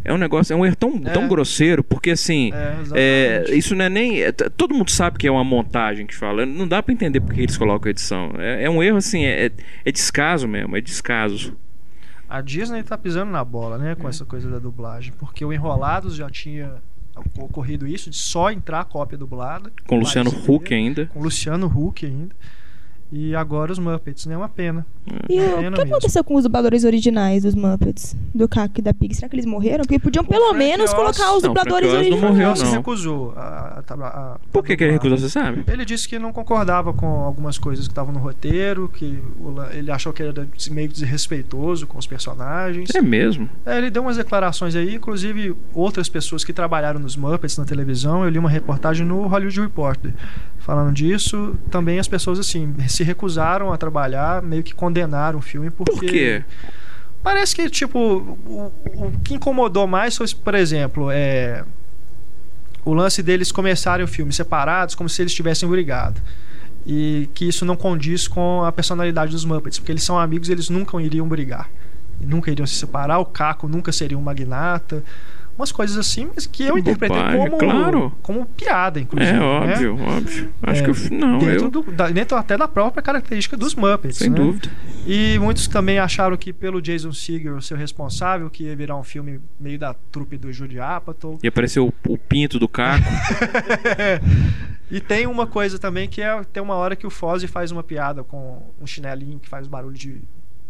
É 0.04 0.12
um 0.12 0.16
negócio, 0.16 0.52
é 0.52 0.56
um 0.56 0.64
erro 0.64 0.76
tão, 0.76 1.00
É. 1.04 1.10
tão 1.10 1.26
grosseiro, 1.28 1.82
porque 1.84 2.10
assim, 2.12 2.52
É, 2.94 3.44
é, 3.50 3.54
isso 3.54 3.74
não 3.74 3.84
é 3.84 3.88
nem. 3.88 4.22
é, 4.22 4.30
todo 4.32 4.74
mundo 4.74 4.90
sabe 4.90 5.18
que 5.18 5.26
é 5.26 5.30
uma 5.30 5.44
montagem 5.44 6.06
que 6.06 6.14
fala, 6.14 6.46
não 6.46 6.66
dá 6.66 6.82
pra 6.82 6.92
entender 6.94 7.20
porque 7.20 7.40
eles 7.40 7.56
colocam 7.56 7.90
edição. 7.90 8.32
É, 8.38 8.64
é 8.64 8.70
um 8.70 8.80
erro 8.82 8.96
assim, 8.96 9.24
é, 9.24 9.50
é 9.84 9.92
descaso 9.92 10.46
mesmo, 10.48 10.76
é 10.76 10.80
descaso. 10.80 11.56
A 12.28 12.40
Disney 12.40 12.82
tá 12.82 12.96
pisando 12.96 13.32
na 13.32 13.44
bola, 13.44 13.76
né, 13.78 13.92
É. 13.92 13.94
com 13.96 14.08
essa 14.08 14.24
coisa 14.24 14.48
da 14.50 14.58
dublagem, 14.58 15.12
porque 15.18 15.44
o 15.44 15.52
Enrolados 15.52 16.14
já 16.14 16.28
tinha 16.30 16.74
ocorrido 17.38 17.86
isso 17.86 18.10
de 18.10 18.16
só 18.16 18.50
entrar 18.50 18.80
a 18.80 18.84
cópia 18.84 19.18
dublada. 19.18 19.72
Com 19.86 19.98
Luciano 19.98 20.30
Huck 20.30 20.72
ainda. 20.72 21.06
Com 21.06 21.20
Luciano 21.20 21.66
Huck 21.66 22.04
ainda. 22.04 22.34
E 23.10 23.34
agora 23.34 23.72
os 23.72 23.78
Muppets, 23.78 24.26
né? 24.26 24.36
Uma 24.36 24.50
pena. 24.50 24.84
E 25.30 25.40
Uma 25.40 25.44
o 25.46 25.56
pena 25.56 25.70
que 25.76 25.78
mesmo. 25.82 25.94
aconteceu 25.96 26.22
com 26.22 26.34
os 26.34 26.42
dubladores 26.42 26.84
originais 26.84 27.42
dos 27.42 27.54
Muppets? 27.54 28.14
Do 28.34 28.46
Caco 28.46 28.74
e 28.78 28.82
da 28.82 28.92
Pig? 28.92 29.14
Será 29.14 29.30
que 29.30 29.34
eles 29.36 29.46
morreram? 29.46 29.84
Porque 29.84 29.98
podiam 29.98 30.22
pelo 30.22 30.44
Frank 30.48 30.58
menos 30.58 30.90
Oz- 30.90 30.94
colocar 30.94 31.34
os 31.34 31.42
Não, 31.42 31.48
dubladores 31.54 31.88
não 31.90 31.98
originais. 31.98 32.22
morreu, 32.22 32.48
Ele 32.50 32.56
se 32.58 32.64
não. 32.64 32.72
recusou 32.72 33.32
a, 33.34 33.82
a- 33.88 33.94
a- 34.06 34.38
Por 34.52 34.62
que, 34.62 34.76
que 34.76 34.84
ele 34.84 34.92
recusou, 34.92 35.16
você 35.16 35.30
sabe? 35.30 35.64
Ele 35.66 35.86
disse 35.86 36.06
que 36.06 36.18
não 36.18 36.34
concordava 36.34 36.92
com 36.92 37.06
algumas 37.06 37.56
coisas 37.56 37.86
que 37.88 37.92
estavam 37.92 38.12
no 38.12 38.20
roteiro, 38.20 38.90
que 38.92 39.18
ele 39.72 39.90
achou 39.90 40.12
que 40.12 40.22
era 40.22 40.46
meio 40.70 40.88
desrespeitoso 40.90 41.86
com 41.86 41.96
os 41.98 42.06
personagens. 42.06 42.90
É 42.94 43.00
mesmo? 43.00 43.48
É, 43.64 43.78
ele 43.78 43.90
deu 43.90 44.02
umas 44.02 44.18
declarações 44.18 44.76
aí, 44.76 44.94
inclusive 44.96 45.56
outras 45.72 46.10
pessoas 46.10 46.44
que 46.44 46.52
trabalharam 46.52 47.00
nos 47.00 47.16
Muppets 47.16 47.56
na 47.56 47.64
televisão. 47.64 48.22
Eu 48.22 48.28
li 48.28 48.38
uma 48.38 48.50
reportagem 48.50 49.06
no 49.06 49.26
Hollywood 49.26 49.60
Reporter 49.62 50.12
falando 50.68 50.92
disso. 50.92 51.56
Também 51.70 51.98
as 51.98 52.06
pessoas, 52.06 52.38
assim, 52.38 52.74
se 52.86 53.02
recusaram 53.02 53.72
a 53.72 53.78
trabalhar, 53.78 54.42
meio 54.42 54.62
que 54.62 54.74
condenaram 54.74 55.38
o 55.38 55.42
filme 55.42 55.70
porque. 55.70 55.92
Por 55.92 56.00
quê? 56.06 56.44
Parece 57.22 57.56
que, 57.56 57.70
tipo, 57.70 57.98
o, 57.98 58.72
o 58.84 59.12
que 59.24 59.34
incomodou 59.34 59.86
mais 59.86 60.14
foi, 60.14 60.26
por 60.44 60.54
exemplo, 60.54 61.10
é. 61.10 61.64
O 62.84 62.92
lance 62.92 63.22
deles 63.22 63.50
começarem 63.50 64.04
o 64.04 64.08
filme 64.08 64.30
separados, 64.30 64.94
como 64.94 65.08
se 65.08 65.22
eles 65.22 65.34
tivessem 65.34 65.66
brigado. 65.68 66.20
E 66.86 67.28
que 67.34 67.48
isso 67.48 67.64
não 67.64 67.76
condiz 67.76 68.28
com 68.28 68.62
a 68.62 68.70
personalidade 68.70 69.32
dos 69.32 69.44
Muppets, 69.46 69.78
porque 69.78 69.92
eles 69.92 70.02
são 70.02 70.18
amigos 70.18 70.50
eles 70.50 70.68
nunca 70.68 71.00
iriam 71.00 71.26
brigar. 71.26 71.70
Nunca 72.20 72.50
iriam 72.50 72.66
se 72.66 72.74
separar, 72.74 73.18
o 73.18 73.24
Caco 73.24 73.68
nunca 73.68 73.90
seria 73.90 74.18
um 74.18 74.22
magnata. 74.22 75.02
Umas 75.58 75.72
coisas 75.72 75.96
assim, 75.98 76.30
mas 76.32 76.46
que 76.46 76.62
eu 76.62 76.74
Que 76.74 76.80
interpretei 76.80 77.18
bobagem, 77.18 77.50
como, 77.50 77.58
claro. 77.58 78.12
como 78.22 78.46
piada, 78.46 79.00
inclusive. 79.00 79.32
É 79.32 79.40
né? 79.40 79.44
óbvio, 79.44 79.98
óbvio. 80.00 80.52
Acho 80.62 80.80
É, 80.80 80.84
que 80.84 80.90
eu, 80.90 81.18
não, 81.18 81.38
dentro, 81.38 81.64
eu. 81.66 81.70
do- 81.70 81.82
da- 81.92 82.08
dentro 82.10 82.36
até 82.36 82.56
da 82.56 82.68
própria 82.68 83.02
característica 83.02 83.56
dos 83.56 83.74
Muppets. 83.74 84.18
Sem 84.18 84.30
né? 84.30 84.36
dúvida. 84.36 84.70
E 85.04 85.36
muitos 85.40 85.66
também 85.66 85.98
acharam 85.98 86.36
que 86.36 86.52
pelo 86.52 86.80
Jason 86.80 87.10
Segel 87.12 87.60
ser 87.60 87.74
o 87.74 87.76
responsável, 87.76 88.48
que 88.48 88.64
ia 88.64 88.76
virar 88.76 88.96
um 88.96 89.02
filme 89.02 89.40
meio 89.58 89.78
da 89.80 89.94
trupe 90.12 90.36
do 90.38 90.52
Judy 90.52 90.78
Apatow. 90.78 91.38
E 91.42 91.48
apareceu 91.48 91.88
o, 91.88 92.12
o 92.12 92.16
pinto 92.16 92.58
do 92.58 92.68
Caco. 92.68 93.02
E 94.90 95.00
tem 95.00 95.26
uma 95.26 95.46
coisa 95.46 95.78
também 95.78 96.08
que 96.08 96.22
é 96.22 96.42
tem 96.50 96.62
uma 96.62 96.74
hora 96.74 96.96
que 96.96 97.06
o 97.06 97.10
Fozzie 97.10 97.46
faz 97.46 97.70
uma 97.70 97.82
piada 97.82 98.24
com 98.24 98.62
um 98.80 98.86
chinelinho 98.86 99.38
que 99.38 99.46
faz 99.46 99.66
barulho 99.66 99.94
de, 99.94 100.22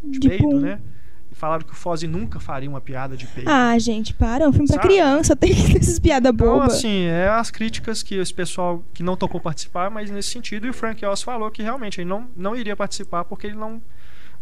de, 0.03 0.19
De 0.19 0.29
peido, 0.29 0.43
pum. 0.49 0.59
né? 0.61 0.81
E 1.39 1.41
falaram 1.41 1.65
que 1.65 1.73
o 1.73 1.77
Fozzie 1.77 2.09
nunca 2.09 2.41
faria 2.41 2.69
uma 2.69 2.81
piada 2.81 3.17
de 3.17 3.25
peido. 3.29 3.49
Ah, 3.49 3.79
gente, 3.79 4.13
para. 4.13 4.45
É 4.45 4.49
um 4.49 4.53
filme 4.53 4.67
pra 4.67 4.77
Sabe? 4.83 4.89
criança. 4.89 5.37
Tem 5.37 5.53
essas 5.77 5.99
piadas 6.01 6.33
Então, 6.35 6.47
bobas. 6.59 6.75
assim, 6.75 7.05
é 7.05 7.29
as 7.29 7.49
críticas 7.51 8.03
que 8.03 8.17
esse 8.17 8.35
pessoal 8.35 8.85
que 8.93 9.03
não 9.05 9.17
tocou 9.17 9.41
participar, 9.41 9.89
mas 9.89 10.11
nesse 10.11 10.31
sentido, 10.31 10.67
e 10.67 10.71
o 10.71 10.75
Frank 10.75 11.05
Oz 11.07 11.23
falou 11.23 11.49
que 11.51 11.63
realmente 11.63 12.01
ele 12.01 12.09
não, 12.11 12.27
não 12.37 12.57
iria 12.57 12.75
participar 12.75 13.25
porque 13.25 13.47
ele 13.47 13.57
não, 13.57 13.81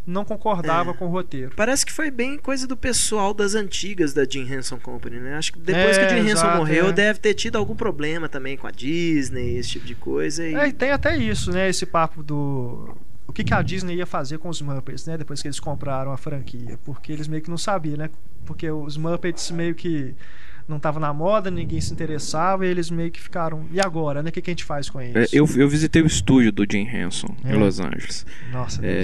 não 0.07 0.25
concordava 0.25 0.93
É. 0.93 0.95
com 0.95 1.05
o 1.05 1.09
roteiro. 1.11 1.53
Parece 1.55 1.85
que 1.85 1.93
foi 1.93 2.11
bem 2.11 2.39
coisa 2.39 2.67
do 2.67 2.77
pessoal 2.77 3.35
das 3.35 3.55
antigas 3.55 4.15
da 4.15 4.25
Jim 4.25 4.51
Henson 4.51 4.79
Company, 4.79 5.19
né? 5.19 5.37
Acho 5.37 5.53
que 5.53 5.59
depois 5.59 5.99
É, 5.99 6.07
que 6.07 6.15
o 6.15 6.17
Jim 6.17 6.23
Henson 6.31 6.33
exato, 6.47 6.57
morreu, 6.57 6.87
é. 6.89 6.93
deve 6.93 7.19
ter 7.19 7.35
tido 7.35 7.57
algum 7.57 7.77
problema 7.77 8.27
também 8.29 8.57
com 8.57 8.67
a 8.67 8.71
Disney, 8.71 9.59
esse 9.59 9.71
tipo 9.71 9.85
de 9.85 9.95
coisa. 9.95 10.47
E... 10.49 10.55
É, 10.55 10.69
e 10.69 10.73
tem 10.73 10.93
até 10.93 11.15
isso, 11.17 11.51
né? 11.53 11.69
Esse 11.69 11.85
papo 11.85 12.23
do. 12.23 12.97
Que, 13.37 13.45
que 13.45 13.53
a 13.53 13.61
Disney 13.61 13.97
ia 13.97 14.07
fazer 14.07 14.39
com 14.39 14.49
os 14.49 14.62
Muppets, 14.62 15.05
né? 15.05 15.18
Depois 15.18 15.43
que 15.43 15.47
eles 15.47 15.61
compraram 15.61 16.11
a 16.11 16.16
franquia. 16.16 16.78
Porque 16.87 17.12
eles 17.12 17.28
meio 17.28 17.43
que 17.43 17.51
não 17.51 17.59
sabiam, 17.59 17.99
né? 17.99 18.09
Porque 18.47 18.70
os 18.70 18.97
Muppets 18.97 19.51
meio 19.51 19.74
que 19.74 20.14
não 20.69 20.79
estavam 20.79 21.01
na 21.01 21.12
moda, 21.12 21.51
ninguém 21.51 21.81
se 21.81 21.93
interessava, 21.93 22.67
e 22.67 22.69
eles 22.71 22.91
meio 22.91 23.11
que 23.11 23.21
ficaram. 23.21 23.67
E 23.73 23.81
agora, 23.81 24.23
né? 24.23 24.31
O 24.31 24.33
que, 24.33 24.41
que 24.43 24.51
a 24.51 24.53
gente 24.53 24.64
faz 24.64 24.91
com 24.91 25.01
isso? 25.01 25.17
É, 25.19 25.27
eu, 25.33 25.49
eu 25.57 25.69
visitei 25.69 26.03
o 26.03 26.07
estúdio 26.07 26.51
do 26.53 26.64
Jim 26.71 26.87
Henson 26.89 27.29
É. 27.45 27.53
em 27.55 27.59
Los 27.59 27.79
Angeles. 27.81 28.27
Nossa, 28.53 28.81
É, 28.85 29.03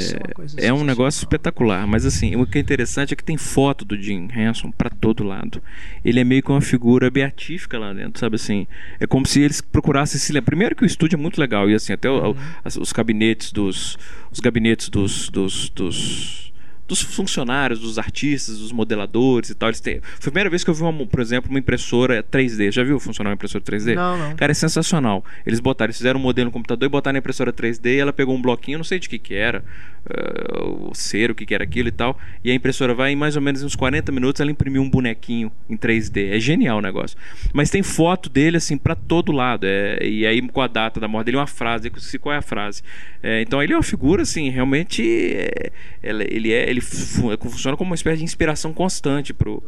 é 0.67 0.73
um 0.73 0.83
negócio 0.85 1.19
espetacular, 1.21 1.87
mas 1.87 2.05
assim, 2.05 2.35
o 2.37 2.47
que 2.47 2.59
é 2.59 2.61
interessante 2.61 3.13
é 3.13 3.17
que 3.17 3.25
tem 3.25 3.37
foto 3.37 3.85
do 3.85 3.97
Jim 4.01 4.29
Henson 4.35 4.71
pra 4.71 4.91
todo 4.91 5.23
lado. 5.25 5.63
Ele 6.05 6.19
é 6.21 6.25
meio 6.25 6.43
que 6.43 6.51
uma 6.51 6.61
figura 6.61 7.11
beatífica 7.11 7.79
lá 7.79 7.93
dentro, 7.93 8.19
sabe 8.21 8.37
assim? 8.37 8.67
É 8.99 9.07
como 9.07 9.27
se 9.27 9.41
eles 9.41 9.61
procurassem 9.61 10.19
se 10.21 10.33
lembrar. 10.33 10.47
Primeiro 10.47 10.75
que 10.77 10.83
o 10.83 10.87
estúdio 10.87 11.17
é 11.17 11.21
muito 11.21 11.41
legal 11.41 11.71
e 11.71 11.75
assim, 11.75 11.93
até 11.93 12.11
o- 12.11 12.31
Uhum. 12.33 12.37
as- 12.65 12.77
os 12.77 12.93
gabinetes 12.93 13.53
dos 13.53 13.97
os 14.31 14.41
gabinetes 14.41 14.89
dos 14.89 15.29
dos, 15.29 15.69
dos 15.71 16.52
dos 16.93 17.01
funcionários, 17.01 17.81
dos 17.81 17.99
artistas, 17.99 18.59
dos 18.59 18.71
modeladores 18.71 19.49
e 19.51 19.55
tal. 19.55 19.71
Eles 19.71 19.81
têm... 19.81 20.01
Foi 20.03 20.29
a 20.29 20.33
primeira 20.33 20.51
vez 20.51 20.63
que 20.63 20.69
eu 20.69 20.75
vi, 20.75 20.83
uma, 20.83 21.07
por 21.07 21.21
exemplo, 21.21 21.51
uma 21.51 21.59
impressora 21.59 22.23
3D. 22.23 22.71
Já 22.71 22.85
viu 22.85 23.01
funcionar 23.01 23.31
uma 23.31 23.35
impressora 23.35 23.65
3D? 23.65 23.95
Não, 23.95 24.19
não. 24.19 24.37
Cara, 24.37 24.53
é 24.53 24.55
sensacional. 24.55 25.25
Eles 25.47 25.59
botaram, 25.59 25.89
eles 25.89 25.97
fizeram 25.97 26.21
um 26.21 26.23
modelo 26.23 26.47
no 26.47 26.53
computador 26.53 26.87
e 26.87 26.91
botaram 26.91 27.15
na 27.15 27.19
impressora 27.19 27.51
3D 27.53 27.87
e 27.87 27.99
ela 27.99 28.13
pegou 28.13 28.35
um 28.35 28.43
bloquinho, 28.43 28.79
não 28.79 28.85
sei 28.85 28.99
de 28.99 29.09
que 29.09 29.19
que 29.19 29.35
era, 29.35 29.65
eh, 30.11 30.63
o 30.63 30.91
cero, 30.95 31.33
o 31.33 31.35
que 31.35 31.47
que 31.47 31.55
era 31.55 31.65
aquilo 31.65 31.89
e 31.89 31.93
tal. 31.93 32.19
E 32.45 32.51
a 32.51 32.55
impressora 32.55 32.93
vai 32.93 33.13
em 33.13 33.17
mais 33.17 33.37
ou 33.37 33.43
menos 33.43 33.63
uns 33.63 33.75
40 33.75 34.13
minutos, 34.13 34.41
ela 34.41 34.51
imprimiu 34.51 34.83
um 34.83 34.91
bonequinho 34.91 35.51
em 35.71 35.77
3D. 35.77 36.35
É 36.37 36.39
genial 36.39 36.79
o 36.79 36.83
negócio. 36.83 37.17
Mas 37.55 37.71
tem 37.71 37.83
foto 37.83 38.29
dele, 38.29 38.59
assim, 38.59 38.77
pra 38.77 38.95
todo 38.95 39.33
lado. 39.33 39.65
É, 39.65 39.99
e 40.07 40.27
aí, 40.27 40.43
com 40.49 40.61
a 40.61 40.67
data 40.67 41.01
da 41.01 41.09
morte 41.09 41.27
dele, 41.27 41.39
uma 41.39 41.47
frase, 41.47 41.91
qual 42.21 42.35
é 42.35 42.39
a 42.39 42.43
frase. 42.43 42.83
É, 43.23 43.41
então, 43.41 43.63
ele 43.63 43.73
é 43.73 43.77
uma 43.77 43.83
figura, 43.83 44.23
assim, 44.23 44.51
realmente. 44.51 45.03
é, 45.03 45.73
ele 46.03 46.53
é, 46.53 46.69
ele 46.69 46.82
funciona 46.83 47.77
como 47.77 47.91
uma 47.91 47.95
espécie 47.95 48.19
de 48.19 48.25
inspiração 48.25 48.73
constante 48.73 49.33
pro 49.33 49.63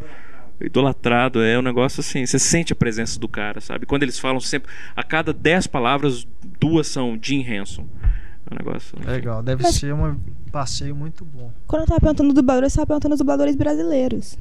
idolatrado, 0.60 1.42
é 1.42 1.58
um 1.58 1.62
negócio 1.62 2.00
assim, 2.00 2.24
você 2.24 2.38
sente 2.38 2.72
a 2.72 2.76
presença 2.76 3.18
do 3.18 3.28
cara, 3.28 3.60
sabe? 3.60 3.86
Quando 3.86 4.02
eles 4.04 4.18
falam 4.18 4.40
sempre, 4.40 4.70
a 4.94 5.02
cada 5.02 5.32
10 5.32 5.66
palavras, 5.66 6.26
duas 6.60 6.86
são 6.86 7.18
Jim 7.20 7.40
Henson. 7.40 7.86
É 8.50 8.54
um 8.54 8.56
negócio. 8.58 8.96
assim. 8.98 9.10
Legal, 9.10 9.42
deve 9.42 9.62
Mas- 9.62 9.74
ser 9.76 9.92
um 9.94 10.16
passeio 10.52 10.94
muito 10.94 11.24
bom. 11.24 11.50
Quando 11.66 11.82
eu 11.82 11.88
tava 11.88 12.00
perguntando 12.00 12.28
do 12.28 12.34
dublador, 12.34 12.64
eu 12.64 12.70
tava 12.70 12.86
perguntando 12.86 13.12
dos 13.12 13.18
dubladores 13.18 13.56
brasileiros. 13.56 14.38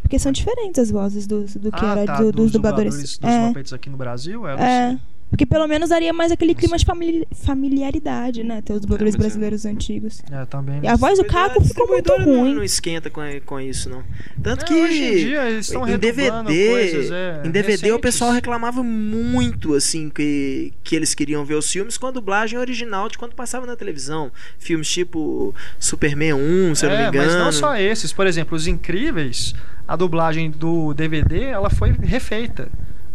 Porque 0.00 0.18
são 0.18 0.32
diferentes 0.32 0.78
as 0.78 0.90
vozes 0.90 1.26
do, 1.26 1.44
do 1.44 1.70
que 1.70 1.84
ah, 1.84 1.92
era 1.92 2.04
tá, 2.04 2.16
do- 2.20 2.32
dos, 2.32 2.50
dubladores. 2.52 3.18
dos 3.18 3.72
é, 3.72 3.74
aqui 3.74 3.88
no 3.88 3.96
Brasil? 3.96 4.46
É, 4.48 4.54
é. 4.92 4.98
Porque 5.32 5.46
pelo 5.46 5.66
menos 5.66 5.88
daria 5.88 6.12
mais 6.12 6.30
aquele 6.30 6.54
clima 6.54 6.76
de 6.76 6.84
famili- 6.84 7.26
familiaridade, 7.34 8.44
né? 8.44 8.60
Ter 8.60 8.74
os 8.74 8.82
dubladores 8.82 9.14
É, 9.14 9.16
é- 9.16 9.20
brasileiros 9.20 9.64
antigos. 9.64 10.20
É, 10.30 10.44
também. 10.44 10.80
E 10.82 10.86
a 10.86 10.94
voz 10.94 11.18
do 11.18 11.22
Distribuidora- 11.24 11.54
Caco 11.54 11.64
ficou 11.66 11.88
muito 11.88 12.12
ruim. 12.18 12.54
Não 12.54 12.62
esquenta 12.62 13.08
com, 13.08 13.22
com 13.46 13.58
isso, 13.58 13.88
não. 13.88 14.02
Tanto 14.42 14.62
É, 14.64 14.68
que 14.68 14.74
hoje 14.74 15.02
em 15.02 15.16
dia 15.16 15.48
eles 15.48 15.66
estão 15.66 15.88
em 15.88 15.96
DVD, 15.96 16.68
coisas, 16.68 17.10
é, 17.10 17.40
em 17.46 17.50
DVD 17.50 17.72
o 17.72 17.96
recentes. 17.96 18.00
pessoal 18.02 18.30
reclamava 18.32 18.82
muito 18.82 19.74
assim 19.74 20.10
que, 20.10 20.70
que 20.84 20.94
eles 20.94 21.14
queriam 21.14 21.46
ver 21.46 21.54
os 21.54 21.70
filmes 21.70 21.96
com 21.96 22.06
a 22.06 22.10
dublagem 22.10 22.58
original 22.58 23.08
de 23.08 23.16
quando 23.16 23.34
passava 23.34 23.64
na 23.66 23.74
televisão. 23.74 24.30
Filmes 24.58 24.88
tipo 24.92 25.54
Superman 25.80 26.34
1, 26.34 26.74
se 26.74 26.84
eu 26.84 26.90
não 26.90 26.96
me 26.98 27.04
É, 27.04 27.08
engano. 27.08 27.26
mas 27.26 27.34
não 27.36 27.52
só 27.52 27.74
esses. 27.74 28.12
Por 28.12 28.26
exemplo, 28.26 28.54
Os 28.54 28.66
Incríveis, 28.66 29.54
a 29.88 29.96
dublagem 29.96 30.50
do 30.50 30.92
DVD, 30.92 31.44
ela 31.44 31.70
foi 31.70 31.90
refeita. 31.92 32.68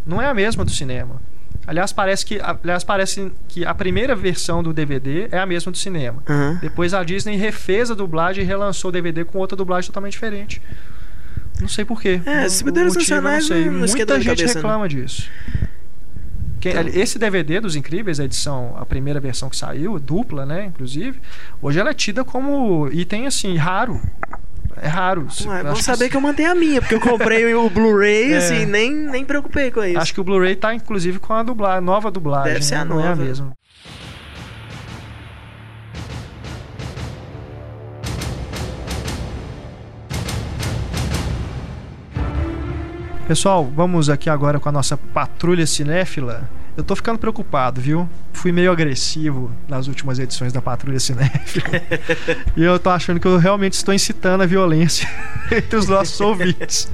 Não 0.04 0.20
é 0.20 0.26
a 0.26 0.34
mesma 0.34 0.66
do 0.66 0.72
cinema. 0.72 1.22
Aliás, 1.68 1.92
parece 1.92 2.26
que, 2.26 2.40
aliás, 2.42 2.84
parece 2.84 3.30
que 3.50 3.66
a 3.66 3.76
primeira 3.76 4.16
versão 4.16 4.64
do 4.64 4.72
DVD 4.74 5.28
é 5.32 5.38
a 5.38 5.46
mesma 5.46 5.70
do 5.72 5.78
cinema. 5.78 6.24
Aham. 6.28 6.58
Depois 6.62 6.94
a 6.94 7.04
Disney 7.04 7.36
refez 7.36 7.92
a 7.92 7.94
dublagem 7.94 8.44
e 8.44 8.48
relançou 8.48 8.88
o 8.88 8.92
DVD 8.92 9.26
com 9.26 9.38
outra 9.38 9.56
dublagem 9.58 9.88
totalmente 9.90 10.14
diferente. 10.14 10.62
Não 11.60 11.68
sei 11.68 11.84
porquê. 11.84 12.22
É, 12.26 12.46
O- 12.46 12.48
eu 12.70 12.86
nacionais 12.86 13.50
não 13.50 13.56
sei. 13.56 13.66
não- 13.66 13.74
Muita 13.80 14.22
gente 14.22 14.26
cabeça, 14.38 14.46
né? 14.46 14.54
reclama 14.54 14.88
disso. 14.88 15.30
Quem- 16.60 16.72
Então. 16.72 16.88
Esse 16.88 17.20
DVD 17.20 17.60
dos 17.60 17.76
Incríveis, 17.76 18.20
a 18.20 18.26
edição, 18.26 18.76
a 18.80 18.86
primeira 18.86 19.20
versão 19.20 19.50
que 19.50 19.56
saiu, 19.58 20.00
dupla, 20.00 20.46
né, 20.46 20.66
inclusive, 20.66 21.20
hoje 21.62 21.80
ela 21.80 21.90
é 21.92 21.94
tida 21.94 22.24
como 22.24 22.88
item 22.92 23.28
assim 23.28 23.56
raro. 23.58 24.02
É 24.82 24.88
raro. 24.88 25.28
Ué, 25.46 25.62
Eu 25.62 25.66
bom 25.66 25.76
saber 25.76 26.10
que 26.10 26.18
eu 26.18 26.22
mantenho 26.22 26.52
a 26.52 26.56
minha, 26.56 26.82
porque 26.82 26.96
eu 26.96 27.00
comprei 27.02 27.54
o 27.56 27.70
Blu-ray, 27.70 28.34
É. 28.34 28.38
assim, 28.38 28.66
nem, 28.66 28.92
nem 28.92 29.26
preocupei 29.26 29.72
com 29.72 29.84
isso. 29.84 29.98
Acho 30.00 30.14
que 30.14 30.22
o 30.22 30.24
Blu-ray 30.24 30.56
tá 30.56 30.74
inclusive 30.74 31.20
com 31.20 31.34
a 31.34 31.44
dublagem, 31.44 31.84
nova 31.84 32.12
dublagem. 32.12 32.54
Deve 32.54 32.66
ser 32.66 32.76
né? 32.76 32.82
a 32.82 32.86
Não 32.86 33.00
é 33.00 33.06
a 33.06 33.10
nova. 33.10 33.24
mesma. 33.24 33.54
Pessoal, 43.28 43.66
vamos 43.76 44.10
aqui 44.10 44.30
agora 44.30 44.60
com 44.60 44.70
a 44.70 44.72
nossa 44.72 44.96
patrulha 44.96 45.68
cinéfila. 45.68 46.50
Eu 46.78 46.84
tô 46.84 46.96
ficando 46.96 47.18
preocupado, 47.18 47.82
viu? 47.82 48.08
Fui 48.32 48.52
meio 48.52 48.72
agressivo 48.72 49.52
nas 49.68 49.88
últimas 49.88 50.20
edições 50.20 50.54
da 50.54 50.62
Patrulha 50.62 51.00
Cinéfila. 51.00 51.66
e 52.56 52.64
eu 52.64 52.78
tô 52.78 52.92
achando 52.92 53.20
que 53.20 53.28
eu 53.28 53.40
realmente 53.40 53.74
estou 53.74 53.92
incitando 53.92 54.42
a 54.42 54.46
violência 54.46 55.10
entre 55.52 55.76
os 55.76 55.88
nossos 55.88 56.22
ouvintes. 56.22 56.88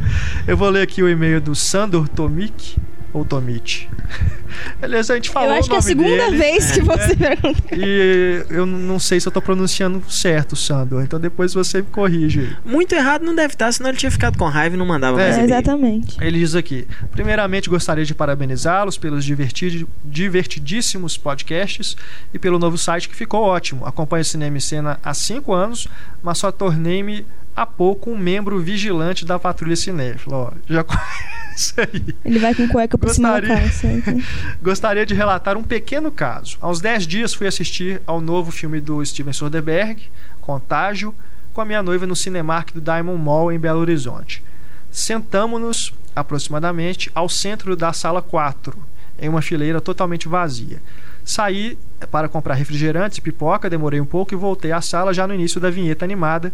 Eu 0.47 0.55
vou 0.55 0.69
ler 0.69 0.83
aqui 0.83 1.03
o 1.03 1.09
e-mail 1.09 1.41
do 1.41 1.53
Sandor 1.53 2.07
Tomik. 2.07 2.77
Ou 3.13 3.23
Tomite? 3.23 3.89
Beleza, 4.79 5.13
a 5.13 5.15
gente 5.15 5.29
falou 5.29 5.49
Eu 5.49 5.55
acho 5.59 5.67
o 5.67 5.69
que 5.69 5.75
é 5.75 5.79
a 5.79 5.81
segunda 5.81 6.25
dele. 6.25 6.37
vez 6.37 6.71
que 6.71 6.81
você 6.81 7.15
pergunta. 7.15 7.63
E 7.75 8.45
eu 8.49 8.65
não 8.65 8.99
sei 8.99 9.19
se 9.19 9.27
eu 9.27 9.31
tô 9.31 9.41
pronunciando 9.41 10.03
certo, 10.09 10.55
Sandor. 10.55 11.01
Então 11.03 11.19
depois 11.19 11.53
você 11.53 11.79
me 11.81 11.87
corrige 11.87 12.39
aí. 12.41 12.55
Muito 12.63 12.93
errado 12.93 13.23
não 13.23 13.33
deve 13.33 13.53
estar, 13.53 13.71
senão 13.71 13.89
ele 13.89 13.97
tinha 13.97 14.11
ficado 14.11 14.37
com 14.37 14.45
raiva 14.45 14.75
e 14.75 14.77
não 14.77 14.85
mandava 14.85 15.19
É, 15.21 15.31
mais. 15.31 15.43
Exatamente. 15.45 16.17
Ele 16.21 16.37
diz 16.39 16.53
aqui: 16.55 16.87
primeiramente 17.11 17.69
gostaria 17.69 18.05
de 18.05 18.13
parabenizá-los 18.13 18.97
pelos 18.97 19.25
divertid- 19.25 19.87
divertidíssimos 20.05 21.17
podcasts 21.17 21.95
e 22.33 22.37
pelo 22.39 22.59
novo 22.59 22.77
site 22.77 23.09
que 23.09 23.15
ficou 23.15 23.41
ótimo. 23.41 23.85
Acompanho 23.85 24.21
o 24.21 24.25
Cinema 24.25 24.57
e 24.57 24.61
Cena 24.61 24.99
há 25.03 25.13
cinco 25.13 25.53
anos, 25.53 25.87
mas 26.21 26.37
só 26.37 26.51
tornei-me 26.51 27.25
há 27.55 27.65
pouco 27.65 28.11
um 28.11 28.17
membro 28.17 28.59
vigilante 28.59 29.25
da 29.25 29.37
Patrulha 29.39 29.75
Cinéfila. 29.75 30.35
Ó, 30.35 30.51
já 30.67 30.83
aí. 31.77 32.15
Ele 32.25 32.39
vai 32.39 32.53
com 32.55 32.67
cueca 32.67 32.97
da 32.97 33.07
Gostaria. 33.07 33.55
calça. 33.55 33.87
Gostaria 34.61 35.05
de 35.05 35.13
relatar 35.13 35.57
um 35.57 35.63
pequeno 35.63 36.11
caso. 36.11 36.57
Há 36.61 36.69
uns 36.69 36.81
10 36.81 37.07
dias 37.07 37.33
fui 37.33 37.47
assistir 37.47 38.01
ao 38.05 38.19
novo 38.19 38.51
filme 38.51 38.79
do 38.81 39.03
Steven 39.05 39.33
Soderbergh, 39.33 40.01
Contágio, 40.41 41.13
com 41.53 41.61
a 41.61 41.65
minha 41.65 41.83
noiva 41.83 42.07
no 42.07 42.15
Cinemark 42.15 42.73
do 42.73 42.81
Diamond 42.81 43.21
Mall 43.21 43.51
em 43.51 43.59
Belo 43.59 43.79
Horizonte. 43.79 44.43
Sentamos-nos 44.91 45.93
aproximadamente 46.15 47.11
ao 47.13 47.29
centro 47.29 47.75
da 47.75 47.93
sala 47.93 48.21
4, 48.21 48.75
em 49.19 49.29
uma 49.29 49.41
fileira 49.41 49.79
totalmente 49.79 50.27
vazia. 50.27 50.81
Saí 51.23 51.77
para 52.11 52.27
comprar 52.27 52.55
refrigerantes 52.55 53.17
e 53.17 53.21
pipoca, 53.21 53.69
demorei 53.69 54.01
um 54.01 54.05
pouco 54.05 54.33
e 54.33 54.37
voltei 54.37 54.71
à 54.71 54.81
sala 54.81 55.13
já 55.13 55.25
no 55.25 55.33
início 55.33 55.59
da 55.59 55.69
vinheta 55.69 56.03
animada, 56.03 56.51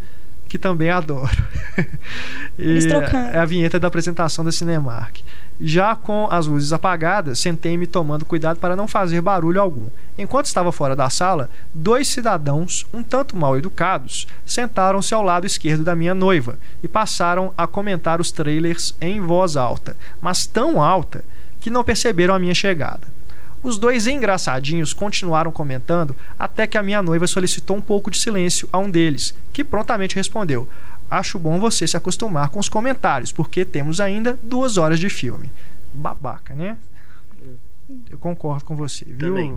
que 0.50 0.58
também 0.58 0.90
adoro. 0.90 1.30
É 3.34 3.40
a 3.40 3.46
vinheta 3.46 3.80
da 3.80 3.88
apresentação 3.88 4.44
da 4.44 4.52
Cinemark. 4.52 5.22
Já 5.62 5.96
com 5.96 6.28
as 6.30 6.48
luzes 6.48 6.74
apagadas, 6.74 7.40
sentei-me 7.40 7.86
tomando 7.86 8.26
cuidado 8.26 8.60
para 8.60 8.76
não 8.76 8.88
fazer 8.88 9.22
barulho 9.22 9.62
algum. 9.62 9.88
Enquanto 10.18 10.48
estava 10.48 10.72
fora 10.72 10.96
da 10.96 11.10
sala, 11.10 11.50
dois 11.74 12.08
cidadãos, 12.08 12.86
um 12.94 13.04
tanto 13.04 13.38
mal 13.38 13.58
educados, 13.58 14.28
sentaram-se 14.46 15.14
ao 15.14 15.24
lado 15.24 15.46
esquerdo 15.46 15.84
da 15.84 15.96
minha 15.96 16.14
noiva 16.14 16.58
e 16.84 16.88
passaram 16.88 17.54
a 17.58 17.68
comentar 17.68 18.20
os 18.20 18.32
trailers 18.32 18.96
em 19.00 19.22
voz 19.22 19.56
alta, 19.56 19.96
mas 20.20 20.46
tão 20.46 20.82
alta 20.82 21.24
que 21.62 21.70
não 21.70 21.84
perceberam 21.84 22.34
a 22.34 22.40
minha 22.40 22.56
chegada. 22.56 23.19
Os 23.62 23.78
dois 23.78 24.08
engraçadinhos 24.08 24.94
continuaram 24.94 25.52
comentando 25.52 26.16
até 26.38 26.66
que 26.66 26.78
a 26.78 26.84
minha 26.84 27.02
noiva 27.02 27.28
solicitou 27.28 27.76
um 27.76 27.82
pouco 27.82 28.10
de 28.10 28.20
silêncio 28.20 28.70
a 28.72 28.78
um 28.78 28.90
deles, 28.90 29.36
que 29.52 29.64
prontamente 29.64 30.16
respondeu: 30.16 30.68
Acho 31.12 31.38
bom 31.38 31.60
você 31.60 31.86
se 31.86 31.98
acostumar 31.98 32.50
com 32.50 32.60
os 32.60 32.70
comentários, 32.70 33.32
porque 33.32 33.66
temos 33.66 34.00
ainda 34.00 34.40
duas 34.42 34.78
horas 34.78 35.00
de 35.00 35.10
filme. 35.10 35.50
Babaca, 35.94 36.54
né? 36.54 36.78
Eu 38.12 38.18
concordo 38.20 38.66
com 38.66 38.76
você, 38.76 39.04
viu, 39.06 39.18
Também. 39.30 39.56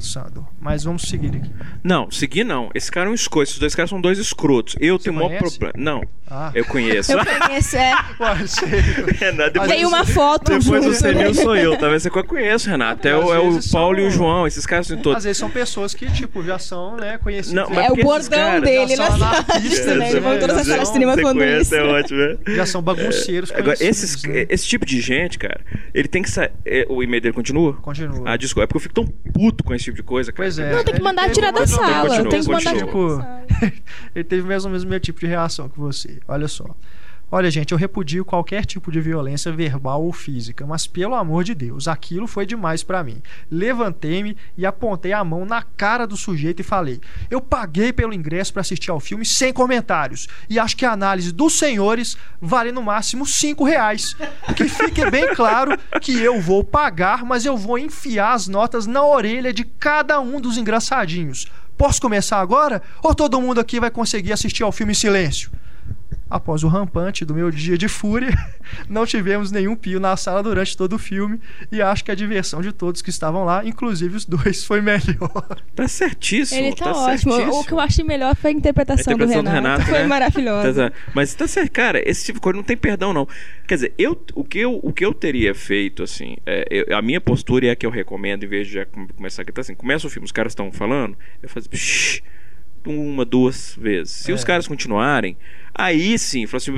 Sandro? 0.00 0.46
Mas 0.60 0.84
vamos 0.84 1.02
seguir 1.02 1.34
aqui. 1.34 1.50
Não, 1.82 2.08
seguir 2.08 2.44
não. 2.44 2.70
Esse 2.72 2.90
cara 2.90 3.08
é 3.08 3.10
um 3.10 3.14
escroto. 3.14 3.48
Esses 3.50 3.58
dois 3.58 3.74
caras 3.74 3.90
são 3.90 4.00
dois 4.00 4.16
escrotos. 4.18 4.76
Eu 4.78 4.96
tenho 4.98 5.16
o 5.16 5.18
maior 5.18 5.38
problema. 5.38 5.72
Não, 5.76 6.02
Ah. 6.30 6.52
eu 6.54 6.64
conheço. 6.64 7.10
Eu 7.12 7.18
conheço, 7.24 7.76
é. 7.76 7.92
Renato, 9.18 9.50
depois 9.54 9.70
Tem 9.70 9.80
você- 9.80 9.86
uma 9.86 10.04
foto 10.04 10.44
Depois 10.58 10.64
junto, 10.84 10.88
o 10.90 10.94
senil 10.94 11.28
né? 11.28 11.34
sou 11.34 11.56
eu, 11.56 11.76
talvez 11.76 12.02
você 12.02 12.10
conheça, 12.10 12.70
Renato. 12.70 13.08
É, 13.08 13.16
o, 13.16 13.34
é 13.34 13.38
o 13.40 13.58
Paulo 13.72 13.98
e 13.98 14.06
o 14.06 14.10
são- 14.10 14.18
João, 14.18 14.46
esses 14.46 14.64
caras 14.64 14.86
são 14.86 14.96
todos. 14.98 15.18
Às 15.18 15.24
vezes 15.24 15.38
são 15.38 15.50
pessoas 15.50 15.94
que, 15.94 16.06
tipo, 16.12 16.44
já 16.44 16.58
são, 16.60 16.96
né, 16.96 17.18
conhecidas. 17.18 17.54
Não, 17.54 17.68
mas 17.74 17.86
É 17.88 17.92
o 17.92 17.96
bordão 17.96 18.60
dele 18.60 18.94
já 18.96 19.10
na 19.10 19.10
são 19.18 19.18
cidade, 19.18 19.44
anarquistas, 19.50 19.86
né? 19.98 20.10
Ele 20.10 20.20
de 20.20 20.54
são- 20.84 20.92
cinema 20.92 21.16
Você 21.16 21.60
isso. 21.60 21.74
é 21.74 21.82
ótimo, 21.82 22.18
né? 22.20 22.36
Já 22.54 22.66
são 22.66 22.82
bagunceiros 22.82 23.50
Agora, 23.50 23.76
conhecidos, 23.76 24.02
esses, 24.14 24.22
né? 24.24 24.46
esse 24.48 24.66
tipo 24.66 24.86
de 24.86 25.00
gente, 25.00 25.38
cara, 25.38 25.60
ele 25.92 26.06
tem 26.08 26.22
que 26.22 26.30
sair. 26.30 26.50
O 26.88 27.02
e-mail 27.02 27.20
dele 27.22 27.34
continua? 27.34 27.47
Continua. 27.74 28.22
Ah, 28.24 28.36
desculpa. 28.36 28.64
É 28.64 28.66
porque 28.66 28.76
eu 28.76 28.80
fico 28.82 28.94
tão 28.94 29.06
puto 29.06 29.64
com 29.64 29.74
esse 29.74 29.84
tipo 29.84 29.96
de 29.96 30.02
coisa, 30.02 30.32
cara. 30.32 30.44
Pois 30.44 30.58
é. 30.58 30.72
Não, 30.72 30.84
tem 30.84 30.94
que 30.94 31.02
mandar 31.02 31.22
teve 31.22 31.34
tirar 31.34 31.50
da 31.52 31.66
sala. 31.66 32.08
continua, 32.08 32.28
Tem 32.30 32.42
que 32.42 32.48
mandar 32.48 32.70
continua. 32.72 32.90
tirar 32.92 33.46
da 33.46 33.58
sala. 33.58 33.72
ele 34.14 34.24
teve 34.24 34.46
mais 34.48 34.64
ou 34.64 34.70
menos 34.70 34.84
o 34.84 34.88
meu 34.88 35.00
tipo 35.00 35.20
de 35.20 35.26
reação 35.26 35.68
que 35.68 35.78
você. 35.78 36.18
Olha 36.28 36.48
só. 36.48 36.64
Olha, 37.30 37.50
gente, 37.50 37.72
eu 37.72 37.78
repudio 37.78 38.24
qualquer 38.24 38.64
tipo 38.64 38.90
de 38.90 39.02
violência 39.02 39.52
verbal 39.52 40.02
ou 40.02 40.14
física, 40.14 40.66
mas 40.66 40.86
pelo 40.86 41.14
amor 41.14 41.44
de 41.44 41.54
Deus, 41.54 41.86
aquilo 41.86 42.26
foi 42.26 42.46
demais 42.46 42.82
pra 42.82 43.04
mim. 43.04 43.20
Levantei-me 43.50 44.34
e 44.56 44.64
apontei 44.64 45.12
a 45.12 45.22
mão 45.22 45.44
na 45.44 45.62
cara 45.62 46.06
do 46.06 46.16
sujeito 46.16 46.60
e 46.60 46.62
falei: 46.64 46.98
Eu 47.30 47.38
paguei 47.42 47.92
pelo 47.92 48.14
ingresso 48.14 48.54
pra 48.54 48.62
assistir 48.62 48.90
ao 48.90 48.98
filme 48.98 49.26
sem 49.26 49.52
comentários 49.52 50.26
e 50.48 50.58
acho 50.58 50.74
que 50.74 50.86
a 50.86 50.92
análise 50.92 51.30
dos 51.30 51.58
senhores 51.58 52.16
vale 52.40 52.72
no 52.72 52.82
máximo 52.82 53.26
cinco 53.26 53.62
reais. 53.62 54.16
Que 54.56 54.66
fique 54.66 55.10
bem 55.10 55.34
claro 55.34 55.76
que 56.00 56.18
eu 56.18 56.40
vou 56.40 56.64
pagar, 56.64 57.26
mas 57.26 57.44
eu 57.44 57.58
vou 57.58 57.78
enfiar 57.78 58.32
as 58.32 58.48
notas 58.48 58.86
na 58.86 59.04
orelha 59.04 59.52
de 59.52 59.64
cada 59.64 60.18
um 60.18 60.40
dos 60.40 60.56
engraçadinhos. 60.56 61.46
Posso 61.76 62.00
começar 62.00 62.40
agora? 62.40 62.82
Ou 63.02 63.14
todo 63.14 63.40
mundo 63.40 63.60
aqui 63.60 63.78
vai 63.78 63.90
conseguir 63.90 64.32
assistir 64.32 64.62
ao 64.62 64.72
filme 64.72 64.92
em 64.92 64.96
silêncio? 64.96 65.50
Após 66.30 66.62
o 66.62 66.68
rampante 66.68 67.24
do 67.24 67.34
meu 67.34 67.50
dia 67.50 67.78
de 67.78 67.88
fúria, 67.88 68.28
não 68.88 69.06
tivemos 69.06 69.50
nenhum 69.50 69.74
pio 69.74 69.98
na 69.98 70.16
sala 70.16 70.42
durante 70.42 70.76
todo 70.76 70.92
o 70.94 70.98
filme 70.98 71.40
e 71.72 71.80
acho 71.80 72.04
que 72.04 72.10
a 72.10 72.14
diversão 72.14 72.60
de 72.60 72.70
todos 72.72 73.00
que 73.00 73.08
estavam 73.10 73.44
lá, 73.44 73.64
inclusive 73.64 74.14
os 74.16 74.24
dois, 74.26 74.62
foi 74.66 74.80
melhor. 74.82 75.58
Tá 75.74 75.88
certíssimo. 75.88 76.60
Ele 76.60 76.76
tá, 76.76 76.84
tá 76.84 76.90
ótimo. 76.92 77.32
certíssimo. 77.32 77.60
O 77.60 77.64
que 77.64 77.72
eu 77.72 77.80
achei 77.80 78.04
melhor 78.04 78.36
foi 78.36 78.50
a 78.50 78.54
interpretação, 78.54 79.12
A 79.12 79.14
interpretação 79.14 79.42
do 79.42 79.50
Renato. 79.50 79.82
foi 79.84 79.98
né? 80.00 80.06
maravilhosa. 80.06 80.90
Tá. 80.90 80.96
Mas 81.14 81.34
tá 81.34 81.46
certo, 81.48 81.70
cara, 81.72 82.02
esse 82.08 82.26
tipo 82.26 82.38
de 82.38 82.42
coisa 82.42 82.56
não 82.56 82.62
tem 82.64 82.76
perdão, 82.76 83.12
não. 83.14 83.26
Quer 83.66 83.74
dizer, 83.76 83.94
eu, 83.98 84.12
o, 84.34 84.44
que 84.44 84.58
eu, 84.58 84.78
o 84.82 84.92
que 84.92 85.04
eu 85.04 85.14
teria 85.14 85.54
feito, 85.54 86.02
assim, 86.02 86.36
é, 86.44 86.66
eu- 86.70 86.96
a 86.96 87.00
minha 87.02 87.20
postura 87.20 87.66
é 87.66 87.70
a 87.70 87.76
que 87.76 87.86
eu 87.86 87.90
recomendo, 87.90 88.44
em 88.44 88.48
vez 88.48 88.66
de 88.66 88.74
já 88.74 88.84
come- 88.86 89.08
começar 89.16 89.42
aqui, 89.42 89.52
tá 89.52 89.60
assim, 89.62 89.74
começa 89.74 90.06
o 90.06 90.10
filme, 90.10 90.26
os 90.26 90.32
caras 90.32 90.52
estão 90.52 90.70
falando, 90.72 91.16
eu 91.42 91.48
faço 91.48 91.68
uma, 92.86 93.24
duas 93.24 93.74
vezes. 93.80 94.12
Se 94.12 94.30
É. 94.30 94.34
os 94.34 94.44
caras 94.44 94.66
continuarem, 94.68 95.36
aí 95.74 96.18
sim, 96.18 96.44
assim, 96.52 96.72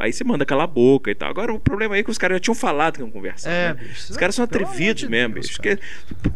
aí 0.00 0.12
você 0.12 0.24
manda 0.24 0.44
calar 0.46 0.64
a 0.64 0.66
boca 0.66 1.10
e 1.10 1.14
tal. 1.14 1.28
Agora 1.30 1.52
o 1.52 1.58
problema 1.60 1.94
aí 1.94 2.00
é 2.00 2.04
que 2.04 2.10
os 2.10 2.18
caras 2.18 2.36
já 2.36 2.40
tinham 2.40 2.54
falado 2.54 2.94
que 2.96 3.00
iam 3.00 3.10
conversar. 3.10 3.50
É, 3.50 3.74
né? 3.74 3.80
bicho, 3.82 4.10
Os 4.12 4.16
caras 4.16 4.34
são 4.34 4.44
atrevidos 4.44 5.02
de 5.02 5.08
mesmo, 5.08 5.34
Deus, 5.34 5.46
bicho. 5.48 5.60
que- 5.60 5.78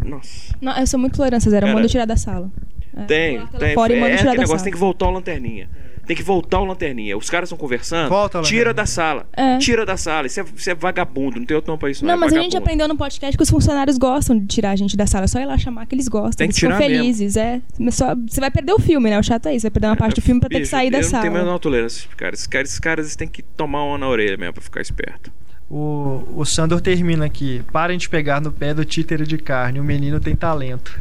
Nossa. 0.05 0.55
Não, 0.61 0.79
eu 0.79 0.87
sou 0.87 0.99
muito 1.01 1.17
tolerância 1.17 1.51
zero. 1.51 1.65
Eu 1.65 1.69
Cara, 1.69 1.79
mando 1.79 1.89
tirar 1.89 2.05
da 2.07 2.17
sala. 2.17 2.51
É. 2.97 3.05
Tem, 3.05 3.47
tem. 3.59 3.75
Fora 3.75 3.93
e 3.93 4.01
manda 4.01 4.13
é 4.13 4.17
tirar 4.17 4.31
da 4.33 4.39
negócio, 4.39 4.49
sala. 4.59 4.65
tem 4.65 4.73
que 4.73 4.79
voltar 4.79 5.07
o 5.07 5.11
lanterninha. 5.11 5.69
Tem 6.07 6.17
que 6.17 6.23
voltar 6.23 6.59
o 6.59 6.65
lanterninha. 6.65 7.17
Os 7.17 7.31
caras 7.31 7.47
estão 7.49 7.57
conversando. 7.57 8.09
Volta 8.09 8.41
o 8.41 8.43
tira 8.43 8.75
da 8.75 8.85
sala. 8.87 9.25
É. 9.37 9.59
Tira 9.59 9.87
da 9.87 9.97
sala. 9.97 10.27
Isso 10.27 10.41
é, 10.41 10.45
isso 10.57 10.69
é 10.71 10.75
vagabundo. 10.75 11.39
Não 11.39 11.47
tem 11.47 11.55
outro 11.55 11.71
nome 11.71 11.79
pra 11.79 11.91
isso. 11.91 12.05
Não, 12.05 12.09
Não, 12.09 12.15
é 12.17 12.21
mas 12.21 12.33
a 12.33 12.41
gente 12.43 12.57
aprendeu 12.57 12.89
no 12.89 12.97
podcast 12.97 13.37
que 13.37 13.43
os 13.43 13.49
funcionários 13.49 13.99
gostam 13.99 14.37
de 14.39 14.47
tirar 14.47 14.71
a 14.73 14.77
gente 14.77 14.97
da 14.97 15.07
sala. 15.07 15.25
É 15.25 15.29
só 15.29 15.39
ir 15.41 15.47
lá 15.47 15.57
chamar 15.57 15.87
que 15.87 15.95
eles 15.95 16.09
gostam. 16.09 16.33
Tem 16.39 16.49
que 16.49 16.53
eles 16.53 16.59
ficam 16.59 16.77
tirar 16.77 16.89
mesmo. 16.89 17.03
felizes, 17.03 17.37
é. 17.37 17.61
Mas 17.79 17.95
só- 17.95 18.15
você 18.29 18.41
vai 18.41 18.51
perder 18.51 18.73
o 18.73 18.79
filme, 18.81 19.11
né? 19.11 19.19
O 19.19 19.23
chato 19.23 19.47
é 19.47 19.55
isso. 19.55 19.63
Vai 19.63 19.71
perder 19.71 19.87
uma 19.89 19.97
parte 19.97 20.17
do 20.17 20.23
filme 20.23 20.41
pra 20.41 20.49
ter 20.49 20.59
que 20.59 20.67
sair 20.67 20.91
da 20.91 20.99
eu 20.99 21.03
não 21.03 21.09
sala. 21.11 21.23
tenho 21.23 21.37
a 21.37 21.39
menor 21.39 21.59
tolerância, 21.61 22.09
cara. 22.17 22.35
Esses 22.35 22.47
caras, 22.49 22.69
esses 22.69 22.81
caras 22.81 23.07
eles 23.07 23.17
têm 23.17 23.29
que 23.29 23.43
tomar 23.43 23.85
uma 23.85 23.97
na 23.97 24.09
orelha 24.09 24.37
mesmo 24.37 24.55
pra 24.55 24.63
ficar 24.63 24.81
esperto. 24.81 25.31
O, 25.71 26.23
o 26.37 26.45
Sandor 26.45 26.81
termina 26.81 27.25
aqui. 27.25 27.63
Parem 27.73 27.97
de 27.97 28.09
pegar 28.09 28.41
no 28.41 28.51
pé 28.51 28.75
do 28.75 28.85
títere 28.85 29.25
de 29.27 29.39
carne, 29.39 29.79
o 29.81 29.85
menino 29.85 30.19
tem 30.21 30.35
talento. 30.35 30.99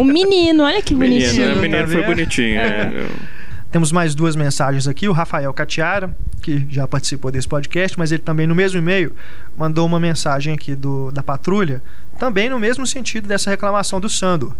O 0.00 0.04
menino, 0.04 0.64
olha 0.64 0.82
que 0.82 0.94
bonitinho. 0.94 1.32
Menino, 1.32 1.48
né? 1.48 1.54
tá 1.54 1.60
menino 1.62 1.88
foi 1.88 2.02
bonitinho. 2.02 2.58
é. 2.58 2.92
Eu- 2.92 3.43
Temos 3.74 3.90
mais 3.90 4.14
duas 4.14 4.36
mensagens 4.36 4.86
aqui. 4.86 5.08
O 5.08 5.12
Rafael 5.12 5.52
Catiara, 5.52 6.16
que 6.40 6.64
já 6.70 6.86
participou 6.86 7.32
desse 7.32 7.48
podcast, 7.48 7.98
mas 7.98 8.12
ele 8.12 8.22
também 8.22 8.46
no 8.46 8.54
mesmo 8.54 8.78
e-mail 8.78 9.12
mandou 9.56 9.84
uma 9.84 9.98
mensagem 9.98 10.54
aqui 10.54 10.76
do, 10.76 11.10
da 11.10 11.24
patrulha, 11.24 11.82
também 12.16 12.48
no 12.48 12.56
mesmo 12.56 12.86
sentido 12.86 13.26
dessa 13.26 13.50
reclamação 13.50 13.98
do 13.98 14.08
Sandor. 14.08 14.54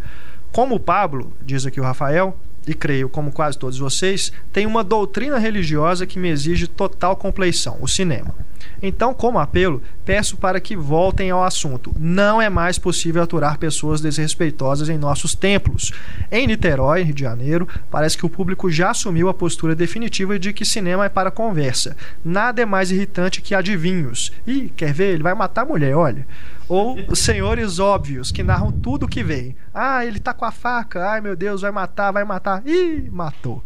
Como 0.51 0.75
o 0.75 0.81
Pablo, 0.81 1.33
diz 1.41 1.65
aqui 1.65 1.81
o 1.81 1.85
Rafael, 1.85 2.37
e 2.67 2.75
creio 2.75 3.09
como 3.09 3.31
quase 3.31 3.57
todos 3.57 3.79
vocês, 3.79 4.33
tem 4.53 4.67
uma 4.67 4.83
doutrina 4.83 5.39
religiosa 5.39 6.07
que 6.07 6.19
me 6.19 6.29
exige 6.29 6.67
total 6.67 7.15
compleição, 7.15 7.79
o 7.81 7.87
cinema. 7.87 8.35
Então, 8.83 9.15
como 9.15 9.39
apelo, 9.39 9.83
peço 10.05 10.37
para 10.37 10.61
que 10.61 10.77
voltem 10.77 11.31
ao 11.31 11.43
assunto. 11.43 11.95
Não 11.99 12.41
é 12.41 12.49
mais 12.49 12.79
possível 12.79 13.23
aturar 13.23 13.59
pessoas 13.59 14.01
desrespeitosas 14.01 14.89
em 14.89 14.99
nossos 14.99 15.35
templos. 15.35 15.93
Em 16.31 16.47
Niterói, 16.47 17.03
Rio 17.03 17.15
de 17.15 17.23
Janeiro, 17.23 17.69
parece 17.91 18.17
que 18.17 18.27
o 18.27 18.31
público 18.31 18.71
já 18.71 18.91
assumiu 18.91 19.29
a 19.29 19.35
postura 19.35 19.75
definitiva 19.75 20.39
de 20.39 20.53
que 20.53 20.65
cinema 20.65 21.07
é 21.07 21.09
para 21.09 21.31
conversa. 21.31 21.97
Nada 22.25 22.63
é 22.63 22.67
mais 22.67 22.91
irritante 22.91 23.41
que 23.41 23.55
adivinhos. 23.55 24.33
Ih, 24.47 24.73
quer 24.77 24.93
ver? 24.93 25.15
Ele 25.15 25.23
vai 25.23 25.35
matar 25.35 25.63
a 25.63 25.67
mulher, 25.67 25.97
olha. 25.97 26.27
Ou 26.69 27.15
senhores 27.15 27.79
óbvios 27.79 28.33
que 28.33 28.43
narram 28.43 28.73
tudo 28.73 29.05
o 29.05 29.09
que 29.09 29.23
vem. 29.23 29.55
Ah, 29.73 30.05
ele 30.05 30.19
tá 30.19 30.33
com 30.33 30.45
a 30.45 30.51
faca. 30.51 31.11
Ai, 31.11 31.21
meu 31.21 31.37
Deus, 31.37 31.61
vai 31.61 31.71
matar, 31.71 32.11
vai 32.11 32.25
matar. 32.25 32.63
Ih, 32.67 33.09
matou. 33.11 33.63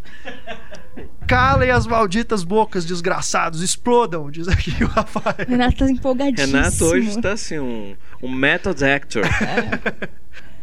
Calem 1.28 1.70
as 1.70 1.86
malditas 1.86 2.42
bocas, 2.42 2.86
desgraçados, 2.86 3.60
explodam, 3.60 4.30
diz 4.30 4.48
aqui 4.48 4.82
o 4.82 4.86
Rafael. 4.86 5.46
Renato 5.46 5.76
tá 5.76 5.90
empolgadíssimo. 5.90 6.56
Renato 6.56 6.84
hoje 6.86 7.08
está 7.10 7.32
assim, 7.32 7.58
um, 7.58 7.94
um 8.22 8.32
method 8.32 8.82
actor. 8.82 9.24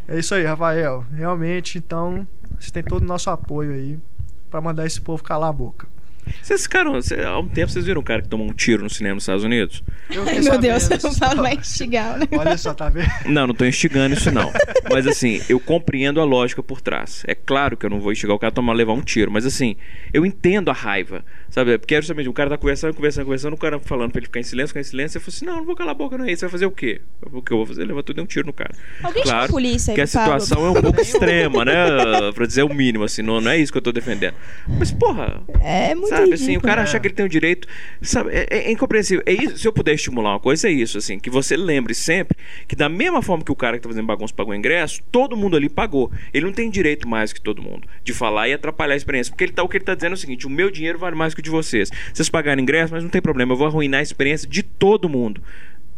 É 0.07 0.19
isso 0.19 0.35
aí, 0.35 0.43
Rafael. 0.43 1.05
Realmente, 1.11 1.77
então, 1.77 2.27
você 2.59 2.71
tem 2.71 2.83
todo 2.83 3.01
o 3.03 3.07
nosso 3.07 3.29
apoio 3.29 3.73
aí 3.73 3.99
pra 4.49 4.61
mandar 4.61 4.85
esse 4.85 5.01
povo 5.01 5.23
calar 5.23 5.49
a 5.49 5.53
boca. 5.53 5.87
Vocês 6.41 6.63
ficaram. 6.63 7.01
cê- 7.01 7.21
há 7.23 7.37
um 7.39 7.47
tempo 7.47 7.71
vocês 7.71 7.85
viram 7.85 8.01
um 8.01 8.03
cara 8.03 8.21
que 8.21 8.27
tomou 8.27 8.47
um 8.47 8.53
tiro 8.53 8.83
no 8.83 8.89
cinema 8.89 9.15
nos 9.15 9.23
Estados 9.23 9.43
Unidos? 9.43 9.83
Ai, 10.27 10.39
meu 10.41 10.57
Deus, 10.59 10.87
não 10.89 11.13
fala 11.15 11.41
mais 11.41 11.59
instigar, 11.59 12.17
né? 12.19 12.27
Olha 12.31 12.57
só, 12.57 12.73
tá 12.73 12.89
vendo? 12.89 13.09
Não, 13.25 13.47
não 13.47 13.53
tô 13.53 13.65
instigando 13.65 14.13
isso 14.15 14.31
não. 14.31 14.51
Mas 14.91 15.07
assim, 15.07 15.41
eu 15.49 15.59
compreendo 15.59 16.21
a 16.21 16.23
lógica 16.23 16.61
por 16.61 16.81
trás. 16.81 17.23
É 17.27 17.33
claro 17.35 17.75
que 17.77 17.85
eu 17.85 17.89
não 17.89 17.99
vou 17.99 18.11
instigar 18.11 18.35
o 18.35 18.39
cara 18.39 18.49
a 18.49 18.53
tomar, 18.55 18.73
levar 18.73 18.93
um 18.93 19.01
tiro, 19.01 19.31
mas 19.31 19.45
assim, 19.45 19.75
eu 20.13 20.25
entendo 20.25 20.69
a 20.69 20.73
raiva. 20.73 21.23
Sabe? 21.49 21.77
Porque 21.77 21.95
é 21.95 22.01
justamente 22.01 22.27
o 22.29 22.33
cara 22.33 22.49
tá 22.49 22.57
conversando, 22.57 22.93
conversando, 22.93 23.23
conversando, 23.25 23.53
o 23.53 23.57
cara 23.57 23.79
falando 23.79 24.11
pra 24.11 24.19
ele 24.19 24.25
ficar 24.27 24.39
em 24.41 24.43
silêncio, 24.43 24.69
ficar 24.69 24.81
em 24.81 24.83
silêncio, 24.83 25.17
eu 25.17 25.21
falo 25.21 25.33
assim: 25.35 25.45
"Não, 25.45 25.57
não 25.57 25.65
vou 25.65 25.75
calar 25.75 25.91
a 25.91 25.97
boca 25.97 26.17
não 26.17 26.25
é 26.25 26.31
isso, 26.31 26.41
você 26.41 26.45
vai 26.45 26.51
fazer 26.51 26.65
o 26.65 26.71
quê?" 26.71 27.01
O 27.31 27.41
que 27.41 27.51
eu 27.53 27.57
vou 27.57 27.65
fazer? 27.65 27.85
Levar 27.85 28.03
tudo 28.03 28.19
e 28.19 28.23
um 28.23 28.25
tiro 28.25 28.45
no 28.45 28.53
cara. 28.53 28.71
Alguém 29.01 29.23
chama 29.23 29.31
claro 29.37 29.45
a 29.45 29.49
polícia 29.53 29.91
aí, 29.91 29.95
que 29.95 30.01
a 30.01 30.07
situação 30.07 30.65
é 30.65 30.69
um 30.71 30.81
pouco 30.81 30.99
extrema, 31.01 31.63
né? 31.65 31.73
Pra 32.33 32.45
dizer 32.45 32.63
o 32.63 32.73
mínimo 32.73 33.03
assim, 33.05 33.21
não, 33.21 33.39
não 33.41 33.51
é 33.51 33.57
isso 33.57 33.71
que 33.71 33.77
eu 33.77 33.81
tô 33.81 33.91
defendendo. 33.91 34.35
Mas 34.67 34.91
porra, 34.91 35.41
É 35.63 35.95
muito 35.95 36.13
Sabe, 36.17 36.33
assim, 36.33 36.57
o 36.57 36.61
cara 36.61 36.83
achar 36.83 36.99
que 36.99 37.07
ele 37.07 37.13
tem 37.13 37.25
o 37.25 37.29
direito. 37.29 37.67
Sabe, 38.01 38.31
é, 38.31 38.47
é 38.49 38.71
incompreensível. 38.71 39.23
É 39.25 39.33
isso, 39.33 39.57
se 39.57 39.67
eu 39.67 39.73
puder 39.73 39.93
estimular 39.93 40.31
uma 40.31 40.39
coisa, 40.39 40.67
é 40.67 40.71
isso, 40.71 40.97
assim, 40.97 41.19
que 41.19 41.29
você 41.29 41.55
lembre 41.55 41.93
sempre 41.93 42.37
que, 42.67 42.75
da 42.75 42.89
mesma 42.89 43.21
forma 43.21 43.43
que 43.43 43.51
o 43.51 43.55
cara 43.55 43.77
que 43.77 43.83
tá 43.83 43.89
fazendo 43.89 44.05
bagunça 44.05 44.33
pagou 44.33 44.53
o 44.53 44.55
ingresso, 44.55 45.01
todo 45.11 45.35
mundo 45.35 45.55
ali 45.55 45.69
pagou. 45.69 46.11
Ele 46.33 46.45
não 46.45 46.53
tem 46.53 46.69
direito 46.69 47.07
mais 47.07 47.33
que 47.33 47.41
todo 47.41 47.61
mundo 47.61 47.87
de 48.03 48.13
falar 48.13 48.47
e 48.47 48.53
atrapalhar 48.53 48.93
a 48.93 48.97
experiência. 48.97 49.31
Porque 49.31 49.45
ele 49.45 49.53
tá, 49.53 49.63
o 49.63 49.69
que 49.69 49.77
ele 49.77 49.85
tá 49.85 49.95
dizendo 49.95 50.11
é 50.11 50.15
o 50.15 50.17
seguinte: 50.17 50.47
o 50.47 50.49
meu 50.49 50.69
dinheiro 50.69 50.97
vale 50.97 51.15
mais 51.15 51.33
que 51.33 51.39
o 51.39 51.43
de 51.43 51.49
vocês. 51.49 51.91
Vocês 52.13 52.29
pagaram 52.29 52.61
ingresso, 52.61 52.93
mas 52.93 53.03
não 53.03 53.09
tem 53.09 53.21
problema, 53.21 53.53
eu 53.53 53.57
vou 53.57 53.67
arruinar 53.67 53.99
a 53.99 54.03
experiência 54.03 54.47
de 54.47 54.63
todo 54.63 55.09
mundo. 55.09 55.41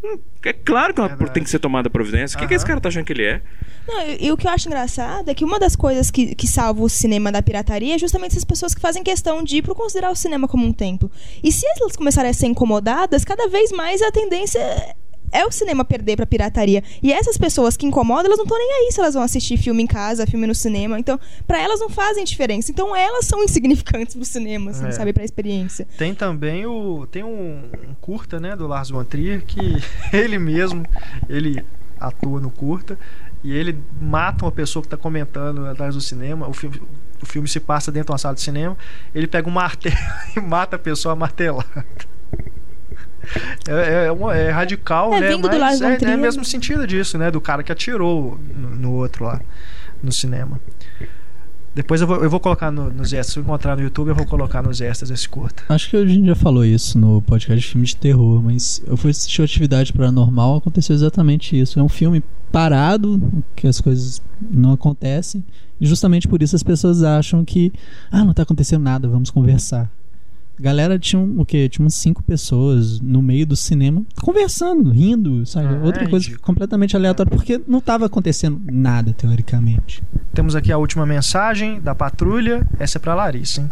Hum, 0.04 0.20
É 0.46 0.54
claro 0.54 0.94
que 0.94 1.02
uma- 1.02 1.10
tem 1.30 1.44
que 1.44 1.50
ser 1.50 1.60
tomada 1.60 1.90
providência. 1.90 2.38
O 2.38 2.40
que, 2.42 2.48
que 2.48 2.54
esse 2.54 2.66
cara 2.66 2.80
tá 2.80 2.88
achando 2.90 3.04
que 3.06 3.14
ele 3.14 3.24
é? 3.26 3.42
Não, 3.88 4.02
e, 4.04 4.26
e 4.28 4.32
o 4.32 4.38
que 4.38 4.48
eu 4.48 4.52
acho 4.52 4.68
engraçado 4.68 5.30
é 5.30 5.34
que 5.34 5.44
uma 5.44 5.60
das 5.60 5.76
coisas 5.76 6.12
que, 6.12 6.36
que 6.36 6.48
salva 6.48 6.82
o 6.82 6.90
cinema 6.90 7.32
da 7.32 7.42
pirataria 7.42 7.96
é 7.96 7.98
justamente 7.98 8.32
essas 8.32 8.44
pessoas 8.46 8.74
que 8.76 8.82
fazem 8.82 9.04
questão 9.04 9.44
de 9.44 9.58
ir 9.58 9.62
pro 9.64 9.74
considerar 9.76 10.12
o 10.12 10.16
cinema 10.16 10.48
como 10.48 10.66
um 10.66 10.72
templo. 10.72 11.12
E 11.44 11.52
se 11.52 11.66
elas 11.80 11.96
começarem 11.96 12.30
a 12.32 12.34
ser 12.34 12.46
incomodadas, 12.48 13.26
cada 13.26 13.48
vez 13.48 13.72
mais 13.72 14.02
a 14.02 14.12
tendência 14.12 14.60
é 15.32 15.46
o 15.46 15.52
cinema 15.52 15.84
perder 15.86 16.16
pra 16.16 16.26
pirataria. 16.26 16.84
E 17.02 17.12
essas 17.12 17.38
pessoas 17.38 17.76
que 17.78 17.86
incomodam, 17.86 18.26
elas 18.26 18.38
não 18.38 18.46
estão 18.46 18.58
nem 18.58 18.72
aí 18.86 18.92
se 18.92 19.00
elas 19.00 19.14
vão 19.14 19.24
assistir 19.24 19.58
filme 19.58 19.84
em 19.84 19.88
casa, 19.88 20.26
filme 20.28 20.48
no 20.48 20.56
cinema. 20.56 21.00
Então, 21.00 21.20
pra 21.46 21.62
elas 21.62 21.80
não 21.80 21.90
fazem 21.90 22.24
diferença. 22.24 22.72
Então, 22.72 22.96
elas 22.96 23.26
são 23.26 23.44
insignificantes 23.44 24.16
pro 24.16 24.26
cinema, 24.26 24.72
assim, 24.72 24.88
É. 24.88 24.92
sabe? 24.92 25.14
Pra 25.14 25.24
experiência. 25.24 25.88
Tem 25.98 26.14
também 26.14 26.66
o. 26.66 27.08
Tem 27.12 27.24
um, 27.24 27.64
um 27.90 27.94
curta, 28.02 28.40
né, 28.40 28.56
do 28.56 28.68
Lars 28.68 28.90
von 28.90 29.04
Trier, 29.04 29.44
que 29.46 29.60
ele 30.14 30.38
mesmo, 30.40 30.86
ele 31.30 31.64
atua 32.00 32.40
no 32.40 32.52
curta 32.52 32.98
e 33.44 33.52
ele 33.52 33.76
mata 34.00 34.46
uma 34.46 34.52
pessoa 34.52 34.82
que 34.84 34.88
está 34.88 34.98
comentando 34.98 35.66
atrás 35.66 35.96
do 35.96 36.02
cinema. 36.02 36.48
O 36.48 36.54
filme, 36.54 36.82
o 37.22 37.26
filme 37.26 37.48
se 37.48 37.60
passa 37.60 37.92
dentro 37.92 38.08
de 38.08 38.12
uma 38.12 38.18
sala 38.18 38.36
de 38.36 38.42
cinema. 38.42 38.78
Ele 39.16 39.28
pega 39.28 39.48
um 39.48 39.52
martelo 39.52 39.96
e 40.36 40.40
mata 40.40 40.76
a 40.76 40.80
pessoa 40.80 41.16
martelada. 41.16 41.86
É, 43.68 44.06
é, 44.08 44.12
uma- 44.12 44.36
é 44.36 44.50
radical, 44.50 45.14
É, 45.14 45.20
né? 45.22 45.30
vindo 45.32 45.48
do 45.50 45.60
Mas 45.60 45.82
é, 45.82 45.98
é 46.02 46.16
o 46.16 46.20
mesmo 46.20 46.44
sentido 46.46 46.86
disso, 46.88 47.18
né? 47.18 47.30
Do 47.32 47.42
cara 47.42 47.64
que 47.64 47.72
atirou 47.72 48.40
no, 48.56 48.76
no 48.76 48.92
outro 48.94 49.26
lá 49.26 49.42
no 50.02 50.12
cinema. 50.12 50.60
Depois 51.76 52.02
eu 52.02 52.08
vou, 52.08 52.24
eu 52.24 52.30
vou 52.30 52.40
colocar 52.40 52.72
no- 52.72 52.90
nos 52.92 53.14
extras. 53.14 53.34
Se 53.34 53.40
eu 53.40 53.44
encontrar 53.44 53.76
no 53.76 53.84
YouTube, 53.84 54.08
eu 54.08 54.16
vou 54.16 54.26
colocar 54.26 54.64
nos 54.64 54.82
extras 54.82 55.12
esse 55.12 55.30
curta. 55.30 55.62
Acho 55.70 55.90
que 55.92 55.98
a 55.98 56.06
gente 56.08 56.26
já 56.26 56.36
falou 56.36 56.66
isso 56.66 56.98
no 56.98 57.22
podcast 57.22 57.60
de 57.64 57.72
filme 57.72 57.86
de 57.86 57.96
terror, 57.96 58.42
mas 58.42 58.82
eu 58.88 58.98
fui 58.98 59.12
assistir 59.12 59.44
Atividade 59.44 59.94
Paranormal, 59.94 60.58
aconteceu 60.58 60.96
exatamente 60.96 61.60
isso. 61.60 61.80
É 61.80 61.84
um 61.84 61.90
filme 61.90 62.24
parado, 62.52 63.22
que 63.56 63.68
as 63.68 63.80
coisas 63.80 64.20
não 64.50 64.72
acontecem, 64.72 65.44
e 65.80 65.86
justamente 65.86 66.28
por 66.28 66.42
isso 66.42 66.56
as 66.56 66.64
pessoas 66.64 67.04
acham 67.04 67.46
que, 67.46 67.72
ah, 68.10 68.24
não 68.26 68.34
tá 68.34 68.42
acontecendo 68.42 68.82
nada, 68.82 69.08
vamos 69.08 69.30
conversar. 69.30 69.88
Galera 70.60 70.98
tinha 70.98 71.20
um, 71.20 71.40
o 71.40 71.46
quê? 71.46 71.70
Tinha 71.70 71.84
umas 71.84 71.96
cinco 71.96 72.24
pessoas 72.24 73.00
no 73.00 73.22
meio 73.22 73.46
do 73.46 73.56
cinema 73.56 74.04
conversando, 74.22 74.90
rindo, 74.90 75.46
sabe? 75.46 75.76
Ah, 75.76 75.80
Outra 75.84 76.04
é 76.04 76.08
coisa 76.08 76.38
completamente 76.40 76.96
aleatória, 76.96 77.30
porque 77.30 77.62
não 77.68 77.80
tava 77.80 78.06
acontecendo 78.08 78.60
nada, 78.72 79.14
teoricamente. 79.14 80.02
Temos 80.34 80.56
aqui 80.56 80.72
a 80.72 80.78
última 80.78 81.06
mensagem 81.06 81.80
da 81.80 81.96
patrulha. 81.96 82.66
Essa 82.80 82.98
é 82.98 83.00
pra 83.00 83.16
Larissa, 83.16 83.62
hein? 83.62 83.70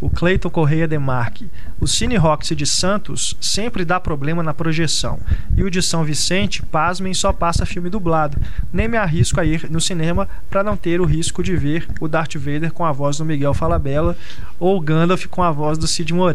O 0.00 0.10
Cleiton 0.10 0.50
Correia 0.50 0.86
Demarque. 0.86 1.50
O 1.80 1.86
Cine 1.86 2.16
Roxy 2.16 2.54
de 2.54 2.66
Santos 2.66 3.36
sempre 3.40 3.84
dá 3.84 3.98
problema 3.98 4.42
na 4.42 4.52
projeção. 4.52 5.18
E 5.56 5.62
o 5.62 5.70
de 5.70 5.82
São 5.82 6.04
Vicente, 6.04 6.62
pasmem, 6.62 7.14
só 7.14 7.32
passa 7.32 7.66
filme 7.66 7.88
dublado. 7.88 8.38
Nem 8.72 8.88
me 8.88 8.96
arrisco 8.96 9.40
a 9.40 9.44
ir 9.44 9.70
no 9.70 9.80
cinema 9.80 10.28
para 10.50 10.62
não 10.62 10.76
ter 10.76 11.00
o 11.00 11.06
risco 11.06 11.42
de 11.42 11.56
ver 11.56 11.88
o 12.00 12.08
Darth 12.08 12.36
Vader 12.36 12.72
com 12.72 12.84
a 12.84 12.92
voz 12.92 13.18
do 13.18 13.24
Miguel 13.24 13.54
Falabella 13.54 14.16
ou 14.58 14.76
o 14.76 14.80
Gandalf 14.80 15.26
com 15.26 15.42
a 15.42 15.50
voz 15.50 15.78
do 15.78 15.86
Cid 15.86 16.12
Moreira. 16.12 16.25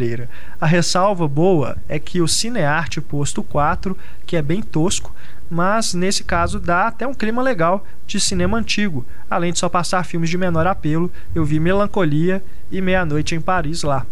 A 0.60 0.66
ressalva 0.66 1.28
boa 1.28 1.78
é 1.90 2.00
que 2.00 2.22
o 2.22 2.28
Cinearte 2.28 3.02
Posto 3.02 3.44
4, 3.44 3.98
que 4.26 4.38
é 4.38 4.42
bem 4.42 4.62
tosco, 4.62 5.14
mas 5.50 5.94
nesse 5.94 6.24
caso 6.24 6.60
dá 6.60 6.88
até 6.88 7.06
um 7.06 7.14
clima 7.14 7.42
legal 7.42 7.86
de 8.08 8.20
cinema 8.20 8.58
antigo. 8.58 9.06
Além 9.30 9.52
de 9.52 9.60
só 9.60 9.68
passar 9.68 10.06
filmes 10.06 10.30
de 10.30 10.38
menor 10.38 10.66
apelo, 10.66 11.12
eu 11.36 11.44
vi 11.44 11.60
Melancolia 11.60 12.42
e 12.72 12.80
Meia-Noite 12.80 13.36
em 13.36 13.42
Paris 13.42 13.84
lá. 13.84 14.06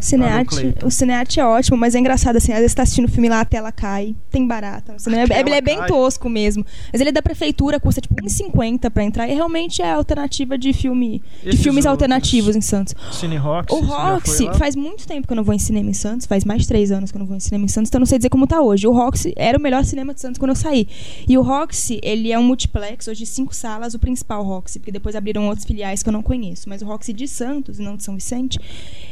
Cinearte, 0.00 0.56
Cleiton. 0.56 0.86
o 0.86 0.90
cinearte 0.90 1.38
é 1.40 1.44
ótimo, 1.44 1.76
mas 1.76 1.94
é 1.94 1.98
engraçado 1.98 2.36
assim, 2.36 2.52
às 2.52 2.58
vezes 2.58 2.74
tá 2.74 2.82
assistindo 2.82 3.04
o 3.04 3.08
filme 3.10 3.28
lá, 3.28 3.40
a 3.40 3.44
tela 3.44 3.70
cai, 3.70 4.16
tem 4.30 4.46
barata. 4.46 4.94
O 4.96 4.98
cinema, 4.98 5.32
A 5.32 5.36
é- 5.36 5.40
ele 5.40 5.50
é 5.50 5.60
bem 5.60 5.78
cai. 5.78 5.86
tosco 5.88 6.28
mesmo. 6.28 6.64
Mas 6.92 7.00
ele 7.00 7.10
é 7.10 7.12
da 7.12 7.22
prefeitura, 7.22 7.78
custa 7.78 8.00
tipo 8.00 8.14
1,50 8.20 8.90
pra 8.90 9.04
entrar 9.04 9.28
e 9.28 9.34
realmente 9.34 9.80
é 9.80 9.90
a 9.90 9.94
alternativa 9.96 10.58
de 10.58 10.72
filme, 10.72 11.22
de 11.42 11.50
Esses 11.50 11.62
filmes 11.62 11.84
outros? 11.86 12.02
alternativos 12.02 12.56
em 12.56 12.60
Santos. 12.60 12.94
Cine 13.12 13.36
Roxy. 13.36 13.74
O 13.74 13.80
Roxy, 13.80 14.48
faz 14.58 14.74
muito 14.74 15.06
tempo 15.06 15.26
que 15.26 15.32
eu 15.32 15.36
não 15.36 15.44
vou 15.44 15.54
em 15.54 15.58
cinema 15.58 15.90
em 15.90 15.94
Santos, 15.94 16.26
faz 16.26 16.44
mais 16.44 16.62
de 16.62 16.68
três 16.68 16.90
anos 16.90 17.10
que 17.12 17.16
eu 17.16 17.20
não 17.20 17.26
vou 17.26 17.36
em 17.36 17.40
cinema 17.40 17.64
em 17.64 17.68
Santos, 17.68 17.88
então 17.88 17.98
eu 17.98 18.02
não 18.02 18.06
sei 18.06 18.18
dizer 18.18 18.28
como 18.30 18.46
tá 18.46 18.60
hoje. 18.60 18.86
O 18.86 18.92
Roxy 18.92 19.32
era 19.36 19.56
o 19.56 19.60
melhor 19.60 19.84
cinema 19.84 20.12
de 20.14 20.20
Santos 20.20 20.38
quando 20.38 20.50
eu 20.50 20.56
saí. 20.56 20.86
E 21.28 21.38
o 21.38 21.42
Roxy, 21.42 22.00
ele 22.02 22.32
é 22.32 22.38
um 22.38 22.42
multiplex, 22.42 23.06
hoje 23.08 23.24
cinco 23.26 23.54
salas, 23.54 23.94
o 23.94 23.98
principal 23.98 24.42
Roxy, 24.42 24.78
porque 24.80 24.90
depois 24.92 25.14
abriram 25.14 25.46
outros 25.46 25.64
filiais 25.66 26.02
que 26.02 26.08
eu 26.08 26.12
não 26.12 26.22
conheço. 26.22 26.68
Mas 26.68 26.82
o 26.82 26.86
Roxy 26.86 27.12
de 27.12 27.28
Santos, 27.28 27.78
e 27.78 27.82
não 27.82 27.96
de 27.96 28.02
São 28.04 28.14
Vicente, 28.14 28.58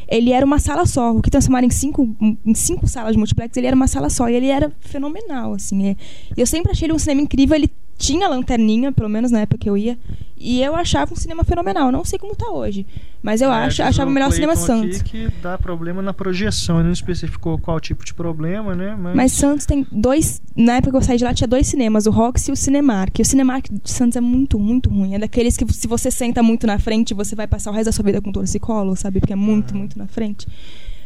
ele 0.08 0.32
era 0.32 0.44
uma 0.44 0.58
sala 0.60 0.86
só. 0.86 1.12
O 1.12 1.20
que 1.22 1.30
transformaram 1.30 1.66
em 1.66 1.70
cinco, 1.70 2.16
em 2.44 2.54
cinco 2.54 2.86
salas 2.86 3.12
de 3.12 3.18
multiplex, 3.18 3.56
ele 3.56 3.66
era 3.66 3.76
uma 3.76 3.86
sala 3.88 4.08
só. 4.08 4.28
E 4.28 4.34
ele 4.34 4.46
era 4.46 4.70
fenomenal, 4.80 5.54
assim. 5.54 5.88
é. 5.88 5.96
Eu 6.36 6.46
sempre 6.46 6.72
achei 6.72 6.86
ele 6.86 6.92
um 6.92 6.98
cinema 6.98 7.22
incrível, 7.22 7.56
ele 7.56 7.70
tinha 8.00 8.26
lanterninha, 8.26 8.90
pelo 8.90 9.08
menos 9.10 9.30
na 9.30 9.40
época 9.40 9.58
que 9.58 9.68
eu 9.68 9.76
ia. 9.76 9.98
E 10.42 10.62
eu 10.62 10.74
achava 10.74 11.12
um 11.12 11.16
cinema 11.16 11.44
fenomenal. 11.44 11.92
Não 11.92 12.02
sei 12.02 12.18
como 12.18 12.34
tá 12.34 12.50
hoje. 12.50 12.86
Mas 13.22 13.42
eu 13.42 13.52
É, 13.52 13.66
acho, 13.66 13.82
achava 13.82 14.10
o 14.10 14.12
melhor 14.14 14.32
cinema 14.32 14.56
Santos. 14.56 15.02
que 15.02 15.28
dá 15.42 15.58
problema 15.58 16.00
na 16.00 16.14
projeção. 16.14 16.76
Ele 16.78 16.86
não 16.86 16.92
especificou 16.94 17.58
qual 17.58 17.78
tipo 17.78 18.02
de 18.02 18.14
problema, 18.14 18.74
né? 18.74 18.96
Mas, 18.98 19.14
Mas 19.14 19.32
Santos 19.32 19.66
tem 19.66 19.86
dois. 19.92 20.40
Na 20.56 20.76
época 20.76 20.92
que 20.92 20.96
eu 20.96 21.02
saí 21.02 21.18
de 21.18 21.24
lá, 21.24 21.34
tinha 21.34 21.46
dois 21.46 21.66
cinemas, 21.66 22.06
o 22.06 22.10
Roxy 22.10 22.50
e 22.50 22.54
o 22.54 22.56
Cinemark. 22.56 23.18
E 23.18 23.22
o 23.22 23.24
Cinemark 23.24 23.66
de 23.70 23.90
Santos 23.90 24.16
é 24.16 24.20
muito, 24.22 24.58
muito 24.58 24.88
ruim. 24.88 25.14
É 25.14 25.18
daqueles 25.18 25.58
que, 25.58 25.70
se 25.70 25.86
você 25.86 26.10
senta 26.10 26.42
muito 26.42 26.66
na 26.66 26.78
frente, 26.78 27.12
você 27.12 27.36
vai 27.36 27.46
passar 27.46 27.70
o 27.70 27.74
resto 27.74 27.86
da 27.86 27.92
sua 27.92 28.04
vida 28.06 28.22
com 28.22 28.32
torcicolo, 28.32 28.96
sabe? 28.96 29.20
Porque 29.20 29.34
é 29.34 29.36
muito, 29.36 29.76
muito 29.76 29.98
na 29.98 30.06
frente. 30.06 30.48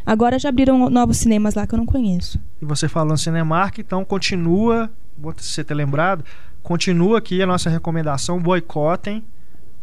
Agora 0.06 0.38
já 0.38 0.48
abriram 0.50 0.88
novos 0.88 1.16
cinemas 1.16 1.54
lá 1.56 1.66
que 1.66 1.74
eu 1.74 1.78
não 1.78 1.86
conheço. 1.86 2.38
E 2.62 2.64
você 2.64 2.88
falou 2.88 3.12
no 3.12 3.18
Cinemark, 3.18 3.78
então 3.78 4.04
continua, 4.04 4.90
vou 5.18 5.34
você 5.36 5.64
ter 5.64 5.74
lembrado, 5.74 6.22
continua 6.64 7.18
aqui 7.18 7.40
a 7.42 7.46
nossa 7.46 7.68
recomendação, 7.70 8.40
boicotem, 8.40 9.22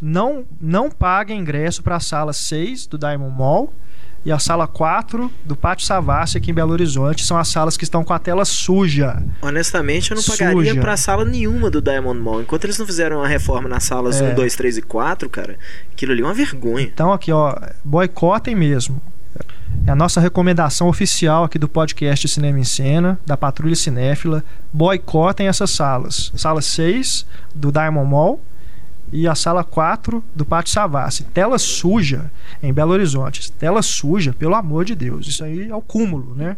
não, 0.02 0.44
não 0.60 0.90
paguem 0.90 1.40
ingresso 1.40 1.84
para 1.84 1.96
a 1.96 2.00
sala 2.00 2.34
6 2.34 2.88
do 2.88 2.98
Diamond 2.98 3.38
Mall 3.38 3.72
e 4.26 4.32
a 4.32 4.40
sala 4.40 4.68
4 4.68 5.32
do 5.46 5.56
Pátio 5.56 5.86
Savassi 5.86 6.38
aqui 6.38 6.50
em 6.50 6.54
Belo 6.54 6.72
Horizonte, 6.72 7.24
são 7.24 7.38
as 7.38 7.48
salas 7.48 7.78
que 7.78 7.84
estão 7.84 8.04
com 8.04 8.14
a 8.14 8.20
tela 8.20 8.44
suja. 8.46 9.22
Honestamente, 9.42 10.12
eu 10.12 10.18
não 10.18 10.24
pagaria 10.24 10.76
pra 10.82 10.98
sala 10.98 11.24
nenhuma 11.24 11.70
do 11.70 11.82
Diamond 11.82 12.20
Mall. 12.20 12.42
Enquanto 12.42 12.64
eles 12.66 12.80
não 12.80 12.86
fizeram 12.86 13.24
a 13.24 13.28
reforma 13.28 13.70
nas 13.70 13.84
salas 13.84 14.20
É. 14.20 14.32
1, 14.32 14.36
2, 14.36 14.56
3 14.56 14.78
e 14.78 14.82
4, 14.82 15.30
cara, 15.30 15.58
aquilo 15.92 16.12
ali 16.12 16.22
é 16.22 16.26
uma 16.26 16.34
vergonha. 16.34 16.86
Então 16.86 17.14
aqui, 17.14 17.32
ó, 17.32 17.56
boicotem 17.84 18.56
mesmo. 18.56 19.00
É 19.86 19.92
a 19.92 19.96
nossa 19.96 20.22
recomendação 20.22 20.88
oficial 20.88 21.44
aqui 21.44 21.58
do 21.58 21.68
podcast 21.68 22.28
Cinema 22.28 22.60
em 22.60 22.64
Cena, 22.64 23.20
da 23.26 23.36
Patrulha 23.36 23.76
Cinéfila. 23.76 24.44
Boicotem 24.72 25.48
essas 25.48 25.72
salas. 25.72 26.32
Sala 26.36 26.62
6 26.62 27.26
do 27.54 27.72
Diamond 27.72 28.10
Mall 28.10 28.40
e 29.12 29.28
a 29.28 29.34
sala 29.34 29.64
4 29.64 30.24
do 30.36 30.46
Pátio 30.46 30.72
Savassi. 30.72 31.24
Tela 31.24 31.58
suja 31.58 32.32
em 32.62 32.72
Belo 32.72 32.92
Horizonte. 32.92 33.52
Tela 33.54 33.82
suja, 33.82 34.34
pelo 34.34 34.56
amor 34.56 34.86
de 34.86 34.96
Deus. 34.96 35.28
Isso 35.28 35.44
aí 35.44 35.70
é 35.70 35.76
o 35.76 35.82
cúmulo, 35.82 36.36
né? 36.36 36.56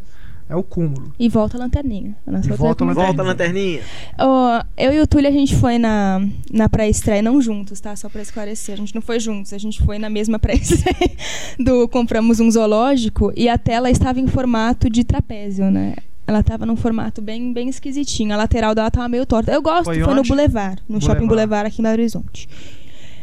É 0.49 0.55
o 0.55 0.63
cúmulo. 0.63 1.13
E 1.17 1.29
volta 1.29 1.57
a 1.57 1.59
lanterninha. 1.59 2.15
A 2.27 2.31
E 2.31 2.33
volta 2.33 2.45
a 2.45 2.67
recomendação. 2.67 3.05
Volta 3.05 3.21
a 3.21 3.25
lanterninha. 3.25 3.81
Ó, 4.19 4.63
eu 4.77 4.93
e 4.93 4.99
o 4.99 5.07
Túlio, 5.07 5.29
a 5.29 5.31
gente 5.31 5.55
foi 5.55 5.77
na, 5.77 6.21
na 6.51 6.69
pré-estreia, 6.69 7.21
não 7.21 7.41
juntos, 7.41 7.79
tá? 7.79 7.95
Só 7.95 8.09
pra 8.09 8.21
esclarecer. 8.21 8.73
A 8.73 8.77
gente 8.77 8.93
não 8.93 9.01
foi 9.01 9.19
juntos, 9.19 9.53
a 9.53 9.57
gente 9.57 9.81
foi 9.83 9.97
na 9.97 10.09
mesma 10.09 10.37
pré-estreia 10.37 11.11
do 11.59 11.87
Compramos 11.87 12.39
um 12.39 12.51
Zoológico 12.51 13.31
e 13.35 13.47
a 13.47 13.57
tela 13.57 13.89
estava 13.89 14.19
em 14.19 14.27
formato 14.27 14.89
de 14.89 15.03
trapézio, 15.03 15.71
né? 15.71 15.95
Ela 16.25 16.39
estava 16.39 16.65
num 16.65 16.75
formato 16.75 17.21
bem, 17.21 17.51
bem 17.51 17.67
esquisitinho. 17.69 18.33
A 18.33 18.37
lateral 18.37 18.73
dela 18.73 18.89
tava 18.89 19.09
meio 19.09 19.25
torta. 19.25 19.51
Eu 19.51 19.61
gosto, 19.61 19.85
Foi 19.85 20.01
foi, 20.01 20.13
no? 20.13 20.23
Boulevard, 20.23 20.81
no 20.87 20.99
Boulevard. 20.99 21.05
Shopping 21.05 21.27
Boulevard 21.27 21.67
aqui 21.67 21.81
em 21.81 21.83
Belo 21.83 21.93
Horizonte. 21.93 22.47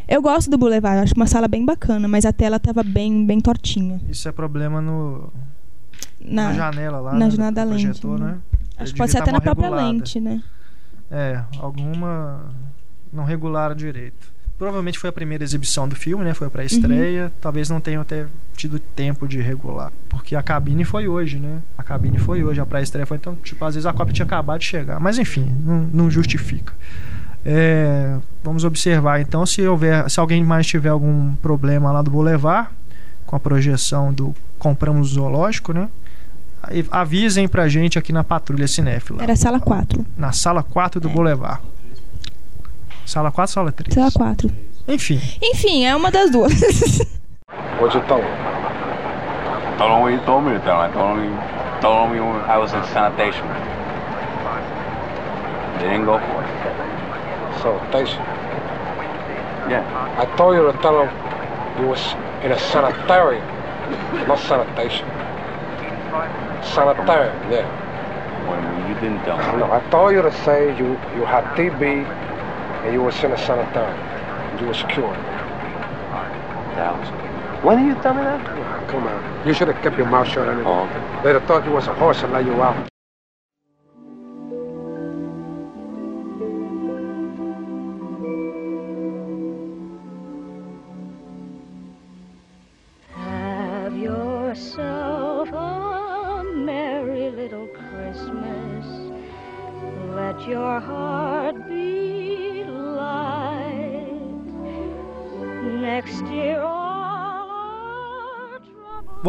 Eu 0.07 0.21
gosto 0.21 0.51
do 0.51 0.59
Boulevard, 0.59 0.97
eu 0.97 1.03
acho 1.05 1.15
uma 1.15 1.27
sala 1.27 1.47
bem 1.47 1.65
bacana, 1.65 2.09
mas 2.09 2.25
a 2.27 2.33
tela 2.33 2.59
tava 2.59 2.83
bem, 2.83 3.25
bem 3.25 3.41
tortinha. 3.41 4.01
Isso 4.09 4.29
é 4.29 4.33
problema 4.33 4.81
no, 4.81 5.33
na, 6.21 6.49
Na, 6.49 6.53
janela 6.55 7.01
lá. 7.01 7.13
na 7.13 7.19
né, 7.19 7.31
janela 7.31 7.53
da 7.53 7.65
lente, 7.65 7.85
projetor, 7.85 8.19
né? 8.19 8.27
né? 8.27 8.39
Acho 8.79 8.93
que 8.93 8.99
pode 8.99 9.11
ser 9.11 9.19
tá 9.19 9.25
até 9.25 9.33
na 9.33 9.39
mal 9.39 9.43
própria 9.43 9.65
regulada. 9.65 9.89
lente, 9.93 10.21
né? 10.21 10.43
É, 11.11 11.43
alguma 11.59 12.41
não 13.13 13.25
regularam 13.25 13.75
direito. 13.75 14.31
Provavelmente 14.57 14.99
foi 14.99 15.09
a 15.09 15.13
primeira 15.13 15.43
exibição 15.43 15.89
do 15.89 15.97
filme, 15.97 16.23
né? 16.23 16.35
Foi 16.35 16.47
a 16.47 16.51
pré-estreia. 16.51 17.25
Uhum. 17.25 17.31
Talvez 17.41 17.71
não 17.71 17.81
tenham 17.81 18.03
até 18.03 18.27
tido 18.55 18.79
tempo 18.79 19.27
de 19.27 19.41
regular. 19.41 19.91
Porque 20.09 20.37
a 20.37 20.43
cabine 20.43 20.85
foi 20.85 21.09
hoje, 21.09 21.39
né? 21.39 21.63
A 21.79 21.83
cabine 21.83 22.19
foi 22.19 22.45
hoje, 22.45 22.61
a 22.61 22.67
pré-estreia 22.67 23.07
foi 23.07 23.17
então, 23.17 23.35
tipo, 23.37 23.65
às 23.65 23.75
vezes 23.75 23.87
a 23.87 23.93
cópia 23.93 24.13
tinha 24.13 24.27
acabado 24.27 24.61
de 24.61 24.67
chegar. 24.67 25.01
Mas 25.01 25.19
enfim, 25.19 25.51
não, 25.65 25.89
não 25.93 26.11
justifica. 26.11 26.75
É, 27.45 28.19
vamos 28.45 28.65
observar 28.65 29.19
então 29.23 29.47
se 29.47 29.67
houver, 29.67 30.11
se 30.11 30.21
alguém 30.21 30.45
mais 30.45 30.67
tiver 30.67 30.91
algum 30.91 31.35
problema 31.37 31.91
lá 31.91 32.03
do 32.03 32.11
Boulevard 32.11 32.69
com 33.25 33.35
a 33.35 33.41
projeção 33.41 34.13
do 34.13 34.35
compramos 34.59 35.13
zoológico, 35.15 35.73
né? 35.73 35.89
Avisem 36.91 37.49
pra 37.49 37.69
gente 37.69 37.99
aqui 37.99 38.13
na 38.13 38.23
Patrulha 38.23 38.69
Cinéfila. 38.69 39.23
Era 39.23 39.35
sala 39.35 39.59
4. 39.59 40.07
Na 40.17 40.33
sala 40.33 40.63
4 40.63 41.01
do 41.01 41.09
Boulevard. 41.09 41.61
Sala 43.05 43.33
4, 43.33 43.53
sala 43.53 43.73
3. 43.73 43.93
Sala 43.93 44.11
4. 44.11 44.51
Enfim. 44.87 45.21
Enfim, 45.43 45.85
é 45.85 45.97
uma 45.97 46.11
das 46.11 46.31
duas. 46.31 46.53
What'd 47.81 47.97
you 47.97 48.05
tell 48.07 48.19
him? 48.19 48.25
Told 49.79 49.93
him 49.93 50.01
what 50.01 50.13
you 50.13 50.21
told 50.25 50.45
me 50.45 50.53
to 50.53 50.61
tell 50.61 50.77
him. 50.77 50.91
I 50.91 50.93
told 50.93 51.19
him, 51.19 51.33
told 51.81 52.13
him 52.13 52.23
I 52.49 52.59
was 52.59 52.73
in 52.73 52.85
sanitation. 52.93 53.47
They 55.79 55.89
didn't 55.89 56.05
go 56.05 56.19
for 56.19 56.43
it. 56.45 56.49
Sanitation. 57.63 58.23
Yeah. 59.69 59.83
I 60.19 60.27
told 60.37 60.55
you 60.55 60.71
to 60.71 60.79
tell 60.83 61.03
him 61.03 61.11
you 61.81 61.89
was 61.89 62.15
in 62.45 62.53
a 62.53 62.59
sanitarium, 62.59 63.45
not 64.29 64.39
sanitation. 64.39 65.07
Sanitarium, 66.63 67.53
yeah. 67.53 67.67
Well, 68.49 68.89
you 68.89 68.95
didn't 68.97 69.25
tell 69.25 69.39
me. 69.39 69.61
No, 69.61 69.73
I 69.73 69.81
told 69.91 70.13
you 70.13 70.23
to 70.23 70.33
say 70.45 70.77
you 70.77 70.99
you 71.17 71.25
had 71.25 71.45
TB 71.57 71.83
and 72.85 72.93
you 72.93 73.03
was 73.03 73.23
in 73.25 73.33
a 73.33 73.39
sanitarium. 73.39 73.99
You 74.61 74.67
were 74.67 74.75
cured. 74.75 75.17
That 76.77 76.93
was 76.99 77.09
When 77.65 77.79
did 77.79 77.87
you 77.87 78.03
tell 78.03 78.15
me 78.15 78.23
that? 78.23 78.89
Come 78.89 79.07
on. 79.07 79.47
You 79.47 79.55
should 79.55 79.69
have 79.69 79.83
kept 79.83 79.97
your 79.97 80.09
mouth 80.09 80.29
shut 80.29 80.49
anyway. 80.49 80.65
Oh, 80.67 80.89
They'd 81.25 81.35
have 81.35 81.45
thought 81.45 81.65
you 81.67 81.73
was 81.73 81.89
a 81.89 81.95
horse 81.95 82.23
and 82.23 82.33
let 82.33 82.45
you 82.45 82.63
out. 82.63 82.90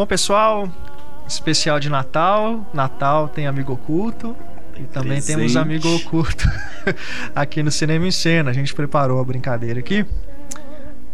Bom, 0.02 0.06
pessoal, 0.06 0.68
especial 1.28 1.78
de 1.78 1.88
Natal. 1.88 2.66
Natal 2.74 3.28
tem 3.28 3.46
amigo 3.46 3.72
oculto. 3.72 4.34
E 4.76 4.82
também 4.82 5.12
Presente. 5.12 5.36
temos 5.36 5.56
amigo 5.56 5.94
oculto 5.94 6.44
aqui 7.36 7.62
no 7.62 7.70
Cinema 7.70 8.04
em 8.04 8.10
Cena. 8.10 8.50
A 8.50 8.52
gente 8.52 8.74
preparou 8.74 9.20
a 9.20 9.24
brincadeira 9.24 9.78
aqui. 9.78 10.04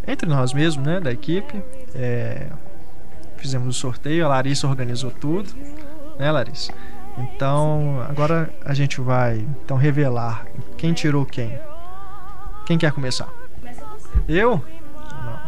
Entre 0.07 0.27
nós 0.27 0.55
mesmos, 0.55 0.87
né? 0.87 1.01
Da 1.01 1.13
equipe. 1.13 1.63
É, 1.95 2.47
fizemos 3.37 3.77
o 3.77 3.79
sorteio, 3.79 4.25
a 4.25 4.29
Larissa 4.29 4.67
organizou 4.67 5.11
tudo. 5.11 5.51
Né, 6.19 6.31
Larissa? 6.33 6.73
Então, 7.19 8.03
agora 8.09 8.49
a 8.65 8.73
gente 8.73 9.03
vai 9.03 9.47
então 9.65 9.77
revelar 9.77 10.47
quem 10.79 10.95
tirou 10.95 11.27
quem. 11.27 11.53
Quem 12.65 12.79
quer 12.79 12.93
começar? 12.93 13.29
Eu? 14.27 14.65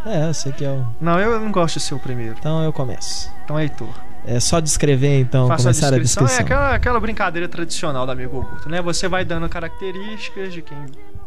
É, 0.05 0.27
eu 0.27 0.33
sei 0.33 0.51
que 0.51 0.65
é 0.65 0.69
o. 0.69 0.85
Não, 0.99 1.19
eu 1.19 1.39
não 1.39 1.51
gosto 1.51 1.75
de 1.75 1.81
ser 1.81 1.93
o 1.93 1.99
primeiro. 1.99 2.35
Então 2.39 2.63
eu 2.63 2.73
começo. 2.73 3.31
Então, 3.43 3.59
Heitor. 3.59 3.89
É 4.25 4.39
só 4.39 4.59
descrever, 4.59 5.19
então, 5.19 5.47
Faça 5.47 5.63
começar 5.63 5.87
a 5.87 5.89
descrição. 5.91 6.23
a 6.23 6.25
descrição. 6.27 6.41
É 6.41 6.45
aquela, 6.45 6.75
aquela 6.75 6.99
brincadeira 6.99 7.47
tradicional 7.47 8.05
do 8.05 8.11
amigo 8.11 8.39
oculto, 8.39 8.69
né? 8.69 8.79
Você 8.81 9.07
vai 9.07 9.25
dando 9.25 9.49
características 9.49 10.53
de 10.53 10.61
quem 10.61 10.77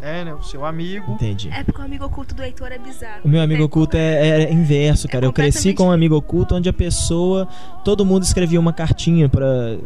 é, 0.01 0.24
né? 0.24 0.32
O 0.34 0.42
seu 0.42 0.64
amigo. 0.64 1.12
Entendi. 1.12 1.51
É 1.52 1.64
porque 1.64 1.80
o 1.80 1.84
amigo 1.84 2.05
oculto 2.05 2.34
do 2.34 2.42
Heitor 2.42 2.70
é 2.70 2.78
bizarro. 2.78 3.22
O 3.24 3.28
meu 3.28 3.42
amigo 3.42 3.64
oculto 3.64 3.96
é, 3.96 4.44
é 4.44 4.52
inverso, 4.52 5.09
cara. 5.09 5.26
eu 5.26 5.32
cresci 5.32 5.74
com 5.74 5.88
um 5.88 5.90
amigo 5.90 6.14
oculto 6.14 6.55
onde 6.55 6.68
a 6.68 6.72
pessoa. 6.72 7.48
Todo 7.84 8.05
mundo 8.05 8.22
escrevia 8.22 8.60
uma 8.60 8.72
cartinha 8.72 9.28
pra. 9.28 9.76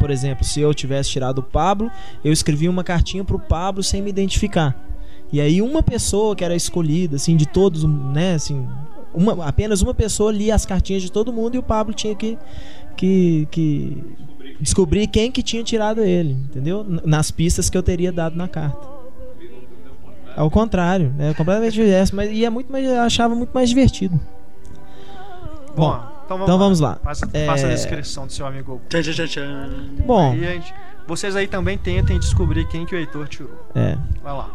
Por 0.00 0.10
exemplo, 0.10 0.44
se 0.44 0.60
eu 0.60 0.74
tivesse 0.74 1.10
tirado 1.10 1.38
o 1.38 1.42
Pablo, 1.42 1.90
eu 2.24 2.32
escrevia 2.32 2.70
uma 2.70 2.84
cartinha 2.84 3.24
pro 3.24 3.38
Pablo 3.38 3.82
sem 3.82 4.02
me 4.02 4.10
identificar. 4.10 4.74
E 5.32 5.40
aí 5.40 5.60
uma 5.60 5.82
pessoa 5.82 6.34
que 6.36 6.44
era 6.44 6.54
escolhida, 6.54 7.16
assim, 7.16 7.36
de 7.36 7.46
todos, 7.46 7.84
né, 7.84 8.34
assim, 8.34 8.66
uma, 9.12 9.46
apenas 9.46 9.82
uma 9.82 9.92
pessoa 9.94 10.30
lia 10.32 10.54
as 10.54 10.64
cartinhas 10.64 11.02
de 11.02 11.10
todo 11.10 11.32
mundo 11.32 11.54
e 11.56 11.58
o 11.58 11.62
Pablo 11.62 11.92
tinha 11.92 12.14
que, 12.14 12.38
que, 12.96 13.48
que 13.50 14.04
descobrir 14.60 15.06
quem 15.08 15.30
que 15.32 15.42
tinha 15.42 15.64
tirado 15.64 16.02
ele, 16.02 16.32
entendeu? 16.32 16.86
Nas 17.04 17.30
pistas 17.30 17.68
que 17.68 17.76
eu 17.76 17.82
teria 17.82 18.12
dado 18.12 18.36
na 18.36 18.46
carta. 18.46 18.96
Ao 20.36 20.50
contrário, 20.50 21.14
é 21.18 21.32
completamente 21.34 21.72
diverso, 21.74 22.14
mas 22.14 22.30
e 22.30 22.44
é 22.44 22.50
muito 22.50 22.70
mais, 22.70 22.84
eu 22.86 23.00
achava 23.00 23.34
muito 23.34 23.50
mais 23.54 23.68
divertido. 23.70 24.20
Bom, 25.74 25.90
Bom, 25.90 26.02
então 26.24 26.38
vamos, 26.38 26.44
então 26.44 26.58
vamos 26.58 26.80
lá. 26.80 26.98
Faça, 27.02 27.28
É, 27.32 27.46
faça 27.46 27.66
a 27.66 27.70
descrição 27.70 28.26
do 28.26 28.32
seu 28.32 28.46
amigo. 28.46 28.80
Tchan, 28.88 29.02
tchan, 29.02 29.26
tchan. 29.26 29.70
Bom. 30.06 30.32
Aí 30.32 30.40
gente- 30.40 30.74
vocês 31.06 31.34
aí 31.36 31.46
também 31.46 31.78
tentem 31.78 32.18
descobrir 32.18 32.66
quem 32.68 32.84
que 32.84 32.94
o 32.94 32.98
Heitor 32.98 33.28
tirou. 33.28 33.66
É. 33.74 33.96
Vai 34.22 34.32
lá. 34.32 34.50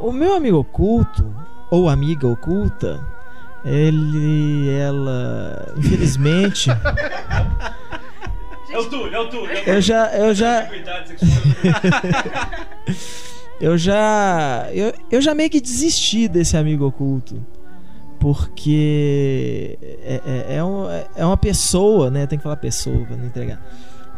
O 0.00 0.12
meu 0.12 0.34
amigo 0.34 0.58
oculto, 0.58 1.34
ou 1.70 1.88
amiga 1.88 2.26
oculta, 2.26 3.00
ele, 3.64 4.68
ela, 4.70 5.72
infelizmente, 5.76 6.68
É 8.68 8.78
o 8.78 8.84
Túlio, 8.90 9.14
é 9.14 9.20
o 9.20 9.28
Túlio. 9.30 9.56
é 9.56 9.62
o 9.62 9.68
eu 9.76 9.80
já, 9.80 10.06
eu 10.18 10.34
já, 10.34 10.68
eu 13.60 13.78
já, 13.78 14.68
eu, 14.72 14.92
eu 15.10 15.22
já 15.22 15.34
meio 15.34 15.48
que 15.48 15.60
desisti 15.60 16.28
desse 16.28 16.56
amigo 16.56 16.84
oculto, 16.86 17.42
porque 18.20 19.78
é, 20.02 20.20
é, 20.26 20.56
é, 20.56 20.64
um- 20.64 20.86
é 21.16 21.24
uma 21.24 21.36
pessoa, 21.38 22.10
né? 22.10 22.26
Tem 22.26 22.38
que 22.38 22.42
falar 22.42 22.56
pessoa 22.56 23.06
pra 23.06 23.16
não 23.16 23.24
entregar. 23.26 23.60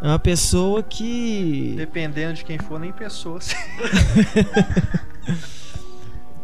É 0.01 0.07
uma 0.07 0.19
pessoa 0.19 0.81
que 0.83 1.75
Dependendo 1.77 2.33
de 2.33 2.43
quem 2.43 2.57
for, 2.57 2.79
nem 2.79 2.91
pessoas. 2.91 3.55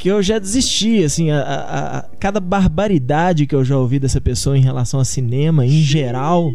que 0.06 0.12
eu 0.12 0.22
já 0.22 0.38
desisti, 0.38 1.04
assim, 1.04 1.32
a, 1.32 1.42
a- 1.42 1.98
a- 1.98 2.02
cada 2.20 2.40
barbaridade 2.40 3.48
que 3.48 3.56
eu 3.56 3.66
já 3.66 3.76
ouvi 3.76 3.98
dessa 3.98 4.22
pessoa 4.22 4.56
em 4.56 4.62
relação 4.62 5.00
a 5.00 5.04
cinema, 5.04 5.66
em 5.66 5.82
geral, 5.82 6.54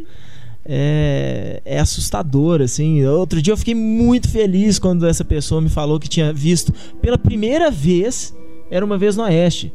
é, 0.65 1.61
é 1.65 1.81
assustador, 1.81 2.61
assim. 2.61 3.05
Outro 3.07 3.43
dia 3.43 3.53
eu 3.53 3.57
fiquei 3.57 3.75
muito 3.75 4.29
feliz 4.29 4.79
quando 4.79 5.05
essa 5.05 5.25
pessoa 5.25 5.61
me 5.61 5.69
falou 5.69 5.99
que 5.99 6.09
tinha 6.09 6.33
visto 6.33 6.73
pela 7.03 7.19
primeira 7.19 7.73
vez 7.73 8.33
Era 8.71 8.85
Uma 8.85 8.97
Vez 8.97 9.17
no 9.17 9.25
Oeste. 9.25 9.75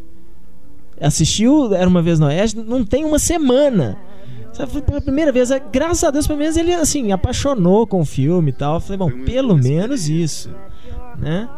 Assistiu 0.97 1.73
Era 1.76 1.89
Uma 1.89 2.02
Vez 2.02 2.18
no 2.18 2.27
Oeste, 2.27 2.57
não 2.57 2.85
tem 2.85 3.03
uma 3.03 3.19
semana. 3.19 3.97
Sabe, 4.53 4.81
pela 4.84 5.02
primeira 5.02 5.34
vez, 5.34 5.52
é, 5.52 5.60
graças 5.60 6.02
a 6.06 6.11
Deus, 6.11 6.26
pelo 6.26 6.39
menos 6.39 6.56
ele, 6.56 6.73
assim, 6.73 7.11
apaixonou 7.11 7.85
com 7.85 7.99
o 7.99 8.06
filme 8.06 8.52
e 8.52 8.53
tal. 8.53 8.76
Eu 8.76 8.80
falei, 8.80 8.97
bom, 8.97 9.11
pelo 9.26 9.57
menos 9.57 10.07
isso, 10.07 10.49
né? 11.19 11.49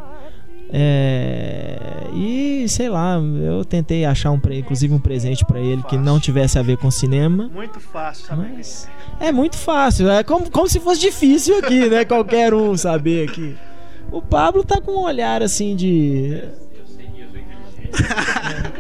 É, 0.70 2.08
e 2.14 2.68
sei 2.68 2.90
lá, 2.90 3.16
eu 3.16 3.64
tentei 3.64 4.04
achar 4.06 4.32
um, 4.32 4.42
inclusive 4.52 4.94
um 4.94 5.00
presente 5.00 5.46
pra 5.46 5.60
ele 5.60 5.82
que 5.84 5.98
não 5.98 6.20
tivesse 6.20 6.60
a 6.60 6.62
ver 6.62 6.78
com 6.78 6.92
cinema. 6.92 7.50
Muito 7.54 7.80
fácil. 7.80 8.36
Mas 8.36 8.90
é 9.20 9.32
muito 9.32 9.56
fácil, 9.56 10.10
é 10.10 10.24
como, 10.24 10.52
como 10.52 10.68
se 10.68 10.80
fosse 10.80 11.00
difícil 11.00 11.58
aqui, 11.60 11.88
né? 11.90 12.04
Qualquer 12.06 12.54
um 12.54 12.76
saber 12.76 13.30
aqui. 13.30 13.56
O 14.12 14.22
Pablo 14.22 14.64
tá 14.64 14.82
com 14.82 14.92
um 14.92 15.04
olhar 15.04 15.42
assim 15.42 15.76
de. 15.76 16.44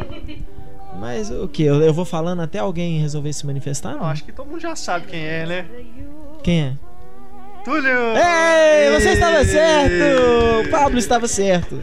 Mas 0.99 1.29
o 1.29 1.47
que? 1.47 1.63
Eu, 1.63 1.81
eu 1.81 1.93
vou 1.93 2.05
falando 2.05 2.41
até 2.41 2.59
alguém 2.59 2.99
resolver 2.99 3.31
se 3.31 3.45
manifestar? 3.45 3.95
Não, 3.95 4.05
acho 4.05 4.23
que 4.23 4.31
todo 4.31 4.47
mundo 4.47 4.59
já 4.59 4.75
sabe 4.75 5.05
quem 5.05 5.19
é, 5.19 5.45
né? 5.45 5.65
Quem 6.43 6.61
é? 6.61 6.73
Túlio! 7.67 8.15
Ei, 8.15 8.97
você 8.97 9.09
estava 9.09 9.43
certo! 9.43 10.65
O 10.65 10.71
Pablo 10.71 10.97
estava 10.97 11.27
certo. 11.27 11.77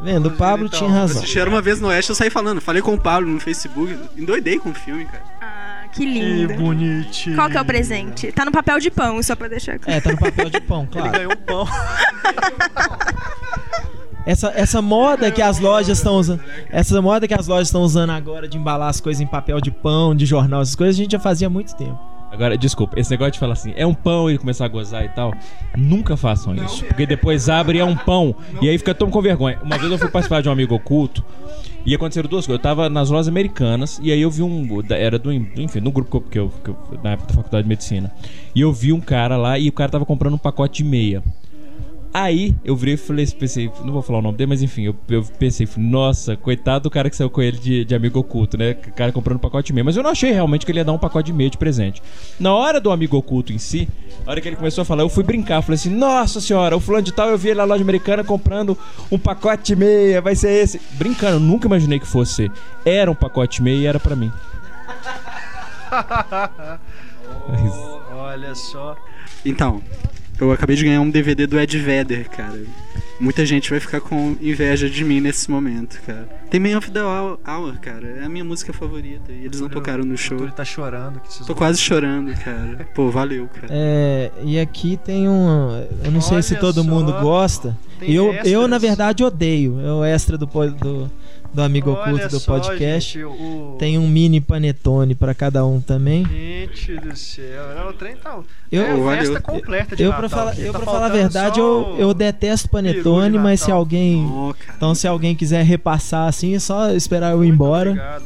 Vendo, 0.00 0.30
o 0.30 0.30
Pablo 0.30 0.68
então, 0.68 0.78
tinha 0.78 0.90
razão. 0.90 1.18
Assistiram 1.18 1.52
uma 1.52 1.60
vez 1.60 1.78
no 1.82 1.88
Oeste, 1.88 2.08
eu 2.08 2.16
saí 2.16 2.30
falando. 2.30 2.62
Falei 2.62 2.80
com 2.80 2.94
o 2.94 2.98
Pablo 2.98 3.30
no 3.30 3.38
Facebook. 3.38 3.94
Endoidei 4.16 4.58
com 4.58 4.70
o 4.70 4.74
filme, 4.74 5.04
cara. 5.04 5.22
Ah, 5.42 5.82
que 5.92 6.06
lindo. 6.06 6.54
Que 6.54 6.58
bonitinho. 6.58 7.36
Qual 7.36 7.50
que 7.50 7.58
é 7.58 7.60
o 7.60 7.64
presente? 7.64 8.32
Tá 8.32 8.46
no 8.46 8.50
papel 8.50 8.78
de 8.78 8.90
pão, 8.90 9.22
só 9.22 9.36
pra 9.36 9.48
deixar 9.48 9.78
claro. 9.78 9.98
É, 9.98 10.00
tá 10.00 10.12
no 10.12 10.18
papel 10.18 10.48
de 10.48 10.60
pão, 10.62 10.80
Ele 10.84 10.90
claro. 10.92 11.12
ganhou 11.12 11.32
um 11.32 11.36
pão. 11.36 11.68
Essa, 14.24 14.52
essa 14.54 14.82
moda 14.82 15.30
que 15.30 15.40
as 15.40 15.58
lojas 15.58 15.96
estão 15.96 16.16
usando. 16.16 16.42
Essa 16.70 17.00
moda 17.00 17.26
que 17.26 17.32
as 17.32 17.46
lojas 17.46 17.68
estão 17.68 17.80
usando 17.80 18.10
agora 18.10 18.46
de 18.46 18.58
embalar 18.58 18.90
as 18.90 19.00
coisas 19.00 19.22
em 19.22 19.26
papel 19.26 19.58
de 19.58 19.70
pão, 19.70 20.14
de 20.14 20.26
jornal, 20.26 20.60
essas 20.60 20.76
coisas, 20.76 20.96
a 20.96 21.02
gente 21.02 21.12
já 21.12 21.18
fazia 21.18 21.46
há 21.46 21.50
muito 21.50 21.74
tempo. 21.74 21.98
Agora, 22.30 22.56
desculpa, 22.58 22.98
esse 23.00 23.10
negócio 23.10 23.32
de 23.32 23.38
falar 23.38 23.54
assim, 23.54 23.72
é 23.76 23.86
um 23.86 23.94
pão 23.94 24.30
e 24.30 24.36
começar 24.38 24.66
a 24.66 24.68
gozar 24.68 25.04
e 25.04 25.08
tal, 25.08 25.32
nunca 25.76 26.16
façam 26.16 26.54
isso. 26.54 26.84
Porque 26.84 27.06
depois 27.06 27.48
abre 27.48 27.78
e 27.78 27.80
é 27.80 27.84
um 27.84 27.96
pão. 27.96 28.34
E 28.60 28.68
aí 28.68 28.76
fica 28.78 28.94
todo 28.94 29.10
com 29.10 29.20
vergonha. 29.22 29.58
Uma 29.62 29.78
vez 29.78 29.90
eu 29.90 29.98
fui 29.98 30.08
participar 30.10 30.42
de 30.42 30.48
um 30.48 30.52
amigo 30.52 30.74
oculto 30.74 31.24
e 31.86 31.94
aconteceram 31.94 32.28
duas 32.28 32.46
coisas. 32.46 32.58
Eu 32.58 32.62
tava 32.62 32.88
nas 32.90 33.08
lojas 33.10 33.28
americanas 33.28 33.98
e 34.02 34.12
aí 34.12 34.20
eu 34.20 34.30
vi 34.30 34.42
um. 34.42 34.68
Era 34.90 35.18
do. 35.18 35.32
Enfim, 35.32 35.80
no 35.80 35.90
grupo 35.90 36.20
que 36.20 36.38
eu, 36.38 36.48
que 36.62 36.68
eu, 36.68 36.74
que 36.84 36.94
eu- 36.94 37.00
Na 37.02 37.12
época 37.12 37.28
da 37.28 37.34
faculdade 37.34 37.62
de 37.64 37.68
medicina. 37.68 38.12
E 38.54 38.60
eu 38.60 38.72
vi 38.72 38.92
um 38.92 39.00
cara 39.00 39.36
lá 39.36 39.58
e 39.58 39.68
o 39.68 39.72
cara 39.72 39.90
tava 39.90 40.04
comprando 40.04 40.34
um 40.34 40.38
pacote 40.38 40.82
de 40.82 40.88
meia. 40.88 41.22
Aí 42.12 42.56
eu 42.64 42.74
virei 42.74 42.94
e 42.94 42.96
falei, 42.96 43.26
pensei, 43.26 43.70
não 43.84 43.92
vou 43.92 44.00
falar 44.00 44.20
o 44.20 44.22
nome 44.22 44.38
dele, 44.38 44.48
mas 44.48 44.62
enfim, 44.62 44.84
eu, 44.84 44.96
eu 45.10 45.22
pensei, 45.38 45.68
nossa, 45.76 46.36
coitado 46.36 46.84
do 46.84 46.90
cara 46.90 47.10
que 47.10 47.16
saiu 47.16 47.28
com 47.28 47.42
ele 47.42 47.58
de, 47.58 47.84
de 47.84 47.94
amigo 47.94 48.18
oculto, 48.18 48.56
né? 48.56 48.70
O 48.70 48.92
cara 48.92 49.12
comprando 49.12 49.36
um 49.36 49.40
pacote 49.40 49.66
de 49.66 49.72
meia. 49.74 49.84
Mas 49.84 49.96
eu 49.96 50.02
não 50.02 50.10
achei 50.10 50.32
realmente 50.32 50.64
que 50.64 50.72
ele 50.72 50.80
ia 50.80 50.84
dar 50.84 50.92
um 50.92 50.98
pacote 50.98 51.26
de 51.26 51.32
meia 51.34 51.50
de 51.50 51.58
presente. 51.58 52.02
Na 52.40 52.54
hora 52.54 52.80
do 52.80 52.90
amigo 52.90 53.16
oculto 53.16 53.52
em 53.52 53.58
si, 53.58 53.86
na 54.24 54.32
hora 54.32 54.40
que 54.40 54.48
ele 54.48 54.56
começou 54.56 54.82
a 54.82 54.84
falar, 54.84 55.02
eu 55.02 55.08
fui 55.08 55.22
brincar. 55.22 55.60
Falei 55.60 55.74
assim, 55.74 55.90
nossa 55.90 56.40
senhora, 56.40 56.76
o 56.76 56.80
fulano 56.80 57.04
de 57.04 57.12
tal, 57.12 57.28
eu 57.28 57.36
vi 57.36 57.50
ele 57.50 57.58
na 57.58 57.64
loja 57.64 57.82
americana 57.82 58.24
comprando 58.24 58.76
um 59.10 59.18
pacote 59.18 59.74
de 59.74 59.76
meia, 59.76 60.22
vai 60.22 60.34
ser 60.34 60.50
esse. 60.50 60.80
Brincando, 60.92 61.38
nunca 61.38 61.66
imaginei 61.66 61.98
que 61.98 62.06
fosse. 62.06 62.50
Era 62.84 63.10
um 63.10 63.14
pacote 63.14 63.58
de 63.58 63.62
meia 63.62 63.76
e 63.76 63.86
era 63.86 64.00
pra 64.00 64.16
mim. 64.16 64.32
Olha 68.12 68.54
só. 68.54 68.96
Então, 69.44 69.82
eu 70.40 70.52
acabei 70.52 70.76
de 70.76 70.84
ganhar 70.84 71.00
um 71.00 71.10
DVD 71.10 71.46
do 71.46 71.58
Ed 71.58 71.78
Vedder, 71.78 72.28
cara. 72.28 72.60
Muita 73.20 73.44
gente 73.44 73.70
vai 73.70 73.80
ficar 73.80 74.00
com 74.00 74.36
inveja 74.40 74.88
de 74.88 75.04
mim 75.04 75.20
nesse 75.20 75.50
momento, 75.50 76.00
cara. 76.06 76.28
Tem 76.48 76.60
Man 76.60 76.78
of 76.78 76.88
the 76.90 77.00
Hour, 77.02 77.80
cara. 77.80 78.06
É 78.20 78.24
a 78.24 78.28
minha 78.28 78.44
música 78.44 78.72
favorita. 78.72 79.32
E 79.32 79.44
eles 79.44 79.60
não 79.60 79.68
tocaram 79.68 80.04
no 80.04 80.16
show. 80.16 80.38
Ele 80.38 80.52
tá 80.52 80.64
chorando. 80.64 81.20
Que 81.20 81.44
Tô 81.44 81.54
quase 81.54 81.80
chorando, 81.80 82.32
cara. 82.34 82.88
Pô, 82.94 83.10
valeu, 83.10 83.48
cara. 83.48 83.66
É, 83.70 84.30
e 84.44 84.58
aqui 84.60 84.96
tem 85.04 85.28
um. 85.28 85.84
Eu 86.04 86.12
não 86.12 86.20
sei 86.20 86.40
se 86.42 86.52
Olha 86.54 86.60
todo 86.60 86.84
só, 86.84 86.88
mundo 86.88 87.12
gosta. 87.20 87.76
tem 87.98 88.12
Eu, 88.12 88.32
eu, 88.44 88.68
na 88.68 88.78
verdade, 88.78 89.24
odeio. 89.24 89.80
É 89.80 89.92
o 89.92 90.04
extra 90.04 90.38
do, 90.38 90.46
do, 90.46 91.10
do 91.52 91.62
amigo 91.62 91.90
Olha 91.90 92.00
oculto 92.14 92.28
do 92.28 92.40
só, 92.40 92.52
podcast. 92.58 93.14
gente, 93.14 93.24
o- 93.24 93.76
Tem 93.78 93.98
um 93.98 94.06
mini 94.06 94.40
panetone 94.40 95.14
pra 95.14 95.34
cada 95.34 95.64
um 95.64 95.80
também. 95.80 96.24
Gente 96.26 96.96
do 97.00 97.16
céu. 97.16 97.74
Não, 97.74 97.88
O 97.88 97.92
trem 97.92 98.16
tá. 98.16 98.38
Eu, 98.70 98.82
é 98.82 99.14
a 99.14 99.18
festa 99.18 99.40
completa 99.40 99.96
de 99.96 100.02
eu 100.02 100.10
Natal 100.10 100.20
pra 100.20 100.28
falar, 100.28 100.50
aqui. 100.52 100.60
eu 100.62 100.72
Tá 100.72 100.78
pra 100.78 100.86
falar 100.92 101.06
a 101.06 101.10
verdade, 101.10 101.58
eu, 101.58 101.96
eu 101.98 102.12
detesto 102.14 102.68
panetone, 102.68 103.38
mas 103.38 103.60
se 103.62 103.70
alguém. 103.70 104.26
então, 104.76 104.94
se 104.94 105.08
alguém 105.08 105.34
quiser 105.34 105.64
repassar 105.64 106.28
assim, 106.28 106.54
é 106.54 106.58
só 106.58 106.90
esperar 106.92 107.32
eu 107.32 107.42
ir 107.44 107.48
embora. 107.48 107.90
Obrigado. 107.90 108.24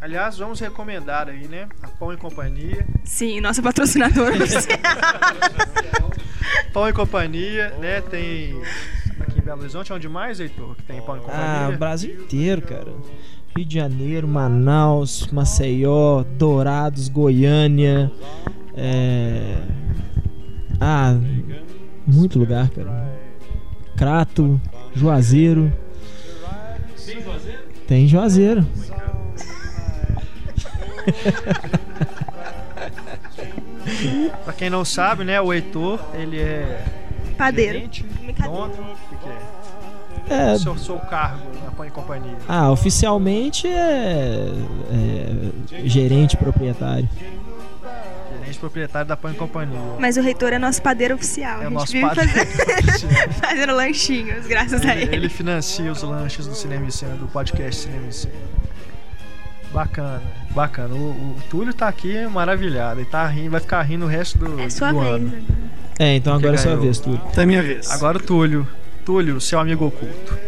Aliás, 0.00 0.36
vamos 0.36 0.58
recomendar 0.58 1.28
aí, 1.28 1.46
né? 1.46 1.68
A 1.80 1.86
Pão 1.86 2.12
e 2.12 2.16
Companhia. 2.16 2.84
Sim, 3.04 3.40
nosso 3.40 3.62
patrocinador. 3.62 4.32
Pão 6.72 6.88
e 6.88 6.92
Companhia, 6.92 7.70
né? 7.78 8.00
Tem 8.00 8.60
aqui 9.22 9.38
em 9.38 9.42
Belo 9.42 9.60
Horizonte, 9.60 9.92
onde 9.92 10.08
mais, 10.08 10.40
Heitor? 10.40 10.74
Que 10.76 10.82
tem 10.82 11.00
Pão 11.02 11.16
e 11.16 11.20
Companhia? 11.20 11.66
Ah, 11.66 11.70
o 11.74 11.78
Brasil 11.78 12.14
inteiro, 12.22 12.62
cara. 12.62 12.92
Rio 13.56 13.66
de 13.66 13.74
Janeiro, 13.74 14.26
Manaus, 14.26 15.26
Maceió, 15.28 16.24
Dourados, 16.36 17.08
Goiânia. 17.08 18.10
É... 18.74 19.58
Ah, 20.80 21.14
muito 22.06 22.38
lugar, 22.38 22.70
cara. 22.70 23.12
Crato, 23.96 24.60
Juazeiro. 24.94 25.72
Tem 27.86 28.08
Juazeiro. 28.08 28.66
Pra 34.44 34.52
quem 34.54 34.70
não 34.70 34.84
sabe, 34.84 35.24
né? 35.24 35.40
O 35.40 35.52
Heitor, 35.52 36.00
ele 36.14 36.38
é. 36.38 36.84
Padeiro. 37.36 37.72
gerente, 37.72 38.04
dono, 38.42 38.72
é? 38.72 39.01
É. 40.28 40.56
Seu, 40.58 40.76
seu 40.78 40.98
cargo 40.98 41.42
na 41.64 41.70
Pão 41.70 41.84
e 41.86 41.90
Companhia. 41.90 42.36
Ah, 42.48 42.70
oficialmente 42.70 43.66
é, 43.66 44.48
é 44.90 45.86
gerente 45.88 46.36
proprietário. 46.36 47.08
Gerente 48.40 48.58
proprietário 48.58 49.08
da 49.08 49.16
Pão 49.16 49.30
e 49.30 49.34
Companhia. 49.34 49.78
Mas 49.98 50.16
o 50.16 50.22
reitor 50.22 50.52
é 50.52 50.58
nosso 50.58 50.80
padeiro 50.82 51.14
oficial. 51.14 51.62
É 51.62 51.66
a 51.66 51.70
nosso 51.70 51.92
vive 51.92 52.06
padeiro 52.06 52.30
fazendo, 52.30 53.32
fazendo 53.40 53.74
lanchinhos, 53.74 54.46
graças 54.46 54.82
a 54.84 54.92
Ele, 54.92 55.02
ele. 55.02 55.16
ele 55.16 55.28
financia 55.28 55.90
os 55.90 56.02
lanches 56.02 56.46
do 56.46 56.54
Cinema 56.54 56.86
e 56.86 56.92
Cena, 56.92 57.14
do 57.16 57.26
podcast 57.26 57.82
Cinema 57.82 58.06
e 58.08 58.12
Cena. 58.12 58.34
Bacana, 59.72 60.22
bacana. 60.50 60.94
O, 60.94 60.98
o 61.10 61.36
Túlio 61.48 61.72
tá 61.72 61.88
aqui 61.88 62.26
maravilhado. 62.26 63.00
Ele 63.00 63.08
tá 63.08 63.26
rindo, 63.26 63.50
vai 63.52 63.60
ficar 63.60 63.80
rindo 63.82 64.04
o 64.04 64.08
resto 64.08 64.38
do, 64.38 64.60
É 64.60 64.68
sua 64.68 64.92
do 64.92 65.00
vez. 65.00 65.14
ano. 65.14 65.32
É, 65.98 66.16
então 66.16 66.34
agora 66.34 66.54
é 66.54 66.58
sua 66.58 66.76
vez, 66.76 66.98
Túlio. 67.00 67.20
Tá 67.34 67.46
minha 67.46 67.62
vez. 67.62 67.90
Agora 67.90 68.18
o 68.18 68.20
Túlio. 68.22 68.68
Túlio, 69.04 69.40
seu 69.40 69.58
amigo 69.58 69.86
oculto. 69.86 70.38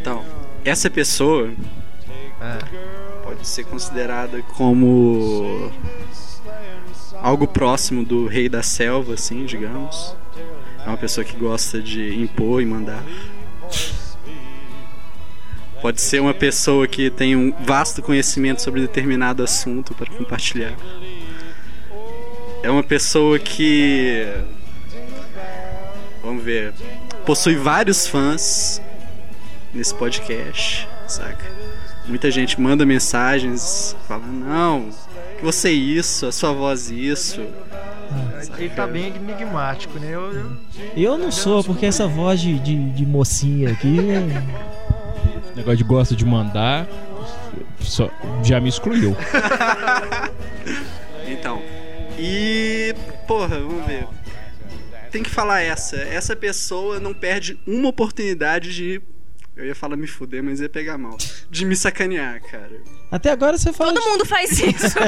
Então, 0.00 0.24
essa 0.64 0.90
pessoa 0.90 1.50
É. 2.40 2.58
pode 3.22 3.46
ser 3.46 3.64
considerada 3.64 4.42
como 4.42 5.70
algo 7.20 7.46
próximo 7.46 8.04
do 8.04 8.26
rei 8.26 8.48
da 8.48 8.62
selva, 8.62 9.14
assim, 9.14 9.44
digamos. 9.46 10.16
É 10.84 10.88
uma 10.88 10.96
pessoa 10.96 11.24
que 11.24 11.36
gosta 11.36 11.80
de 11.80 12.14
impor 12.20 12.60
e 12.62 12.66
mandar. 12.66 13.02
Pode 15.80 16.00
ser 16.00 16.20
uma 16.20 16.34
pessoa 16.34 16.86
que 16.86 17.10
tem 17.10 17.36
um 17.36 17.52
vasto 17.64 18.02
conhecimento 18.02 18.62
sobre 18.62 18.80
determinado 18.80 19.42
assunto 19.42 19.94
para 19.94 20.10
compartilhar. 20.10 20.74
É 22.62 22.70
uma 22.70 22.82
pessoa 22.82 23.38
que. 23.38 24.26
Vamos 26.22 26.42
ver. 26.42 26.74
Possui 27.26 27.56
vários 27.56 28.06
fãs 28.06 28.80
nesse 29.74 29.94
podcast, 29.94 30.88
saca? 31.08 31.44
Muita 32.06 32.30
gente 32.30 32.60
manda 32.60 32.86
mensagens 32.86 33.96
falando, 34.06 34.30
não, 34.32 34.90
que 35.36 35.44
você 35.44 35.68
é 35.68 35.72
isso, 35.72 36.26
a 36.26 36.32
sua 36.32 36.52
voz 36.52 36.88
isso. 36.90 37.40
Ele 38.56 38.70
tá 38.70 38.86
bem 38.86 39.08
enigmático, 39.08 39.98
né? 39.98 40.10
Eu, 40.12 40.32
eu- 40.32 40.56
Eu 40.96 41.18
não 41.18 41.32
sou, 41.32 41.64
porque 41.64 41.84
essa 41.86 42.06
voz 42.06 42.40
de, 42.40 42.58
de, 42.60 42.90
de 42.90 43.04
mocinha 43.04 43.70
aqui. 43.72 43.96
é- 44.08 45.56
Negócio 45.56 45.78
de 45.78 45.84
gosta 45.84 46.14
de 46.14 46.24
mandar. 46.24 46.86
só- 47.80 48.10
já 48.44 48.60
me 48.60 48.68
excluiu. 48.68 49.16
Então. 51.28 51.60
E. 52.18 52.94
Porra, 53.26 53.58
vamos 53.58 53.84
ver. 53.84 54.06
Tem 55.16 55.22
que 55.22 55.30
falar 55.30 55.62
essa. 55.62 55.96
Essa 55.96 56.36
pessoa 56.36 57.00
não 57.00 57.14
perde 57.14 57.58
uma 57.66 57.88
oportunidade 57.88 58.74
de. 58.74 59.00
Eu 59.56 59.64
ia 59.64 59.74
falar 59.74 59.96
me 59.96 60.06
fuder, 60.06 60.42
mas 60.44 60.60
ia 60.60 60.68
pegar 60.68 60.98
mal. 60.98 61.16
De 61.50 61.64
me 61.64 61.74
sacanear, 61.74 62.42
cara. 62.42 62.82
Até 63.10 63.30
agora 63.30 63.56
você 63.56 63.72
fala. 63.72 63.94
Todo 63.94 64.10
mundo 64.10 64.26
faz 64.26 64.50
isso. 64.60 64.98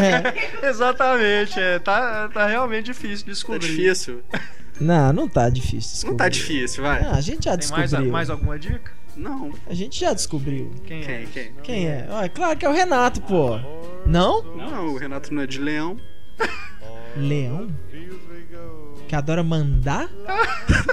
Exatamente, 0.63 1.61
é, 1.61 1.79
tá, 1.79 2.31
tá 2.31 2.47
realmente 2.47 2.87
difícil 2.87 3.27
de 3.27 3.33
descobrir. 3.33 3.61
Tá 3.61 3.67
difícil? 3.67 4.23
Não, 4.81 5.13
não 5.13 5.29
tá 5.29 5.51
difícil. 5.51 5.93
Descobrir. 5.93 6.11
Não 6.13 6.17
tá 6.17 6.29
difícil, 6.31 6.83
vai. 6.83 7.03
Ah, 7.03 7.13
a 7.17 7.21
gente 7.21 7.45
já 7.45 7.59
Tem 7.59 7.69
mais, 7.69 7.91
descobriu. 7.91 8.11
mais 8.13 8.31
alguma 8.31 8.59
dica? 8.59 8.91
Não. 9.15 9.53
A 9.67 9.75
gente 9.75 10.01
já 10.01 10.15
descobriu. 10.15 10.71
Quem, 10.87 11.03
Quem, 11.03 11.15
é? 11.15 11.27
quem? 11.31 11.53
Quem 11.63 11.87
é? 11.87 12.09
Ah, 12.11 12.27
claro 12.31 12.59
que 12.59 12.65
é 12.65 12.69
o 12.71 12.73
Renato, 12.73 13.21
pô. 13.21 13.59
Não? 14.07 14.43
Não, 14.57 14.87
o 14.87 14.97
Renato 14.97 15.35
não 15.35 15.43
é 15.43 15.47
de 15.47 15.61
leão. 15.61 15.99
Leão? 17.15 17.69
Que 19.09 19.17
adora 19.17 19.43
mandar? 19.43 20.07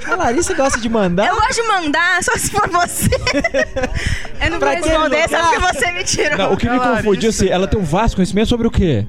A 0.10 0.16
Larissa 0.16 0.54
gosta 0.54 0.80
de 0.80 0.88
mandar? 0.88 1.28
Eu 1.28 1.36
gosto 1.36 1.56
de 1.56 1.68
mandar, 1.68 2.24
só 2.24 2.32
se 2.38 2.50
for 2.50 2.68
você. 2.70 3.10
Eu 4.42 4.52
não 4.52 4.52
vou 4.52 4.60
Pra 4.60 4.72
responder, 4.72 5.30
só 5.30 5.36
lugar. 5.36 5.52
porque 5.52 5.74
você 5.78 5.92
me 5.92 6.04
tirou. 6.06 6.38
Não, 6.38 6.54
o 6.54 6.58
que 6.58 6.70
me 6.70 6.78
Larissa, 6.78 6.96
confundiu 7.04 7.30
assim, 7.30 7.50
ela 7.50 7.68
tem 7.68 7.78
um 7.80 7.84
vasto 7.84 8.16
conhecimento 8.16 8.48
sobre 8.48 8.68
o 8.68 8.72
quê? 8.72 9.06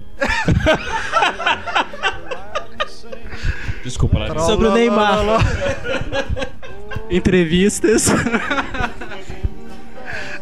Desculpa, 3.85 4.19
Larissa. 4.19 4.41
Sobre 4.47 4.67
o 4.67 4.73
Neymar. 4.73 5.19
Entrevistas. 7.09 8.09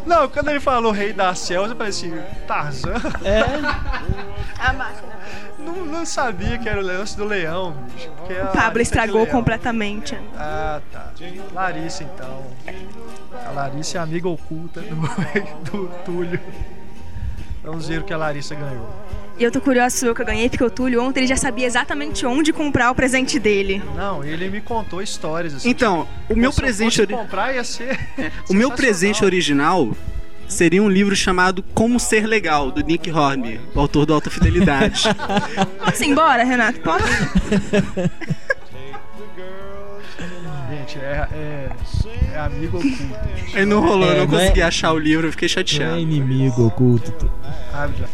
Não, 0.05 0.27
quando 0.27 0.49
ele 0.49 0.59
falou 0.59 0.91
Rei 0.91 1.13
da 1.13 1.33
Selva, 1.35 1.69
eu 1.71 1.75
falei 1.75 1.89
assim, 1.89 2.13
Tarzan? 2.47 2.93
É. 3.23 3.41
A 4.59 4.73
máquina. 4.73 5.13
Não, 5.65 5.85
não 5.85 6.05
sabia 6.05 6.57
que 6.57 6.67
era 6.69 6.79
o 6.79 6.83
lance 6.83 7.15
do 7.17 7.25
leão, 7.25 7.75
bicho. 7.93 8.09
O 8.09 8.13
Pablo 8.17 8.35
Larissa 8.45 8.69
é 8.69 8.73
de 8.73 8.81
estragou 8.81 9.21
leão. 9.23 9.31
completamente. 9.31 10.17
Ah, 10.37 10.79
tá. 10.91 11.11
Larissa, 11.53 12.03
então. 12.03 12.43
A 13.45 13.51
Larissa 13.51 13.97
é 13.97 14.01
amiga 14.01 14.27
oculta 14.29 14.81
do, 14.81 14.95
do 15.71 15.87
Túlio. 16.05 16.39
Vamos 17.63 17.87
ver 17.87 18.01
o 18.01 18.03
que 18.03 18.13
a 18.13 18.17
Larissa 18.17 18.53
ganhou. 18.55 18.87
E 19.37 19.43
eu 19.43 19.51
tô 19.51 19.59
curiosa 19.59 19.97
sobre 19.97 20.11
o 20.11 20.15
que 20.15 20.21
eu 20.21 20.25
ganhei, 20.25 20.49
porque 20.49 20.63
o 20.63 20.69
Túlio 20.69 21.03
ontem 21.03 21.21
ele 21.21 21.27
já 21.27 21.35
sabia 21.35 21.65
exatamente 21.67 22.25
onde 22.25 22.53
comprar 22.53 22.89
o 22.91 22.95
presente 22.95 23.37
dele. 23.37 23.83
Não, 23.95 24.23
ele 24.23 24.49
me 24.49 24.61
contou 24.61 25.01
histórias 25.01 25.53
assim. 25.55 25.69
Então, 25.69 26.07
o 26.29 26.35
meu 26.35 26.51
se 26.53 26.59
eu 26.59 26.63
presente 26.63 26.89
fosse 26.91 27.01
ori- 27.01 27.13
comprar 27.15 27.53
ia 27.53 27.63
ser 27.63 27.99
O 28.49 28.53
meu 28.53 28.71
presente 28.71 29.25
original 29.25 29.89
seria 30.47 30.81
um 30.81 30.89
livro 30.89 31.15
chamado 31.15 31.63
Como 31.73 31.99
Ser 31.99 32.25
Legal, 32.25 32.71
do 32.71 32.81
Nick 32.81 33.11
Hornby, 33.11 33.59
o 33.73 33.79
autor 33.79 34.05
do 34.05 34.13
Alta 34.13 34.29
Fidelidade. 34.29 35.03
Posso 35.83 36.03
ir 36.03 36.09
embora, 36.09 36.43
Renato? 36.43 36.79
Posso? 36.79 37.05
Gente, 40.69 40.97
é, 40.99 41.27
é, 41.31 41.69
é 42.33 42.39
amigo 42.39 42.77
oculto. 42.77 42.97
Aí 43.53 43.65
não 43.65 43.81
rolou, 43.81 44.07
eu 44.07 44.13
É, 44.13 44.17
não 44.19 44.27
não 44.27 44.37
é- 44.37 44.41
consegui 44.41 44.61
achar 44.61 44.93
o 44.93 44.99
livro, 44.99 45.27
eu 45.27 45.31
fiquei 45.31 45.47
Não 45.47 45.53
chateado. 45.53 45.95
é 45.95 45.99
inimigo 46.01 46.67
oculto. 46.67 47.29
já. 47.97 48.05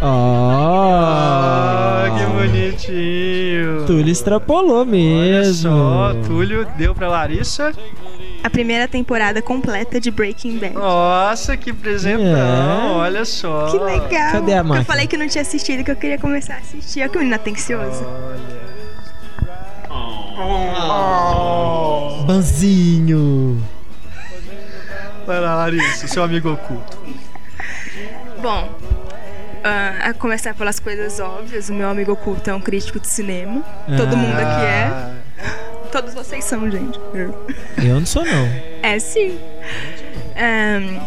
Ah, 0.00 2.04
Ah, 2.06 2.10
que 2.16 2.24
bonitinho. 2.26 3.84
Túlio 3.86 4.12
extrapolou 4.12 4.82
Olha 4.82 4.90
mesmo. 4.90 5.70
só, 5.72 6.14
Túlio 6.24 6.64
deu 6.76 6.94
pra 6.94 7.08
Larissa. 7.08 7.72
A 8.42 8.48
primeira 8.50 8.86
temporada 8.88 9.42
completa 9.42 10.00
de 10.00 10.10
Breaking 10.10 10.58
Bad. 10.58 10.74
Nossa, 10.74 11.56
que 11.56 11.72
presentão, 11.72 12.24
É. 12.24 12.92
olha 12.94 13.24
só. 13.24 13.66
Que 13.70 13.78
legal. 13.78 14.32
Cadê 14.32 14.54
a 14.54 14.62
máquina? 14.62 14.80
Eu 14.80 14.84
falei 14.84 15.06
que 15.06 15.16
não 15.16 15.26
tinha 15.26 15.42
assistido, 15.42 15.84
que 15.84 15.90
eu 15.90 15.96
queria 15.96 16.18
começar 16.18 16.54
a 16.54 16.58
assistir. 16.58 17.00
Olha 17.00 17.08
que 17.08 17.18
menina 17.18 17.36
atenciosa. 17.36 18.06
Banzinho. 22.26 23.62
Vai 25.26 25.40
lá, 25.40 25.54
Larissa, 25.56 26.06
seu 26.08 26.22
amigo 26.22 26.52
oculto. 26.52 26.98
Bom, 28.40 28.68
ah, 29.64 30.08
a 30.10 30.14
começar 30.14 30.54
pelas 30.54 30.78
coisas 30.80 31.20
óbvias, 31.20 31.68
o 31.68 31.74
meu 31.74 31.88
amigo 31.88 32.12
oculto 32.12 32.48
é 32.48 32.54
um 32.54 32.60
crítico 32.60 32.98
de 33.00 33.08
cinema. 33.08 33.62
Todo 33.96 34.16
mundo 34.16 34.36
aqui 34.38 34.64
é. 34.64 35.12
Todos 35.90 36.14
vocês 36.14 36.44
são, 36.44 36.70
gente. 36.70 36.98
Eu 37.14 37.94
não 38.00 38.06
sou, 38.06 38.24
não. 38.24 38.46
É 38.82 38.98
sim. 38.98 39.38
Ahn, 40.36 41.00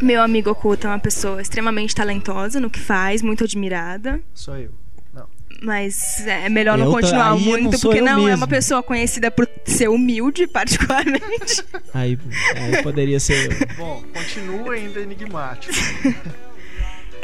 meu 0.00 0.22
amigo 0.22 0.50
oculto 0.50 0.86
é 0.86 0.90
uma 0.90 0.98
pessoa 0.98 1.40
extremamente 1.42 1.94
talentosa 1.94 2.60
no 2.60 2.70
que 2.70 2.78
faz, 2.80 3.22
muito 3.22 3.44
admirada. 3.44 4.20
Sou 4.34 4.56
eu. 4.56 4.70
Não. 5.12 5.26
Mas 5.62 6.24
é 6.26 6.48
melhor 6.48 6.78
não 6.78 6.86
Eu 6.86 6.92
continuar 6.92 7.32
aí 7.32 7.38
não 7.38 7.38
muito, 7.40 7.78
sou 7.78 7.90
porque 7.90 8.00
eu 8.00 8.04
não 8.04 8.22
é 8.22 8.30
mesmo. 8.30 8.36
uma 8.38 8.48
pessoa 8.48 8.82
conhecida 8.82 9.30
por 9.30 9.48
ser 9.64 9.88
humilde, 9.88 10.46
particularmente. 10.48 11.64
Aí, 11.92 12.18
aí 12.56 12.82
poderia 12.82 13.18
ser. 13.20 13.66
Bom, 13.76 14.02
continua 14.14 14.74
ainda 14.74 15.00
enigmático. 15.00 15.74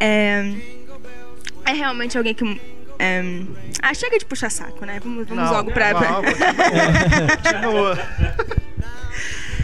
É, 0.00 0.54
é 1.64 1.72
realmente 1.72 2.16
alguém 2.16 2.32
que. 2.32 2.44
É, 2.98 3.22
ah, 3.82 3.94
chega 3.94 4.18
de 4.18 4.24
puxar 4.24 4.50
saco, 4.50 4.84
né? 4.84 4.98
Vamos, 5.02 5.26
vamos 5.28 5.44
Não, 5.44 5.52
logo 5.52 5.70
pra. 5.72 5.92
não, 5.92 6.22
Continua. 7.42 7.98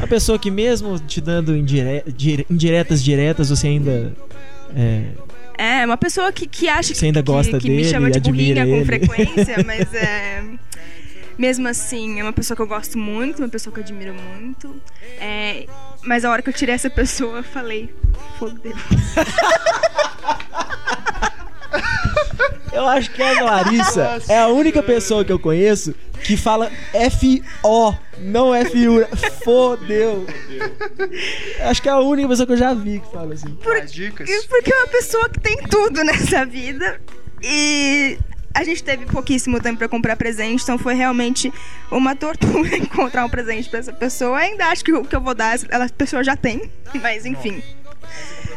A 0.00 0.06
pessoa 0.06 0.38
que 0.38 0.50
mesmo 0.50 0.98
te 0.98 1.20
dando 1.20 1.56
indire- 1.56 2.04
dire- 2.08 2.46
indiretas 2.50 3.02
diretas, 3.02 3.48
você 3.50 3.68
ainda. 3.68 4.14
É, 4.76 5.04
É, 5.80 5.86
uma 5.86 5.96
pessoa 5.96 6.32
que, 6.32 6.46
que 6.46 6.68
acha 6.68 6.94
Você 6.94 7.06
ainda 7.06 7.22
que, 7.22 7.30
gosta 7.30 7.58
que 7.58 7.68
me 7.70 7.76
dele, 7.76 7.88
chama 7.88 8.10
de 8.10 8.18
admira 8.18 8.64
burrinha 8.64 8.66
com 8.66 8.74
ele. 8.92 9.06
frequência, 9.06 9.56
mas 9.64 9.94
é. 9.94 10.42
Mesmo 11.38 11.66
assim, 11.66 12.20
é 12.20 12.22
uma 12.22 12.32
pessoa 12.32 12.54
que 12.54 12.62
eu 12.62 12.66
gosto 12.66 12.96
muito, 12.96 13.40
uma 13.40 13.48
pessoa 13.48 13.72
que 13.74 13.80
eu 13.80 13.84
admiro 13.84 14.14
muito. 14.14 14.76
É, 15.18 15.66
mas 16.04 16.24
a 16.24 16.30
hora 16.30 16.40
que 16.42 16.48
eu 16.48 16.52
tirei 16.54 16.74
essa 16.74 16.88
pessoa, 16.90 17.38
eu 17.38 17.44
falei, 17.44 17.92
fodeu. 18.38 18.74
Eu 22.74 22.86
acho 22.88 23.10
que 23.12 23.22
a 23.22 23.40
Larissa 23.42 24.20
é 24.28 24.38
a 24.38 24.48
única 24.48 24.82
pessoa 24.82 25.24
que 25.24 25.32
eu 25.32 25.38
conheço 25.38 25.94
que 26.24 26.36
fala 26.36 26.70
F-O, 26.92 27.94
não 28.18 28.54
F-U. 28.54 29.06
Fodeu. 29.44 30.26
Acho 31.62 31.80
que 31.82 31.88
é 31.88 31.92
a 31.92 31.98
única 31.98 32.28
pessoa 32.28 32.46
que 32.46 32.52
eu 32.52 32.56
já 32.56 32.74
vi 32.74 33.00
que 33.00 33.10
fala 33.12 33.34
assim. 33.34 33.56
Dicas? 33.92 34.28
Porque 34.46 34.72
é 34.72 34.76
uma 34.78 34.88
pessoa 34.88 35.28
que 35.28 35.40
tem 35.40 35.56
tudo 35.70 36.02
nessa 36.02 36.44
vida. 36.44 37.00
E 37.42 38.18
a 38.54 38.64
gente 38.64 38.82
teve 38.82 39.04
pouquíssimo 39.06 39.60
tempo 39.60 39.78
pra 39.78 39.88
comprar 39.88 40.16
presente, 40.16 40.62
então 40.62 40.78
foi 40.78 40.94
realmente 40.94 41.52
uma 41.90 42.16
tortura 42.16 42.74
encontrar 42.78 43.24
um 43.24 43.28
presente 43.28 43.68
pra 43.68 43.80
essa 43.80 43.92
pessoa. 43.92 44.38
Ainda 44.38 44.66
acho 44.66 44.84
que 44.84 44.92
o 44.92 45.04
que 45.04 45.14
eu 45.14 45.20
vou 45.20 45.34
dar, 45.34 45.58
ela- 45.68 45.84
a 45.84 45.88
pessoa 45.90 46.24
já 46.24 46.36
tem, 46.36 46.70
mas 47.02 47.26
enfim. 47.26 47.62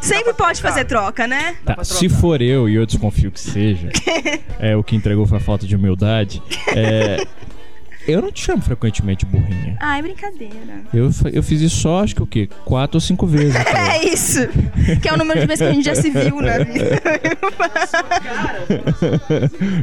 Sempre 0.01 0.33
pode 0.33 0.61
fazer 0.61 0.85
troca, 0.85 1.27
né? 1.27 1.55
Tá, 1.65 1.83
se 1.83 2.07
for 2.09 2.41
eu, 2.41 2.67
e 2.69 2.75
eu 2.75 2.85
desconfio 2.85 3.31
que 3.31 3.39
seja, 3.39 3.89
é 4.59 4.75
o 4.75 4.83
que 4.83 4.95
entregou 4.95 5.25
foi 5.25 5.37
a 5.37 5.41
falta 5.41 5.65
de 5.67 5.75
humildade. 5.75 6.41
É, 6.75 7.25
eu 8.07 8.21
não 8.21 8.31
te 8.31 8.43
chamo 8.43 8.61
frequentemente 8.61 9.25
burrinha. 9.25 9.77
Ai, 9.79 10.01
brincadeira. 10.01 10.81
Eu, 10.93 11.09
eu 11.33 11.43
fiz 11.43 11.61
isso 11.61 11.77
só, 11.81 12.03
acho 12.03 12.15
que 12.15 12.23
o 12.23 12.27
quê? 12.27 12.47
Quatro 12.63 12.97
ou 12.97 13.01
cinco 13.01 13.25
vezes. 13.27 13.61
cara. 13.63 13.87
É 13.97 14.05
isso. 14.05 14.39
Que 15.01 15.09
é 15.09 15.13
o 15.13 15.17
número 15.17 15.39
de 15.39 15.47
vezes 15.47 15.65
que 15.65 15.71
a 15.71 15.73
gente 15.73 15.85
já 15.85 15.95
se 15.95 16.09
viu 16.11 16.39
na 16.39 16.59
vida. 16.59 17.01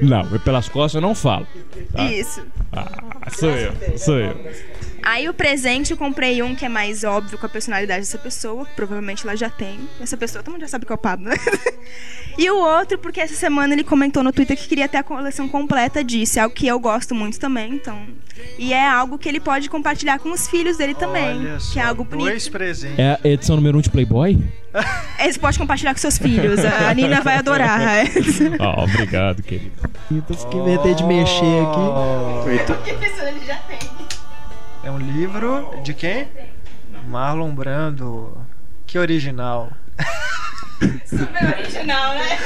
não, 0.02 0.38
pelas 0.40 0.68
costas 0.68 0.94
eu 0.94 1.00
não 1.00 1.14
falo. 1.14 1.46
tá? 1.92 2.04
Isso. 2.04 2.42
Ah, 2.72 3.28
sou 3.36 3.50
eu, 3.50 3.72
sou 3.98 4.18
eu. 4.18 4.36
Aí 5.04 5.28
o 5.28 5.34
presente 5.34 5.90
eu 5.90 5.96
comprei 5.98 6.42
um 6.42 6.54
que 6.54 6.64
é 6.64 6.68
mais 6.68 7.04
óbvio 7.04 7.36
com 7.36 7.44
a 7.44 7.48
personalidade 7.48 8.00
dessa 8.00 8.16
pessoa, 8.16 8.64
que 8.64 8.72
provavelmente 8.74 9.26
ela 9.26 9.36
já 9.36 9.50
tem. 9.50 9.78
Essa 10.00 10.16
pessoa, 10.16 10.42
todo 10.42 10.52
mundo 10.52 10.62
já 10.62 10.68
sabe 10.68 10.86
que 10.86 10.92
é 10.92 10.94
o 10.94 10.98
Pablo, 10.98 11.28
né? 11.28 11.36
E 12.36 12.50
o 12.50 12.56
outro, 12.56 12.98
porque 12.98 13.20
essa 13.20 13.34
semana 13.34 13.74
ele 13.74 13.84
comentou 13.84 14.20
no 14.20 14.32
Twitter 14.32 14.56
que 14.56 14.66
queria 14.66 14.88
ter 14.88 14.96
a 14.96 15.04
coleção 15.04 15.48
completa 15.48 16.02
disso, 16.02 16.40
é 16.40 16.42
algo 16.42 16.52
que 16.52 16.66
eu 16.66 16.80
gosto 16.80 17.14
muito 17.14 17.38
também, 17.38 17.74
então. 17.74 17.96
E 18.58 18.72
é 18.72 18.84
algo 18.84 19.16
que 19.18 19.28
ele 19.28 19.38
pode 19.38 19.70
compartilhar 19.70 20.18
com 20.18 20.32
os 20.32 20.48
filhos 20.48 20.76
dele 20.76 20.94
também, 20.94 21.38
Olha 21.38 21.58
que 21.72 21.78
é 21.78 21.82
só, 21.82 21.88
algo 21.88 22.02
bonito. 22.02 22.30
Dois 22.30 22.48
presentes. 22.48 22.98
É 22.98 23.20
a 23.22 23.28
edição 23.28 23.54
número 23.54 23.78
um 23.78 23.80
de 23.80 23.88
Playboy? 23.88 24.42
É, 25.16 25.30
Você 25.30 25.38
pode 25.38 25.56
compartilhar 25.56 25.94
com 25.94 26.00
seus 26.00 26.18
filhos, 26.18 26.58
a 26.64 26.92
Nina 26.94 27.20
vai 27.20 27.36
adorar. 27.36 27.80
é. 27.80 28.04
Ah, 28.58 28.82
obrigado, 28.82 29.40
querido. 29.40 29.70
Então, 30.10 30.50
que 30.50 30.56
inventei 30.56 30.94
de 30.94 31.04
mexer 31.04 31.62
aqui. 31.62 31.84
ele 33.28 33.46
já 33.46 33.56
tem. 33.58 33.78
É 34.84 34.90
um 34.90 34.98
livro 34.98 35.80
de 35.82 35.94
quem? 35.94 36.28
Marlon 37.08 37.54
Brando. 37.54 38.36
Que 38.86 38.98
original. 38.98 39.72
Super 41.06 41.54
original, 41.58 42.14
né? 42.14 42.38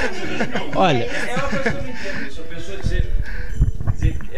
Olha, 0.75 1.03
É 1.03 1.35
uma 1.35 1.49
pessoa 1.49 1.83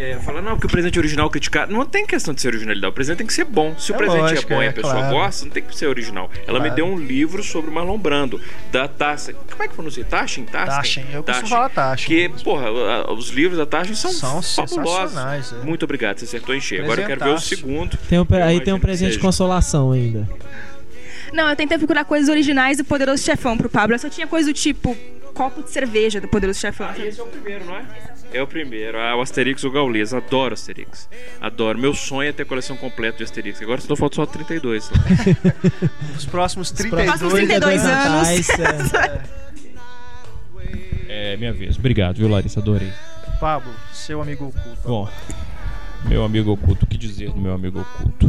é, 0.01 0.17
falar, 0.19 0.41
não, 0.41 0.57
que 0.57 0.65
o 0.65 0.69
presente 0.69 0.97
original 0.97 1.29
criticar. 1.29 1.67
Não 1.69 1.85
tem 1.85 2.05
questão 2.05 2.33
de 2.33 2.41
ser 2.41 2.47
originalidade. 2.49 2.89
O 2.91 2.93
presente 2.93 3.17
tem 3.19 3.27
que 3.27 3.33
ser 3.33 3.45
bom. 3.45 3.75
Se 3.77 3.91
o 3.91 3.95
É 3.95 3.97
presente 3.97 4.19
lógico, 4.21 4.53
é 4.53 4.55
bom 4.55 4.61
e 4.63 4.65
é, 4.65 4.69
a 4.69 4.73
pessoa 4.73 4.93
claro. 4.93 5.09
gosta, 5.15 5.45
não 5.45 5.51
tem 5.51 5.63
que 5.63 5.75
ser 5.77 5.87
original. 5.87 6.29
Ela 6.47 6.59
me 6.59 6.65
Claro. 6.69 6.75
deu 6.75 6.85
um 6.85 6.97
livro 6.97 7.43
sobre 7.43 7.69
o 7.69 7.73
Marlon 7.73 7.97
Brando, 7.97 8.41
da 8.71 8.87
Taça. 8.87 9.33
Como 9.33 9.63
é 9.63 9.67
que 9.67 9.73
pronuncia? 9.73 10.03
Taschen? 10.03 10.45
Taschen? 10.45 10.67
Taschen, 10.75 11.05
eu 11.13 11.23
costumo 11.23 11.47
falar 11.49 11.69
Taschen 11.69 12.07
Que, 12.07 12.43
porra, 12.43 12.71
os 13.13 13.29
livros 13.29 13.57
da 13.57 13.65
Taschen 13.65 13.95
são, 13.95 14.11
São 14.11 14.41
fabulosos. 14.67 15.11
sensacionais, 15.11 15.53
é. 15.53 15.65
Muito 15.65 15.83
obrigado, 15.83 16.17
você 16.19 16.25
acertou 16.25 16.55
em 16.55 16.61
cheio. 16.61 16.83
Agora 16.83 17.01
eu 17.01 17.07
quero 17.07 17.23
ver 17.23 17.33
o 17.33 17.39
segundo. 17.39 17.97
tem 18.09 18.19
um, 18.19 18.25
aí 18.43 18.59
tem 18.61 18.73
um 18.73 18.79
presente 18.79 19.13
de 19.13 19.19
consolação 19.19 19.91
ainda. 19.91 20.27
Não, 21.33 21.49
eu 21.49 21.55
tentei 21.55 21.77
procurar 21.77 22.03
coisas 22.03 22.27
originais 22.29 22.77
do 22.77 22.83
Poderoso 22.83 23.23
Chefão 23.23 23.57
pro 23.57 23.69
Pablo. 23.69 23.95
Eu 23.95 23.99
só 23.99 24.09
tinha 24.09 24.27
coisa 24.27 24.51
do 24.51 24.53
tipo 24.53 24.97
copo 25.33 25.63
de 25.63 25.71
cerveja 25.71 26.19
do 26.19 26.27
Poderoso 26.27 26.59
Chefão. 26.59 26.87
Ah, 26.89 27.05
esse 27.05 27.19
é 27.19 27.23
o 27.23 27.27
primeiro, 27.27 27.63
não 27.65 27.77
é? 27.77 27.85
É 28.33 28.41
o 28.41 28.47
primeiro. 28.47 28.97
Ah, 28.97 29.15
o 29.15 29.21
Asterix 29.21 29.63
o 29.63 29.71
Gaules. 29.71 30.13
Adoro 30.13 30.53
Asterix. 30.53 31.09
Adoro. 31.39 31.77
Meu 31.77 31.93
sonho 31.93 32.29
é 32.29 32.31
ter 32.31 32.43
a 32.43 32.45
coleção 32.45 32.77
completa 32.77 33.17
de 33.17 33.23
Asterix. 33.23 33.61
Agora 33.61 33.81
só 33.81 33.95
falta 33.95 34.15
só 34.15 34.25
32. 34.25 34.89
Os 36.17 36.25
próximos 36.25 36.69
Os 36.71 36.77
32, 36.77 37.05
próximos 37.05 37.33
32 37.33 37.85
anos. 37.85 38.27
é. 38.93 39.41
É 41.33 41.37
minha 41.37 41.51
vez. 41.51 41.77
Obrigado, 41.77 42.17
viu, 42.17 42.29
Larissa? 42.29 42.61
Adorei. 42.61 42.91
Pablo, 43.39 43.73
seu 43.91 44.21
amigo 44.21 44.45
oculto. 44.45 44.87
Bom, 44.87 45.09
meu 46.05 46.23
amigo 46.23 46.51
oculto, 46.51 46.85
o 46.85 46.87
que 46.87 46.97
dizer 46.97 47.31
do 47.31 47.41
meu 47.41 47.53
amigo 47.53 47.81
oculto? 47.81 48.27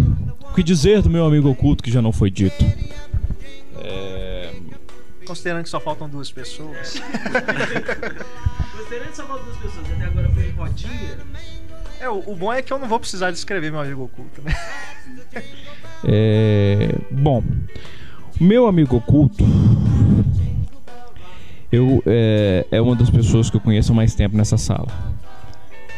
O 0.50 0.54
que 0.54 0.62
dizer 0.62 1.00
do 1.02 1.08
meu 1.10 1.24
amigo 1.24 1.48
oculto 1.48 1.82
que 1.82 1.90
já 1.90 2.02
não 2.02 2.12
foi 2.12 2.30
dito? 2.30 2.64
É... 3.78 4.50
Considerando 5.26 5.62
que 5.64 5.68
só 5.70 5.80
faltam 5.80 6.08
duas 6.08 6.30
pessoas. 6.30 6.94
Considerando 8.76 9.14
só 9.14 9.24
duas 9.24 9.56
pessoas, 9.58 9.86
até 9.92 10.04
agora 10.04 10.28
foi 10.30 10.46
em 10.46 10.50
rodinha. 10.52 11.18
É, 12.00 12.08
o, 12.08 12.18
o 12.32 12.34
bom 12.36 12.52
é 12.52 12.60
que 12.62 12.72
eu 12.72 12.78
não 12.78 12.88
vou 12.88 12.98
precisar 13.00 13.30
descrever 13.30 13.70
meu 13.70 13.80
amigo 13.80 14.04
oculto, 14.04 14.42
né? 14.42 14.52
É, 16.04 16.88
Bom, 17.10 17.42
meu 18.40 18.66
amigo 18.66 18.96
oculto 18.96 19.44
eu, 21.70 22.02
é, 22.06 22.66
é 22.70 22.80
uma 22.80 22.94
das 22.96 23.08
pessoas 23.08 23.48
que 23.48 23.56
eu 23.56 23.60
conheço 23.60 23.92
há 23.92 23.94
mais 23.94 24.14
tempo 24.14 24.36
nessa 24.36 24.58
sala. 24.58 24.88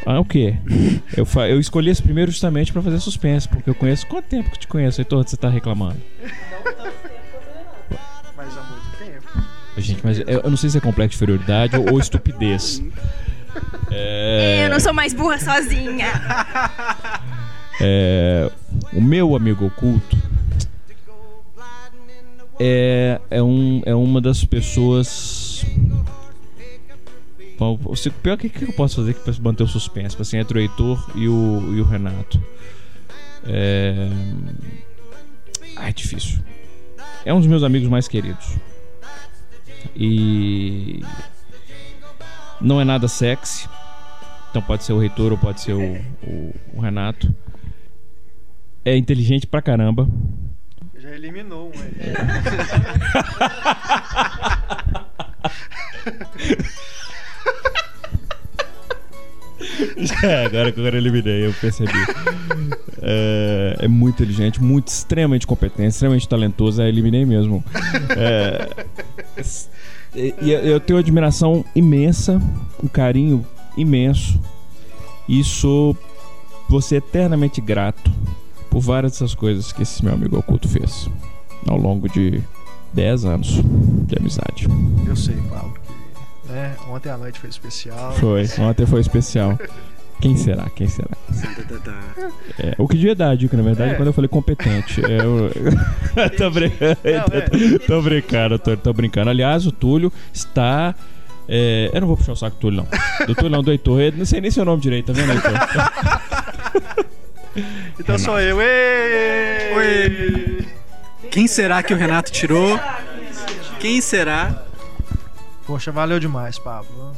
Ah, 0.07 0.21
o 0.21 0.25
quê? 0.25 0.57
Eu, 1.17 1.25
fa- 1.25 1.49
eu 1.49 1.59
escolhi 1.59 1.89
esse 1.91 2.03
primeiro 2.03 2.31
justamente 2.31 2.71
pra 2.73 2.83
fazer 2.83 2.99
suspense, 3.01 3.49
porque 3.49 3.71
eu 3.71 3.75
conheço. 3.75 4.07
Quanto 4.07 4.27
tempo 4.27 4.51
que 4.51 4.59
te 4.59 4.67
conheço, 4.69 5.01
Heitor, 5.01 5.25
que 5.25 5.31
você 5.31 5.37
tá 5.37 5.49
reclamando? 5.49 5.97
Muito 6.21 6.77
tempo. 6.83 7.04
Gente, 9.77 10.01
mas 10.05 10.19
eu, 10.21 10.27
eu 10.27 10.51
não 10.51 10.57
sei 10.57 10.71
se 10.71 10.79
é 10.79 10.81
complexo 10.81 11.19
de 11.19 11.25
inferioridade 11.25 11.77
ou, 11.77 11.93
ou 11.93 11.99
estupidez. 11.99 12.83
É, 13.89 14.65
Eu 14.65 14.71
não 14.71 14.81
sou 14.81 14.93
mais 14.93 15.15
burra 15.15 15.39
sozinha. 15.39 16.09
é, 17.81 18.51
o 18.93 19.01
meu 19.01 19.37
amigo 19.37 19.67
oculto 19.67 20.17
é, 22.59 23.21
é, 23.31 23.43
um, 23.43 23.83
é 23.85 23.95
uma 23.95 24.21
das 24.21 24.45
pessoas. 24.45 25.65
Bom, 27.59 27.79
o 27.85 28.11
pior 28.23 28.37
que, 28.37 28.49
que 28.49 28.65
eu 28.65 28.73
posso 28.73 28.97
fazer 28.97 29.15
para 29.15 29.33
manter 29.41 29.63
o 29.63 29.69
suspense? 29.69 30.17
Assim, 30.21 30.39
entre 30.39 30.59
o 30.59 30.61
Heitor 30.61 31.11
e 31.15 31.29
o, 31.29 31.75
e 31.75 31.81
o 31.81 31.85
Renato. 31.85 32.43
É... 33.47 34.09
Ah, 35.77 35.89
é 35.89 35.93
difícil. 35.93 36.41
É 37.25 37.33
um 37.33 37.39
dos 37.39 37.47
meus 37.47 37.63
amigos 37.63 37.89
mais 37.89 38.09
queridos. 38.09 38.57
E. 39.95 41.03
Não 42.61 42.81
é 42.81 42.85
nada 42.85 43.09
sexy. 43.09 43.69
Então 44.51 44.63
pode 44.63 44.85
ser 44.85 44.93
o 44.93 44.99
Reitor 44.99 45.33
ou 45.33 45.39
pode 45.39 45.61
ser 45.61 45.73
o, 45.73 45.97
o, 46.23 46.55
o 46.75 46.81
Renato. 46.81 47.35
É 48.85 48.97
inteligente 48.97 49.47
pra 49.47 49.61
caramba. 49.61 50.09
Já 50.97 51.11
eliminou 51.11 51.69
um 51.69 51.73
aí. 51.73 51.95
É, 60.23 60.47
agora 60.47 60.71
que 60.73 60.81
eu 60.81 60.87
eliminei, 60.87 61.47
eu 61.47 61.53
percebi. 61.55 61.93
É, 63.01 63.77
é 63.81 63.89
muito 63.89 64.23
inteligente, 64.23 64.63
muito 64.63 64.89
extremamente 64.89 65.47
competente, 65.47 65.91
extremamente 65.91 66.29
talentoso. 66.29 66.83
É, 66.83 66.89
eliminei 66.89 67.25
mesmo. 67.25 67.65
É, 68.17 68.69
e 70.15 70.51
eu 70.53 70.79
tenho 70.81 70.99
admiração 70.99 71.65
imensa, 71.75 72.41
um 72.83 72.89
carinho 72.89 73.45
imenso. 73.77 74.41
E 75.29 75.43
sou 75.43 75.97
você 76.69 76.97
eternamente 76.97 77.61
grato 77.61 78.11
por 78.71 78.81
várias 78.81 79.13
dessas 79.13 79.35
coisas 79.35 79.73
que 79.73 79.83
esse 79.83 80.05
meu 80.05 80.15
amigo 80.15 80.39
oculto 80.39 80.69
fez 80.69 81.09
ao 81.67 81.77
longo 81.77 82.09
de 82.09 82.43
10 82.93 83.25
anos 83.25 83.61
de 84.07 84.19
amizade. 84.19 84.67
Eu 85.07 85.17
sei, 85.17 85.37
Paulo, 85.49 85.75
que 86.43 86.53
né, 86.53 86.77
ontem 86.89 87.11
à 87.11 87.17
noite 87.17 87.41
foi 87.41 87.51
especial. 87.51 88.13
Foi, 88.13 88.45
ontem 88.61 88.87
foi 88.87 89.01
especial. 89.01 89.59
Quem 90.25 90.37
será? 90.39 90.71
Quem 90.75 90.89
será? 90.89 91.11
É, 92.59 92.75
o 92.79 92.89
que 92.89 92.97
devia 92.97 93.15
dar 93.15 93.29
a 93.31 93.35
dica, 93.35 93.55
na 93.59 93.63
verdade, 93.63 93.93
É. 93.93 93.95
quando 93.95 94.07
eu 94.07 94.13
falei 94.15 94.27
competente. 94.27 95.03
É, 95.05 95.19
eu... 95.21 95.51
tô, 96.39 96.51
brincando, 96.51 96.97
Não, 97.05 97.39
é. 97.39 97.79
tô, 97.87 98.01
brincando, 98.03 98.59
tô, 98.59 98.75
tô 98.75 98.93
brincando. 98.95 99.29
Aliás, 99.29 99.67
o 99.67 99.73
Túlio 99.73 100.11
está. 100.33 100.95
é, 101.47 101.91
eu 101.93 102.01
não 102.01 102.09
vou 102.09 102.17
puxar 102.17 102.33
o 102.33 102.37
saco 102.37 102.57
do 102.57 102.61
Túlio, 102.61 102.79
não. 102.79 103.27
Do 103.27 103.35
Túlio, 103.35 103.51
não, 103.51 103.63
do 103.63 103.71
Heitor. 103.71 104.01
Eu 104.01 104.13
não 104.13 104.25
sei 104.25 104.41
nem 104.41 104.51
seu 104.51 104.65
nome 104.65 104.81
direito, 104.81 105.07
tá 105.07 105.13
vendo, 105.13 105.33
Heitor? 105.33 107.05
Então 108.01 108.19
sou 108.19 108.41
eu. 108.41 108.61
Ê! 108.61 109.73
Oi. 109.77 110.67
Quem 111.31 111.47
será 111.47 111.83
que 111.85 111.95
o 111.95 111.97
Renato 111.97 112.33
tirou? 112.33 112.81
Quem 113.79 114.01
será? 114.01 114.65
Poxa, 115.65 115.93
valeu 115.93 116.19
demais, 116.19 116.59
Pablo. 116.59 117.13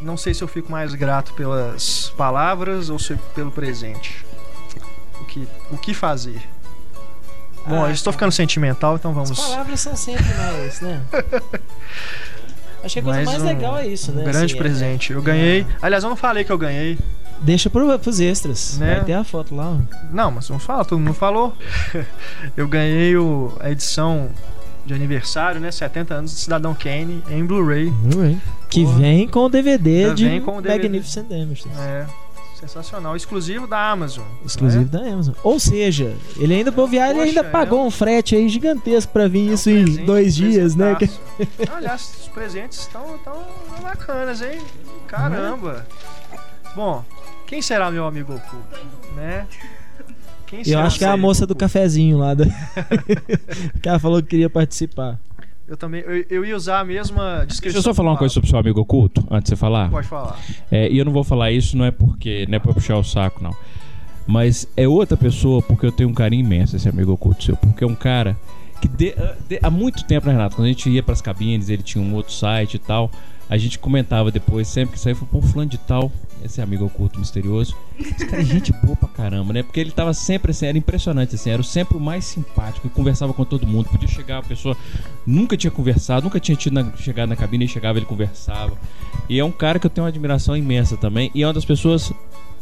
Não 0.00 0.16
sei 0.16 0.32
se 0.34 0.42
eu 0.42 0.48
fico 0.48 0.70
mais 0.70 0.94
grato 0.94 1.32
pelas 1.34 2.12
palavras 2.16 2.88
ou 2.90 2.98
se 2.98 3.14
pelo 3.34 3.50
presente. 3.50 4.24
O 5.20 5.24
que, 5.24 5.48
o 5.70 5.76
que 5.76 5.92
fazer? 5.92 6.40
Bom, 7.66 7.84
Ah, 7.84 7.88
eu 7.88 7.92
estou 7.94 8.12
ficando 8.12 8.32
sentimental, 8.32 8.94
então 8.96 9.12
vamos. 9.12 9.32
As 9.32 9.38
palavras 9.40 9.80
são 9.80 9.94
sempre 9.96 10.24
mais, 10.34 10.80
né? 10.80 11.02
Acho 12.82 12.94
que 12.94 13.00
a 13.00 13.02
coisa 13.02 13.22
mais 13.24 13.42
um- 13.42 13.46
legal 13.46 13.76
é 13.76 13.86
isso, 13.88 14.12
né? 14.12 14.22
Um 14.22 14.24
grande 14.24 14.46
assim, 14.46 14.54
é- 14.54 14.58
presente. 14.58 15.12
Eu 15.12 15.20
ganhei. 15.20 15.66
Aliás, 15.82 16.04
eu 16.04 16.10
não 16.10 16.16
falei 16.16 16.44
que 16.44 16.52
eu 16.52 16.56
ganhei. 16.58 16.96
Deixa 17.40 17.68
pro, 17.68 17.98
pros 17.98 18.20
extras. 18.20 18.78
Né? 18.78 18.96
Vai 18.96 19.04
ter 19.04 19.12
a 19.14 19.24
foto 19.24 19.54
lá. 19.54 19.76
Não, 20.12 20.30
mas 20.30 20.48
não 20.48 20.58
fala, 20.58 20.84
todo 20.84 20.98
mundo 20.98 21.14
falou. 21.14 21.54
eu 22.56 22.66
ganhei 22.68 23.16
o- 23.16 23.54
a 23.60 23.70
edição 23.70 24.30
de 24.88 24.94
aniversário, 24.94 25.60
né? 25.60 25.70
70 25.70 26.14
anos 26.14 26.30
de 26.32 26.38
Cidadão 26.38 26.74
Kane 26.74 27.22
em 27.30 27.44
Blu-ray. 27.44 27.92
Que 28.68 28.84
vem 28.84 29.28
com 29.28 29.40
o 29.40 29.48
DVD 29.48 30.14
de 30.14 30.26
vem 30.26 30.40
com 30.40 30.56
o 30.56 30.62
DVD. 30.62 30.88
Magnificent 30.88 31.28
Damage. 31.28 31.64
É, 31.78 32.06
sensacional. 32.58 33.14
Exclusivo 33.14 33.66
da 33.66 33.90
Amazon. 33.90 34.24
Exclusivo 34.44 34.84
né? 34.84 34.90
da 34.90 35.12
Amazon. 35.12 35.34
Ou 35.42 35.60
seja, 35.60 36.16
ele 36.36 36.54
ainda 36.54 36.70
bobear, 36.70 37.10
ele 37.10 37.20
ainda 37.20 37.40
é 37.40 37.44
pagou 37.44 37.86
um 37.86 37.90
frete 37.90 38.34
aí 38.34 38.48
gigantesco 38.48 39.12
pra 39.12 39.28
vir 39.28 39.52
isso 39.52 39.70
em 39.70 39.84
presente, 39.84 40.06
dois 40.06 40.34
dias, 40.34 40.74
né? 40.74 40.94
presentaço. 40.94 41.20
Aliás, 41.76 42.14
os 42.22 42.28
presentes 42.28 42.80
estão 42.80 43.18
tão 43.22 43.44
bacanas, 43.82 44.40
hein? 44.40 44.60
Caramba. 45.06 45.86
Bom, 46.74 47.04
quem 47.46 47.60
será 47.62 47.90
meu 47.90 48.06
amigo 48.06 48.34
oculto? 48.34 48.86
Né? 49.14 49.46
Quem 50.48 50.62
Eu 50.66 50.78
acho 50.80 50.98
que 50.98 51.04
é 51.04 51.08
a 51.08 51.16
moça 51.16 51.46
do 51.46 51.54
cafezinho 51.54 52.18
lá. 52.18 52.34
Da... 52.34 52.44
que 53.82 53.88
ela 53.88 53.98
falou 53.98 54.22
que 54.22 54.28
queria 54.28 54.50
participar. 54.50 55.18
Eu 55.66 55.76
também. 55.76 56.00
Eu, 56.00 56.24
eu 56.30 56.44
ia 56.44 56.56
usar 56.56 56.80
a 56.80 56.84
mesma 56.84 57.44
descrição. 57.46 57.74
Deixa 57.74 57.78
eu 57.78 57.82
só 57.82 57.94
falar 57.94 58.12
uma 58.12 58.16
coisa 58.18 58.32
sobre 58.32 58.46
o 58.46 58.50
seu 58.50 58.58
amigo 58.58 58.80
oculto, 58.80 59.22
antes 59.30 59.44
de 59.44 59.48
você 59.50 59.56
falar. 59.56 59.90
Pode 59.90 60.06
falar. 60.08 60.38
É, 60.70 60.90
e 60.90 60.96
eu 60.98 61.04
não 61.04 61.12
vou 61.12 61.22
falar 61.22 61.50
isso, 61.52 61.76
não 61.76 61.84
é 61.84 61.90
porque. 61.90 62.46
Não 62.48 62.56
é 62.56 62.58
pra 62.58 62.72
puxar 62.72 62.96
o 62.96 63.04
saco, 63.04 63.42
não. 63.42 63.54
Mas 64.26 64.66
é 64.76 64.86
outra 64.88 65.16
pessoa 65.16 65.60
porque 65.62 65.86
eu 65.86 65.92
tenho 65.92 66.08
um 66.08 66.14
carinho 66.14 66.44
imenso, 66.44 66.76
esse 66.76 66.88
amigo 66.88 67.12
oculto 67.12 67.42
seu. 67.44 67.56
Porque 67.56 67.84
é 67.84 67.86
um 67.86 67.94
cara 67.94 68.36
que 68.80 68.88
de- 68.88 69.14
de- 69.48 69.58
há 69.62 69.70
muito 69.70 70.04
tempo, 70.04 70.26
né, 70.26 70.32
Renato? 70.32 70.56
Quando 70.56 70.66
a 70.66 70.68
gente 70.68 70.88
ia 70.88 71.02
pras 71.02 71.20
cabines, 71.20 71.68
ele 71.68 71.82
tinha 71.82 72.02
um 72.02 72.14
outro 72.14 72.32
site 72.32 72.74
e 72.74 72.78
tal. 72.78 73.10
A 73.50 73.56
gente 73.56 73.78
comentava 73.78 74.30
depois, 74.30 74.68
sempre 74.68 74.94
que 74.94 75.00
saía, 75.00 75.14
falou, 75.16 75.30
pô, 75.32 75.42
fulano 75.42 75.70
de 75.70 75.78
tal, 75.78 76.12
esse 76.44 76.60
amigo 76.60 76.84
oculto 76.84 77.18
misterioso. 77.18 77.76
Esse 77.98 78.26
cara 78.26 78.42
é 78.42 78.44
gente 78.44 78.72
boa 78.72 78.96
pra 78.96 79.08
caramba, 79.08 79.52
né? 79.52 79.62
Porque 79.62 79.80
ele 79.80 79.90
tava 79.90 80.12
sempre 80.14 80.50
assim, 80.50 80.66
era 80.66 80.78
impressionante, 80.78 81.34
assim, 81.34 81.50
era 81.50 81.62
sempre 81.62 81.96
o 81.96 82.00
mais 82.00 82.24
simpático 82.24 82.86
e 82.86 82.90
conversava 82.90 83.32
com 83.32 83.44
todo 83.44 83.66
mundo. 83.66 83.88
Podia 83.88 84.08
chegar 84.08 84.38
a 84.38 84.42
pessoa, 84.42 84.76
nunca 85.26 85.56
tinha 85.56 85.70
conversado, 85.70 86.24
nunca 86.24 86.40
tinha 86.40 86.56
tido 86.56 86.74
na, 86.74 86.92
chegado 86.96 87.28
na 87.28 87.36
cabine 87.36 87.64
e 87.64 87.68
chegava, 87.68 87.98
ele 87.98 88.06
conversava. 88.06 88.72
E 89.28 89.38
é 89.38 89.44
um 89.44 89.52
cara 89.52 89.78
que 89.78 89.86
eu 89.86 89.90
tenho 89.90 90.04
uma 90.04 90.08
admiração 90.08 90.56
imensa 90.56 90.96
também. 90.96 91.30
E 91.34 91.42
é 91.42 91.46
uma 91.46 91.52
das 91.52 91.64
pessoas, 91.64 92.12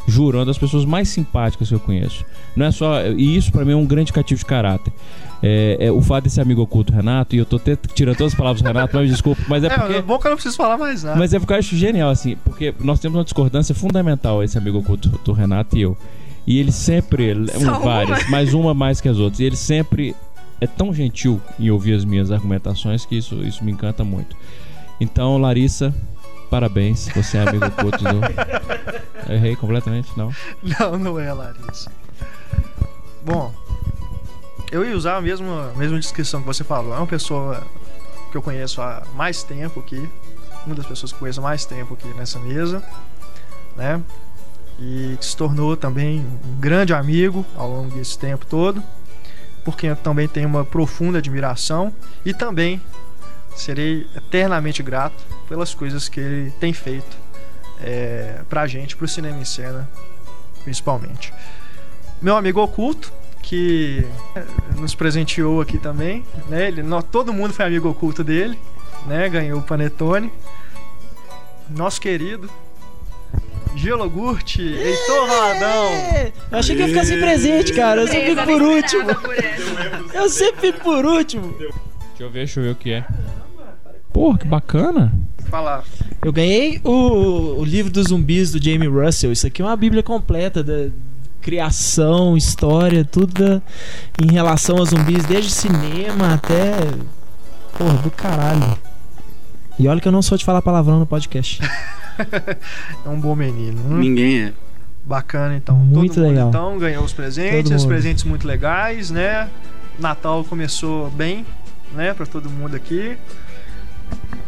juro, 0.06 0.38
é 0.38 0.40
uma 0.40 0.46
das 0.46 0.58
pessoas 0.58 0.84
mais 0.84 1.08
simpáticas 1.08 1.68
que 1.68 1.74
eu 1.74 1.80
conheço. 1.80 2.24
Não 2.54 2.66
é 2.66 2.70
só. 2.70 3.06
E 3.06 3.36
isso 3.36 3.52
pra 3.52 3.64
mim 3.64 3.72
é 3.72 3.76
um 3.76 3.86
grande 3.86 4.12
cativo 4.12 4.38
de 4.38 4.46
caráter. 4.46 4.92
É, 5.42 5.76
é 5.80 5.92
o 5.92 6.00
fato 6.00 6.24
desse 6.24 6.40
amigo 6.40 6.62
oculto, 6.62 6.92
Renato, 6.92 7.36
e 7.36 7.38
eu 7.38 7.44
tô 7.44 7.56
até 7.56 7.76
tirando 7.76 8.16
todas 8.16 8.32
as 8.32 8.38
palavras 8.38 8.62
do 8.62 8.66
Renato, 8.66 8.96
mas 8.96 9.10
desculpa, 9.10 9.42
mas 9.48 9.62
é 9.62 9.66
É, 9.66 9.78
porque. 9.78 9.92
é 9.94 10.02
bom 10.02 10.18
que 10.18 10.26
eu 10.26 10.30
não 10.30 10.36
preciso 10.36 10.56
falar 10.56 10.78
mais 10.78 11.02
nada. 11.02 11.18
Mas 11.18 11.34
é 11.34 11.38
porque 11.38 11.52
eu 11.52 11.58
acho 11.58 11.76
genial, 11.76 12.08
assim, 12.10 12.36
porque 12.44 12.74
nós 12.80 12.98
temos 13.00 13.18
uma 13.18 13.24
discordância 13.24 13.74
fundamental, 13.74 14.42
esse 14.42 14.56
amigo 14.56 14.78
oculto 14.78 15.08
do 15.08 15.32
Renato 15.32 15.76
e 15.76 15.82
eu. 15.82 15.96
E 16.46 16.58
ele 16.58 16.72
sempre. 16.72 17.34
Só 17.48 17.58
um, 17.58 17.62
uma? 17.62 17.78
várias, 17.80 18.28
mas 18.30 18.54
uma 18.54 18.72
mais 18.72 19.00
que 19.00 19.08
as 19.08 19.18
outras. 19.18 19.40
E 19.40 19.44
ele 19.44 19.56
sempre 19.56 20.14
é 20.60 20.66
tão 20.66 20.94
gentil 20.94 21.40
em 21.58 21.70
ouvir 21.70 21.94
as 21.94 22.04
minhas 22.04 22.30
argumentações 22.30 23.04
que 23.04 23.16
isso, 23.16 23.34
isso 23.42 23.64
me 23.64 23.72
encanta 23.72 24.04
muito. 24.04 24.36
Então, 25.00 25.36
Larissa, 25.38 25.94
parabéns. 26.48 27.08
Você 27.14 27.36
é 27.36 27.48
amigo 27.48 27.66
oculto 27.66 27.98
do. 27.98 28.20
Errei 29.32 29.56
completamente, 29.56 30.08
não. 30.16 30.30
Não, 30.62 30.98
não 30.98 31.18
é, 31.20 31.32
Larissa. 31.32 31.90
Bom, 33.24 33.52
eu 34.70 34.84
ia 34.84 34.96
usar 34.96 35.16
a 35.16 35.20
mesma, 35.20 35.70
a 35.74 35.78
mesma 35.78 35.98
descrição 35.98 36.40
que 36.40 36.46
você 36.46 36.64
falou. 36.64 36.94
É 36.94 36.96
uma 36.96 37.06
pessoa 37.06 37.66
que 38.30 38.36
eu 38.36 38.42
conheço 38.42 38.80
há 38.82 39.02
mais 39.14 39.42
tempo 39.42 39.80
aqui. 39.80 40.08
Uma 40.66 40.74
das 40.74 40.86
pessoas 40.86 41.12
que 41.12 41.18
conheço 41.18 41.40
há 41.40 41.42
mais 41.42 41.64
tempo 41.64 41.94
aqui 41.94 42.08
nessa 42.16 42.38
mesa. 42.38 42.82
Né? 43.76 44.02
E 44.78 45.16
que 45.18 45.24
se 45.24 45.36
tornou 45.36 45.76
também 45.76 46.26
um 46.44 46.60
grande 46.60 46.92
amigo 46.92 47.44
ao 47.56 47.68
longo 47.68 47.96
desse 47.96 48.18
tempo 48.18 48.44
todo. 48.46 48.82
Porque 49.64 49.86
eu 49.86 49.96
também 49.96 50.28
tenho 50.28 50.48
uma 50.48 50.64
profunda 50.64 51.18
admiração. 51.18 51.92
E 52.24 52.34
também 52.34 52.80
serei 53.54 54.06
eternamente 54.14 54.82
grato 54.82 55.24
pelas 55.48 55.74
coisas 55.74 56.08
que 56.08 56.20
ele 56.20 56.50
tem 56.52 56.72
feito 56.72 57.16
é, 57.80 58.40
pra 58.48 58.66
gente, 58.66 58.96
pro 58.96 59.08
cinema 59.08 59.38
em 59.38 59.44
cena, 59.44 59.88
principalmente. 60.62 61.32
Meu 62.20 62.36
amigo 62.36 62.60
oculto, 62.60 63.12
que 63.46 64.04
é, 64.34 64.42
nos 64.76 64.92
presenteou 64.94 65.60
aqui 65.60 65.78
também, 65.78 66.24
né? 66.48 66.66
Ele, 66.66 66.82
nó- 66.82 67.00
todo 67.00 67.32
mundo 67.32 67.54
foi 67.54 67.64
amigo 67.64 67.88
oculto 67.88 68.24
dele, 68.24 68.58
né? 69.06 69.28
Ganhou 69.28 69.60
o 69.60 69.62
Panetone. 69.62 70.32
Nosso 71.70 72.00
querido 72.00 72.50
Gelogurte, 73.76 74.62
Heitor 74.62 75.26
Valadão. 75.28 75.86
Eu 76.50 76.58
achei 76.58 76.74
que 76.74 76.82
ia 76.82 76.88
ficar 76.88 77.04
sem 77.04 77.20
presente, 77.20 77.72
cara. 77.72 78.00
Eu 78.00 78.08
sempre 78.08 78.30
fico 78.34 78.44
por 78.44 78.62
último. 78.62 79.10
Eu 80.14 80.28
sempre 80.28 80.60
fico 80.60 80.80
por 80.80 81.04
último. 81.04 81.54
Deixa 81.58 81.72
eu 82.20 82.30
ver, 82.30 82.38
deixa 82.38 82.60
eu 82.60 82.64
ver 82.64 82.70
o 82.70 82.74
que 82.76 82.92
é. 82.92 83.04
Porra, 84.12 84.38
que 84.38 84.46
bacana. 84.46 85.12
Falar. 85.50 85.84
Eu 86.24 86.32
ganhei 86.32 86.80
o, 86.82 87.60
o 87.60 87.64
livro 87.64 87.92
dos 87.92 88.08
zumbis 88.08 88.50
do 88.50 88.62
Jamie 88.62 88.88
Russell. 88.88 89.30
Isso 89.30 89.46
aqui 89.46 89.60
é 89.62 89.64
uma 89.64 89.76
bíblia 89.76 90.02
completa 90.02 90.64
da 90.64 90.88
criação, 91.46 92.36
história, 92.36 93.04
tudo 93.04 93.32
da- 93.32 93.62
em 94.20 94.32
relação 94.32 94.82
a 94.82 94.84
zumbis, 94.84 95.24
desde 95.24 95.50
cinema 95.52 96.34
até 96.34 96.72
Porra, 97.78 97.94
do 97.98 98.10
caralho. 98.10 98.76
E 99.78 99.86
olha 99.86 100.00
que 100.00 100.08
eu 100.08 100.12
não 100.12 100.22
sou 100.22 100.36
de 100.36 100.44
falar 100.44 100.60
palavrão 100.60 100.98
no 100.98 101.06
podcast. 101.06 101.60
É 103.04 103.08
um 103.10 103.20
bom 103.20 103.36
menino. 103.36 103.78
hum? 103.90 103.98
Ninguém 103.98 104.44
é. 104.44 104.52
Bacana, 105.04 105.54
então. 105.54 105.76
Muito 105.76 106.14
Todo 106.14 106.22
mundo, 106.24 106.28
legal. 106.34 106.48
então, 106.48 106.78
ganhou 106.78 107.04
os 107.04 107.12
presentes, 107.12 107.70
os 107.70 107.82
mundo. 107.82 107.88
presentes 107.88 108.24
muito 108.24 108.48
legais, 108.48 109.10
né? 109.10 109.48
Natal 110.00 110.42
começou 110.44 111.10
bem, 111.10 111.44
né, 111.92 112.14
Pra 112.14 112.24
todo 112.24 112.48
mundo 112.48 112.74
aqui. 112.74 113.16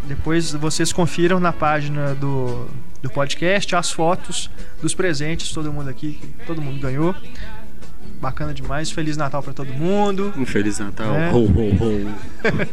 Depois 0.07 0.53
vocês 0.53 0.93
confiram 0.95 1.39
na 1.39 1.53
página 1.53 2.15
do, 2.15 2.66
do 3.03 3.11
podcast 3.11 3.75
as 3.77 3.91
fotos 3.91 4.51
dos 4.83 4.95
presentes, 4.95 5.53
todo 5.53 5.73
mundo 5.73 5.89
aqui, 5.89 6.15
que 6.15 6.47
todo 6.47 6.61
mundo 6.61 6.81
ganhou. 6.81 7.15
Bacana 8.20 8.53
demais. 8.53 8.91
Feliz 8.91 9.16
Natal 9.16 9.43
pra 9.43 9.53
todo 9.53 9.73
mundo. 9.73 10.33
Um 10.37 10.45
Feliz 10.45 10.81
Natal. 10.81 11.15
É. 11.15 11.31
Ho, 11.33 11.45
ho, 11.45 11.70
ho. 11.70 12.15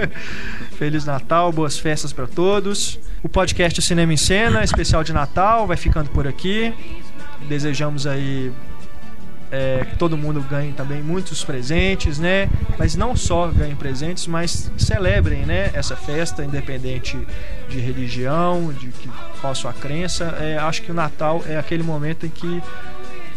Feliz 0.76 1.06
Natal, 1.06 1.52
boas 1.52 1.78
festas 1.78 2.12
pra 2.12 2.26
todos. 2.26 3.00
O 3.22 3.30
podcast 3.30 3.80
Cinema 3.82 4.12
em 4.12 4.18
Cena, 4.18 4.64
especial 4.64 5.04
de 5.04 5.14
Natal, 5.14 5.68
vai 5.68 5.78
ficando 5.78 6.10
por 6.10 6.28
aqui. 6.28 6.74
Desejamos 7.48 8.08
aí 8.08 8.52
é, 9.56 9.86
que 9.86 9.96
todo 9.96 10.18
mundo 10.18 10.42
ganhe 10.42 10.74
também 10.74 11.02
muitos 11.02 11.42
presentes, 11.44 12.20
né? 12.20 12.50
Mas 12.78 12.96
não 12.96 13.16
só 13.16 13.48
ganhem 13.48 13.76
presentes, 13.76 14.28
mas 14.28 14.70
celebrem, 14.78 15.46
né? 15.46 15.72
Essa 15.74 15.96
festa, 15.96 16.44
independente 16.44 17.18
de 17.70 17.80
religião, 17.80 18.74
de 18.74 18.88
que, 18.88 19.10
qual 19.40 19.52
a 19.52 19.56
sua 19.56 19.72
crença. 19.72 20.26
É, 20.42 20.58
acho 20.58 20.82
que 20.82 20.92
o 20.92 20.94
Natal 20.94 21.42
é 21.48 21.58
aquele 21.58 21.84
momento 21.84 22.26
em 22.26 22.30
que 22.30 22.62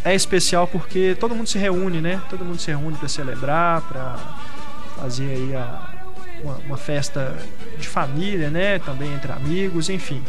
é 0.05 0.13
especial 0.13 0.67
porque 0.67 1.17
todo 1.21 1.37
mundo 1.37 1.49
se 1.49 1.59
reúne, 1.59 2.01
né? 2.01 2.21
Todo 2.29 2.45
mundo 2.45 2.59
se 2.59 2.71
reúne 2.73 2.97
para 2.97 3.09
celebrar, 3.09 3.83
para 3.83 4.17
fazer 4.97 5.31
aí 5.31 5.55
a, 5.55 5.89
uma, 6.43 6.57
uma 6.67 6.77
festa 6.77 7.37
de 7.79 7.87
família, 7.87 8.51
né? 8.51 8.81
Também 8.81 9.15
entre 9.15 9.31
amigos, 9.31 9.89
enfim. 9.89 10.21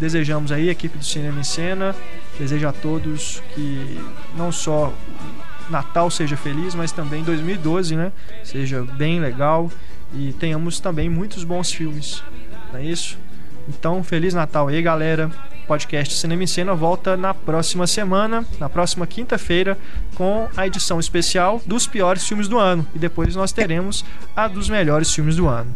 Desejamos 0.00 0.50
aí, 0.50 0.68
a 0.68 0.72
equipe 0.72 0.98
do 0.98 1.04
Cinema 1.04 1.40
em 1.40 1.44
Cena, 1.44 1.94
desejo 2.38 2.66
a 2.68 2.72
todos 2.72 3.42
que 3.54 4.00
não 4.36 4.52
só 4.52 4.92
Natal 5.70 6.10
seja 6.10 6.36
feliz, 6.36 6.74
mas 6.74 6.92
também 6.92 7.22
2012, 7.22 7.96
né? 7.96 8.12
Seja 8.44 8.82
bem 8.82 9.20
legal 9.20 9.70
e 10.14 10.32
tenhamos 10.32 10.80
também 10.80 11.08
muitos 11.08 11.44
bons 11.44 11.72
filmes, 11.72 12.22
não 12.72 12.80
é 12.80 12.84
isso? 12.84 13.18
Então, 13.68 14.02
Feliz 14.02 14.32
Natal 14.32 14.68
aí, 14.68 14.80
galera. 14.80 15.30
Podcast 15.66 16.14
Cinema 16.14 16.42
em 16.42 16.46
Cena 16.46 16.74
volta 16.74 17.14
na 17.14 17.34
próxima 17.34 17.86
semana, 17.86 18.42
na 18.58 18.70
próxima 18.70 19.06
quinta-feira, 19.06 19.76
com 20.14 20.48
a 20.56 20.66
edição 20.66 20.98
especial 20.98 21.60
dos 21.66 21.86
piores 21.86 22.26
filmes 22.26 22.48
do 22.48 22.56
ano. 22.58 22.86
E 22.94 22.98
depois 22.98 23.36
nós 23.36 23.52
teremos 23.52 24.02
a 24.34 24.48
dos 24.48 24.70
melhores 24.70 25.12
filmes 25.12 25.36
do 25.36 25.46
ano. 25.46 25.74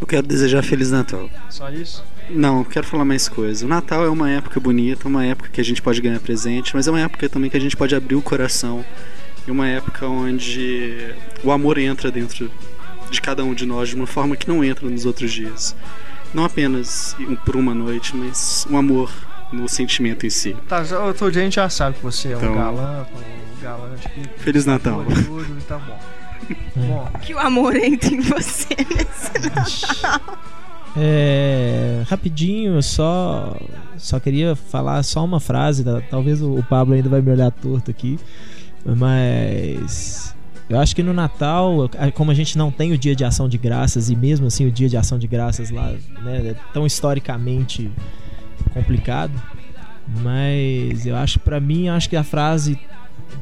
Eu 0.00 0.06
quero 0.06 0.24
desejar 0.24 0.62
Feliz 0.62 0.92
Natal. 0.92 1.28
Só 1.50 1.68
isso? 1.70 2.04
Não, 2.30 2.58
eu 2.60 2.64
quero 2.64 2.86
falar 2.86 3.04
mais 3.04 3.28
coisa. 3.28 3.64
O 3.64 3.68
Natal 3.68 4.04
é 4.04 4.08
uma 4.08 4.30
época 4.30 4.58
bonita, 4.58 5.06
uma 5.08 5.24
época 5.24 5.48
que 5.50 5.60
a 5.60 5.64
gente 5.64 5.80
pode 5.80 6.00
ganhar 6.00 6.18
presente, 6.20 6.74
mas 6.74 6.86
é 6.86 6.90
uma 6.90 7.00
época 7.00 7.28
também 7.28 7.48
que 7.50 7.56
a 7.56 7.60
gente 7.60 7.76
pode 7.76 7.94
abrir 7.94 8.16
o 8.16 8.22
coração. 8.22 8.84
E 9.46 9.50
uma 9.50 9.68
época 9.68 10.06
onde 10.08 11.14
o 11.44 11.52
amor 11.52 11.78
entra 11.78 12.10
dentro 12.10 12.50
de 13.10 13.20
cada 13.20 13.44
um 13.44 13.54
de 13.54 13.64
nós 13.64 13.88
de 13.90 13.94
uma 13.94 14.06
forma 14.06 14.36
que 14.36 14.48
não 14.48 14.64
entra 14.64 14.88
nos 14.88 15.04
outros 15.06 15.30
dias. 15.32 15.76
Não 16.34 16.44
apenas 16.44 17.16
por 17.44 17.54
uma 17.54 17.72
noite, 17.72 18.14
mas 18.16 18.66
um 18.68 18.76
amor 18.76 19.10
no 19.52 19.68
sentimento 19.68 20.26
em 20.26 20.30
si. 20.30 20.56
Tá, 20.68 20.82
já- 20.82 20.98
outro 20.98 21.30
dia 21.30 21.42
a 21.42 21.44
gente 21.44 21.54
já 21.54 21.68
sabe 21.70 21.96
que 21.96 22.02
você 22.02 22.32
é 22.32 22.36
um 22.36 22.38
Então- 22.40 22.54
galã, 22.56 23.06
um 23.58 23.62
galã 23.62 23.94
de 23.94 24.28
Feliz 24.42 24.66
Natal. 24.66 25.04
Tudo, 25.04 25.62
tá 25.68 25.78
bom. 25.78 25.98
Bom, 26.76 27.10
Que 27.22 27.34
o 27.34 27.38
amor 27.38 27.74
entre 27.76 28.16
em 28.16 28.20
você 28.20 28.68
nesse 28.76 29.48
Natal. 29.48 30.38
É, 30.98 32.02
rapidinho, 32.08 32.82
só 32.82 33.56
só 33.98 34.18
queria 34.20 34.54
falar 34.56 35.02
só 35.02 35.24
uma 35.24 35.38
frase, 35.40 35.84
tá? 35.84 36.00
talvez 36.10 36.40
o 36.42 36.62
Pablo 36.68 36.94
ainda 36.94 37.08
vai 37.08 37.20
me 37.20 37.30
olhar 37.30 37.50
torto 37.50 37.90
aqui, 37.90 38.18
mas 38.84 40.34
eu 40.70 40.78
acho 40.78 40.94
que 40.96 41.02
no 41.02 41.12
Natal, 41.12 41.88
como 42.14 42.30
a 42.30 42.34
gente 42.34 42.56
não 42.56 42.70
tem 42.70 42.92
o 42.92 42.98
dia 42.98 43.14
de 43.14 43.24
ação 43.24 43.48
de 43.48 43.58
graças 43.58 44.08
e 44.10 44.16
mesmo 44.16 44.46
assim 44.46 44.66
o 44.66 44.70
dia 44.70 44.88
de 44.88 44.96
ação 44.96 45.18
de 45.18 45.26
graças 45.26 45.70
lá, 45.70 45.92
né, 46.22 46.48
é 46.50 46.54
tão 46.72 46.86
historicamente 46.86 47.90
complicado, 48.72 49.32
mas 50.22 51.06
eu 51.06 51.16
acho 51.16 51.38
pra 51.40 51.60
mim, 51.60 51.88
acho 51.88 52.08
que 52.08 52.16
a 52.16 52.24
frase 52.24 52.78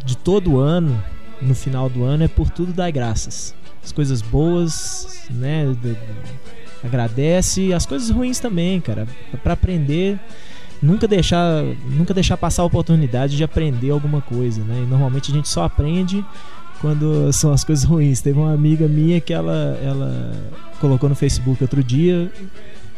de 0.05 0.17
todo 0.17 0.59
ano, 0.59 1.01
no 1.43 1.55
final 1.55 1.89
do 1.89 2.05
ano 2.05 2.25
é 2.25 2.29
por 2.29 2.51
tudo 2.51 2.73
dar 2.73 2.91
graças. 2.91 3.55
As 3.83 3.93
coisas 3.93 4.23
boas, 4.23 5.27
né, 5.31 5.67
do- 5.67 5.97
agradece 6.85 7.73
as 7.73 7.87
coisas 7.87 8.11
ruins 8.11 8.39
também, 8.39 8.81
cara, 8.81 9.09
Pra 9.43 9.55
aprender, 9.55 10.21
nunca 10.83 11.09
deixar, 11.09 11.65
nunca 11.89 12.13
deixar 12.13 12.37
passar 12.37 12.63
a 12.63 12.67
oportunidade 12.67 13.37
de 13.37 13.43
aprender 13.43 13.91
alguma 13.91 14.21
coisa, 14.21 14.63
né? 14.63 14.83
E 14.85 14.87
normalmente 14.87 15.33
a 15.33 15.35
gente 15.35 15.49
só 15.49 15.65
aprende 15.65 16.25
quando 16.81 17.33
são 17.33 17.53
as 17.53 17.65
coisas 17.65 17.85
ruins. 17.85 18.21
Teve 18.21 18.39
uma 18.39 18.53
amiga 18.53 18.87
minha 18.87 19.21
que 19.21 19.33
ela, 19.33 19.79
ela 19.83 20.33
colocou 20.81 21.09
no 21.09 21.15
Facebook 21.15 21.63
outro 21.63 21.83
dia. 21.83 22.31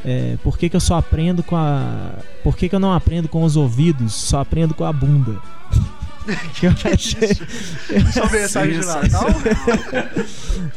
É, 0.04 0.36
por 0.42 0.58
que, 0.58 0.68
que 0.68 0.76
eu 0.76 0.80
só 0.80 0.96
aprendo 0.96 1.42
com 1.42 1.56
a. 1.56 2.14
Por 2.42 2.56
que, 2.56 2.68
que 2.68 2.74
eu 2.74 2.80
não 2.80 2.92
aprendo 2.92 3.28
com 3.28 3.42
os 3.42 3.56
ouvidos, 3.56 4.12
só 4.12 4.40
aprendo 4.40 4.74
com 4.74 4.84
a 4.84 4.92
bunda? 4.92 5.36
Que 6.54 6.66
eu 6.66 6.74
achei- 6.92 7.34
Só 8.12 8.28
mensagem 8.30 8.80
de 8.80 8.86
Natal? 8.86 9.26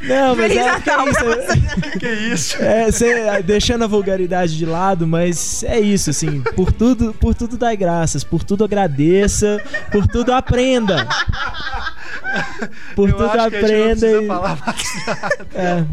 Não, 0.01 0.35
mas 0.35 0.51
Feliz 0.53 0.57
é, 0.57 0.71
Natal 0.71 1.05
que 1.07 1.17
é 1.17 1.43
isso? 1.43 1.99
Que 1.99 2.07
isso? 2.33 2.57
É, 2.63 2.91
cê- 2.91 3.41
deixando 3.43 3.83
a 3.83 3.87
vulgaridade 3.87 4.57
de 4.57 4.65
lado, 4.65 5.07
mas 5.07 5.63
é 5.63 5.79
isso, 5.79 6.09
assim, 6.09 6.41
por 6.55 6.71
tudo, 6.71 7.13
por 7.13 7.33
tudo 7.33 7.57
dai 7.57 7.75
graças, 7.75 8.23
por 8.23 8.43
tudo 8.43 8.63
agradeça, 8.63 9.61
por 9.91 10.07
tudo 10.07 10.33
aprenda. 10.33 11.07
Por 12.95 13.09
Eu 13.09 13.15
tudo 13.17 13.29
acho 13.31 13.49
que 13.49 13.55
a 13.55 13.61
gente 13.61 13.71
não 13.71 13.77
aprenda 13.81 13.99
precisa 13.99 14.21
e- 14.23 14.27
falar 14.27 14.57
mais 14.65 15.05
nada. 15.07 15.47
É. 15.55 15.83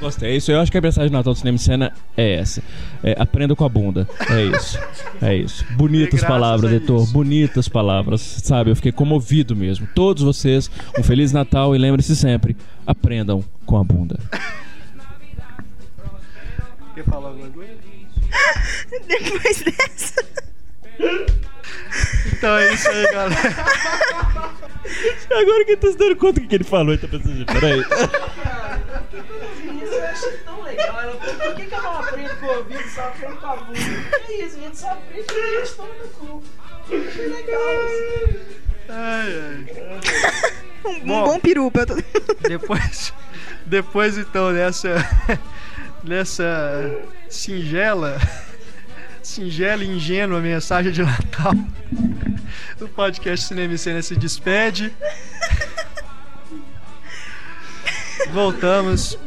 Gostei. 0.00 0.36
Isso 0.36 0.50
eu 0.50 0.60
acho 0.60 0.70
que 0.70 0.78
a 0.78 0.80
mensagem 0.80 1.10
do 1.10 1.14
Natal 1.14 1.32
do 1.32 1.38
Cinema 1.38 1.56
em 1.56 1.58
Cena 1.58 1.92
é 2.16 2.34
essa. 2.34 2.62
É, 3.02 3.14
aprenda 3.18 3.54
com 3.54 3.64
a 3.64 3.68
bunda. 3.68 4.08
É 4.30 4.44
isso. 4.44 4.78
É 5.22 5.34
isso. 5.34 5.64
Bonitas 5.72 6.22
palavras, 6.22 6.72
Heitor. 6.72 7.06
Bonitas 7.12 7.68
palavras. 7.68 8.20
Sabe, 8.20 8.70
eu 8.70 8.76
fiquei 8.76 8.92
comovido 8.92 9.54
mesmo. 9.54 9.86
Todos 9.94 10.22
vocês, 10.22 10.70
um 10.98 11.02
Feliz 11.02 11.32
Natal 11.32 11.74
e 11.74 11.78
lembre-se 11.78 12.14
sempre: 12.16 12.56
aprendam 12.86 13.44
com 13.64 13.76
a 13.78 13.84
bunda. 13.84 14.18
Quer 16.94 17.04
falar 17.04 17.28
alguma 17.28 17.50
coisa? 17.50 17.74
Depois 19.06 19.62
dessa. 19.62 20.24
Então 22.32 22.56
é 22.56 22.72
isso 22.72 22.88
aí, 22.88 23.12
galera. 23.12 23.66
Agora 25.30 25.64
que 25.64 25.72
eu 25.72 25.76
tô 25.76 25.90
se 25.90 25.98
dando 25.98 26.16
conta 26.16 26.40
do 26.40 26.46
que 26.46 26.54
ele 26.54 26.64
falou, 26.64 26.92
ele 26.92 26.98
tá 26.98 27.08
pensando, 27.08 27.44
peraí. 27.46 27.84
Isso 29.82 29.94
eu 29.94 30.06
achei 30.06 30.32
tão 30.38 30.62
legal. 30.62 31.00
Ela 31.00 31.20
falou, 31.20 31.36
por 31.36 31.54
que, 31.54 31.66
que 31.66 31.74
eu 31.74 31.82
não 31.82 31.98
aprendo 31.98 32.36
com 32.40 32.46
o 32.46 32.56
ouvido, 32.58 32.88
só 32.88 33.02
aprendo 33.02 33.36
com 33.36 33.46
a 33.46 33.56
bunda? 33.56 33.80
Que 34.26 34.32
isso, 34.32 34.56
a 34.56 34.60
gente 34.60 34.78
só 34.78 34.90
aprende 34.90 35.24
quando 35.26 35.40
a 35.40 35.64
gente 35.64 35.78
no 35.78 36.08
cu. 36.10 36.42
Achei 36.84 37.26
legal 37.26 37.60
isso. 37.86 38.66
Ai, 38.88 39.28
ai. 39.42 39.66
Um, 40.84 41.02
um 41.02 41.24
bom 41.24 41.40
peru 41.40 41.70
pra 41.70 41.84
todo 41.84 42.04
Depois, 42.48 43.12
depois 43.64 44.16
então 44.16 44.52
dessa, 44.52 44.96
dessa 46.02 46.96
singela, 47.28 48.20
singela 49.22 49.82
e 49.82 49.88
ingênua 49.88 50.40
mensagem 50.40 50.92
de 50.92 51.02
Natal, 51.02 51.54
o 52.80 52.88
podcast 52.88 53.46
Cinema 53.46 53.74
e 53.74 53.78
Cena 53.78 54.02
se 54.02 54.14
despede. 54.14 54.94
Voltamos. 58.32 59.18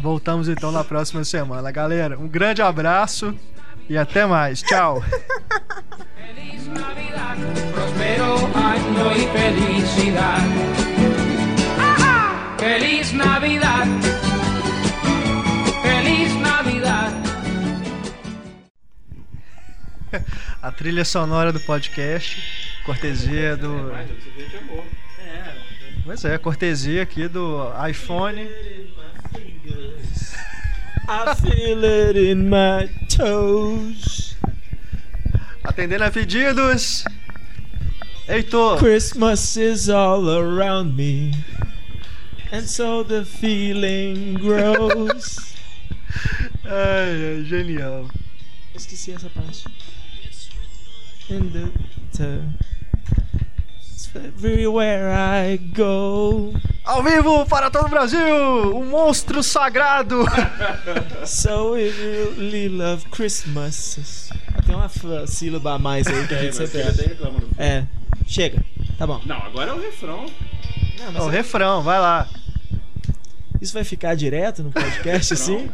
Voltamos 0.00 0.48
então 0.48 0.70
na 0.70 0.84
próxima 0.84 1.24
semana. 1.24 1.70
Galera, 1.70 2.18
um 2.18 2.28
grande 2.28 2.60
abraço 2.62 3.34
e 3.88 3.96
até 3.96 4.26
mais. 4.26 4.62
Tchau. 4.62 5.02
Prospero 7.72 8.34
año 8.54 9.12
y 9.16 9.26
felicidad. 9.28 10.42
Feliz 12.58 13.12
Navidad. 13.12 13.86
Feliz 15.82 16.34
Navidad. 16.36 17.12
A 20.62 20.72
trilha 20.72 21.04
sonora 21.04 21.52
do 21.52 21.60
podcast, 21.60 22.82
cortesia 22.84 23.56
do. 23.56 23.92
Pois 26.04 26.22
é, 26.24 26.36
cortesia 26.36 27.02
aqui 27.02 27.26
do 27.28 27.56
iPhone. 27.88 28.46
I 31.06 31.34
feel 31.34 31.84
it 31.84 32.18
in 32.18 32.50
my 32.50 32.88
toes. 33.08 34.36
Atendendo 35.62 36.04
a 36.04 36.10
pedidos. 36.10 37.04
Heitor. 38.28 38.78
Christmas 38.78 39.56
is 39.56 39.88
all 39.88 40.28
around 40.28 40.94
me. 40.94 41.32
And 42.52 42.68
so 42.68 43.02
the 43.02 43.24
feeling 43.24 44.34
grows. 44.34 45.54
Ai, 46.64 47.38
ai, 47.38 47.44
genial. 47.44 48.08
Esqueci 48.74 49.12
essa 49.12 49.28
parte. 49.28 49.64
In 51.30 51.50
the 51.50 51.70
t- 52.12 52.40
everywhere 54.16 55.10
I 55.12 55.56
go. 55.58 56.52
Ao 56.84 57.02
vivo 57.02 57.46
para 57.46 57.70
todo 57.70 57.86
o 57.86 57.88
Brasil, 57.88 58.20
o 58.76 58.84
monstro 58.84 59.42
sagrado. 59.42 60.24
So 61.26 61.76
if 61.78 61.98
you 61.98 62.34
really 62.36 62.68
love 62.68 63.04
Christmas. 63.10 64.28
Tem 64.66 64.74
uma 64.74 64.90
sílaba 65.26 65.74
a 65.74 65.78
mais 65.78 66.06
aí 66.06 66.26
que 66.26 66.34
a 66.34 66.38
É, 66.38 66.42
gente 66.42 66.56
sempre. 66.56 67.16
É, 67.58 67.84
chega. 68.26 68.62
Tá 68.98 69.06
bom. 69.06 69.20
Não, 69.24 69.36
agora 69.36 69.70
é 69.70 69.74
o 69.74 69.80
refrão. 69.80 70.26
Não, 71.12 71.20
É 71.20 71.24
o 71.24 71.28
refrão, 71.28 71.82
vai 71.82 71.98
lá. 71.98 72.28
Isso 73.60 73.72
vai 73.72 73.84
ficar 73.84 74.14
direto 74.14 74.62
no 74.62 74.70
podcast 74.70 75.32
assim? 75.34 75.68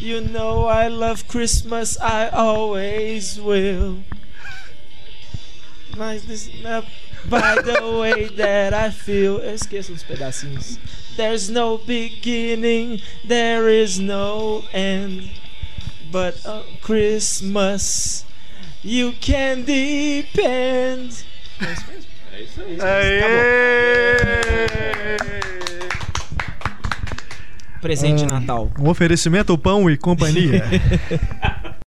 You 0.00 0.20
know 0.28 0.68
I 0.70 0.88
love 0.88 1.24
Christmas, 1.24 1.96
I 1.96 2.28
always 2.32 3.38
will. 3.38 3.98
Mas 5.98 6.22
this, 6.22 6.48
uh, 6.64 6.82
by 7.28 7.56
the 7.60 7.80
way 7.98 8.28
that 8.36 8.72
I 8.72 8.90
feel. 8.92 9.38
Eu 9.38 9.54
esqueço 9.54 9.92
uns 9.92 10.04
pedacinhos. 10.04 10.78
There's 11.16 11.48
no 11.48 11.78
beginning, 11.78 13.02
there 13.26 13.68
is 13.68 13.98
no 13.98 14.62
end. 14.72 15.28
But 16.12 16.36
on 16.46 16.62
Christmas, 16.80 18.24
you 18.84 19.12
can 19.20 19.62
depend. 19.64 21.24
É 22.32 22.42
isso 22.42 22.60
aí. 22.62 23.18
Presente 27.80 28.24
de 28.24 28.32
Ah, 28.32 28.40
Natal. 28.40 28.70
Um 28.78 28.88
oferecimento 28.88 29.56
pão 29.58 29.90
e 29.90 29.96
companhia. 29.96 30.64